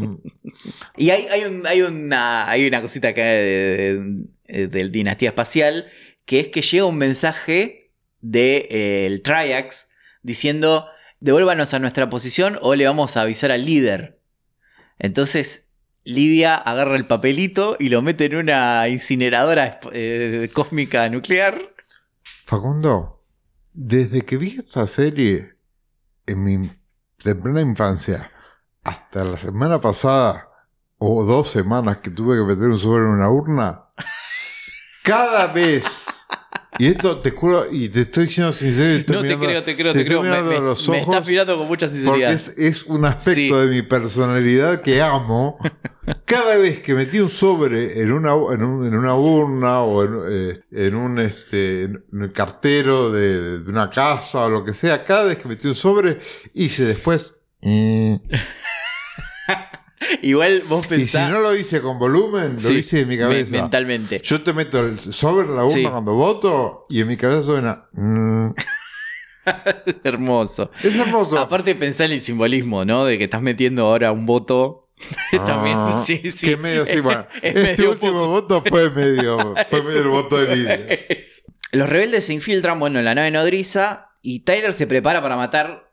Y 0.97 1.11
hay, 1.11 1.27
hay, 1.33 1.45
un- 1.47 1.67
hay 1.67 1.83
una, 1.83 2.49
hay 2.49 2.67
una 2.69 2.81
cosita 2.81 3.09
acá 3.09 3.23
de, 3.25 3.99
de- 4.47 4.69
del 4.69 4.93
Dinastía 4.93 5.31
Espacial, 5.31 5.87
que 6.27 6.39
es 6.41 6.49
que 6.49 6.63
llega 6.63 6.85
un 6.85 6.97
mensaje 6.99 7.93
del 8.21 9.21
Triax 9.23 9.89
diciendo, 10.23 10.87
devuélvanos 11.19 11.75
a 11.75 11.81
nuestra 11.81 12.09
posición 12.09 12.57
o 12.63 12.77
le 12.77 12.87
vamos 12.87 13.17
a 13.17 13.23
avisar 13.23 13.51
al 13.51 13.65
líder. 13.65 14.21
Entonces 14.99 15.64
Lidia 16.05 16.55
agarra 16.55 16.97
el 16.97 17.07
papelito 17.07 17.77
y 17.79 17.89
lo 17.89 18.03
mete 18.03 18.27
en 18.27 18.37
una 18.37 18.89
incineradora 18.89 19.81
eh, 19.93 20.51
cósmica 20.53 21.09
nuclear. 21.09 21.75
Facundo, 22.45 23.25
desde 23.73 24.23
que 24.23 24.37
vi 24.37 24.59
esta 24.59 24.87
serie 24.87 25.55
en 26.27 26.45
mi 26.45 26.71
temprana 27.19 27.63
infancia 27.63 28.31
hasta 28.83 29.25
la 29.25 29.39
semana 29.39 29.81
pasada 29.81 30.49
o 30.99 31.25
dos 31.25 31.51
semanas 31.51 31.99
que 31.99 32.11
tuve 32.11 32.37
que 32.37 32.45
meter 32.45 32.69
un 32.69 32.79
sobre 32.79 33.05
en 33.05 33.11
una 33.11 33.31
urna, 33.31 33.85
cada 35.03 35.47
vez, 35.49 36.07
y 36.79 36.87
esto 36.89 37.19
te 37.21 37.31
juro, 37.31 37.67
y 37.71 37.89
te 37.89 38.03
estoy 38.03 38.27
diciendo 38.27 38.53
sincero, 38.53 38.95
y 38.95 38.97
estoy 39.01 39.15
No 39.17 39.23
te 39.23 39.27
mirando- 39.29 39.47
creo, 39.47 39.63
te 39.65 39.77
creo, 39.77 39.93
te 39.93 39.99
te 40.01 40.05
creo. 40.07 40.23
Me, 40.23 40.43
me- 40.43 40.61
los 40.61 40.89
me 40.89 41.01
ojos 41.01 41.15
estás 41.15 41.29
mirando 41.29 41.57
con 41.59 41.67
mucha 41.69 41.87
porque 41.87 41.99
sinceridad. 41.99 42.33
es, 42.33 42.49
es 42.57 42.83
un 42.85 43.05
aspecto 43.05 43.35
Sí. 43.35 43.49
de 43.51 43.67
mi 43.67 43.83
personalidad 43.83 44.83
que 44.83 45.01
amo. 45.03 45.59
Cada 46.25 46.57
vez 46.57 46.81
que 46.81 46.95
metí 46.95 47.19
un 47.21 47.31
sobre 47.31 48.01
en 48.03 48.13
una, 48.13 48.33
en 48.33 48.63
un- 48.63 48.87
en 48.87 48.95
una 48.95 49.15
urna 49.15 49.81
o 49.81 50.05
en, 50.05 50.21
eh, 50.29 50.61
en 50.73 50.95
un 50.95 51.19
este, 51.19 51.85
en 51.85 52.05
el 52.21 52.33
cartero 52.33 53.11
de, 53.11 53.61
de 53.61 53.71
una 53.71 53.89
casa 53.91 54.45
o 54.47 54.51
lo 54.51 54.65
que 54.65 54.75
sea, 54.75 55.05
cada 55.05 55.25
vez 55.25 55.39
que 55.39 55.49
metí 55.49 55.69
un 55.69 55.75
sobre, 55.75 56.19
hice 56.55 56.85
después. 56.85 57.35
mm. 57.63 58.15
Igual 60.23 60.63
vos 60.69 60.85
Y 60.87 60.89
pensás... 60.89 61.27
si 61.27 61.33
no 61.33 61.41
lo 61.41 61.55
hice 61.57 61.81
con 61.81 61.99
volumen, 61.99 62.55
lo 62.55 62.61
Sí, 62.61 62.75
hice 62.77 63.01
en 63.01 63.09
mi 63.09 63.17
me- 63.17 63.23
cabeza. 63.23 63.51
mentalmente. 63.53 64.21
Yo 64.25 64.43
te 64.43 64.53
meto 64.53 64.81
el 64.81 64.99
sobre 65.13 65.47
la 65.49 65.65
urna 65.65 65.71
Sí. 65.75 65.83
cuando 65.85 66.15
voto 66.15 66.87
y 66.91 67.01
en 67.01 67.09
mi 67.09 67.17
cabeza 67.17 67.43
suena. 67.43 67.87
mm. 67.93 68.51
Hermoso. 70.05 70.71
Es 70.83 70.97
hermoso. 70.97 71.39
Aparte 71.39 71.75
pensar 71.75 72.07
en 72.07 72.13
el 72.13 72.23
simbolismo, 72.23 72.85
¿no? 72.85 73.05
De 73.05 73.19
que 73.19 73.25
estás 73.25 73.43
metiendo 73.43 73.87
ahora 73.87 74.13
un 74.13 74.27
voto. 74.27 74.89
También, 75.45 75.77
Ah, 75.79 76.03
sí, 76.05 76.23
sí. 76.33 76.47
Que 76.49 76.57
medio, 76.57 76.87
sí, 76.87 77.01
bueno. 77.01 77.27
Es 77.43 77.55
este 77.55 77.63
medio 77.63 77.91
último 77.91 78.13
poco- 78.13 78.29
voto 78.29 78.63
fue 78.67 78.91
medio, 78.91 79.55
fue 79.69 79.83
medio 79.83 80.01
el 80.03 80.09
voto 80.09 80.37
de 80.39 80.57
líder. 80.57 81.19
Los 81.73 81.89
rebeldes 81.89 82.25
se 82.27 82.33
infiltran, 82.33 82.79
bueno, 82.79 83.01
en 83.01 83.05
la 83.05 83.15
nave 83.15 83.31
nodriza 83.33 84.13
y 84.23 84.41
Tyler 84.41 84.73
se 84.73 84.87
prepara 84.87 85.21
para 85.21 85.37
matar 85.37 85.84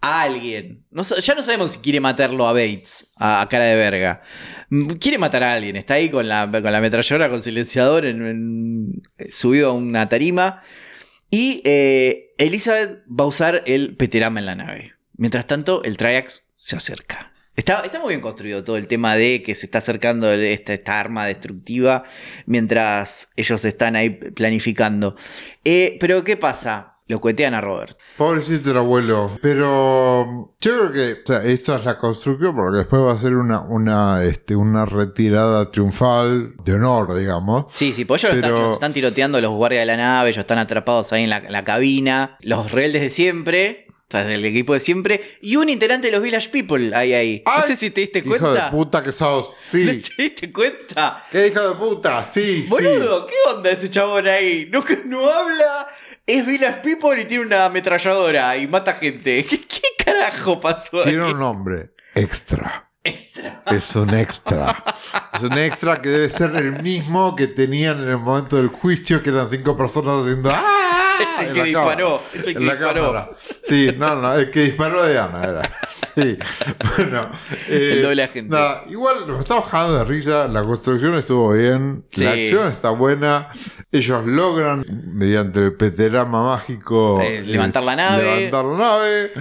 a 0.00 0.22
alguien. 0.22 0.84
Ya 1.20 1.34
no 1.34 1.42
sabemos 1.42 1.72
si 1.72 1.78
quiere 1.78 2.00
matarlo 2.00 2.46
a 2.46 2.52
Bates, 2.52 3.06
a, 3.16 3.46
cara 3.50 3.64
de 3.64 3.74
verga. 3.74 4.22
Mm, 4.70 4.92
Quiere 4.92 5.18
matar 5.18 5.42
a 5.42 5.52
alguien, 5.54 5.76
está 5.76 5.94
ahí 5.94 6.08
con 6.08 6.28
la, 6.28 6.48
con 6.50 6.62
la 6.72 6.80
con 7.28 7.42
silenciador, 7.42 8.06
en- 8.06 8.26
en- 8.26 8.90
subido 9.32 9.70
a 9.70 9.72
una 9.72 10.08
tarima. 10.08 10.62
Y 11.30 11.60
eh, 11.64 12.34
Elizabeth 12.38 13.02
va 13.08 13.24
a 13.24 13.28
usar 13.28 13.62
el 13.66 13.96
peterama 13.96 14.40
en 14.40 14.46
la 14.46 14.54
nave. 14.54 14.94
Mientras 15.16 15.46
tanto, 15.46 15.82
el 15.84 15.96
Triax 15.96 16.42
se 16.56 16.76
acerca. 16.76 17.32
Está, 17.56 17.80
está 17.84 17.98
muy 17.98 18.10
bien 18.10 18.20
construido 18.20 18.62
todo 18.62 18.76
el 18.76 18.86
tema 18.86 19.16
de 19.16 19.42
que 19.42 19.56
se 19.56 19.66
está 19.66 19.78
acercando 19.78 20.32
esta, 20.32 20.74
esta 20.74 21.00
arma 21.00 21.26
destructiva 21.26 22.04
mientras 22.46 23.30
ellos 23.36 23.64
están 23.64 23.96
ahí 23.96 24.10
planificando. 24.10 25.16
Eh, 25.64 25.96
pero 26.00 26.22
¿qué 26.22 26.36
pasa? 26.36 26.97
Lo 27.08 27.20
cuetean 27.20 27.54
a 27.54 27.60
Robert. 27.60 27.98
Pobrecito 28.16 28.70
el 28.70 28.76
abuelo. 28.76 29.38
Pero 29.42 30.54
yo 30.60 30.90
creo 30.90 30.92
que 30.92 31.12
o 31.22 31.26
sea, 31.26 31.42
esto 31.50 31.74
es 31.76 31.84
la 31.84 31.98
construcción, 31.98 32.54
porque 32.54 32.78
después 32.78 33.02
va 33.02 33.12
a 33.12 33.18
ser 33.18 33.34
una, 33.34 33.60
una, 33.60 34.22
este, 34.24 34.54
una 34.54 34.84
retirada 34.84 35.70
triunfal 35.70 36.54
de 36.64 36.74
honor, 36.74 37.16
digamos. 37.18 37.66
Sí, 37.74 37.92
sí, 37.92 38.04
pues 38.04 38.22
ellos 38.24 38.36
Pero- 38.40 38.46
están, 38.48 38.62
los 38.64 38.74
están 38.74 38.92
tiroteando 38.92 39.40
los 39.40 39.52
guardias 39.52 39.82
de 39.82 39.86
la 39.86 39.96
nave, 39.96 40.28
ellos 40.30 40.40
están 40.40 40.58
atrapados 40.58 41.12
ahí 41.12 41.24
en 41.24 41.30
la, 41.30 41.40
la 41.40 41.64
cabina, 41.64 42.36
los 42.42 42.70
rebeldes 42.70 43.00
de 43.02 43.10
siempre, 43.10 43.86
o 43.90 44.10
sea, 44.10 44.32
el 44.32 44.44
equipo 44.44 44.72
de 44.74 44.80
siempre, 44.80 45.20
y 45.42 45.56
un 45.56 45.68
integrante 45.68 46.06
de 46.08 46.12
los 46.12 46.22
Village 46.22 46.48
People 46.50 46.94
ahí, 46.94 47.12
ahí. 47.12 47.42
No 47.46 47.62
sé 47.66 47.76
si 47.76 47.90
te 47.90 48.00
diste 48.02 48.20
Hijo 48.20 48.32
de 48.34 48.38
cuenta. 48.40 48.70
puta 48.70 49.02
que 49.02 49.12
sos. 49.12 49.48
¿No 49.48 49.54
Sí. 49.70 50.02
te 50.16 50.22
diste 50.22 50.50
cuenta? 50.52 51.24
¿Qué 51.30 51.48
hijo 51.48 51.68
de 51.68 51.74
puta? 51.74 52.30
Sí, 52.32 52.64
Boludo, 52.68 53.26
¿qué 53.26 53.34
onda 53.54 53.70
ese 53.70 53.90
chabón 53.90 54.26
ahí? 54.26 54.68
No, 54.72 54.82
no 55.06 55.30
habla, 55.30 55.88
es 56.28 56.46
Village 56.46 56.80
People 56.82 57.20
y 57.20 57.24
tiene 57.24 57.46
una 57.46 57.64
ametralladora 57.64 58.56
y 58.58 58.68
mata 58.68 58.92
gente. 58.92 59.44
¿Qué, 59.48 59.60
qué 59.60 60.04
carajo 60.04 60.60
pasó 60.60 60.98
ahí? 60.98 61.10
Tiene 61.10 61.24
un 61.24 61.38
nombre. 61.38 61.94
Extra. 62.14 62.90
Extra. 63.02 63.62
Es 63.66 63.96
un 63.96 64.12
extra. 64.12 64.84
Es 65.32 65.42
un 65.42 65.56
extra 65.56 66.02
que 66.02 66.10
debe 66.10 66.28
ser 66.28 66.54
el 66.56 66.82
mismo 66.82 67.34
que 67.34 67.46
tenían 67.46 68.02
en 68.02 68.08
el 68.08 68.18
momento 68.18 68.56
del 68.56 68.68
juicio, 68.68 69.22
que 69.22 69.30
eran 69.30 69.48
cinco 69.48 69.74
personas 69.74 70.16
haciendo 70.20 70.50
¡Ah! 70.52 70.97
Es 71.40 71.46
el 71.48 71.52
que 71.52 71.58
la 71.58 71.64
disparó, 71.64 72.22
es 72.34 72.46
el 72.46 72.54
que 72.54 72.64
disparó. 72.64 73.02
cámara. 73.02 73.30
Sí, 73.68 73.90
no, 73.96 74.14
no, 74.16 74.34
el 74.34 74.50
que 74.50 74.60
disparó 74.64 75.02
de 75.04 75.18
Ana 75.18 75.44
era. 75.44 75.72
Sí, 76.14 76.38
bueno. 76.96 77.30
eh, 77.68 77.90
El 77.94 78.02
doble 78.02 78.22
agente. 78.22 78.54
Nada, 78.56 78.84
igual 78.88 79.16
nos 79.26 79.40
estamos 79.40 79.64
bajando 79.64 79.98
de 79.98 80.04
risa, 80.04 80.48
la 80.48 80.62
construcción 80.64 81.14
estuvo 81.14 81.52
bien, 81.52 82.04
la 82.14 82.32
acción 82.32 82.72
está 82.72 82.90
buena, 82.90 83.48
ellos 83.92 84.26
logran, 84.26 84.84
mediante 85.14 85.60
el 85.64 85.74
peterama 85.74 86.42
mágico, 86.42 87.20
Eh, 87.22 87.42
levantar 87.46 87.82
la 87.84 87.96
nave. 87.96 88.22
levantar 88.50 88.64
la 88.64 88.78
nave. 88.78 89.32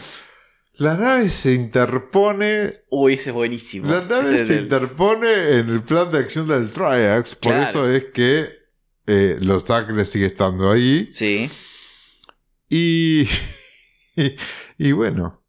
La 0.79 0.93
nave 0.95 1.29
se 1.29 1.53
interpone 1.53 2.81
Uy, 2.91 3.13
ese 3.15 3.31
es 3.31 3.33
buenísimo. 3.35 3.91
la 3.91 4.01
nave 4.01 4.35
Ese 4.35 4.45
se 4.45 4.53
el- 4.57 4.63
interpone 4.65 5.57
en 5.57 5.69
el 5.69 5.81
plan 5.81 6.11
de 6.11 6.19
acción 6.19 6.47
del 6.47 6.71
Triax, 6.71 7.33
por 7.35 7.53
Claro. 7.53 7.67
eso 7.69 7.89
es 7.89 8.05
que 8.13 8.49
eh, 9.07 9.37
los 9.41 9.67
Ángeles 9.71 10.09
sigue 10.11 10.27
estando 10.27 10.69
ahí. 10.71 11.07
Sí. 11.11 11.49
Y, 12.69 13.27
y, 14.15 14.35
y 14.77 14.91
bueno, 14.91 15.43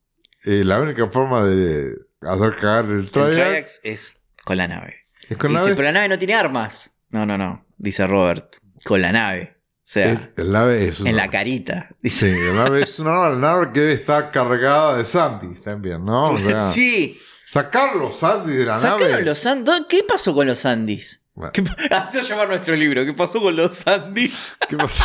eh, 0.44 0.62
la 0.64 0.80
única 0.80 1.08
forma 1.08 1.44
de 1.44 1.94
hacer 2.22 2.56
cagar 2.56 2.86
el 2.86 3.10
Triax, 3.10 3.80
es 3.82 4.26
con 4.44 4.56
la 4.56 4.68
nave. 4.68 5.06
es 5.28 5.36
con 5.36 5.52
la 5.52 5.60
dice, 5.60 5.70
nave. 5.70 5.76
pero 5.76 5.86
la 5.88 5.92
nave 5.92 6.08
no 6.08 6.18
tiene 6.18 6.34
armas. 6.34 6.92
No, 7.10 7.24
no, 7.26 7.36
no. 7.38 7.66
Dice 7.76 8.06
Robert. 8.06 8.56
Con 8.84 9.00
la 9.02 9.12
nave. 9.12 9.56
O 9.60 9.90
sea, 9.90 10.12
Es- 10.12 10.28
el 10.36 10.52
nave 10.52 10.86
es 10.88 11.00
una, 11.00 11.10
en 11.10 11.16
la 11.16 11.30
carita. 11.30 11.88
Sí, 11.92 11.96
Dice. 12.02 12.48
el 12.50 12.54
nave 12.56 12.82
es 12.82 12.98
una 12.98 13.30
nave, 13.30 13.72
que 13.72 13.80
debe 13.80 13.92
estar 13.94 14.30
cargada 14.30 14.96
de 14.98 15.04
Sandys 15.04 15.62
también, 15.62 16.04
¿no? 16.04 16.30
O 16.32 16.38
sea, 16.38 16.60
sí. 16.70 17.18
Sacar 17.46 17.96
los 17.96 18.16
Sandys 18.16 18.56
de 18.58 18.66
la 18.66 18.76
Sacaron 18.76 19.10
nave. 19.10 19.24
los 19.24 19.38
Sandys. 19.38 19.74
¿Qué 19.88 20.04
pasó 20.06 20.34
con 20.34 20.46
los 20.46 20.58
Sandys? 20.58 21.22
Bueno, 21.34 21.52
¿Qué 21.52 21.62
Así 21.90 22.18
va 22.18 22.22
a 22.22 22.26
llamar 22.26 22.48
nuestro 22.48 22.74
libro. 22.76 23.04
¿Qué 23.06 23.14
pasó 23.14 23.40
con 23.40 23.56
los 23.56 23.72
Sandys? 23.74 24.52
¿Qué 24.68 24.76
pasó? 24.76 25.04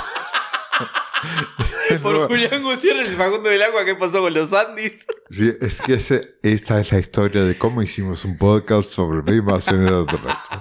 Por 2.02 2.28
Julián 2.28 2.64
Gutiérrez 2.64 3.12
y 3.12 3.16
Facundo 3.16 3.50
del 3.50 3.62
Agua. 3.62 3.86
¿Qué 3.86 3.96
pasó 3.96 4.22
con 4.22 4.34
los 4.34 4.50
Sandys? 4.50 5.06
Sí, 5.32 5.52
es 5.62 5.82
que 5.82 5.94
ese- 5.96 6.36
esta 6.44 6.80
es 6.80 6.92
la 6.92 7.00
historia 7.00 7.44
de 7.44 7.58
cómo 7.58 7.82
hicimos 7.82 8.26
un 8.26 8.38
podcast 8.38 8.90
sobre 8.92 9.24
la 9.30 9.38
invasión 9.38 9.82
extraterrestre. 9.88 10.58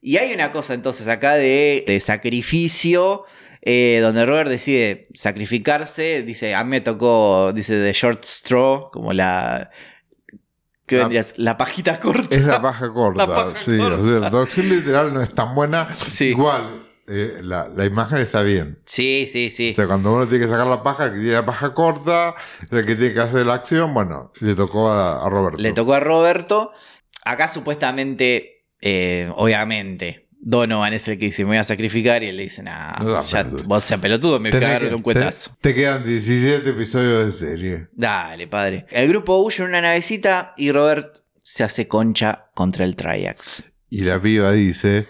Y 0.00 0.16
hay 0.18 0.32
una 0.34 0.52
cosa 0.52 0.74
entonces 0.74 1.08
acá 1.08 1.34
de, 1.34 1.84
de 1.86 2.00
sacrificio, 2.00 3.24
eh, 3.62 3.98
donde 4.02 4.24
Robert 4.24 4.48
decide 4.48 5.08
sacrificarse, 5.14 6.22
dice, 6.22 6.54
a 6.54 6.62
mí 6.64 6.70
me 6.70 6.80
tocó, 6.80 7.52
dice, 7.52 7.74
The 7.80 7.92
Short 7.92 8.24
Straw, 8.24 8.90
como 8.92 9.12
la... 9.12 9.68
¿Qué 10.86 10.96
La- 10.96 11.02
vendrías? 11.02 11.34
La 11.36 11.56
pajita 11.56 11.98
corta. 11.98 12.36
Es 12.36 12.44
la 12.44 12.62
paja 12.62 12.92
corta. 12.92 13.18
La 13.26 13.34
paja 13.34 13.52
sí, 13.60 13.76
corta. 13.76 13.96
o 14.00 14.04
sea, 14.08 14.20
la 14.20 14.30
traducción 14.30 14.68
literal 14.68 15.12
no 15.12 15.20
es 15.20 15.34
tan 15.34 15.52
buena. 15.56 15.88
Sí. 16.08 16.26
Igual, 16.26 16.62
eh, 17.08 17.40
la, 17.42 17.68
la 17.68 17.84
imagen 17.84 18.18
está 18.18 18.42
bien. 18.42 18.78
Sí, 18.84 19.28
sí, 19.30 19.50
sí. 19.50 19.70
O 19.72 19.74
sea, 19.74 19.86
cuando 19.86 20.12
uno 20.14 20.26
tiene 20.26 20.44
que 20.44 20.50
sacar 20.50 20.66
la 20.66 20.82
paja, 20.82 21.12
que 21.12 21.18
tiene 21.18 21.32
la 21.34 21.46
paja 21.46 21.74
corta, 21.74 22.34
el 22.70 22.84
que 22.84 22.96
tiene 22.96 23.14
que 23.14 23.20
hacer 23.20 23.46
la 23.46 23.54
acción, 23.54 23.94
bueno, 23.94 24.32
le 24.40 24.54
tocó 24.54 24.88
a, 24.88 25.24
a 25.24 25.28
Roberto. 25.28 25.58
Le 25.60 25.72
tocó 25.72 25.94
a 25.94 26.00
Roberto. 26.00 26.72
Acá 27.24 27.48
supuestamente, 27.48 28.64
eh, 28.80 29.30
obviamente, 29.34 30.28
Donovan 30.38 30.92
es 30.92 31.08
el 31.08 31.18
que 31.18 31.26
dice, 31.26 31.42
me 31.42 31.48
voy 31.48 31.56
a 31.56 31.64
sacrificar, 31.64 32.22
y 32.22 32.28
él 32.28 32.36
le 32.36 32.44
dice, 32.44 32.62
nah, 32.62 32.96
No 33.00 33.22
ya, 33.22 33.42
vos 33.64 33.82
seas 33.82 34.00
pelotudo, 34.00 34.38
me 34.38 34.50
cagaron 34.50 34.94
un 34.94 35.02
cuetazo. 35.02 35.50
Te, 35.60 35.70
te 35.70 35.74
quedan 35.74 36.04
17 36.04 36.70
episodios 36.70 37.26
de 37.26 37.32
serie. 37.32 37.88
Dale, 37.92 38.46
padre. 38.46 38.86
El 38.90 39.08
grupo 39.08 39.38
huye 39.42 39.62
en 39.62 39.70
una 39.70 39.80
navecita 39.80 40.54
y 40.56 40.70
Robert 40.70 41.18
se 41.42 41.64
hace 41.64 41.88
concha 41.88 42.46
contra 42.54 42.84
el 42.84 42.94
Triax. 42.94 43.64
Y 43.90 44.02
la 44.02 44.20
piba 44.20 44.52
dice: 44.52 45.08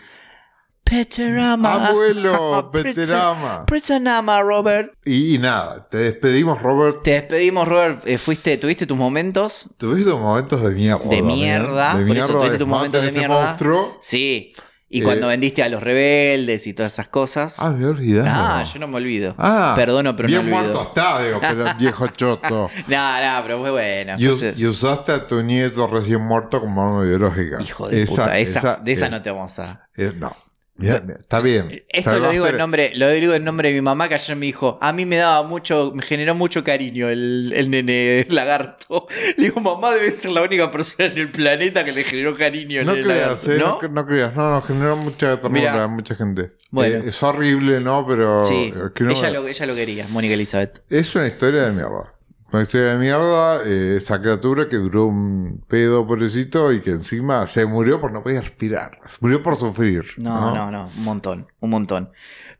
Peterama. 0.88 1.88
Abuelo, 1.88 2.70
Peter- 2.72 2.94
Peterama. 2.94 3.66
Peterama, 3.66 4.40
Robert. 4.42 4.92
Y, 5.04 5.34
y 5.34 5.38
nada, 5.38 5.86
te 5.88 5.98
despedimos, 5.98 6.62
Robert. 6.62 7.02
Te 7.02 7.10
despedimos, 7.12 7.66
Robert. 7.68 8.06
Eh, 8.06 8.18
fuiste, 8.18 8.56
¿Tuviste 8.56 8.86
tus 8.86 8.96
momentos? 8.96 9.68
Tuviste 9.76 10.14
momentos 10.14 10.62
de 10.62 10.70
mierda. 10.74 11.04
De 11.08 11.22
mierda, 11.22 11.96
De 11.98 12.06
por 12.06 12.16
eso 12.16 12.28
tuviste 12.28 12.52
de 12.52 12.58
tus 12.58 12.68
momentos 12.68 13.02
de 13.04 13.12
mierda. 13.12 13.28
monstruo. 13.46 13.96
Sí. 14.00 14.54
Y 14.88 15.00
Eh, 15.00 15.02
cuando 15.02 15.26
vendiste 15.26 15.64
a 15.64 15.68
los 15.68 15.82
rebeldes 15.82 16.64
y 16.68 16.72
todas 16.72 16.92
esas 16.92 17.08
cosas. 17.08 17.56
Ah, 17.58 17.70
me 17.70 17.84
olvidado. 17.86 18.28
Ah, 18.30 18.62
yo 18.62 18.78
no 18.78 18.86
me 18.86 18.98
olvido. 18.98 19.34
Ah, 19.36 19.72
Perdono, 19.74 20.14
pero 20.14 20.28
bien 20.28 20.48
no 20.48 20.56
olvido. 20.56 20.72
muerto 20.74 20.82
está, 20.96 21.20
digo, 21.24 21.40
pero 21.40 21.64
viejo 21.78 22.06
choto. 22.08 22.70
No, 22.86 23.20
no, 23.20 23.42
pero 23.42 23.58
fue 23.60 23.70
bueno. 23.72 24.12
Y, 24.16 24.28
us- 24.28 24.40
Entonces, 24.42 24.58
y 24.58 24.66
usaste 24.66 25.10
a 25.10 25.26
tu 25.26 25.42
nieto 25.42 25.88
recién 25.88 26.20
muerto 26.20 26.60
como 26.60 26.80
arma 26.86 27.02
biológica. 27.02 27.60
hijo 27.60 27.88
de 27.88 28.06
puta, 28.06 28.38
esa, 28.38 28.76
de 28.76 28.92
esa 28.92 29.06
eh, 29.06 29.10
no 29.10 29.20
te 29.22 29.30
vamos 29.32 29.58
a. 29.58 29.88
eh, 29.96 30.12
no. 30.16 30.30
Mira, 30.78 31.02
está 31.18 31.40
bien. 31.40 31.84
Esto 31.88 32.18
lo 32.18 32.30
digo, 32.30 32.46
en 32.46 32.58
nombre, 32.58 32.92
lo 32.94 33.08
digo 33.10 33.32
en 33.34 33.44
nombre 33.44 33.70
de 33.70 33.74
mi 33.76 33.80
mamá 33.80 34.08
que 34.08 34.14
ayer 34.14 34.36
me 34.36 34.44
dijo, 34.46 34.78
a 34.82 34.92
mí 34.92 35.06
me 35.06 35.16
daba 35.16 35.42
mucho, 35.46 35.92
me 35.94 36.02
generó 36.02 36.34
mucho 36.34 36.62
cariño 36.62 37.08
el, 37.08 37.52
el 37.56 37.70
nene 37.70 38.26
lagarto. 38.28 39.06
Le 39.38 39.44
digo, 39.44 39.60
mamá 39.60 39.92
debe 39.92 40.12
ser 40.12 40.32
la 40.32 40.42
única 40.42 40.70
persona 40.70 41.06
en 41.06 41.16
el 41.18 41.30
planeta 41.32 41.84
que 41.84 41.92
le 41.92 42.04
generó 42.04 42.36
cariño 42.36 42.80
el 42.80 42.86
No 42.86 42.92
creas, 42.92 43.46
lagarto. 43.46 43.52
eh, 43.52 43.58
¿No? 43.58 43.66
no, 43.68 43.80
cre- 43.80 43.90
no 43.90 44.06
creas, 44.06 44.36
no, 44.36 44.50
no, 44.50 44.62
generó 44.62 44.96
mucha 44.96 45.40
ternura 45.40 45.84
a 45.84 45.88
mucha 45.88 46.14
gente. 46.14 46.52
Bueno. 46.70 46.96
Eh, 46.96 47.02
es 47.06 47.22
horrible, 47.22 47.80
¿no? 47.80 48.06
Pero 48.06 48.44
Sí, 48.44 48.72
eh, 48.76 48.90
ella, 49.10 49.30
lo, 49.30 49.46
ella 49.48 49.66
lo 49.66 49.74
quería, 49.74 50.06
Mónica 50.08 50.34
Elizabeth. 50.34 50.82
es 50.90 51.14
una 51.14 51.26
historia 51.26 51.62
de 51.64 51.72
mierda. 51.72 52.12
Una 52.52 52.62
historia 52.62 52.92
de 52.92 52.98
mierda, 52.98 53.62
eh, 53.64 53.96
esa 53.96 54.20
criatura 54.20 54.68
que 54.68 54.76
duró 54.76 55.06
un 55.06 55.64
pedo 55.66 56.06
pobrecito 56.06 56.72
y 56.72 56.80
que 56.80 56.90
encima 56.90 57.46
se 57.48 57.66
murió 57.66 58.00
por 58.00 58.12
no 58.12 58.22
poder 58.22 58.42
respirar. 58.44 59.00
Se 59.06 59.16
murió 59.20 59.42
por 59.42 59.56
sufrir. 59.56 60.04
No, 60.18 60.54
no, 60.54 60.70
no, 60.70 60.86
un 60.86 61.02
montón, 61.02 61.48
un 61.58 61.70
montón. 61.70 62.12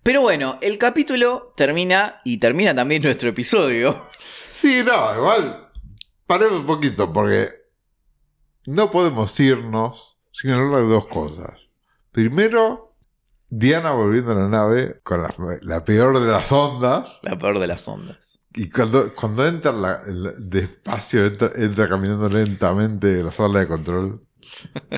Pero 0.03 0.23
bueno, 0.23 0.59
el 0.61 0.77
capítulo 0.79 1.53
termina 1.57 2.21
y 2.25 2.39
termina 2.39 2.75
también 2.75 3.03
nuestro 3.03 3.29
episodio. 3.29 4.07
Sí, 4.55 4.83
no, 4.85 5.15
igual. 5.15 5.69
Paremos 6.27 6.61
un 6.61 6.67
poquito, 6.67 7.13
porque 7.13 7.51
no 8.67 8.91
podemos 8.91 9.39
irnos 9.39 10.17
sin 10.33 10.51
hablar 10.51 10.83
de 10.83 10.89
dos 10.89 11.07
cosas. 11.07 11.71
Primero, 12.11 12.86
Diana 13.48 13.93
volviendo 13.93 14.32
a 14.32 14.35
la 14.35 14.48
nave 14.48 14.97
con 15.05 15.23
la, 15.23 15.31
la 15.62 15.85
peor 15.85 16.18
de 16.20 16.27
las 16.27 16.51
ondas. 16.51 17.09
La 17.23 17.39
peor 17.39 17.59
de 17.59 17.66
las 17.66 17.86
ondas. 17.89 18.40
Y 18.55 18.70
cuando, 18.70 19.14
cuando 19.14 19.47
entra 19.47 19.73
la- 19.73 20.01
el- 20.06 20.35
despacio, 20.51 21.24
entra, 21.27 21.52
entra 21.56 21.89
caminando 21.89 22.28
lentamente 22.28 23.20
en 23.20 23.27
la 23.27 23.32
sala 23.32 23.60
de 23.60 23.68
control. 23.68 24.23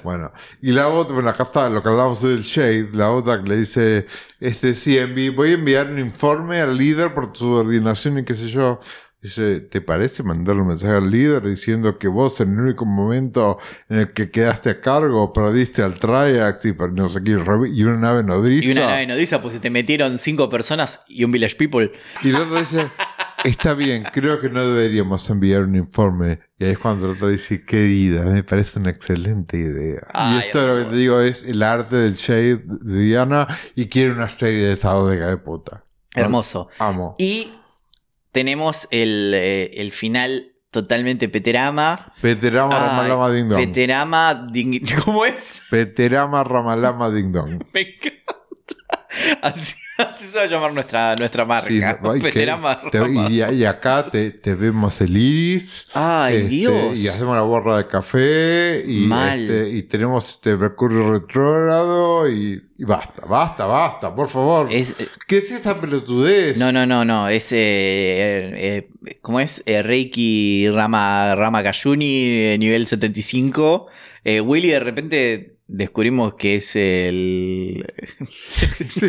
Bueno, 0.05 0.31
y 0.61 0.73
la 0.73 0.89
otra, 0.89 1.15
bueno, 1.15 1.31
acá 1.31 1.45
está 1.45 1.69
lo 1.71 1.83
que 1.83 1.89
hablábamos 1.89 2.23
del 2.23 2.43
Shade, 2.43 2.91
la 2.93 3.11
otra 3.11 3.43
que 3.43 3.49
le 3.49 3.57
dice, 3.57 4.07
este 4.41 4.75
sí, 4.75 4.97
envi- 4.97 5.35
voy 5.35 5.51
a 5.51 5.55
enviar 5.55 5.91
un 5.91 5.99
informe 5.99 6.61
al 6.61 6.77
líder 6.77 7.15
por 7.15 7.33
tu 7.33 7.41
subordinación 7.41 8.19
y 8.19 8.25
qué 8.25 8.35
sé 8.35 8.49
yo. 8.49 8.79
Dice, 9.21 9.59
¿te 9.59 9.81
parece 9.81 10.23
mandarle 10.23 10.63
un 10.63 10.69
mensaje 10.69 10.93
al 10.93 11.11
líder 11.11 11.43
diciendo 11.43 11.99
que 11.99 12.07
vos 12.07 12.41
en 12.41 12.53
el 12.53 12.61
único 12.61 12.85
momento 12.85 13.59
en 13.89 13.99
el 13.99 14.13
que 14.13 14.31
quedaste 14.31 14.71
a 14.71 14.81
cargo 14.81 15.33
perdiste 15.33 15.83
al 15.83 15.99
Triax 15.99 16.65
y 16.67 16.73
no 16.93 17.09
sé 17.09 17.25
qué, 17.25 17.33
y 17.33 17.83
una 17.83 17.99
nave 17.99 18.23
nodriza? 18.23 18.65
Y 18.65 18.71
una 18.71 18.87
nave 18.87 19.07
nodriza, 19.09 19.43
pues 19.43 19.55
se 19.55 19.61
te 19.61 19.71
metieron 19.71 20.21
cinco 20.21 20.49
personas 20.49 21.01
y 21.09 21.25
un 21.25 21.33
Village 21.33 21.57
People. 21.57 21.91
Y 22.23 22.29
el 22.29 22.37
otro 22.37 22.61
dice, 22.61 22.93
está 23.45 23.75
bien, 23.75 24.05
creo 24.13 24.41
que 24.41 24.51
no 24.51 24.65
deberíamos 24.65 25.29
enviar 25.29 25.63
un 25.65 25.75
informe. 25.75 26.39
Y 26.57 26.67
ahí 26.67 26.71
es 26.71 26.79
cuando 26.79 27.07
el 27.07 27.17
otro 27.17 27.27
dice, 27.27 27.65
querida, 27.65 28.23
me 28.23 28.45
parece 28.45 28.79
una 28.79 28.91
excelente 28.91 29.59
idea. 29.59 30.01
Ay, 30.15 30.37
y 30.37 30.39
esto 30.47 30.65
lo 30.65 30.85
que 30.85 30.91
te 30.91 30.97
digo 30.97 31.21
es 31.21 31.45
el 31.45 31.65
arte 31.65 31.97
del 31.97 32.15
Shade 32.15 32.63
de 32.67 33.01
Diana 33.01 33.49
y 33.75 33.89
quiere 33.89 34.13
una 34.13 34.31
serie 34.31 34.65
de 34.65 34.75
estado 34.75 35.09
de 35.09 35.37
puta. 35.39 35.83
Hermoso. 36.15 36.69
Amo. 36.79 37.15
Y 37.19 37.53
tenemos 38.39 38.87
el, 38.93 39.33
eh, 39.35 39.71
el 39.83 39.91
final 39.91 40.53
totalmente 40.71 41.29
peterama. 41.29 42.13
Peterama 42.21 42.79
Ramalama 42.79 43.33
Ding 43.33 43.49
Dong. 43.49 43.59
Peterama, 43.67 44.47
ding- 44.53 44.87
¿cómo 45.05 45.25
es? 45.25 45.63
Peterama 45.71 46.45
Ramalama 46.45 47.11
Ding 47.11 47.33
Dong. 47.33 47.61
Me 47.75 47.81
encanta. 47.81 48.37
Así, 49.43 49.75
así 50.15 50.27
se 50.27 50.39
va 50.39 50.45
a 50.45 50.47
llamar 50.47 50.73
nuestra, 50.73 51.17
nuestra 51.17 51.45
marca. 51.45 51.69
Sí, 51.69 51.81
no, 52.03 52.13
que- 52.21 52.31
te- 52.31 53.11
y, 53.31 53.43
y 53.43 53.65
acá 53.65 54.09
te, 54.11 54.31
te 54.31 54.55
vemos 54.55 55.01
el 55.01 55.17
iris. 55.17 55.87
Ay, 55.95 56.37
este, 56.37 56.49
Dios. 56.49 56.99
Y 56.99 57.09
hacemos 57.09 57.35
la 57.35 57.43
borra 57.43 57.77
de 57.79 57.87
café. 57.89 58.85
Y, 58.87 59.07
Mal. 59.07 59.41
este, 59.41 59.71
y 59.71 59.83
tenemos 59.83 60.29
este 60.29 60.57
Mercurio 60.57 61.13
retrógrado. 61.13 62.29
Y, 62.31 62.63
y 62.79 62.85
basta, 62.85 63.25
basta, 63.27 63.67
basta, 63.67 64.15
por 64.15 64.29
favor. 64.29 64.69
Es, 64.71 64.95
eh, 64.99 65.09
¿Qué 65.27 65.39
es 65.39 65.51
esta 65.51 65.81
pelotudez? 65.81 66.57
no, 66.59 66.71
no, 66.73 66.87
no, 66.87 67.05
no. 67.05 67.29
Es. 67.29 67.51
eh, 67.53 67.57
eh, 67.59 68.89
eh, 69.05 69.19
¿Cómo 69.21 69.41
es? 69.41 69.63
Reiki 69.67 70.69
Rama, 70.71 71.35
Rama 71.35 71.63
Kayuni, 71.63 72.57
nivel 72.59 72.87
75. 72.87 73.87
Eh, 74.25 74.41
Willy, 74.41 74.69
de 74.69 74.81
repente 74.81 75.58
descubrimos 75.69 76.35
que 76.35 76.57
es 76.57 76.75
el. 76.77 77.85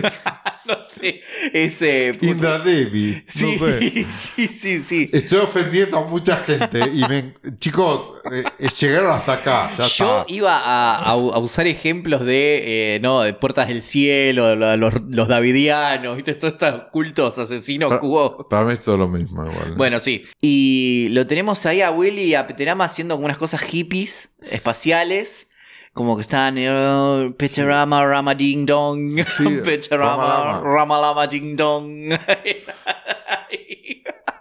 no 0.65 0.75
sé. 0.93 1.21
Es. 1.53 1.77
puta- 2.17 2.25
Indra 2.31 2.59
Devi. 2.59 3.23
Sí, 3.25 3.57
No 3.59 3.65
sé. 3.67 4.05
sí, 4.11 4.47
sí, 4.47 4.79
sí. 4.79 5.09
Estoy 5.11 5.39
ofendiendo 5.39 5.97
a 5.97 6.05
mucha 6.05 6.37
gente. 6.37 6.79
Y 6.93 7.01
me, 7.07 7.33
chicos, 7.57 8.19
eh, 8.31 8.43
eh, 8.59 8.69
llegaron 8.79 9.11
hasta 9.11 9.33
acá. 9.33 9.71
Ya 9.77 9.85
Yo 9.87 10.19
está. 10.19 10.25
iba 10.27 10.57
a, 10.57 10.97
a- 10.97 11.11
a 11.11 11.15
usar 11.39 11.67
ejemplos 11.67 12.25
de, 12.25 12.95
eh, 12.95 12.99
no, 13.01 13.21
de 13.21 13.33
Puertas 13.33 13.67
del 13.69 13.81
Cielo, 13.81 14.55
lo- 14.55 14.77
los, 14.77 14.93
los 15.09 15.27
davidianos, 15.27 16.15
¿viste? 16.15 16.35
Todos 16.35 16.53
estos 16.53 16.83
cultos 16.91 17.37
asesinos 17.37 17.89
que 17.99 18.05
hubo. 18.05 18.47
Para 18.49 18.65
mí 18.65 18.73
es 18.73 18.81
todo 18.81 18.97
lo 18.97 19.07
mismo. 19.07 19.45
Igual. 19.49 19.75
Bueno, 19.75 19.99
sí. 19.99 20.23
Y 20.41 21.07
lo 21.11 21.25
tenemos 21.25 21.65
ahí 21.65 21.81
a 21.81 21.91
Willy 21.91 22.23
y 22.23 22.35
a 22.35 22.45
Peterama 22.47 22.85
haciendo 22.85 23.15
como 23.15 23.25
unas 23.25 23.37
cosas 23.37 23.61
hippies, 23.61 24.31
espaciales. 24.49 25.47
Como 25.93 26.15
que 26.15 26.21
están 26.21 26.57
eh, 26.57 27.33
Peterama, 27.37 28.05
Rama 28.05 28.33
Ding 28.35 28.65
Dong. 28.65 29.19
Sí. 29.27 29.61
Rama 29.91 30.99
Lama 30.99 31.27
Ding 31.27 31.55
Dong. 31.55 32.13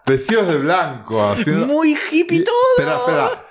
Vestidos 0.06 0.48
de 0.48 0.58
blanco. 0.58 1.22
Haciendo... 1.30 1.66
Muy 1.66 1.96
hippie 2.10 2.38
Y- 2.38 2.44
todo. 2.44 2.54
Espera, 2.78 2.96
espera. 2.98 3.44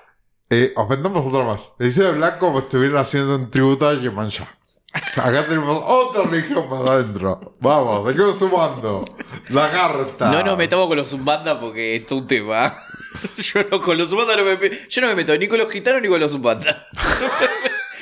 Eh, 0.50 0.74
ofendamos 0.76 1.26
otro 1.26 1.44
más. 1.46 1.60
Vestidos 1.78 2.12
de 2.14 2.18
blanco 2.18 2.40
como 2.40 2.60
si 2.60 2.66
estuvieran 2.66 2.98
haciendo 2.98 3.36
un 3.36 3.52
tributo 3.52 3.88
a 3.88 3.94
Yemanjá. 3.94 4.54
Acá 5.18 5.46
tenemos 5.46 5.80
otra 5.86 6.24
religión 6.24 6.68
más 6.70 6.82
adentro. 6.88 7.56
Vamos, 7.60 8.08
seguimos 8.10 8.40
sumando. 8.40 9.06
Lagarta. 9.50 10.32
No 10.32 10.42
nos 10.44 10.58
metamos 10.58 10.88
con 10.88 10.98
los 10.98 11.10
Zumbanda 11.10 11.60
porque 11.60 11.98
esto 11.98 12.16
es 12.16 12.22
un 12.22 12.28
tema. 12.28 12.74
Yo 13.36 13.64
no 13.70 13.80
con 13.82 13.98
los 13.98 14.10
Zumbanda 14.10 14.36
no 14.38 14.44
me, 14.44 14.58
me- 14.58 14.72
yo 14.90 15.02
no 15.02 15.08
me 15.10 15.16
meto 15.16 15.38
ni 15.38 15.48
con 15.48 15.58
los 15.60 15.70
gitanos 15.72 16.02
ni 16.02 16.08
con 16.08 16.20
los 16.20 16.32
Zumbanda. 16.32 16.88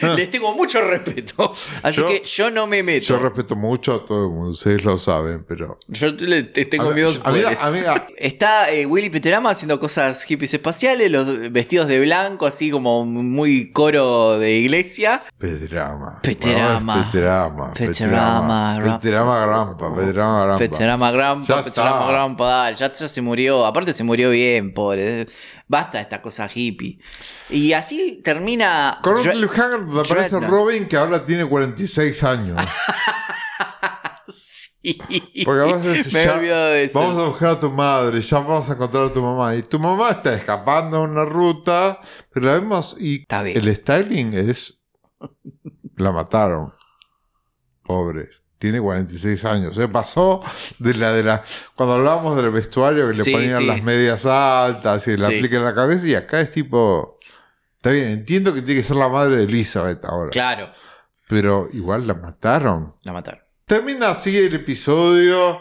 Les 0.02 0.30
tengo 0.30 0.54
mucho 0.56 0.82
respeto. 0.82 1.54
Así 1.84 1.98
Yo- 1.98 2.08
que 2.08 2.22
yo 2.26 2.52
no 2.52 2.68
me 2.68 2.84
meto. 2.84 3.06
Yo 3.08 3.18
Yo, 3.18 3.24
respeto 3.24 3.56
mucho 3.56 3.94
a 3.96 4.06
todo 4.06 4.26
el 4.26 4.32
mundo, 4.32 4.52
ustedes 4.52 4.84
lo 4.84 4.98
saben, 4.98 5.44
pero. 5.48 5.80
le- 6.20 6.44
te- 6.44 6.66
tengo 6.66 6.92
miedo. 6.92 7.12
Está 8.18 8.72
eh, 8.72 8.86
Willy 8.86 9.10
Peterama 9.10 9.50
haciendo 9.52 9.80
cosas 9.80 10.24
hippies 10.24 10.54
espaciales, 10.54 11.12
los 11.12 11.52
vestidos 11.52 11.88
de 11.88 12.00
blanco, 12.02 12.46
así 12.46 12.72
como 12.72 13.06
muy 13.06 13.72
coro 13.72 14.38
de 14.40 14.52
iglesia. 14.54 15.24
Peterama. 15.38 16.20
Peterama. 16.22 17.06
Peterama. 17.12 17.74
Peterama, 17.74 18.80
ra- 18.80 19.00
Peterama 19.00 19.46
Grampa. 19.46 19.96
Peterama 19.96 20.44
Grampa. 20.46 20.58
Peterama 20.60 21.12
Grampa, 21.12 21.64
Peterama. 21.64 22.08
Grampa, 22.08 22.46
dale, 22.48 22.76
ya, 22.76 22.92
ya 22.94 23.08
se 23.08 23.22
murió. 23.22 23.66
Aparte 23.66 23.94
se 23.94 24.04
murió 24.04 24.30
bien, 24.30 24.74
pobre. 24.74 25.26
Basta 25.68 26.00
esta 26.00 26.22
cosa 26.22 26.48
hippie. 26.54 27.00
Y 27.50 27.74
así 27.74 28.22
termina. 28.24 29.00
Con 29.02 29.18
un 29.18 29.24
Donde 29.86 30.02
aparece 30.02 30.30
Dreadnought. 30.36 30.50
Robin 30.52 30.88
que 30.88 30.98
ahora 30.98 31.26
tiene 31.26 31.46
46 31.46 32.24
años. 32.24 32.58
Sí. 34.28 35.00
Porque 35.46 35.62
a 35.62 35.78
veces 35.78 36.14
Me 36.14 36.24
ya 36.26 36.34
he 36.34 36.38
olvidado 36.38 36.68
de 36.72 36.84
eso. 36.84 37.00
Vamos 37.00 37.24
a 37.24 37.28
buscar 37.30 37.50
a 37.50 37.60
tu 37.60 37.72
madre, 37.72 38.22
ya 38.22 38.40
vamos 38.40 38.70
a 38.70 38.74
encontrar 38.74 39.06
a 39.06 39.14
tu 39.14 39.22
mamá. 39.22 39.56
Y 39.56 39.64
tu 39.64 39.80
mamá 39.80 40.12
está 40.12 40.34
escapando 40.36 40.98
a 40.98 41.02
una 41.02 41.26
ruta, 41.26 42.00
pero 42.32 42.46
la 42.48 42.54
vemos 42.56 42.96
y 43.00 43.22
Está 43.22 43.42
bien. 43.44 43.58
el 43.58 43.76
styling 43.76 44.34
es... 44.34 44.76
La 45.98 46.12
mataron. 46.12 46.74
Pobre. 47.84 48.30
Tiene 48.60 48.80
46 48.80 49.46
años. 49.46 49.76
Se 49.76 49.88
pasó 49.88 50.42
de 50.80 50.94
la 50.96 51.12
de 51.14 51.24
la... 51.24 51.44
Cuando 51.76 51.96
hablábamos 51.96 52.36
del 52.38 52.52
vestuario 52.52 53.08
que 53.10 53.18
le 53.18 53.24
Sí, 53.24 53.32
ponían 53.32 53.60
sí. 53.60 53.66
las 53.66 53.82
medias 53.84 54.26
altas 54.26 55.08
y 55.08 55.18
le 55.18 55.26
Sí. 55.26 55.36
aplican 55.38 55.60
en 55.60 55.66
la 55.66 55.76
cabeza 55.76 56.06
y 56.08 56.16
acá 56.16 56.42
es 56.42 56.52
tipo... 56.52 57.15
Está 57.86 57.94
bien, 57.94 58.08
entiendo 58.08 58.52
que 58.52 58.64
tiene 58.64 58.82
que 58.82 58.88
ser 58.88 58.96
la 58.96 59.10
madre 59.10 59.38
de 59.38 59.44
Elizabeth 59.44 60.04
ahora. 60.06 60.32
Claro, 60.32 60.72
Pero 61.28 61.70
igual 61.72 62.08
la 62.08 62.16
mataron. 62.16 62.96
la 63.04 63.14
mataron. 63.14 63.42
Termina 63.68 64.10
así 64.10 64.36
el 64.36 64.56
episodio 64.56 65.60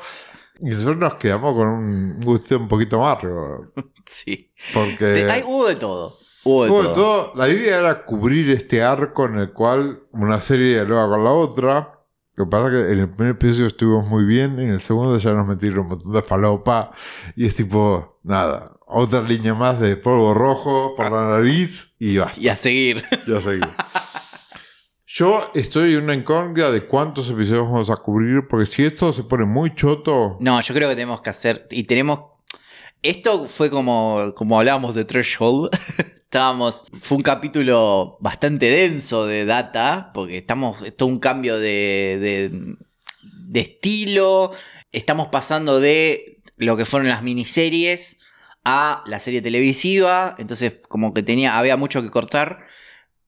y 0.59 0.71
nosotros 0.71 0.97
nos 0.97 1.15
quedamos 1.17 1.55
con 1.55 1.69
un 1.69 2.21
gusto 2.21 2.57
un 2.57 2.67
poquito 2.67 2.97
amargo. 3.05 3.67
Sí. 4.07 4.51
Porque 4.73 4.97
Te- 4.97 5.31
hay- 5.31 5.43
hubo 5.47 5.69
de 5.69 5.77
todo. 5.77 6.17
Hubo 6.45 6.63
de 6.65 6.69
sobre 6.71 6.85
todo. 6.89 6.95
todo, 6.95 7.33
la 7.37 7.47
idea 7.51 7.79
era 7.81 8.07
cubrir 8.07 8.49
este 8.53 8.83
arco 8.83 9.27
en 9.27 9.37
el 9.37 9.53
cual 9.53 10.05
una 10.13 10.41
serie 10.41 10.71
dialoga 10.77 11.09
con 11.11 11.25
la 11.25 11.31
otra. 11.31 11.94
Lo 12.36 12.47
que 12.47 12.51
pasa 12.51 12.66
es 12.66 12.73
que 12.73 12.93
en 12.93 12.98
el 12.98 13.09
primer 13.09 13.35
episodio 13.36 13.66
estuvimos 13.69 14.09
muy 14.09 14.24
bien, 14.24 14.59
en 14.59 14.70
el 14.70 14.81
segundo 14.81 15.16
ya 15.19 15.32
nos 15.32 15.47
metieron 15.47 15.81
un 15.81 15.89
montón 15.89 16.12
de 16.12 16.23
falopa 16.23 16.90
y 17.36 17.47
es 17.47 17.55
tipo, 17.55 18.19
nada, 18.24 18.65
otra 18.86 19.23
línea 19.23 19.55
más 19.55 19.78
de 19.78 19.97
polvo 19.97 20.35
rojo 20.35 20.94
por 20.97 21.12
la 21.12 21.28
nariz 21.28 21.94
y 22.01 22.19
basta. 22.19 22.40
Y 22.40 22.48
a 22.48 22.56
seguir. 22.56 23.05
Ya 23.28 23.40
seguí. 23.40 23.61
Yo 25.06 25.48
estoy 25.55 25.94
en 25.94 26.02
una 26.02 26.15
incógnita 26.15 26.73
de 26.73 26.81
cuántos 26.81 27.31
episodios 27.31 27.70
vamos 27.70 27.89
a 27.89 27.94
cubrir, 27.97 28.48
porque 28.48 28.66
si 28.66 28.85
esto 28.85 29.12
se 29.12 29.23
pone 29.23 29.44
muy 29.44 29.73
choto, 29.73 30.36
No, 30.40 30.61
yo 30.61 30.74
creo 30.74 30.89
que 30.89 30.97
tenemos 30.97 31.20
que 31.20 31.31
hacer. 31.31 31.69
Y 31.70 31.85
tenemos. 31.85 32.34
Esto 33.05 33.48
fue 33.48 33.68
como, 33.68 34.32
como 34.35 34.59
hablábamos 34.59 34.94
de 34.94 35.05
Threshold. 35.05 35.68
Estábamos. 36.16 36.86
Fue 37.01 37.18
un 37.18 37.22
capítulo 37.22 38.16
bastante 38.18 38.70
denso 38.70 39.26
de 39.26 39.44
data. 39.44 40.10
Porque 40.14 40.39
estamos. 40.39 40.81
Es 40.81 40.97
todo 40.97 41.10
un 41.10 41.18
cambio 41.18 41.59
de, 41.59 42.18
de, 42.18 42.76
de 43.22 43.60
estilo. 43.60 44.52
Estamos 44.90 45.28
pasando 45.28 45.81
de 45.81 46.40
lo 46.56 46.78
que 46.78 46.86
fueron 46.86 47.10
las 47.10 47.22
miniseries 47.22 48.20
a 48.64 49.05
la 49.05 49.20
serie 49.20 49.43
televisiva. 49.43 50.35
Entonces, 50.39 50.76
como 50.89 51.12
que 51.12 51.22
tenía. 51.22 51.59
Había 51.59 51.76
mucho 51.76 52.01
que 52.01 52.09
cortar. 52.09 52.60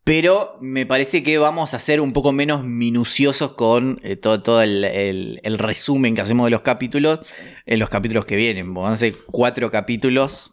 Pero 0.07 0.57
me 0.61 0.87
parece 0.87 1.25
que 1.25 1.37
vamos 1.37 1.75
a 1.75 1.81
ser 1.81 2.01
un 2.01 2.13
poco 2.13 2.31
menos 2.31 2.63
minuciosos 2.65 3.53
con 3.55 3.99
eh, 4.05 4.15
todo, 4.15 4.41
todo 4.41 4.63
el, 4.63 4.85
el- 4.85 5.41
el 5.43 5.59
resumen 5.59 6.15
que 6.15 6.21
hacemos 6.21 6.47
de 6.47 6.53
los 6.53 6.61
capítulos 6.63 7.19
en 7.67 7.81
los 7.81 7.91
capítulos 7.91 8.25
que 8.25 8.37
vienen. 8.37 8.73
Van 8.73 8.93
a 8.93 8.97
ser 8.97 9.17
cuatro 9.33 9.69
capítulos. 9.69 10.53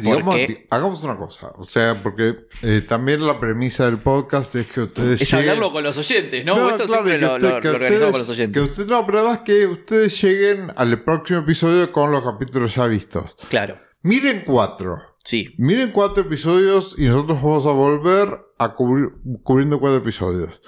digamos, 0.00 0.36
hagamos 0.70 1.02
una 1.02 1.16
cosa. 1.16 1.48
O 1.56 1.64
sea, 1.64 2.00
porque 2.00 2.46
eh, 2.62 2.80
también 2.88 3.26
la 3.26 3.40
premisa 3.40 3.86
del 3.86 3.98
podcast 3.98 4.54
es 4.54 4.66
que 4.70 4.82
ustedes. 4.82 5.20
Es 5.20 5.32
lleguen- 5.32 5.40
hablarlo 5.50 5.72
con 5.72 5.82
los 5.82 5.98
oyentes, 5.98 6.44
¿no? 6.44 6.56
No, 6.56 6.70
Esto 6.70 6.86
claro, 6.86 7.04
siempre 7.04 7.18
lo, 7.26 7.34
usted- 7.34 7.42
lo- 7.42 7.60
lo 7.60 7.70
organizamos 7.70 7.90
con 8.12 8.20
ustedes- 8.20 8.28
los 8.28 8.30
oyentes. 8.30 8.62
Que 8.62 8.68
usted, 8.68 8.86
no, 8.86 9.04
pero 9.04 9.18
además 9.18 9.38
que 9.44 9.66
ustedes 9.66 10.22
lleguen 10.22 10.72
al 10.76 11.02
próximo 11.02 11.40
episodio 11.40 11.90
con 11.90 12.12
los 12.12 12.22
capítulos 12.22 12.72
ya 12.76 12.86
vistos. 12.86 13.34
Claro, 13.48 13.80
Miren 14.02 14.44
cuatro. 14.46 14.98
sí. 15.24 15.54
Miren 15.58 15.90
cuatro 15.90 16.22
episodios 16.22 16.94
y 16.96 17.06
nosotros 17.06 17.42
vamos 17.42 17.66
a 17.66 17.70
volver 17.70 18.28
a 18.58 18.74
cubrir 18.74 19.12
cubriendo 19.42 19.80
cuatro 19.80 19.98
episodios. 19.98 20.60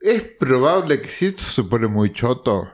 Es 0.00 0.22
probable 0.22 1.00
que 1.00 1.08
si 1.08 1.26
esto 1.26 1.42
se 1.42 1.64
pone 1.64 1.86
muy 1.86 2.12
choto, 2.12 2.68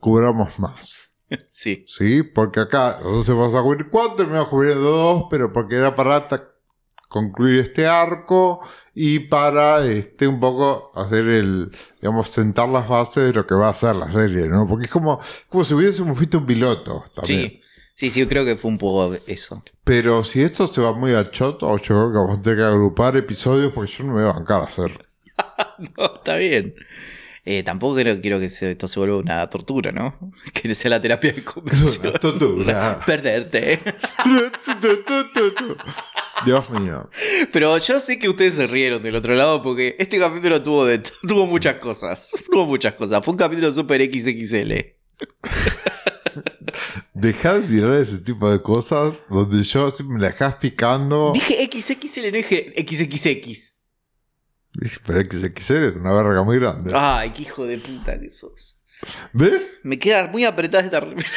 cubramos 0.00 0.58
más. 0.58 0.98
Sí. 1.48 1.82
¿Sí? 1.86 2.22
Porque 2.22 2.60
acá 2.60 2.98
nosotros 3.02 3.38
vamos 3.38 3.58
a 3.58 3.62
cubrir 3.62 3.88
cuatro, 3.88 4.16
terminamos 4.16 4.48
cubriendo 4.48 4.82
dos, 4.82 5.24
pero 5.30 5.50
porque 5.50 5.76
era 5.76 5.96
para 5.96 6.28
concluir 7.08 7.60
este 7.60 7.86
arco 7.86 8.60
y 8.94 9.18
para 9.18 9.84
este 9.84 10.26
un 10.26 10.40
poco 10.40 10.92
hacer 10.94 11.26
el, 11.26 11.70
digamos, 12.00 12.28
sentar 12.28 12.68
las 12.68 12.86
bases 12.86 13.24
de 13.24 13.32
lo 13.32 13.46
que 13.46 13.54
va 13.54 13.70
a 13.70 13.74
ser 13.74 13.96
la 13.96 14.10
serie, 14.12 14.46
¿no? 14.46 14.66
Porque 14.66 14.86
es 14.86 14.90
como, 14.90 15.20
como 15.48 15.64
si 15.64 15.72
hubiésemos 15.72 16.18
visto 16.18 16.38
un 16.38 16.46
piloto 16.46 17.04
también. 17.14 17.50
Sí. 17.50 17.60
Sí, 17.94 18.10
sí, 18.10 18.20
yo 18.20 18.28
creo 18.28 18.44
que 18.44 18.56
fue 18.56 18.70
un 18.70 18.78
poco 18.78 19.14
eso. 19.26 19.62
Pero 19.84 20.24
si 20.24 20.42
esto 20.42 20.66
se 20.66 20.80
va 20.80 20.92
muy 20.92 21.14
a 21.14 21.30
choto, 21.30 21.76
yo 21.78 21.82
creo 21.84 22.10
que 22.12 22.18
vamos 22.18 22.38
a 22.38 22.42
tener 22.42 22.58
que 22.58 22.64
agrupar 22.64 23.16
episodios 23.16 23.72
porque 23.72 23.92
yo 23.92 24.04
no 24.04 24.14
me 24.14 24.22
voy 24.22 24.30
a 24.30 24.34
bancar 24.34 24.62
a 24.62 24.64
hacer. 24.64 25.06
No, 25.98 26.14
está 26.16 26.36
bien. 26.36 26.74
Eh, 27.44 27.62
tampoco 27.64 27.96
creo, 27.96 28.20
quiero 28.20 28.38
que 28.38 28.48
se- 28.48 28.70
esto 28.72 28.86
se 28.86 29.00
vuelva 29.00 29.16
una 29.16 29.46
tortura, 29.50 29.90
¿no? 29.90 30.16
Que 30.52 30.74
sea 30.74 30.90
la 30.90 31.00
terapia 31.00 31.32
de 31.32 31.40
una 31.42 31.50
conversión. 31.52 32.12
tortura. 32.20 33.00
Perderte. 33.04 33.80
Dios 36.44 36.70
mío. 36.70 37.08
Pero 37.52 37.76
yo 37.78 38.00
sé 38.00 38.18
que 38.18 38.28
ustedes 38.28 38.54
se 38.54 38.66
rieron 38.66 39.02
del 39.02 39.16
otro 39.16 39.34
lado 39.34 39.62
porque 39.62 39.96
este 39.98 40.18
capítulo 40.18 40.62
tuvo, 40.62 40.84
de, 40.86 40.98
tuvo 41.26 41.46
muchas 41.46 41.74
cosas. 41.80 42.30
Tuvo 42.50 42.66
muchas 42.66 42.94
cosas. 42.94 43.24
Fue 43.24 43.32
un 43.32 43.38
capítulo 43.38 43.72
super 43.72 44.00
XXL. 44.02 44.72
Dejá 47.22 47.54
de 47.60 47.68
tirar 47.68 47.94
ese 47.94 48.18
tipo 48.18 48.50
de 48.50 48.60
cosas 48.60 49.22
donde 49.30 49.62
yo 49.62 49.90
si 49.92 50.02
me 50.02 50.18
la 50.18 50.28
dejás 50.28 50.56
picando. 50.56 51.30
Dije 51.32 51.68
XXL, 51.70 52.26
no 52.26 52.32
dije 52.32 52.74
XXX. 52.76 53.76
Dije, 54.74 54.98
Pero 55.06 55.20
XXL 55.20 55.84
es 55.84 55.96
una 55.96 56.12
verga 56.14 56.42
muy 56.42 56.58
grande. 56.58 56.92
Ay, 56.96 57.30
qué 57.30 57.42
hijo 57.42 57.64
de 57.64 57.78
puta 57.78 58.18
que 58.18 58.28
sos. 58.28 58.80
¿Ves? 59.32 59.64
Me 59.84 60.00
queda 60.00 60.26
muy 60.26 60.44
apretada 60.44 60.82
esta 60.82 60.98
remera. 60.98 61.28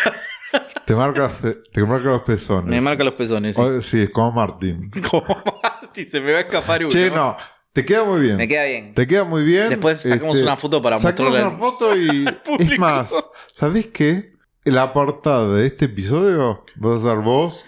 Te 0.85 0.95
marca, 0.95 1.29
te 1.71 1.83
marca 1.83 2.09
los 2.09 2.21
pezones. 2.23 2.65
Me 2.69 2.81
marca 2.81 3.03
los 3.03 3.13
pezones. 3.13 3.55
Sí. 3.55 3.61
Oh, 3.61 3.81
Sí, 3.81 4.01
es 4.01 4.09
como 4.09 4.31
Martín. 4.31 4.89
Como 5.11 5.25
Marty, 5.61 6.05
se 6.05 6.19
me 6.19 6.31
va 6.31 6.39
a 6.39 6.41
escapar 6.41 6.81
uno. 6.81 6.89
Che, 6.89 7.11
no. 7.11 7.37
Te 7.73 7.85
queda 7.85 8.05
muy 8.05 8.21
bien. 8.21 8.37
Me 8.37 8.47
queda 8.47 8.65
bien. 8.65 8.93
Te 8.95 9.05
queda 9.05 9.23
muy 9.23 9.43
bien. 9.43 9.69
Después 9.69 10.01
sacamos 10.01 10.35
Este, 10.37 10.43
una 10.43 10.57
foto 10.57 10.81
para 10.81 10.99
Sacamos 10.99 11.31
mostrarla. 11.31 11.49
una 11.49 11.57
foto 11.59 11.95
y. 11.95 12.25
es 12.59 12.79
más, 12.79 13.09
¿sabés 13.53 13.87
qué? 13.87 14.34
La 14.65 14.93
portada 14.93 15.55
de 15.55 15.67
este 15.67 15.85
episodio 15.85 16.65
va 16.83 16.97
a 16.97 16.99
ser 16.99 17.19
vos 17.19 17.65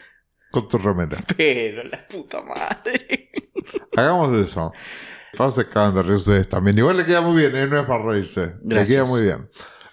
con 0.51 0.67
tu 0.67 0.79
remera. 0.79 1.19
Pero 1.37 1.83
la 1.83 2.07
puta 2.07 2.41
madre. 2.41 3.29
Hagamos 3.95 4.35
eso. 4.39 4.73
Vamos 5.37 5.59
a 5.59 5.61
acaban 5.61 5.93
de 5.93 6.15
ustedes 6.15 6.49
también. 6.49 6.75
Igual 6.79 6.97
le 6.97 7.05
queda 7.05 7.21
muy 7.21 7.39
bien, 7.39 7.55
¿eh? 7.55 7.67
no 7.67 7.79
es 7.79 7.85
para 7.85 8.03
reírse. 8.03 8.47
Le 8.47 8.53
Gracias. 8.63 8.89
queda 8.89 9.05
muy 9.05 9.21
bien. 9.21 9.47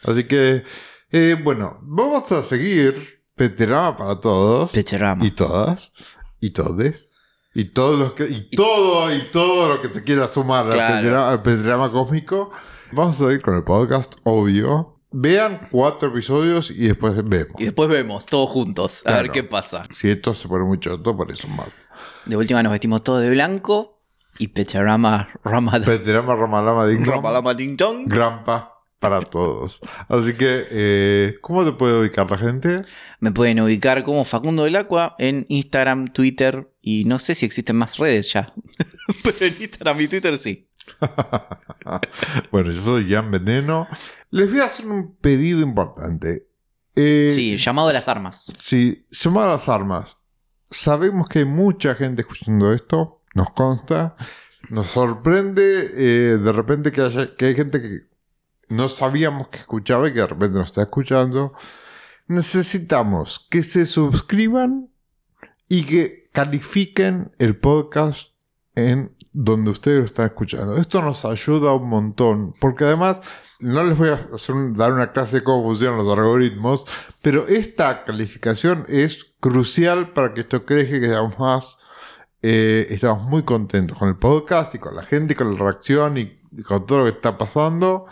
Así 0.05 0.25
que, 0.25 0.65
eh, 1.11 1.37
bueno, 1.45 1.79
vamos 1.83 2.33
a 2.33 2.43
seguir 2.43 3.23
Peterama 3.35 3.95
para 3.99 4.19
todos. 4.19 4.73
Pecherama. 4.73 5.27
Y 5.27 5.33
todas. 5.33 5.93
Y 6.41 6.51
todes. 6.51 7.11
Y 7.55 7.67
todos 7.67 7.99
los 7.99 8.13
que. 8.15 8.25
Y 8.25 8.49
todo, 8.49 9.15
y 9.15 9.21
todo 9.31 9.75
lo 9.75 9.83
que 9.83 9.89
te 9.89 10.03
quiera 10.03 10.27
sumar 10.33 10.65
al. 10.67 10.73
Peterama, 10.73 11.31
al 11.31 11.43
Peterama 11.43 11.93
cósmico. 11.93 12.51
Vamos 12.93 13.21
a 13.21 13.27
seguir 13.27 13.43
con 13.43 13.57
el 13.57 13.65
podcast, 13.65 14.15
obvio. 14.23 14.94
Vean 15.17 15.69
cuatro 15.71 16.09
episodios 16.09 16.73
y 16.73 16.89
después 16.89 17.15
vemos. 17.25 17.55
Y 17.61 17.67
después 17.67 17.89
vemos, 17.89 18.27
todos 18.27 18.51
juntos, 18.51 19.03
a 19.03 19.11
Claro. 19.11 19.23
ver 19.23 19.31
qué 19.31 19.45
pasa. 19.45 19.87
Si 19.95 20.11
esto 20.11 20.35
se 20.35 20.49
pone 20.49 20.65
muy 20.65 20.81
choto, 20.81 21.17
por 21.17 21.31
eso 21.31 21.47
más. 21.47 21.89
De 22.27 22.37
última 22.37 22.63
nos 22.65 22.73
vestimos 22.73 23.05
todos 23.05 23.23
de 23.23 23.31
blanco 23.31 24.03
y 24.41 24.49
Pecherama 24.49 25.29
Ramadan. 25.45 25.85
Peterama, 25.85 26.35
Ramalama, 26.35 26.87
Ding 26.87 27.05
Dong. 27.05 27.15
Ramalama 27.15 27.55
Ding 27.55 27.77
Dong. 27.77 28.09
Grampa 28.09 28.73
para 28.99 29.21
todos. 29.21 29.81
Así 30.09 30.33
que, 30.35 30.67
eh, 30.71 31.37
¿cómo 31.43 31.65
te 31.65 31.71
puede 31.71 32.01
ubicar 32.01 32.29
la 32.29 32.39
gente? 32.39 32.83
Me 33.21 33.31
pueden 33.31 33.61
ubicar 33.61 34.03
como 34.03 34.25
Facundo 34.25 34.65
del 34.65 34.75
Aqua 34.75 35.15
en 35.21 35.47
Instagram, 35.49 36.07
Twitter 36.09 36.73
y 36.83 37.05
no 37.05 37.21
sé 37.21 37.37
si 37.37 37.47
existen 37.47 37.77
más 37.77 37.99
redes 37.99 38.33
ya. 38.33 38.53
Pero 39.23 39.37
en 39.47 39.63
Instagram 39.63 40.01
y 40.01 40.09
Twitter 40.09 40.37
sí. 40.39 40.69
bueno, 42.51 42.71
yo 42.71 42.83
soy 42.83 43.11
Jan 43.11 43.31
Veneno. 43.31 43.87
Les 44.35 44.51
voy 44.51 44.59
a 44.59 44.65
hacer 44.65 44.89
un 44.89 45.15
pedido 45.15 45.61
importante. 45.61 46.49
Eh, 46.97 47.29
Sí, 47.31 47.57
llamado 47.57 47.91
a 47.91 47.93
las 47.93 48.09
armas. 48.09 48.53
Sí, 48.59 49.07
llamar 49.09 49.49
a 49.49 49.53
las 49.53 49.69
armas. 49.69 50.17
Sabemos 50.69 51.29
que 51.29 51.39
hay 51.39 51.45
mucha 51.45 51.95
gente 51.95 52.23
escuchando 52.23 52.73
esto, 52.73 53.23
nos 53.37 53.53
consta. 53.53 54.17
Nos 54.71 54.87
sorprende 54.87 55.89
eh, 55.95 56.39
de 56.39 56.53
repente 56.53 56.91
que, 56.91 57.03
haya, 57.03 57.37
que 57.37 57.45
hay 57.45 57.55
gente 57.55 57.81
que 57.81 58.09
no 58.71 58.89
sabíamos 58.89 59.47
que 59.49 59.59
escuchaba 59.59 60.09
y 60.09 60.13
que 60.13 60.23
de 60.23 60.27
repente 60.27 60.59
nos 60.59 60.67
está 60.67 60.83
escuchando. 60.83 61.53
Necesitamos 62.27 63.47
que 63.49 63.63
se 63.63 63.87
suscriban 63.87 64.91
y 65.69 65.85
que 65.85 66.25
califiquen 66.33 67.31
el 67.39 67.57
podcast 67.57 68.33
en 68.75 69.17
donde 69.33 69.71
ustedes 69.71 70.01
lo 70.01 70.07
están 70.07 70.27
escuchando. 70.27 70.77
Esto 70.77 71.03
nos 71.03 71.25
ayuda 71.25 71.73
un 71.73 71.89
montón, 71.89 72.53
porque 72.61 72.83
además 72.83 73.23
no 73.65 73.83
les 73.83 73.97
voy 73.99 74.11
a 74.11 74.21
hacer 74.35 74.55
un- 74.55 74.75
dar 74.75 74.93
una 74.93 75.13
clase 75.13 75.37
de 75.39 75.43
cómo 75.45 75.63
funcionan 75.65 75.99
los 75.99 76.11
algoritmos, 76.17 76.85
pero 77.23 77.47
esta 77.49 78.05
calificación 78.05 78.85
es 78.89 79.25
crucial 79.41 80.11
para 80.13 80.35
que 80.35 80.43
esto 80.43 80.65
crezca 80.65 80.97
y 80.97 81.01
que 81.01 81.07
seamos 81.09 81.39
más. 81.39 81.77
eh, 82.47 82.87
estamos 82.91 83.23
muy 83.23 83.43
contentos 83.43 83.97
con 83.99 84.09
el 84.09 84.17
podcast 84.17 84.75
y 84.75 84.79
con 84.79 84.95
la 84.95 85.03
gente 85.03 85.33
y 85.33 85.37
con 85.37 85.55
la 85.55 85.59
reacción 85.65 86.19
y, 86.19 86.31
y 86.53 86.63
con 86.63 86.85
todo 86.87 86.99
lo 86.99 87.05
que 87.05 87.13
está 87.13 87.39
pasando. 87.39 88.05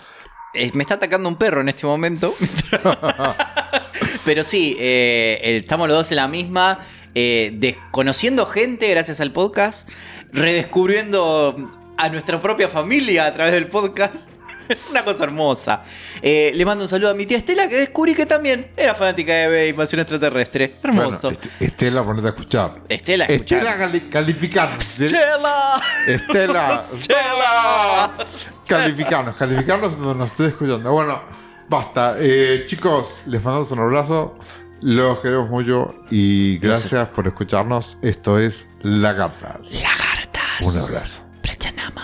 Eh, 0.54 0.70
me 0.74 0.82
está 0.82 0.94
atacando 0.94 1.28
un 1.28 1.36
perro 1.36 1.60
en 1.60 1.68
este 1.68 1.86
momento. 1.86 2.34
Pero 4.24 4.44
sí, 4.44 4.76
eh, 4.78 5.38
estamos 5.62 5.88
los 5.88 5.96
dos 5.98 6.10
en 6.12 6.16
la 6.16 6.28
misma. 6.28 6.78
desconociendo 7.14 8.46
gente 8.46 8.88
gracias 8.88 9.20
al 9.20 9.32
podcast. 9.32 9.88
Redescubriendo 10.32 11.68
a 11.98 12.08
nuestra 12.08 12.40
propia 12.40 12.68
familia 12.68 13.26
a 13.26 13.32
través 13.34 13.52
del 13.52 13.68
podcast. 13.68 14.30
Una 14.90 15.04
cosa 15.04 15.24
hermosa. 15.24 15.82
Eh, 16.20 16.52
le 16.54 16.64
mando 16.64 16.84
un 16.84 16.88
saludo 16.88 17.10
a 17.10 17.14
mi 17.14 17.26
tía 17.26 17.38
Estela, 17.38 17.68
que 17.68 17.76
descubrí 17.76 18.14
que 18.14 18.26
también 18.26 18.70
era 18.76 18.94
fanática 18.94 19.32
de 19.32 19.68
Invasión 19.68 20.00
Extraterrestre. 20.00 20.76
Hermoso. 20.82 21.30
Bueno, 21.30 21.38
Est- 21.42 21.62
Estela, 21.62 22.04
ponete 22.04 22.26
a 22.28 22.30
escuchar. 22.30 22.80
Estela, 22.88 23.24
Estela, 23.26 23.64
escuchá. 23.64 23.78
cali- 23.78 24.00
calificanos. 24.10 24.98
De- 24.98 25.06
Estela. 25.06 25.82
Estela. 26.06 26.80
Estela. 26.96 28.12
Calificanos, 28.68 29.36
calificanos 29.36 29.98
donde 29.98 30.14
nos 30.18 30.30
estés 30.30 30.48
escuchando. 30.48 30.92
Bueno, 30.92 31.20
basta. 31.68 32.16
Eh, 32.18 32.64
chicos, 32.68 33.18
les 33.26 33.42
mandamos 33.42 33.70
un 33.72 33.80
abrazo. 33.80 34.38
Los 34.80 35.18
queremos 35.20 35.48
mucho 35.50 35.94
y 36.10 36.58
gracias 36.58 37.08
por 37.10 37.26
escucharnos. 37.26 37.98
Esto 38.02 38.38
es 38.38 38.68
Lagartas. 38.82 39.60
Lagartas. 39.70 40.60
Un 40.60 40.76
abrazo. 40.78 41.20
Prechanama. 41.42 42.02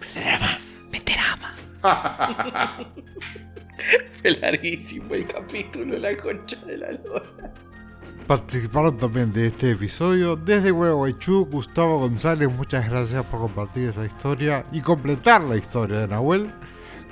Veterama. 0.00 0.58
Fue 4.20 4.30
larguísimo 4.32 5.14
el 5.14 5.26
capítulo, 5.26 5.98
la 5.98 6.16
concha 6.16 6.56
de 6.66 6.76
la 6.78 6.92
lora. 6.92 7.52
Participaron 8.26 8.96
también 8.96 9.32
de 9.32 9.48
este 9.48 9.72
episodio 9.72 10.36
desde 10.36 10.70
Gualeguaychú, 10.70 11.46
Gustavo 11.46 11.98
González, 11.98 12.48
muchas 12.48 12.88
gracias 12.88 13.24
por 13.26 13.40
compartir 13.40 13.88
esa 13.88 14.06
historia 14.06 14.64
y 14.70 14.80
completar 14.82 15.42
la 15.42 15.56
historia 15.56 16.00
de 16.00 16.08
Nahuel. 16.08 16.52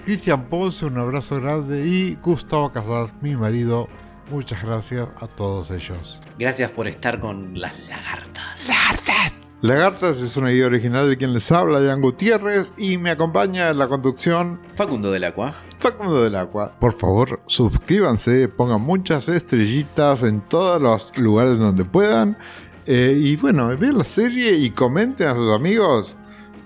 Cristian 0.05 0.49
Ponce, 0.49 0.87
un 0.87 0.99
abrazo 0.99 1.41
grande 1.41 1.87
y 1.87 2.15
Gustavo 2.23 2.73
Casas, 2.73 3.13
mi 3.21 3.35
marido, 3.35 3.89
muchas 4.31 4.63
gracias 4.63 5.09
a 5.21 5.27
todos 5.27 5.71
ellos. 5.73 6.21
Gracias 6.39 6.71
por 6.71 6.87
estar 6.87 7.19
con 7.19 7.59
las 7.59 7.89
lagartas. 7.89 8.69
¡Lagartas! 8.69 9.48
Lagartas 9.61 10.21
es 10.21 10.37
una 10.37 10.53
idea 10.53 10.67
original 10.67 11.09
de 11.09 11.17
quien 11.17 11.33
les 11.33 11.51
habla, 11.51 11.81
Jan 11.81 12.01
Gutiérrez, 12.01 12.73
y 12.77 12.97
me 12.97 13.11
acompaña 13.11 13.71
en 13.71 13.79
la 13.79 13.89
conducción 13.89 14.61
Facundo 14.77 15.11
del 15.11 15.25
Aqua. 15.25 15.53
Facundo 15.81 16.23
del 16.23 16.37
Agua. 16.37 16.71
Por 16.79 16.93
favor, 16.93 17.43
suscríbanse, 17.47 18.47
pongan 18.47 18.81
muchas 18.83 19.29
estrellitas 19.29 20.23
en 20.23 20.43
todos 20.43 20.81
los 20.81 21.19
lugares 21.19 21.59
donde 21.59 21.85
puedan. 21.85 22.39
Eh, 22.87 23.19
y 23.21 23.35
bueno, 23.35 23.77
vean 23.77 23.99
la 23.99 24.05
serie 24.05 24.53
y 24.53 24.71
comenten 24.71 25.27
a 25.27 25.35
sus 25.35 25.53
amigos 25.53 26.15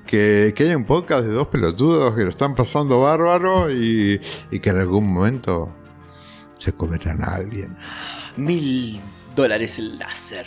que, 0.06 0.52
que 0.54 0.64
hay 0.64 0.74
un 0.74 0.84
podcast 0.84 1.24
de 1.24 1.32
dos 1.32 1.48
pelotudos 1.48 2.14
que 2.14 2.24
lo 2.24 2.28
están 2.30 2.54
pasando 2.54 3.00
bárbaro 3.00 3.70
y, 3.70 4.20
y 4.50 4.58
que 4.58 4.68
en 4.68 4.76
algún 4.76 5.10
momento 5.10 5.74
se 6.58 6.72
comerán 6.72 7.24
a 7.24 7.36
alguien. 7.36 7.74
Mil 8.36 9.00
dólares 9.34 9.78
el 9.78 9.98
láser. 9.98 10.46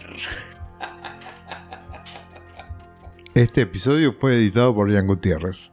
Este 3.35 3.63
episodio 3.63 4.13
fue 4.13 4.35
editado 4.35 4.73
por 4.73 4.89
Jan 4.89 5.07
Gutiérrez. 5.07 5.69